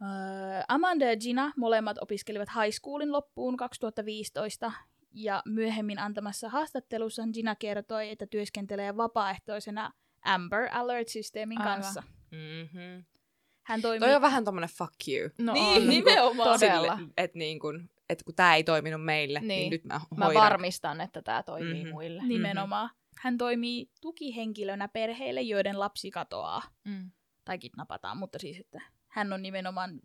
Öö, 0.02 0.64
Amanda 0.68 1.06
ja 1.06 1.18
Gina 1.18 1.54
molemmat 1.58 1.98
opiskelivat 2.02 2.50
high 2.50 2.76
schoolin 2.82 3.12
loppuun 3.12 3.58
2015, 3.58 4.72
ja 5.12 5.42
myöhemmin 5.46 6.00
antamassa 6.00 6.50
haastattelussa 6.50 7.24
Gina 7.34 7.56
kertoi, 7.56 8.10
että 8.10 8.28
työskentelee 8.28 8.98
vapaaehtoisena 8.98 9.92
Amber 10.26 10.70
Alert-systeemin 10.72 11.62
Aivan. 11.62 11.74
kanssa. 11.74 12.04
Mm-hmm. 12.32 13.06
Hän 13.64 13.82
toimii... 13.82 14.00
Toi 14.00 14.16
on 14.16 14.22
vähän 14.22 14.44
tommonen 14.46 14.70
fuck 14.70 14.94
you. 15.08 15.30
No 15.38 15.54
Niin, 15.54 15.82
on. 15.84 15.88
nimenomaan. 15.90 16.60
Todella. 16.60 17.00
Että 17.18 17.38
niin 17.40 17.60
kun, 17.60 17.90
et 18.10 18.24
kun 18.24 18.36
tää 18.36 18.56
ei 18.56 18.64
toiminut 18.64 19.06
meille, 19.06 19.40
niin, 19.40 19.48
Niin. 19.48 19.60
niin 19.60 19.70
nyt 19.70 19.86
mä 19.86 20.02
Mä 20.18 20.26
hoidan. 20.26 20.44
varmistan, 20.44 21.02
että 21.02 21.22
tämä 21.22 21.44
toimii 21.44 21.74
Mhm. 21.74 21.78
mm-hmm. 21.78 21.92
muille. 21.94 22.24
Nimenomaan. 22.28 22.90
Hän 23.22 23.38
toimii 23.38 23.90
tukihenkilönä 24.02 24.88
perheille, 24.88 25.42
joiden 25.42 25.80
lapsi 25.80 26.12
katoaa 26.12 26.62
Mm. 26.84 27.12
tai 27.46 27.58
kidnapataan, 27.60 28.18
mutta 28.18 28.40
siis, 28.40 28.60
että 28.60 28.82
hän 29.08 29.34
on 29.34 29.42
nimenomaan 29.42 30.00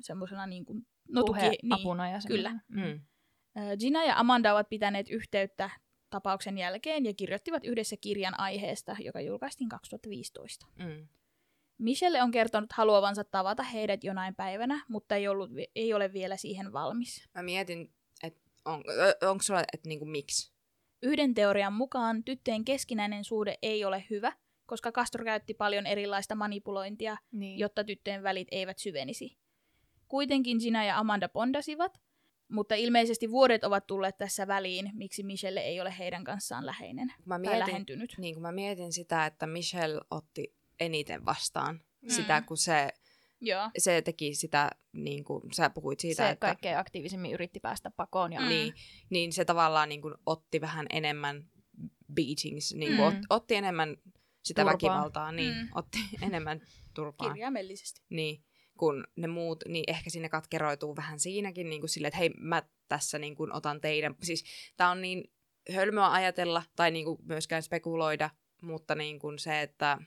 semmoisena 0.00 0.46
niin 0.46 0.64
kuin, 0.64 0.86
no 1.08 1.22
tuki, 1.22 1.38
Puhe 1.40 1.48
niin. 1.62 1.72
apuna 1.72 2.08
ja 2.10 2.18
kyllä. 2.28 2.50
semmoinen. 2.68 3.00
Mm. 3.56 3.62
Ö, 3.72 3.76
Gina 3.76 4.04
ja 4.04 4.18
Amanda 4.18 4.52
ovat 4.52 4.68
pitäneet 4.68 5.10
yhteyttä 5.10 5.70
tapauksen 6.10 6.58
jälkeen 6.58 7.06
ja 7.06 7.14
kirjoittivat 7.14 7.64
yhdessä 7.64 7.96
kirjan 8.00 8.40
aiheesta, 8.40 8.96
joka 9.00 9.20
julkaistiin 9.20 9.68
2015. 9.68 10.66
Mm. 10.78 11.08
Michelle 11.78 12.22
on 12.22 12.30
kertonut 12.30 12.72
haluavansa 12.72 13.24
tavata 13.24 13.62
heidät 13.62 14.04
jonain 14.04 14.34
päivänä, 14.34 14.84
mutta 14.88 15.16
ei, 15.16 15.28
ollut, 15.28 15.50
ei 15.76 15.94
ole 15.94 16.12
vielä 16.12 16.36
siihen 16.36 16.72
valmis. 16.72 17.28
Mä 17.34 17.42
mietin, 17.42 17.92
että 18.22 18.40
on, 18.64 18.84
onko 19.28 19.42
sulla, 19.42 19.60
että 19.72 19.88
niinku 19.88 20.04
miksi? 20.04 20.52
Yhden 21.02 21.34
teorian 21.34 21.72
mukaan 21.72 22.24
tyttöjen 22.24 22.64
keskinäinen 22.64 23.24
suhde 23.24 23.58
ei 23.62 23.84
ole 23.84 24.04
hyvä, 24.10 24.32
koska 24.66 24.92
Castro 24.92 25.24
käytti 25.24 25.54
paljon 25.54 25.86
erilaista 25.86 26.34
manipulointia, 26.34 27.16
Niin. 27.32 27.58
jotta 27.58 27.84
tyttöjen 27.84 28.22
välit 28.22 28.48
eivät 28.50 28.78
syvenisi. 28.78 29.36
Kuitenkin 30.08 30.56
Gina 30.58 30.84
ja 30.84 30.98
Amanda 30.98 31.28
bondasivat, 31.28 32.00
mutta 32.48 32.74
ilmeisesti 32.74 33.30
vuodet 33.30 33.64
ovat 33.64 33.86
tulleet 33.86 34.16
tässä 34.16 34.46
väliin, 34.46 34.90
miksi 34.94 35.22
Michelle 35.22 35.60
ei 35.60 35.80
ole 35.80 35.94
heidän 35.98 36.24
kanssaan 36.24 36.66
läheinen 36.66 37.12
mä 37.24 37.34
tai 37.34 37.38
mietin, 37.38 37.58
lähentynyt. 37.58 38.14
niin 38.18 38.34
kun 38.34 38.42
mä 38.42 38.52
mietin 38.52 38.92
sitä, 38.92 39.26
että 39.26 39.46
Michelle 39.46 40.00
otti 40.10 40.54
eniten 40.80 41.24
vastaan 41.24 41.80
Mm. 42.02 42.10
sitä, 42.10 42.40
kun 42.42 42.56
se, 42.56 42.88
Joo. 43.40 43.70
se 43.78 44.02
teki 44.02 44.34
sitä, 44.34 44.70
niin 44.92 45.24
kuin 45.24 45.42
sä 45.52 45.70
puhuit 45.70 46.00
siitä, 46.00 46.22
se 46.26 46.30
että 46.30 46.46
kaikkein 46.46 46.78
aktiivisimmin 46.78 47.32
yritti 47.32 47.60
päästä 47.60 47.90
pakoon. 47.96 48.32
Ja... 48.32 48.40
Mm. 48.40 48.48
niin, 48.48 48.74
niin 49.10 49.32
se 49.32 49.44
tavallaan 49.44 49.88
niin 49.88 50.02
kuin 50.02 50.14
otti 50.26 50.60
vähän 50.60 50.86
enemmän 50.90 51.44
beatings, 52.14 52.74
niin 52.74 52.96
kuin 52.96 53.12
Mm. 53.12 53.18
ot, 53.18 53.24
otti 53.30 53.54
enemmän 53.54 53.96
sitä 54.44 54.62
Turpaa. 54.62 54.72
väkivaltaa, 54.72 55.32
niin 55.32 55.54
Mm. 55.56 55.68
otti 55.74 55.98
enemmän 56.22 56.60
turpaa. 56.94 57.28
Kirjaimellisesti. 57.28 58.00
Niin, 58.08 58.44
kun 58.78 59.04
ne 59.16 59.26
muut, 59.26 59.64
niin 59.68 59.84
ehkä 59.86 60.10
sinne 60.10 60.28
katkeroituu 60.28 60.96
vähän 60.96 61.20
siinäkin 61.20 61.68
niin 61.70 61.80
kuin 61.80 61.90
sille, 61.90 62.08
että 62.08 62.18
hei, 62.18 62.30
mä 62.38 62.62
tässä 62.88 63.18
niin 63.18 63.34
kuin 63.36 63.52
otan 63.52 63.80
teidän, 63.80 64.14
siis 64.22 64.44
tää 64.76 64.90
on 64.90 65.02
niin 65.02 65.24
hölmöä 65.74 66.12
ajatella 66.12 66.62
tai 66.76 66.90
niin 66.90 67.04
kuin 67.04 67.18
myöskään 67.24 67.62
spekuloida, 67.62 68.30
mutta 68.62 68.94
niin 68.94 69.18
kuin 69.18 69.38
se, 69.38 69.60
että 69.62 69.98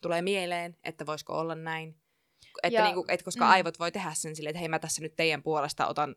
tulee 0.00 0.22
mieleen, 0.22 0.76
että 0.84 1.06
voisiko 1.06 1.38
olla 1.38 1.54
näin, 1.54 1.96
Että 2.62 2.78
Ja- 2.78 2.84
niinku, 2.84 3.04
et 3.08 3.22
koska 3.22 3.44
mm. 3.44 3.50
aivot 3.50 3.78
voi 3.78 3.92
tehdä 3.92 4.10
sen 4.14 4.36
silleen, 4.36 4.50
että 4.50 4.58
hei 4.58 4.68
mä 4.68 4.78
tässä 4.78 5.02
nyt 5.02 5.16
teidän 5.16 5.42
puolesta 5.42 5.86
otan 5.86 6.16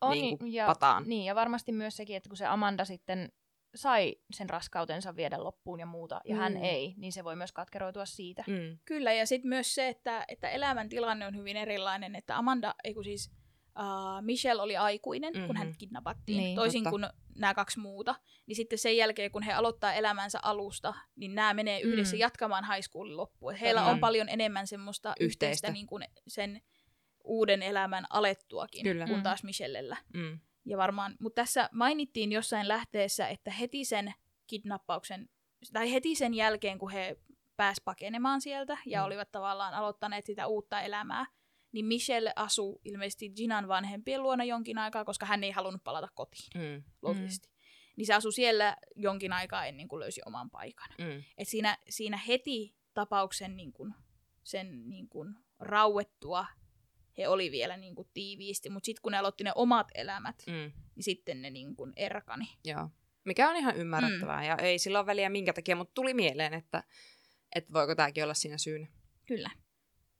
On, 0.00 0.10
niinku 0.10 0.44
ja, 0.44 0.66
pataan. 0.66 1.04
Niin, 1.06 1.24
ja 1.24 1.34
varmasti 1.34 1.72
myös 1.72 1.96
sekin, 1.96 2.16
että 2.16 2.28
kun 2.28 2.36
se 2.36 2.46
Amanda 2.46 2.84
sitten 2.84 3.32
sai 3.74 4.16
sen 4.32 4.50
raskautensa 4.50 5.16
viedä 5.16 5.44
loppuun 5.44 5.80
ja 5.80 5.86
muuta, 5.86 6.20
ja 6.24 6.34
mm. 6.34 6.40
hän 6.40 6.56
ei, 6.56 6.94
niin 6.96 7.12
se 7.12 7.24
voi 7.24 7.36
myös 7.36 7.52
katkeroitua 7.52 8.06
siitä. 8.06 8.44
Mm. 8.46 8.78
Kyllä, 8.84 9.12
ja 9.12 9.26
sitten 9.26 9.48
myös 9.48 9.74
se, 9.74 9.88
että, 9.88 10.24
että 10.28 10.48
elämän 10.48 10.88
tilanne 10.88 11.26
on 11.26 11.36
hyvin 11.36 11.56
erilainen, 11.56 12.16
että 12.16 12.38
Amanda, 12.38 12.74
ei 12.84 12.94
kun 12.94 13.04
siis 13.04 13.30
uh, 13.78 14.22
Michelle 14.22 14.62
oli 14.62 14.76
aikuinen, 14.76 15.32
mm-hmm. 15.32 15.46
kun 15.46 15.56
hän 15.56 15.74
kidnappattiin, 15.78 16.38
Niin, 16.38 16.56
toisin 16.56 16.84
totta. 16.84 16.90
kuin 16.90 17.06
nämä 17.38 17.54
kaksi 17.54 17.78
muuta. 17.80 18.14
Niin 18.46 18.56
sitten 18.56 18.78
sen 18.78 18.96
jälkeen, 18.96 19.30
kun 19.30 19.42
he 19.42 19.52
aloittaa 19.52 19.92
elämänsä 19.92 20.38
alusta, 20.42 20.94
niin 21.16 21.34
nämä 21.34 21.54
menee 21.54 21.80
yhdessä 21.80 22.16
Mm. 22.16 22.20
jatkamaan 22.20 22.64
high 22.74 22.82
schoolin 22.88 23.16
loppuun. 23.16 23.54
Heillä 23.54 23.80
Totta. 23.80 23.92
on 23.92 24.00
paljon 24.00 24.28
enemmän 24.28 24.66
semmoista 24.66 25.08
Yhteistä. 25.08 25.26
yhteistä 25.46 25.70
niin 25.70 25.86
kuin 25.86 26.04
sen 26.28 26.62
uuden 27.24 27.62
elämän 27.62 28.06
alettuakin, 28.10 28.82
Kyllä. 28.82 29.06
kuin 29.06 29.16
Mm. 29.16 29.22
taas 29.22 29.44
Michellellä. 29.44 29.96
Mm. 30.14 30.38
Ja 30.64 30.76
varmaan, 30.78 31.16
mutta 31.20 31.42
tässä 31.42 31.68
mainittiin 31.72 32.32
jossain 32.32 32.68
lähteessä, 32.68 33.28
että 33.28 33.50
heti 33.50 33.84
sen 33.84 34.14
kidnappauksen, 34.46 35.28
tai 35.72 35.92
heti 35.92 36.14
sen 36.14 36.34
jälkeen, 36.34 36.78
kun 36.78 36.90
he 36.90 37.16
pääs 37.56 37.76
pakenemaan 37.84 38.40
sieltä 38.40 38.78
ja 38.86 39.00
Mm. 39.00 39.06
olivat 39.06 39.32
tavallaan 39.32 39.74
aloittaneet 39.74 40.26
sitä 40.26 40.46
uutta 40.46 40.80
elämää, 40.80 41.26
niin 41.74 41.86
Michelle 41.86 42.32
asuu 42.36 42.80
ilmeisesti 42.84 43.28
Ginan 43.30 43.68
vanhempien 43.68 44.22
luona 44.22 44.44
jonkin 44.44 44.78
aikaa, 44.78 45.04
koska 45.04 45.26
hän 45.26 45.44
ei 45.44 45.50
halunnut 45.50 45.84
palata 45.84 46.08
kotiin, 46.14 46.50
Mm. 46.54 46.82
logisesti. 47.02 47.48
Niin 47.96 48.06
se 48.06 48.14
asui 48.14 48.32
siellä 48.32 48.76
jonkin 48.96 49.32
aikaa 49.32 49.66
ennen 49.66 49.88
kuin 49.88 50.00
löysi 50.00 50.20
oman 50.26 50.50
paikan. 50.50 50.88
Mm. 50.98 51.22
Et 51.38 51.48
siinä, 51.48 51.78
siinä 51.88 52.16
heti 52.16 52.74
tapauksen 52.94 53.56
niin 53.56 53.72
kun, 53.72 53.94
sen 54.44 54.88
niin 54.88 55.08
kun, 55.08 55.36
rauettua 55.58 56.46
he 57.18 57.28
oli 57.28 57.50
vielä 57.50 57.76
niin 57.76 57.94
kun, 57.94 58.08
tiiviisti, 58.14 58.70
mutta 58.70 58.86
sitten 58.86 59.02
kun 59.02 59.12
ne 59.12 59.18
aloitti 59.18 59.44
ne 59.44 59.52
omat 59.54 59.86
elämät, 59.94 60.42
Mm. 60.46 60.72
niin 60.94 61.02
sitten 61.04 61.42
ne 61.42 61.50
niin 61.50 61.76
kuin 61.76 61.92
erkani. 61.96 62.44
Joo. 62.64 62.88
Mikä 63.24 63.50
on 63.50 63.56
ihan 63.56 63.76
ymmärrettävää 63.76 64.40
mm. 64.40 64.46
ja 64.46 64.56
ei 64.56 64.78
sillä 64.78 64.98
ole 64.98 65.06
väliä 65.06 65.28
minkä 65.28 65.52
takia, 65.52 65.76
mutta 65.76 65.94
tuli 65.94 66.14
mieleen, 66.14 66.54
että, 66.54 66.82
että 67.54 67.72
voiko 67.72 67.94
tämäkin 67.94 68.24
olla 68.24 68.34
siinä 68.34 68.58
syynä. 68.58 68.86
Kyllä. 69.26 69.50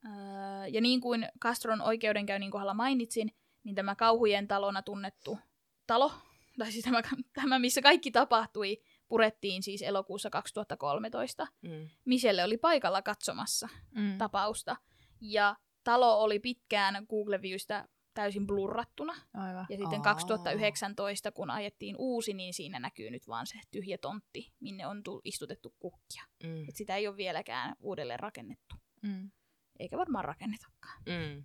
Öö, 0.06 0.66
ja 0.66 0.81
niin 0.81 1.01
kuin 1.01 1.28
Castron 1.43 1.81
oikeudenkäynnin 1.81 2.51
kohdalla 2.51 2.74
mainitsin, 2.74 3.31
niin 3.64 3.74
tämä 3.74 3.94
kauhujen 3.94 4.48
talona 4.48 4.82
tunnettu 4.82 5.39
talo, 5.86 6.12
tai 6.59 6.72
siis 6.72 6.85
tämä, 6.85 7.02
tämä 7.35 7.59
missä 7.59 7.82
kaikki 7.82 8.10
tapahtui, 8.10 8.82
purettiin 9.09 9.62
siis 9.62 9.82
elokuussa 9.82 10.31
2013. 10.31 11.47
Mm. 11.62 11.89
Michelle 12.05 12.44
oli 12.44 12.56
paikalla 12.56 13.02
katsomassa 13.02 13.68
Mm. 13.90 14.18
tapausta, 14.18 14.76
ja 15.20 15.56
talo 15.85 16.20
oli 16.22 16.39
pitkään 16.39 17.06
Google-viewstä 17.10 17.89
täysin 18.14 18.47
blurrattuna. 18.47 19.14
Aivan. 19.35 19.66
Ja 19.70 19.76
sitten 19.76 19.98
Aa. 19.98 20.05
2019, 20.05 21.32
kun 21.32 21.51
ajettiin 21.51 21.97
uusi, 21.98 22.35
niin 22.35 22.55
siinä 22.55 22.78
näkyy 22.81 23.10
nyt 23.10 23.28
vaan 23.28 23.47
se 23.47 23.55
tyhjä 23.70 23.98
tontti, 23.98 24.52
minne 24.60 24.86
on 24.86 25.02
tu- 25.02 25.20
istutettu 25.24 25.74
kukkia. 25.78 26.22
Mm. 26.44 26.68
Et 26.68 26.76
sitä 26.76 26.97
ei 26.97 27.09
ole 27.09 27.16
vieläkään 27.16 27.76
uudelleen 27.81 28.20
rakennettu. 28.20 28.74
Mm. 29.02 29.31
Eikä 29.79 29.97
varmaan 29.97 30.25
rakennetakaan. 30.25 31.03
Mm. 31.07 31.45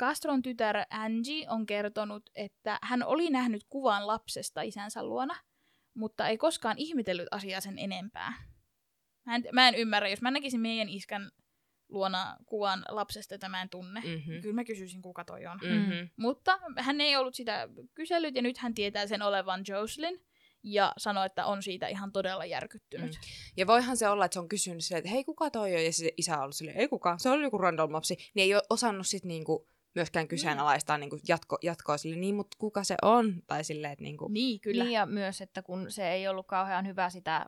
Castron 0.00 0.42
tytär 0.42 0.76
Angie 0.90 1.48
on 1.48 1.66
kertonut, 1.66 2.30
että 2.34 2.78
hän 2.82 3.02
oli 3.02 3.30
nähnyt 3.30 3.64
kuvan 3.68 4.06
lapsesta 4.06 4.62
isänsä 4.62 5.02
luona, 5.02 5.34
mutta 5.94 6.28
ei 6.28 6.38
koskaan 6.38 6.78
ihmetellyt 6.78 7.28
asiaa 7.30 7.60
sen 7.60 7.78
enempää. 7.78 8.34
Mä 9.26 9.34
en, 9.34 9.44
mä 9.52 9.68
en 9.68 9.74
ymmärrä, 9.74 10.08
jos 10.08 10.22
mä 10.22 10.30
näkisin 10.30 10.60
meidän 10.60 10.88
iskän 10.88 11.30
luona 11.88 12.36
kuvan 12.46 12.84
lapsesta, 12.88 13.34
jota 13.34 13.48
mä 13.48 13.62
en 13.62 13.70
tunne, 13.70 14.00
mm. 14.00 14.08
Mm-hmm. 14.08 14.40
kyllä 14.40 14.54
mä 14.54 14.64
kysyisin, 14.64 15.02
kuka 15.02 15.24
toi 15.24 15.46
on. 15.46 15.58
Mm-hmm. 15.62 16.08
Mutta 16.16 16.58
hän 16.78 17.00
ei 17.00 17.16
ollut 17.16 17.34
sitä 17.34 17.68
kysellyt 17.94 18.34
ja 18.34 18.42
nyt 18.42 18.58
hän 18.58 18.74
tietää 18.74 19.06
sen 19.06 19.22
olevan 19.22 19.64
Jocelyn 19.68 20.20
ja 20.62 20.92
sanoi, 20.98 21.26
että 21.26 21.46
on 21.46 21.62
siitä 21.62 21.88
ihan 21.88 22.12
todella 22.12 22.44
järkyttynyt. 22.44 23.10
Mm. 23.10 23.20
Ja 23.56 23.66
voihan 23.66 23.96
se 23.96 24.08
olla, 24.08 24.24
että 24.24 24.32
se 24.34 24.40
on 24.40 24.48
kysynyt 24.48 24.84
silleen, 24.84 24.98
että 24.98 25.10
hei 25.10 25.24
kuka 25.24 25.50
toi 25.50 25.74
on, 25.76 25.84
ja 25.84 25.92
se 25.92 26.10
isä 26.16 26.36
on 26.36 26.42
ollut 26.42 26.56
silleen, 26.56 26.76
ei 26.76 26.88
kuka, 26.88 27.18
se 27.18 27.30
oli 27.30 27.42
joku 27.42 27.58
random 27.58 27.92
lapsi, 27.92 28.16
niin 28.34 28.42
ei 28.44 28.54
ole 28.54 28.62
osannut 28.70 29.06
sit 29.06 29.24
niinku 29.24 29.68
myöskään 29.94 30.28
kyseenalaistaa 30.28 30.98
niinku 30.98 31.18
jatko, 31.28 31.58
jatkoa 31.62 31.98
sille, 31.98 32.16
niin 32.16 32.34
mutta 32.34 32.56
kuka 32.60 32.84
se 32.84 32.94
on, 33.02 33.42
tai 33.46 33.64
silleen, 33.64 33.92
että 33.92 34.02
niinku, 34.02 34.28
Niin, 34.28 34.60
kyllä. 34.60 34.84
Niin 34.84 34.94
ja 34.94 35.06
myös, 35.06 35.40
että 35.40 35.62
kun 35.62 35.86
se 35.90 36.10
ei 36.12 36.28
ollut 36.28 36.46
kauhean 36.46 36.86
hyvä 36.86 37.10
sitä, 37.10 37.46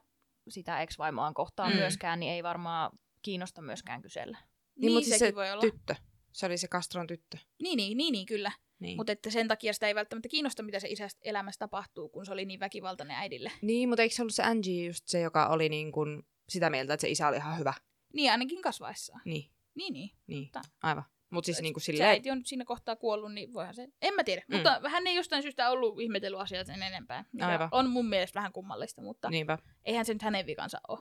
sitä 0.49 0.81
ex-vaimoaan 0.81 1.35
kohtaan 1.35 1.71
Mm. 1.71 1.75
mm. 1.75 1.81
myöskään, 1.81 2.21
niin 2.21 2.33
ei 2.33 2.43
varmaan 2.43 2.91
kiinnosta 3.23 3.63
myöskään 3.63 4.03
kysellä. 4.03 4.39
niin, 4.77 4.93
mutta 4.93 5.05
siis 5.05 5.19
sekin 5.19 5.33
se 5.33 5.37
voi 5.37 5.51
olla. 5.51 5.61
tyttö, 5.61 5.95
se 6.33 6.47
oli 6.47 6.59
se 6.59 6.69
Castron 6.69 7.07
tyttö. 7.07 7.39
Niin, 7.63 7.77
niin, 7.77 7.97
niin, 7.99 8.13
niin, 8.13 8.27
kyllä. 8.27 8.53
Niin. 8.85 8.97
Mutta 8.97 9.13
että 9.13 9.31
sen 9.31 9.49
takia 9.49 9.73
sitä 9.73 9.87
ei 9.87 9.95
välttämättä 9.95 10.29
kiinnosta, 10.29 10.63
mitä 10.63 10.81
se 10.81 10.89
isästä 10.89 11.21
elämässä 11.25 11.59
tapahtuu, 11.59 12.09
kun 12.09 12.27
se 12.27 12.33
oli 12.33 12.45
niin 12.45 12.61
väkivaltainen 12.61 13.17
äidille. 13.17 13.53
Niin, 13.63 13.89
mutta 13.89 14.03
eikö 14.03 14.15
se 14.15 14.23
ollut 14.23 14.35
se 14.35 14.43
Angie 14.43 14.87
just 14.87 15.07
se, 15.09 15.21
joka 15.21 15.47
oli 15.49 15.69
niin 15.69 15.93
kuin 15.93 16.23
sitä 16.49 16.71
mieltä, 16.71 16.95
että 16.95 17.01
se 17.03 17.09
isä 17.11 17.29
oli 17.29 17.37
ihan 17.37 17.59
hyvä? 17.59 17.75
Niin 18.13 18.31
ainakin 18.33 18.63
kasvaessaan. 18.63 19.21
Niin, 19.25 19.51
Niin, 19.75 19.93
niin. 19.93 20.11
niin, 20.27 20.45
Totta. 20.53 20.69
aivan. 20.83 21.05
Mutta 21.31 21.47
siis 21.47 21.63
niin 21.63 21.75
kuin 21.75 21.83
Se 21.83 22.05
äiti 22.05 22.31
on 22.31 22.45
siinä 22.45 22.65
kohtaa 22.65 22.97
kuollut, 22.97 23.33
niin 23.35 23.53
voihan 23.53 23.75
se... 23.75 23.89
En 24.03 24.15
mä 24.15 24.25
tiedä, 24.25 24.43
Mm. 24.49 24.55
mutta 24.57 24.81
hän 24.89 25.07
ei 25.07 25.15
jostain 25.15 25.43
syystä 25.43 25.71
ollut 25.71 26.01
ihmetellyt 26.01 26.41
asiaa 26.41 26.65
sen 26.65 26.83
enempää. 26.83 27.25
Aivan. 27.41 27.69
on 27.73 27.91
mun 27.91 28.09
mielestä 28.09 28.39
vähän 28.39 28.53
kummallista, 28.53 29.03
mutta 29.03 29.29
niin. 29.31 29.33
niinpä, 29.37 29.59
eihän 29.85 30.05
se 30.05 30.13
nyt 30.13 30.23
hänen 30.23 30.47
vikansa 30.47 30.81
ole. 30.89 30.99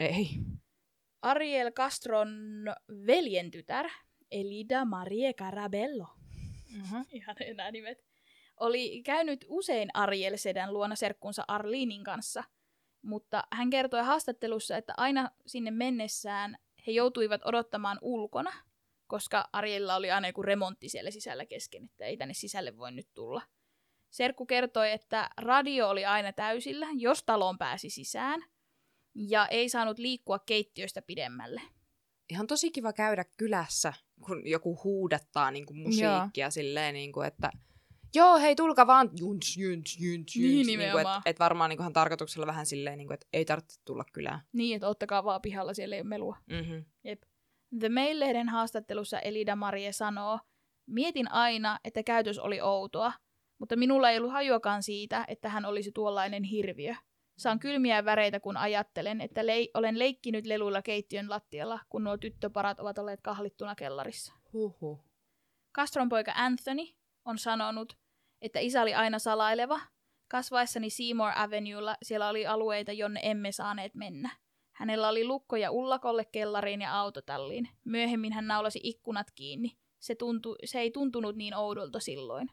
ei. 0.00 0.28
Ariel 1.22 1.70
Castron 1.72 2.28
veljen 3.06 3.50
tytär, 3.50 3.88
Elida 4.30 4.84
Marie 4.84 5.32
Carabello, 5.32 6.08
Mm-hmm. 6.72 7.04
ihan 7.18 7.36
enää 7.40 7.70
nimet, 7.70 8.04
oli 8.60 9.02
käynyt 9.02 9.44
usein 9.48 9.88
Ariel 9.94 10.36
Sedän 10.36 10.72
luona 10.72 10.96
serkkunsa 10.96 11.44
Arlinin 11.48 12.04
kanssa, 12.04 12.44
mutta 13.02 13.44
hän 13.52 13.70
kertoi 13.70 14.02
haastattelussa, 14.02 14.76
että 14.76 14.94
aina 14.96 15.30
sinne 15.46 15.70
mennessään 15.70 16.58
he 16.86 16.92
joutuivat 16.92 17.40
odottamaan 17.44 17.98
ulkona, 18.02 18.52
koska 19.06 19.48
Ariella 19.52 19.96
oli 19.96 20.10
aina 20.10 20.28
joku 20.28 20.42
remontti 20.42 20.88
siellä 20.88 21.10
sisällä 21.10 21.46
kesken, 21.46 21.84
että 21.84 22.04
ei 22.04 22.16
tänne 22.16 22.34
sisälle 22.34 22.76
voi 22.76 22.92
nyt 22.92 23.08
tulla. 23.14 23.42
Serkku 24.10 24.46
kertoi, 24.46 24.92
että 24.92 25.30
radio 25.36 25.88
oli 25.88 26.04
aina 26.04 26.32
täysillä, 26.32 26.86
jos 26.96 27.22
taloon 27.22 27.58
pääsi 27.58 27.90
sisään, 27.90 28.44
ja 29.14 29.46
ei 29.46 29.68
saanut 29.68 29.98
liikkua 29.98 30.38
keittiöstä 30.38 31.02
pidemmälle. 31.02 31.62
Ihan 32.30 32.46
tosi 32.46 32.70
kiva 32.70 32.92
käydä 32.92 33.24
kylässä, 33.36 33.92
kun 34.22 34.42
joku 34.44 34.80
huudattaa 34.84 35.50
niin 35.50 35.66
kuin 35.66 35.76
musiikkia 35.78 36.50
silleen, 36.50 36.94
niin 36.94 37.12
kuin, 37.12 37.26
että 37.26 37.50
joo, 38.14 38.38
hei, 38.38 38.56
tulkaa 38.56 38.86
vaan, 38.86 39.10
juns, 39.20 39.56
juns, 39.56 39.98
juns, 40.00 40.36
Niin, 40.36 40.56
juns. 40.56 40.66
nimenomaan. 40.66 41.18
että 41.18 41.30
et 41.30 41.38
varmaan 41.38 41.68
niin 41.70 41.76
kuin, 41.78 41.92
tarkoituksella 41.92 42.46
vähän 42.46 42.66
silleen, 42.66 42.98
niin 42.98 43.06
kuin, 43.08 43.14
että 43.14 43.26
ei 43.32 43.44
tarvitse 43.44 43.80
tulla 43.84 44.04
kylään. 44.12 44.40
Niin, 44.52 44.76
että 44.76 44.88
ottakaa 44.88 45.24
vaan 45.24 45.42
pihalla, 45.42 45.74
siellä 45.74 45.96
ei 45.96 46.00
ole 46.02 46.08
melua. 46.08 46.36
Mm-hmm. 46.50 46.84
Jep. 47.04 47.22
The 47.80 47.88
Mail-lehden 47.88 48.48
haastattelussa 48.48 49.18
Elida 49.20 49.56
Marie 49.56 49.92
sanoo, 49.92 50.38
mietin 50.86 51.30
aina, 51.32 51.78
että 51.84 52.02
käytös 52.02 52.38
oli 52.38 52.60
outoa, 52.60 53.12
mutta 53.58 53.76
minulla 53.76 54.10
ei 54.10 54.18
ollut 54.18 54.32
hajuakaan 54.32 54.82
siitä, 54.82 55.24
että 55.28 55.48
hän 55.48 55.64
olisi 55.64 55.92
tuollainen 55.92 56.42
hirviö. 56.44 56.94
Saan 57.42 57.58
kylmiä 57.58 58.04
väreitä, 58.04 58.40
kun 58.40 58.56
ajattelen, 58.56 59.20
että 59.20 59.46
lei- 59.46 59.70
olen 59.74 59.98
leikkinyt 59.98 60.46
leluilla 60.46 60.82
keittiön 60.82 61.30
lattialla, 61.30 61.80
kun 61.88 62.04
nuo 62.04 62.16
tyttöparat 62.16 62.80
ovat 62.80 62.98
olleet 62.98 63.20
kahlittuna 63.20 63.74
kellarissa. 63.74 64.32
Huhhuh. 64.52 65.04
Castron 65.76 66.08
poika 66.08 66.32
Anthony 66.36 66.82
on 67.24 67.38
sanonut, 67.38 67.98
että 68.42 68.60
isä 68.60 68.82
oli 68.82 68.94
aina 68.94 69.18
salaileva. 69.18 69.80
Kasvaessani 70.28 70.90
Seymour 70.90 71.32
Avenuella 71.36 71.96
siellä 72.02 72.28
oli 72.28 72.46
alueita, 72.46 72.92
jonne 72.92 73.20
emme 73.22 73.52
saaneet 73.52 73.94
mennä. 73.94 74.30
Hänellä 74.72 75.08
oli 75.08 75.24
lukkoja 75.24 75.70
ullakolle, 75.70 76.24
kellariin 76.24 76.80
ja 76.80 76.98
autotalliin. 76.98 77.68
Myöhemmin 77.84 78.32
hän 78.32 78.46
naulasi 78.46 78.80
ikkunat 78.82 79.26
kiinni. 79.34 79.76
Se, 79.98 80.14
tuntui, 80.14 80.56
se 80.64 80.80
ei 80.80 80.90
tuntunut 80.90 81.36
niin 81.36 81.54
oudolta 81.54 82.00
silloin. 82.00 82.48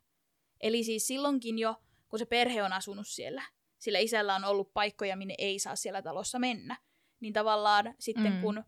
Eli 0.61 0.83
siis 0.83 1.07
silloinkin 1.07 1.59
jo, 1.59 1.75
kun 2.09 2.19
se 2.19 2.25
perhe 2.25 2.63
on 2.63 2.73
asunut 2.73 3.07
siellä, 3.07 3.43
sillä 3.79 3.99
isällä 3.99 4.35
on 4.35 4.43
ollut 4.45 4.73
paikkoja, 4.73 5.15
minne 5.17 5.35
ei 5.37 5.59
saa 5.59 5.75
siellä 5.75 6.01
talossa 6.01 6.39
mennä, 6.39 6.77
niin 7.19 7.33
tavallaan 7.33 7.95
sitten 7.99 8.33
Mm. 8.33 8.41
kun 8.41 8.63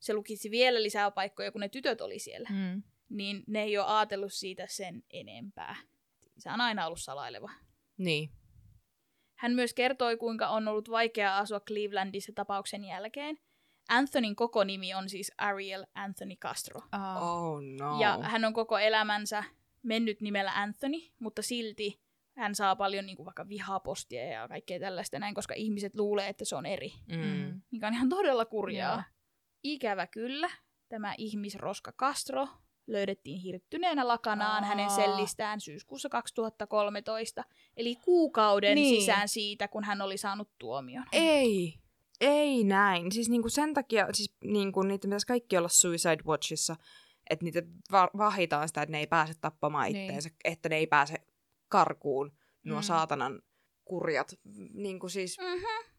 se 0.00 0.14
lukisi 0.14 0.50
vielä 0.50 0.82
lisää 0.82 1.10
paikkoja, 1.10 1.52
kun 1.52 1.60
ne 1.60 1.68
tytöt 1.68 2.00
oli 2.00 2.18
siellä, 2.18 2.48
Mm. 2.52 2.82
niin 3.08 3.44
ne 3.46 3.62
ei 3.62 3.78
ole 3.78 3.86
ajatellut 3.86 4.32
siitä 4.32 4.66
sen 4.68 5.02
enempää. 5.10 5.76
Se 6.38 6.50
on 6.50 6.60
aina 6.60 6.86
ollut 6.86 7.00
salaileva. 7.00 7.50
Niin. 7.98 8.30
Hän 9.34 9.52
myös 9.52 9.74
kertoi, 9.74 10.16
kuinka 10.16 10.48
on 10.48 10.68
ollut 10.68 10.90
vaikeaa 10.90 11.38
asua 11.38 11.60
Clevelandissa 11.60 12.32
tapauksen 12.34 12.84
jälkeen. 12.84 13.38
Anthonyn 13.88 14.36
koko 14.36 14.64
nimi 14.64 14.94
on 14.94 15.08
siis 15.08 15.32
Ariel 15.38 15.86
Anthony 15.94 16.36
Castro. 16.36 16.80
Oh. 16.80 17.22
Oh 17.22 17.60
no. 17.78 18.00
Ja 18.00 18.18
hän 18.22 18.44
on 18.44 18.52
koko 18.52 18.78
elämänsä 18.78 19.44
mennyt 19.82 20.20
nimellä 20.20 20.52
Anthony, 20.54 20.96
mutta 21.18 21.42
silti 21.42 22.00
hän 22.36 22.54
saa 22.54 22.76
paljon 22.76 23.06
niin 23.06 23.16
kuin 23.16 23.24
vaikka 23.24 23.48
vihapostia 23.48 24.24
ja 24.24 24.48
kaikkea 24.48 24.80
tällaista 24.80 25.18
näin, 25.18 25.34
koska 25.34 25.54
ihmiset 25.54 25.94
luulee, 25.94 26.28
että 26.28 26.44
se 26.44 26.56
on 26.56 26.66
eri. 26.66 26.92
Mm. 27.08 27.60
Mikä 27.70 27.86
on 27.86 27.94
ihan 27.94 28.08
todella 28.08 28.44
kurjaa. 28.44 28.94
Joo. 28.94 29.02
Ikävä 29.62 30.06
kyllä. 30.06 30.50
tämä 30.88 31.14
ihmisroska 31.18 31.92
Castro 31.92 32.48
löydettiin 32.86 33.40
hirttyneenä 33.40 34.08
lakanaan 34.08 34.64
Aa. 34.64 34.68
hänen 34.68 34.90
sellistään 34.90 35.60
syyskuussa 35.60 36.08
2013, 36.08 37.44
eli 37.76 37.96
kuukauden 38.04 38.74
Niin. 38.74 39.00
sisään 39.00 39.28
siitä, 39.28 39.68
kun 39.68 39.84
hän 39.84 40.02
oli 40.02 40.16
saanut 40.16 40.50
tuomion. 40.58 41.04
Ei. 41.12 41.74
Ei 42.20 42.64
näin. 42.64 43.12
Siis 43.12 43.28
niinku 43.28 43.48
sen 43.48 43.74
takia, 43.74 44.06
siis 44.12 44.36
niinku 44.44 44.82
niitä 44.82 45.06
pitäisi 45.06 45.26
kaikki 45.26 45.56
olla 45.56 45.68
Suicide 45.68 46.22
Watchissa, 46.26 46.76
että 47.30 47.44
niitä 47.44 47.62
va- 47.92 48.10
vahitaan 48.18 48.68
sitä, 48.68 48.82
että 48.82 48.92
ne 48.92 48.98
ei 48.98 49.06
pääse 49.06 49.32
tappamaan 49.40 49.92
Niin. 49.92 49.96
itteensä, 50.04 50.30
että 50.44 50.68
ne 50.68 50.76
ei 50.76 50.86
pääse 50.86 51.16
karkuun, 51.78 52.36
nuo 52.64 52.78
Mm. 52.80 52.82
saatanan 52.82 53.42
kurjat. 53.84 54.34
Niinku 54.74 55.08
siis, 55.08 55.38
Mm-hmm. 55.38 55.94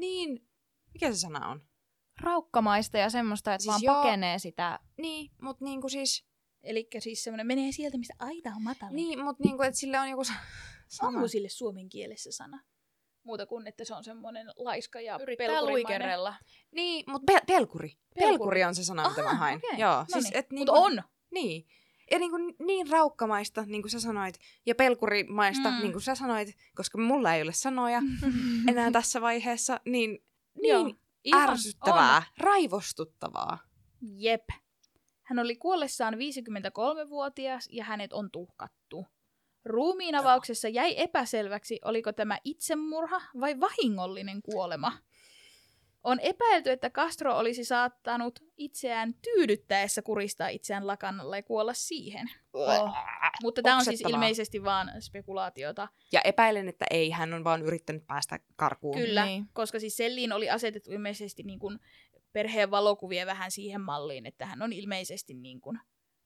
niin, 0.00 0.48
mikä 0.94 1.12
se 1.12 1.18
sana 1.18 1.48
on? 1.48 1.62
Raukkamaista 2.20 2.98
ja 2.98 3.10
semmoista, 3.10 3.54
että 3.54 3.62
Siis 3.62 3.74
siis 3.74 3.82
joo. 3.82 3.94
vaan 3.94 4.04
pakenee 4.06 4.38
sitä. 4.38 4.78
Niin, 4.96 5.30
mutta 5.42 5.64
niinku 5.64 5.88
siis, 5.88 6.24
Eli 6.62 6.88
siis 6.98 7.24
semmoinen 7.24 7.46
menee 7.46 7.72
sieltä, 7.72 7.98
mistä 7.98 8.14
aita 8.18 8.50
on 8.56 8.62
matalin. 8.62 8.96
niin, 8.96 9.24
mutta 9.24 9.42
niinku, 9.44 9.62
että 9.62 9.78
sille 9.80 10.00
on 10.00 10.08
joku 10.10 10.24
sa- 10.24 10.32
sana. 10.88 11.08
Onko 11.16 11.28
sille 11.28 11.48
suomen 11.48 11.88
kielessä 11.88 12.32
sana? 12.32 12.62
Muuta 13.22 13.46
kuin, 13.46 13.66
että 13.66 13.84
se 13.84 13.94
on 13.94 14.04
semmoinen 14.04 14.46
laiska 14.56 15.00
ja 15.00 15.18
Yrittää 15.22 15.46
pelkurimainen. 15.46 15.72
luikerella. 15.84 16.34
Niin, 16.70 17.04
mutta 17.10 17.32
pe- 17.32 17.46
pelkuri. 17.46 17.88
pelkuri. 17.88 18.28
Pelkuri. 18.30 18.64
on 18.64 18.74
se 18.74 18.84
sana, 18.84 19.08
mitä 19.08 19.22
mä 19.22 19.34
hain. 19.34 19.56
okei. 19.56 19.78
Joo, 19.80 19.96
No 19.98 20.04
siis, 20.12 20.24
niin. 20.24 20.36
et 20.36 20.50
Mutta 20.50 20.72
niinku, 20.72 20.86
on. 20.86 21.02
Niin. 21.30 21.66
Ja 22.10 22.18
niin, 22.18 22.30
kuin, 22.30 22.54
niin 22.58 22.90
raukkamaista, 22.90 23.64
niin 23.66 23.82
kuin 23.82 23.90
sä 23.90 24.00
sanoit, 24.00 24.38
ja 24.66 24.74
pelkurimaista, 24.74 25.70
Mm. 25.70 25.78
niin 25.78 25.92
kuin 25.92 26.02
sä 26.02 26.14
sanoit, 26.14 26.48
koska 26.74 26.98
mulla 26.98 27.34
ei 27.34 27.42
ole 27.42 27.52
sanoja 27.52 28.02
enää 28.70 28.90
tässä 28.90 29.20
vaiheessa, 29.20 29.80
niin, 29.84 30.24
Joo, 30.62 30.84
niin 30.84 31.00
ihan 31.24 31.50
ärsyttävää, 31.50 32.22
raivostuttavaa. 32.38 33.58
Jep. 34.16 34.48
Hän 35.22 35.38
oli 35.38 35.56
kuollessaan 35.56 36.14
53-vuotias 36.14 37.68
ja 37.72 37.84
hänet 37.84 38.12
on 38.12 38.30
tuhkattu. 38.30 39.06
Ruumiin 39.64 40.14
avauksessa 40.14 40.68
jäi 40.68 40.94
epäselväksi, 40.96 41.78
oliko 41.84 42.12
tämä 42.12 42.38
itsemurha 42.44 43.20
vai 43.40 43.60
vahingollinen 43.60 44.42
kuolema. 44.42 44.92
On 46.08 46.20
epäilty, 46.20 46.70
että 46.70 46.90
Castro 46.90 47.36
olisi 47.38 47.64
saattanut 47.64 48.40
itseään 48.56 49.14
tyydyttäessä 49.14 50.02
kuristaa 50.02 50.48
itseään 50.48 50.86
lakanalla 50.86 51.36
ja 51.36 51.42
kuolla 51.42 51.74
siihen. 51.74 52.26
Oh. 52.52 52.90
Mutta 53.42 53.62
tämä 53.62 53.76
on 53.76 53.84
siis 53.84 54.00
ilmeisesti 54.00 54.64
vaan 54.64 54.90
spekulaatiota. 55.00 55.88
Ja 56.12 56.20
epäilen, 56.24 56.68
että 56.68 56.84
ei, 56.90 57.10
hän 57.10 57.34
on 57.34 57.44
vaan 57.44 57.62
yrittänyt 57.62 58.06
päästä 58.06 58.40
karkuun. 58.56 58.98
Kyllä, 58.98 59.24
Niin. 59.26 59.48
koska 59.52 59.80
siis 59.80 59.96
Selliin 59.96 60.32
oli 60.32 60.50
asetettu 60.50 60.92
ilmeisesti 60.92 61.42
niin 61.42 61.58
kuin 61.58 61.78
perheen 62.32 62.70
valokuvia 62.70 63.26
vähän 63.26 63.50
siihen 63.50 63.80
malliin, 63.80 64.26
että 64.26 64.46
hän 64.46 64.62
on 64.62 64.72
ilmeisesti 64.72 65.34
niin 65.34 65.60
kuin 65.60 65.78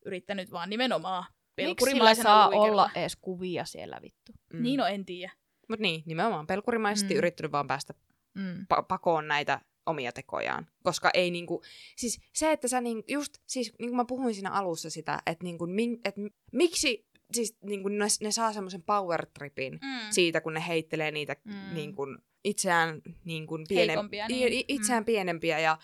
yrittänyt 0.04 0.50
vaan 0.50 0.70
nimenomaan 0.70 1.24
pelkurimaisena 1.56 2.22
saa 2.30 2.46
luikerella. 2.50 2.82
olla 2.82 2.90
edes 2.94 3.16
kuvia 3.16 3.64
siellä 3.64 3.98
vittu? 4.02 4.32
Mm. 4.52 4.62
Niin, 4.62 4.78
no 4.78 4.86
en 4.86 5.04
tiedä. 5.04 5.32
Mutta 5.68 5.82
niin, 5.82 6.02
nimenomaan 6.06 6.46
pelkurimaisesti 6.46 7.14
Mm. 7.14 7.16
mm. 7.16 7.18
yrittänyt 7.18 7.52
vaan 7.52 7.66
päästä 7.66 7.94
Mm. 8.34 8.66
pa- 8.74 8.84
pakoon 8.88 9.28
näitä 9.28 9.60
omia 9.86 10.12
tekojaan. 10.12 10.66
Koska 10.82 11.10
ei 11.14 11.30
niinku, 11.30 11.62
siis 11.96 12.20
se, 12.32 12.52
että 12.52 12.68
sä 12.68 12.80
niin, 12.80 13.04
just, 13.08 13.34
siis 13.46 13.72
niin 13.78 13.88
kuin 13.90 13.96
mä 13.96 14.04
puhuin 14.04 14.34
siinä 14.34 14.50
alussa 14.50 14.90
sitä, 14.90 15.22
että 15.26 15.44
niinku, 15.44 15.66
et, 16.04 16.14
miksi 16.52 17.06
siis 17.32 17.56
niinku 17.62 17.88
ne, 17.88 18.06
ne 18.20 18.30
saa 18.32 18.52
semmoisen 18.52 18.82
power 18.82 19.26
tripin 19.26 19.72
Mm. 19.72 20.10
siitä, 20.10 20.40
kun 20.40 20.54
ne 20.54 20.64
heittelee 20.68 21.10
niitä 21.10 21.36
Mm. 21.44 21.52
mm. 21.54 21.74
niin 21.74 21.94
kuin, 21.94 22.18
itseään, 22.44 23.02
niin 23.24 23.46
kuin, 23.46 23.64
piene, 23.68 23.86
Heikompia, 23.86 24.26
i- 24.30 24.32
niin. 24.50 24.64
itseään 24.68 25.02
mm. 25.02 25.06
pienempiä 25.06 25.58
ja 25.58 25.78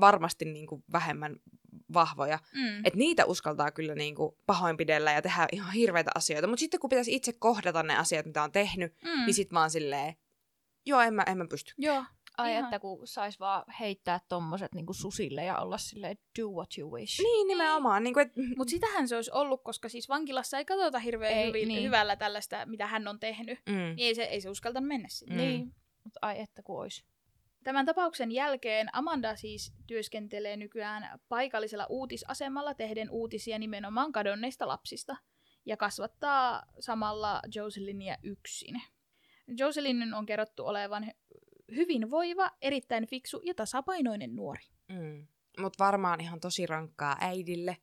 varmasti 0.00 0.44
niin 0.44 0.66
kuin, 0.66 0.84
vähemmän 0.92 1.36
vahvoja. 1.94 2.38
Mm. 2.54 2.76
Että 2.84 2.98
niitä 2.98 3.24
uskaltaa 3.24 3.70
kyllä 3.70 3.94
niin 3.94 4.14
kuin, 4.14 4.36
pahoinpidellä 4.46 5.12
ja 5.12 5.22
tehdä 5.22 5.46
ihan 5.52 5.72
hirveitä 5.72 6.10
asioita. 6.14 6.46
Mutta 6.48 6.60
sitten 6.60 6.80
kun 6.80 6.90
pitäisi 6.90 7.14
itse 7.14 7.32
kohdata 7.32 7.82
ne 7.82 7.96
asiat, 7.96 8.26
mitä 8.26 8.42
on 8.42 8.52
tehnyt, 8.52 8.94
mm. 9.04 9.24
niin 9.26 9.34
sit 9.34 9.52
vaan 9.52 9.70
silleen, 9.70 10.14
joo, 10.86 11.00
en 11.00 11.14
mä, 11.14 11.22
en 11.22 11.38
mä 11.38 11.46
pysty. 11.50 11.74
Joo. 11.78 12.04
Ai 12.38 12.52
Ihan. 12.52 12.64
että 12.64 12.78
kun 12.78 13.06
sais 13.06 13.40
vaan 13.40 13.64
heittää 13.80 14.20
tommoset 14.28 14.74
niinku 14.74 14.92
susille 14.92 15.44
ja 15.44 15.58
olla 15.58 15.78
silleen 15.78 16.16
do 16.40 16.48
what 16.48 16.78
you 16.78 16.92
wish. 16.92 17.22
Niin, 17.22 17.48
nimenomaan. 17.48 18.02
Niin 18.02 18.14
kuin, 18.14 18.26
et, 18.26 18.32
Mutta 18.58 18.70
sitähän 18.70 19.08
se 19.08 19.16
olisi 19.16 19.30
ollut, 19.34 19.62
koska 19.64 19.88
siis 19.88 20.08
vankilassa 20.08 20.58
ei 20.58 20.64
katsota 20.64 20.98
hirveän 20.98 21.34
Ei, 21.34 21.48
hyvin, 21.48 21.68
niin. 21.68 21.82
hyvällä 21.82 22.16
tällaista, 22.16 22.66
mitä 22.66 22.86
hän 22.86 23.08
on 23.08 23.20
tehnyt. 23.20 23.58
mm. 23.66 23.74
Niin 23.74 23.98
ei 23.98 24.14
se, 24.14 24.22
ei 24.22 24.40
se 24.40 24.50
uskaltanut 24.50 24.88
mennä 24.88 25.08
sinne. 25.10 25.34
Mm. 25.34 25.40
Niin. 25.40 25.74
Mut 26.04 26.12
ai 26.22 26.40
että 26.40 26.62
kun 26.62 26.80
ois. 26.80 27.04
Tämän 27.64 27.86
tapauksen 27.86 28.32
jälkeen 28.32 28.88
Amanda 28.92 29.36
siis 29.36 29.72
työskentelee 29.86 30.56
nykyään 30.56 31.20
paikallisella 31.28 31.86
uutisasemalla 31.88 32.74
tehden 32.74 33.10
uutisia 33.10 33.58
nimenomaan 33.58 34.12
kadonneista 34.12 34.68
lapsista 34.68 35.16
ja 35.66 35.76
kasvattaa 35.76 36.62
samalla 36.80 37.40
Joselinia 37.54 38.16
yksin. 38.22 38.82
Joselinin 39.58 40.14
on 40.14 40.26
kerrottu 40.26 40.66
olevan 40.66 41.12
hyvinvoiva, 41.76 42.50
erittäin 42.62 43.06
fiksu 43.06 43.40
ja 43.44 43.54
tasapainoinen 43.54 44.36
nuori. 44.36 44.64
Mm. 44.88 45.26
Mutta 45.58 45.84
varmaan 45.84 46.20
ihan 46.20 46.40
tosi 46.40 46.66
rankkaa 46.66 47.16
äidille. 47.20 47.76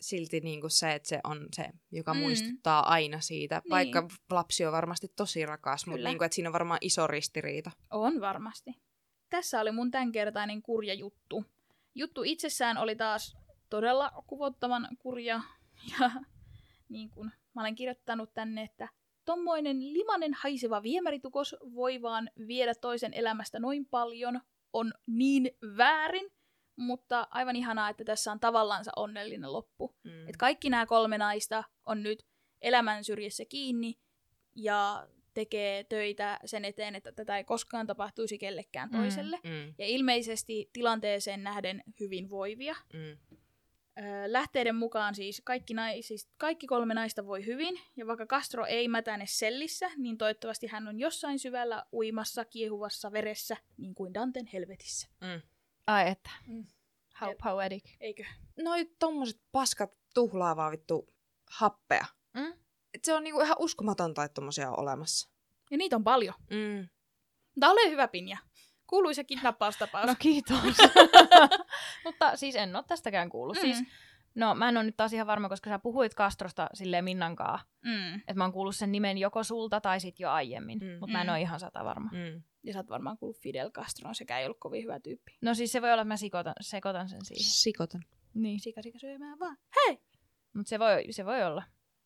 Silti 0.00 0.40
niinku 0.40 0.68
se, 0.68 0.92
että 0.94 1.08
se 1.08 1.20
on 1.24 1.48
se, 1.56 1.70
joka 1.92 2.14
Mm. 2.14 2.20
muistuttaa 2.20 2.88
aina 2.92 3.20
siitä. 3.20 3.60
Niin. 3.64 3.70
Vaikka 3.70 4.08
lapsi 4.30 4.66
on 4.66 4.72
varmasti 4.72 5.08
tosi 5.16 5.46
rakas, 5.46 5.86
mutta 5.86 6.08
niinku, 6.08 6.24
että 6.24 6.34
siinä 6.34 6.48
on 6.48 6.52
varmaan 6.52 6.78
iso 6.80 7.06
ristiriita. 7.06 7.70
On 7.90 8.20
varmasti. 8.20 8.70
Tässä 9.30 9.60
oli 9.60 9.72
mun 9.72 9.90
tämänkertainen 9.90 10.62
kurja 10.62 10.94
juttu. 10.94 11.44
Juttu 11.94 12.22
itsessään 12.24 12.78
oli 12.78 12.96
taas 12.96 13.36
todella 13.70 14.10
kuvottavan 14.26 14.88
kurja. 14.98 15.40
Ja 16.00 16.10
niin 16.88 17.10
kun 17.10 17.30
mä 17.54 17.60
olen 17.60 17.74
kirjoittanut 17.74 18.34
tänne, 18.34 18.62
että 18.62 18.88
tommoinen 19.30 19.92
limanen 19.92 20.34
haiseva 20.34 20.82
viemäritukos 20.82 21.56
voi 21.74 22.02
vaan 22.02 22.30
viedä 22.46 22.74
toisen 22.74 23.14
elämästä 23.14 23.58
noin 23.58 23.86
paljon, 23.86 24.40
on 24.72 24.92
niin 25.06 25.50
väärin, 25.76 26.30
mutta 26.76 27.28
aivan 27.30 27.56
ihanaa, 27.56 27.88
että 27.88 28.04
tässä 28.04 28.32
on 28.32 28.40
tavallansa 28.40 28.90
onnellinen 28.96 29.52
loppu. 29.52 29.94
Mm. 30.04 30.28
Et 30.28 30.36
kaikki 30.36 30.70
nämä 30.70 30.86
kolme 30.86 31.18
naista 31.18 31.64
on 31.86 32.02
nyt 32.02 32.26
elämän 32.62 33.04
syrjässä 33.04 33.44
kiinni 33.44 33.98
ja 34.56 35.08
tekee 35.34 35.84
töitä 35.84 36.38
sen 36.44 36.64
eteen, 36.64 36.94
että 36.94 37.12
tätä 37.12 37.36
ei 37.36 37.44
koskaan 37.44 37.86
tapahtuisi 37.86 38.38
kellekään 38.38 38.90
Mm. 38.90 38.98
toiselle. 38.98 39.38
Mm. 39.44 39.74
Ja 39.78 39.86
ilmeisesti 39.86 40.70
tilanteeseen 40.72 41.42
nähden 41.42 41.82
hyvinvoivia. 42.00 42.74
Mm. 42.92 43.38
Lähteiden 44.26 44.76
mukaan 44.76 45.14
siis 45.14 45.42
kaikki, 45.44 45.74
nai, 45.74 46.02
siis 46.02 46.28
kaikki 46.36 46.66
kolme 46.66 46.94
naista 46.94 47.26
voi 47.26 47.46
hyvin, 47.46 47.80
ja 47.96 48.06
vaikka 48.06 48.26
Castro 48.26 48.66
ei 48.66 48.88
mätäne 48.88 49.24
sellissä, 49.28 49.90
niin 49.96 50.18
toivottavasti 50.18 50.66
hän 50.66 50.88
on 50.88 50.98
jossain 50.98 51.38
syvällä 51.38 51.84
uimassa, 51.92 52.44
kiehuvassa 52.44 53.12
veressä, 53.12 53.56
niin 53.76 53.94
kuin 53.94 54.14
Danten 54.14 54.46
helvetissä. 54.46 55.08
Mm. 55.20 55.42
Ai 55.86 56.08
että. 56.10 56.30
Mm. 56.46 56.66
How 57.20 57.34
poetic. 57.42 57.84
Eikö? 58.00 58.24
Noi 58.58 58.90
tommoset 58.98 59.40
paskat 59.52 59.92
tuhlaavaa 60.14 60.70
vittu 60.70 61.08
happea. 61.50 62.06
Mm? 62.34 62.52
Et 62.94 63.04
se 63.04 63.14
on 63.14 63.24
niinku 63.24 63.40
ihan 63.40 63.56
uskomatonta, 63.58 64.24
että 64.24 64.34
tommosia 64.34 64.70
on 64.70 64.80
olemassa. 64.80 65.30
Ja 65.70 65.76
niitä 65.76 65.96
on 65.96 66.04
paljon. 66.04 66.34
Mm. 66.50 66.88
Tämä 67.60 67.72
ole 67.72 67.90
hyvä 67.90 68.08
pinja. 68.08 68.38
Kuuluisa 68.90 69.24
kidnappaustapaus. 69.24 70.06
No 70.06 70.14
kiitos. 70.18 70.76
Mutta 72.04 72.36
siis 72.36 72.56
en 72.56 72.76
ole 72.76 72.84
tästäkään 72.88 73.28
kuullut. 73.28 73.56
Mm. 73.56 73.60
Siis, 73.60 73.82
no 74.34 74.54
mä 74.54 74.68
en 74.68 74.76
ole 74.76 74.84
nyt 74.84 74.96
taas 74.96 75.12
ihan 75.12 75.26
varma, 75.26 75.48
koska 75.48 75.70
sä 75.70 75.78
puhuit 75.78 76.14
Castrosta 76.14 76.68
silleen 76.74 77.04
Minnankaa. 77.04 77.58
Mm. 77.84 78.14
Että 78.14 78.34
mä 78.34 78.44
oon 78.44 78.52
kuullut 78.52 78.76
sen 78.76 78.92
nimen 78.92 79.18
joko 79.18 79.44
sulta 79.44 79.80
tai 79.80 80.00
sit 80.00 80.20
jo 80.20 80.30
aiemmin. 80.30 80.78
Mm. 80.78 80.86
Mutta 81.00 81.12
mä 81.12 81.20
en 81.20 81.26
Mm. 81.26 81.30
ole 81.30 81.40
ihan 81.40 81.60
sata 81.60 81.84
varma. 81.84 82.10
Mm. 82.12 82.42
Ja 82.64 82.72
sä 82.72 82.78
oot 82.78 82.88
varmaan 82.90 83.18
kuullut 83.18 83.40
Fidel 83.42 83.70
Castroon, 83.70 84.14
sekä 84.14 84.38
ei 84.38 84.44
ollut 84.44 84.60
kovin 84.60 84.82
hyvä 84.82 85.00
tyyppi. 85.00 85.32
No 85.42 85.54
siis 85.54 85.72
se 85.72 85.82
voi 85.82 85.92
olla, 85.92 86.02
että 86.02 86.08
mä 86.08 86.16
sekoitan, 86.16 86.54
sekoitan 86.60 87.08
sen 87.08 87.24
siihen. 87.24 87.44
Sikotan. 87.52 88.02
Niin. 88.34 88.60
Sika 88.60 88.82
sika 88.82 88.98
syömään 88.98 89.38
vaan. 89.38 89.56
Hei! 89.76 89.98
Mutta 90.54 90.68
se 90.70 90.78
voi, 90.78 91.04
se 91.10 91.24
voi 91.26 91.42
olla. 91.44 91.62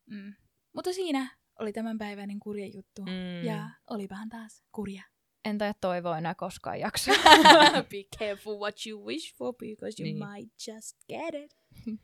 Mm. 0.09 0.33
Mutta 0.73 0.93
siinä 0.93 1.35
oli 1.59 1.73
tämänpäiväinen 1.73 2.39
kurja 2.39 2.65
juttu. 2.67 3.01
Mm. 3.01 3.43
Ja 3.45 3.69
olipahan 3.89 4.29
taas 4.29 4.63
kurja. 4.71 5.03
En 5.45 5.57
taida 5.57 5.73
toivoa 5.81 6.17
enää 6.17 6.35
koskaan 6.35 6.79
jakso. 6.79 7.11
Be 7.91 8.03
careful 8.19 8.59
what 8.59 8.75
you 8.87 9.05
wish 9.05 9.35
for 9.35 9.53
because 9.55 10.03
you 10.03 10.05
Niin. 10.13 10.17
might 10.29 10.53
just 10.67 10.97
get 11.07 11.33
it. 11.35 11.57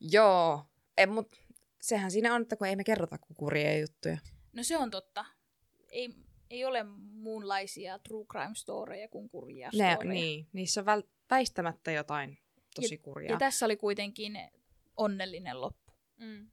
Joo. 0.00 0.64
E, 0.96 1.06
mut 1.06 1.28
sehän 1.80 2.10
siinä 2.10 2.34
on, 2.34 2.42
että 2.42 2.56
kun 2.56 2.66
ei 2.66 2.76
me 2.76 2.84
kerrota 2.84 3.18
kuin 3.18 3.36
kurjia 3.36 3.78
juttuja. 3.78 4.18
No 4.52 4.62
se 4.62 4.76
on 4.76 4.90
totta. 4.90 5.24
Ei, 5.88 6.14
ei 6.50 6.64
ole 6.64 6.82
muunlaisia 7.12 7.98
true 7.98 8.26
crime 8.26 8.54
storeja 8.54 9.08
kuin 9.08 9.28
kurjia 9.28 9.70
Ne, 9.74 9.92
storeja. 9.94 10.12
niin, 10.14 10.48
niissä 10.52 10.80
on 10.80 10.86
väl, 10.86 11.02
väistämättä 11.30 11.92
jotain 11.92 12.38
tosi 12.74 12.98
kurjaa. 12.98 13.32
Ja 13.32 13.38
tässä 13.38 13.66
oli 13.66 13.76
kuitenkin 13.76 14.38
onnellinen 14.96 15.60
loppu. 15.60 15.92
mm. 16.16 16.50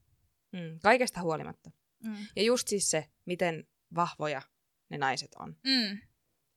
mm, 0.52 0.80
kaikesta 0.84 1.22
huolimatta. 1.22 1.72
Mm. 2.04 2.16
Ja 2.36 2.44
just 2.44 2.68
siis 2.68 2.90
se, 2.90 3.06
miten 3.26 3.68
vahvoja 3.96 4.42
ne 4.90 4.98
naiset 4.98 5.36
on. 5.40 5.56
Mm. 5.64 6.00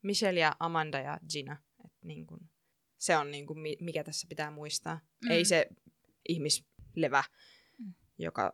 Michelle 0.03 0.41
ja 0.41 0.57
Amanda 0.61 0.99
ja 1.01 1.19
Gina. 1.33 1.57
Et 1.85 1.93
niin 2.05 2.27
kun, 2.27 2.51
Se 2.99 3.17
on 3.17 3.31
niin 3.31 3.47
kuin, 3.47 3.59
mikä 3.81 4.05
tässä 4.05 4.27
pitää 4.29 4.51
muistaa. 4.51 5.01
Mm. 5.25 5.31
Ei 5.31 5.45
se 5.45 5.67
ihmislevä, 6.29 7.25
Mm. 7.79 7.95
joka 8.19 8.53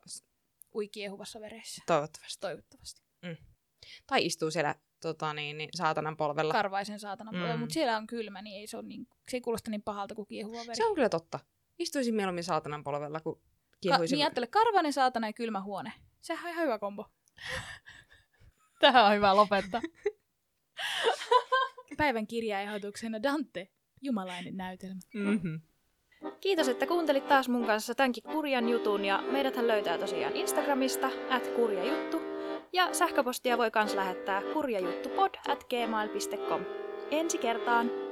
Ui 0.75 0.89
kiehuvassa 0.89 1.41
veressä. 1.41 1.83
toivottavasti. 1.87 2.41
Toivottavasti. 2.41 3.03
Tai 4.07 4.27
istuu 4.27 4.51
siellä 4.51 4.75
tota, 5.01 5.33
niin, 5.35 5.59
niin, 5.59 5.69
saatanan 5.75 6.17
polvella. 6.17 6.53
Karvaisen 6.53 7.01
saatana 7.01 7.33
Mm. 7.33 7.39
mm. 7.39 7.59
mutta 7.59 7.73
siellä 7.73 7.97
on 7.97 8.07
kylmä, 8.07 8.43
niin 8.43 8.61
ei 8.61 8.67
se, 8.67 8.77
on 8.77 8.89
niin, 8.89 9.07
se 9.31 9.37
ei 9.37 9.41
kuulosta 9.41 9.71
niin 9.71 9.83
pahalta 9.83 10.15
kuin 10.15 10.27
kiehuva 10.29 10.59
veri. 10.59 10.77
Se 10.77 10.87
on 10.87 10.95
kyllä 10.95 11.09
totta. 11.09 11.41
Istuisin 11.79 12.15
mieluummin 12.15 12.45
saatanan 12.45 12.85
polvella, 12.85 13.21
kun 13.21 13.37
Ka- 13.37 13.43
kiehuisin. 13.81 14.17
niin 14.17 14.25
ajattele, 14.25 14.47
karvainen 14.47 14.93
saatana 14.93 15.27
ja 15.27 15.33
kylmä 15.33 15.63
huone. 15.63 15.93
Sehän 16.21 16.45
on 16.45 16.51
ihan 16.51 16.65
hyvä 16.65 16.79
kombo. 16.79 17.07
Tähän 18.81 19.05
on 19.05 19.15
hyvä 19.15 19.37
lopettaa. 19.37 19.81
Päivän 21.97 22.27
kirjaehdotuksena 22.27 23.23
Dante, 23.23 23.69
jumalainen 24.03 24.57
näytelmä. 24.57 25.01
mm-hmm. 25.15 25.61
Kiitos, 26.41 26.69
että 26.69 26.87
kuuntelit 26.87 27.29
taas 27.29 27.49
mun 27.49 27.67
kanssa 27.67 27.95
tämänkin 27.95 28.23
kurjan 28.23 28.69
jutun 28.69 29.05
ja 29.05 29.23
meidäthän 29.31 29.67
löytää 29.67 29.99
tosiaan 29.99 30.37
Instagramista 30.37 31.11
at 31.31 31.47
kurjajuttu 31.47 32.21
ja 32.73 32.95
sähköpostia 32.95 33.59
voi 33.59 33.71
kans 33.71 33.95
lähettää 33.95 34.43
kurjajuttupod 34.53 35.35
at 35.49 35.65
gmail.com. 35.65 36.65
Ensi 37.11 37.39
kertaan! 37.39 38.06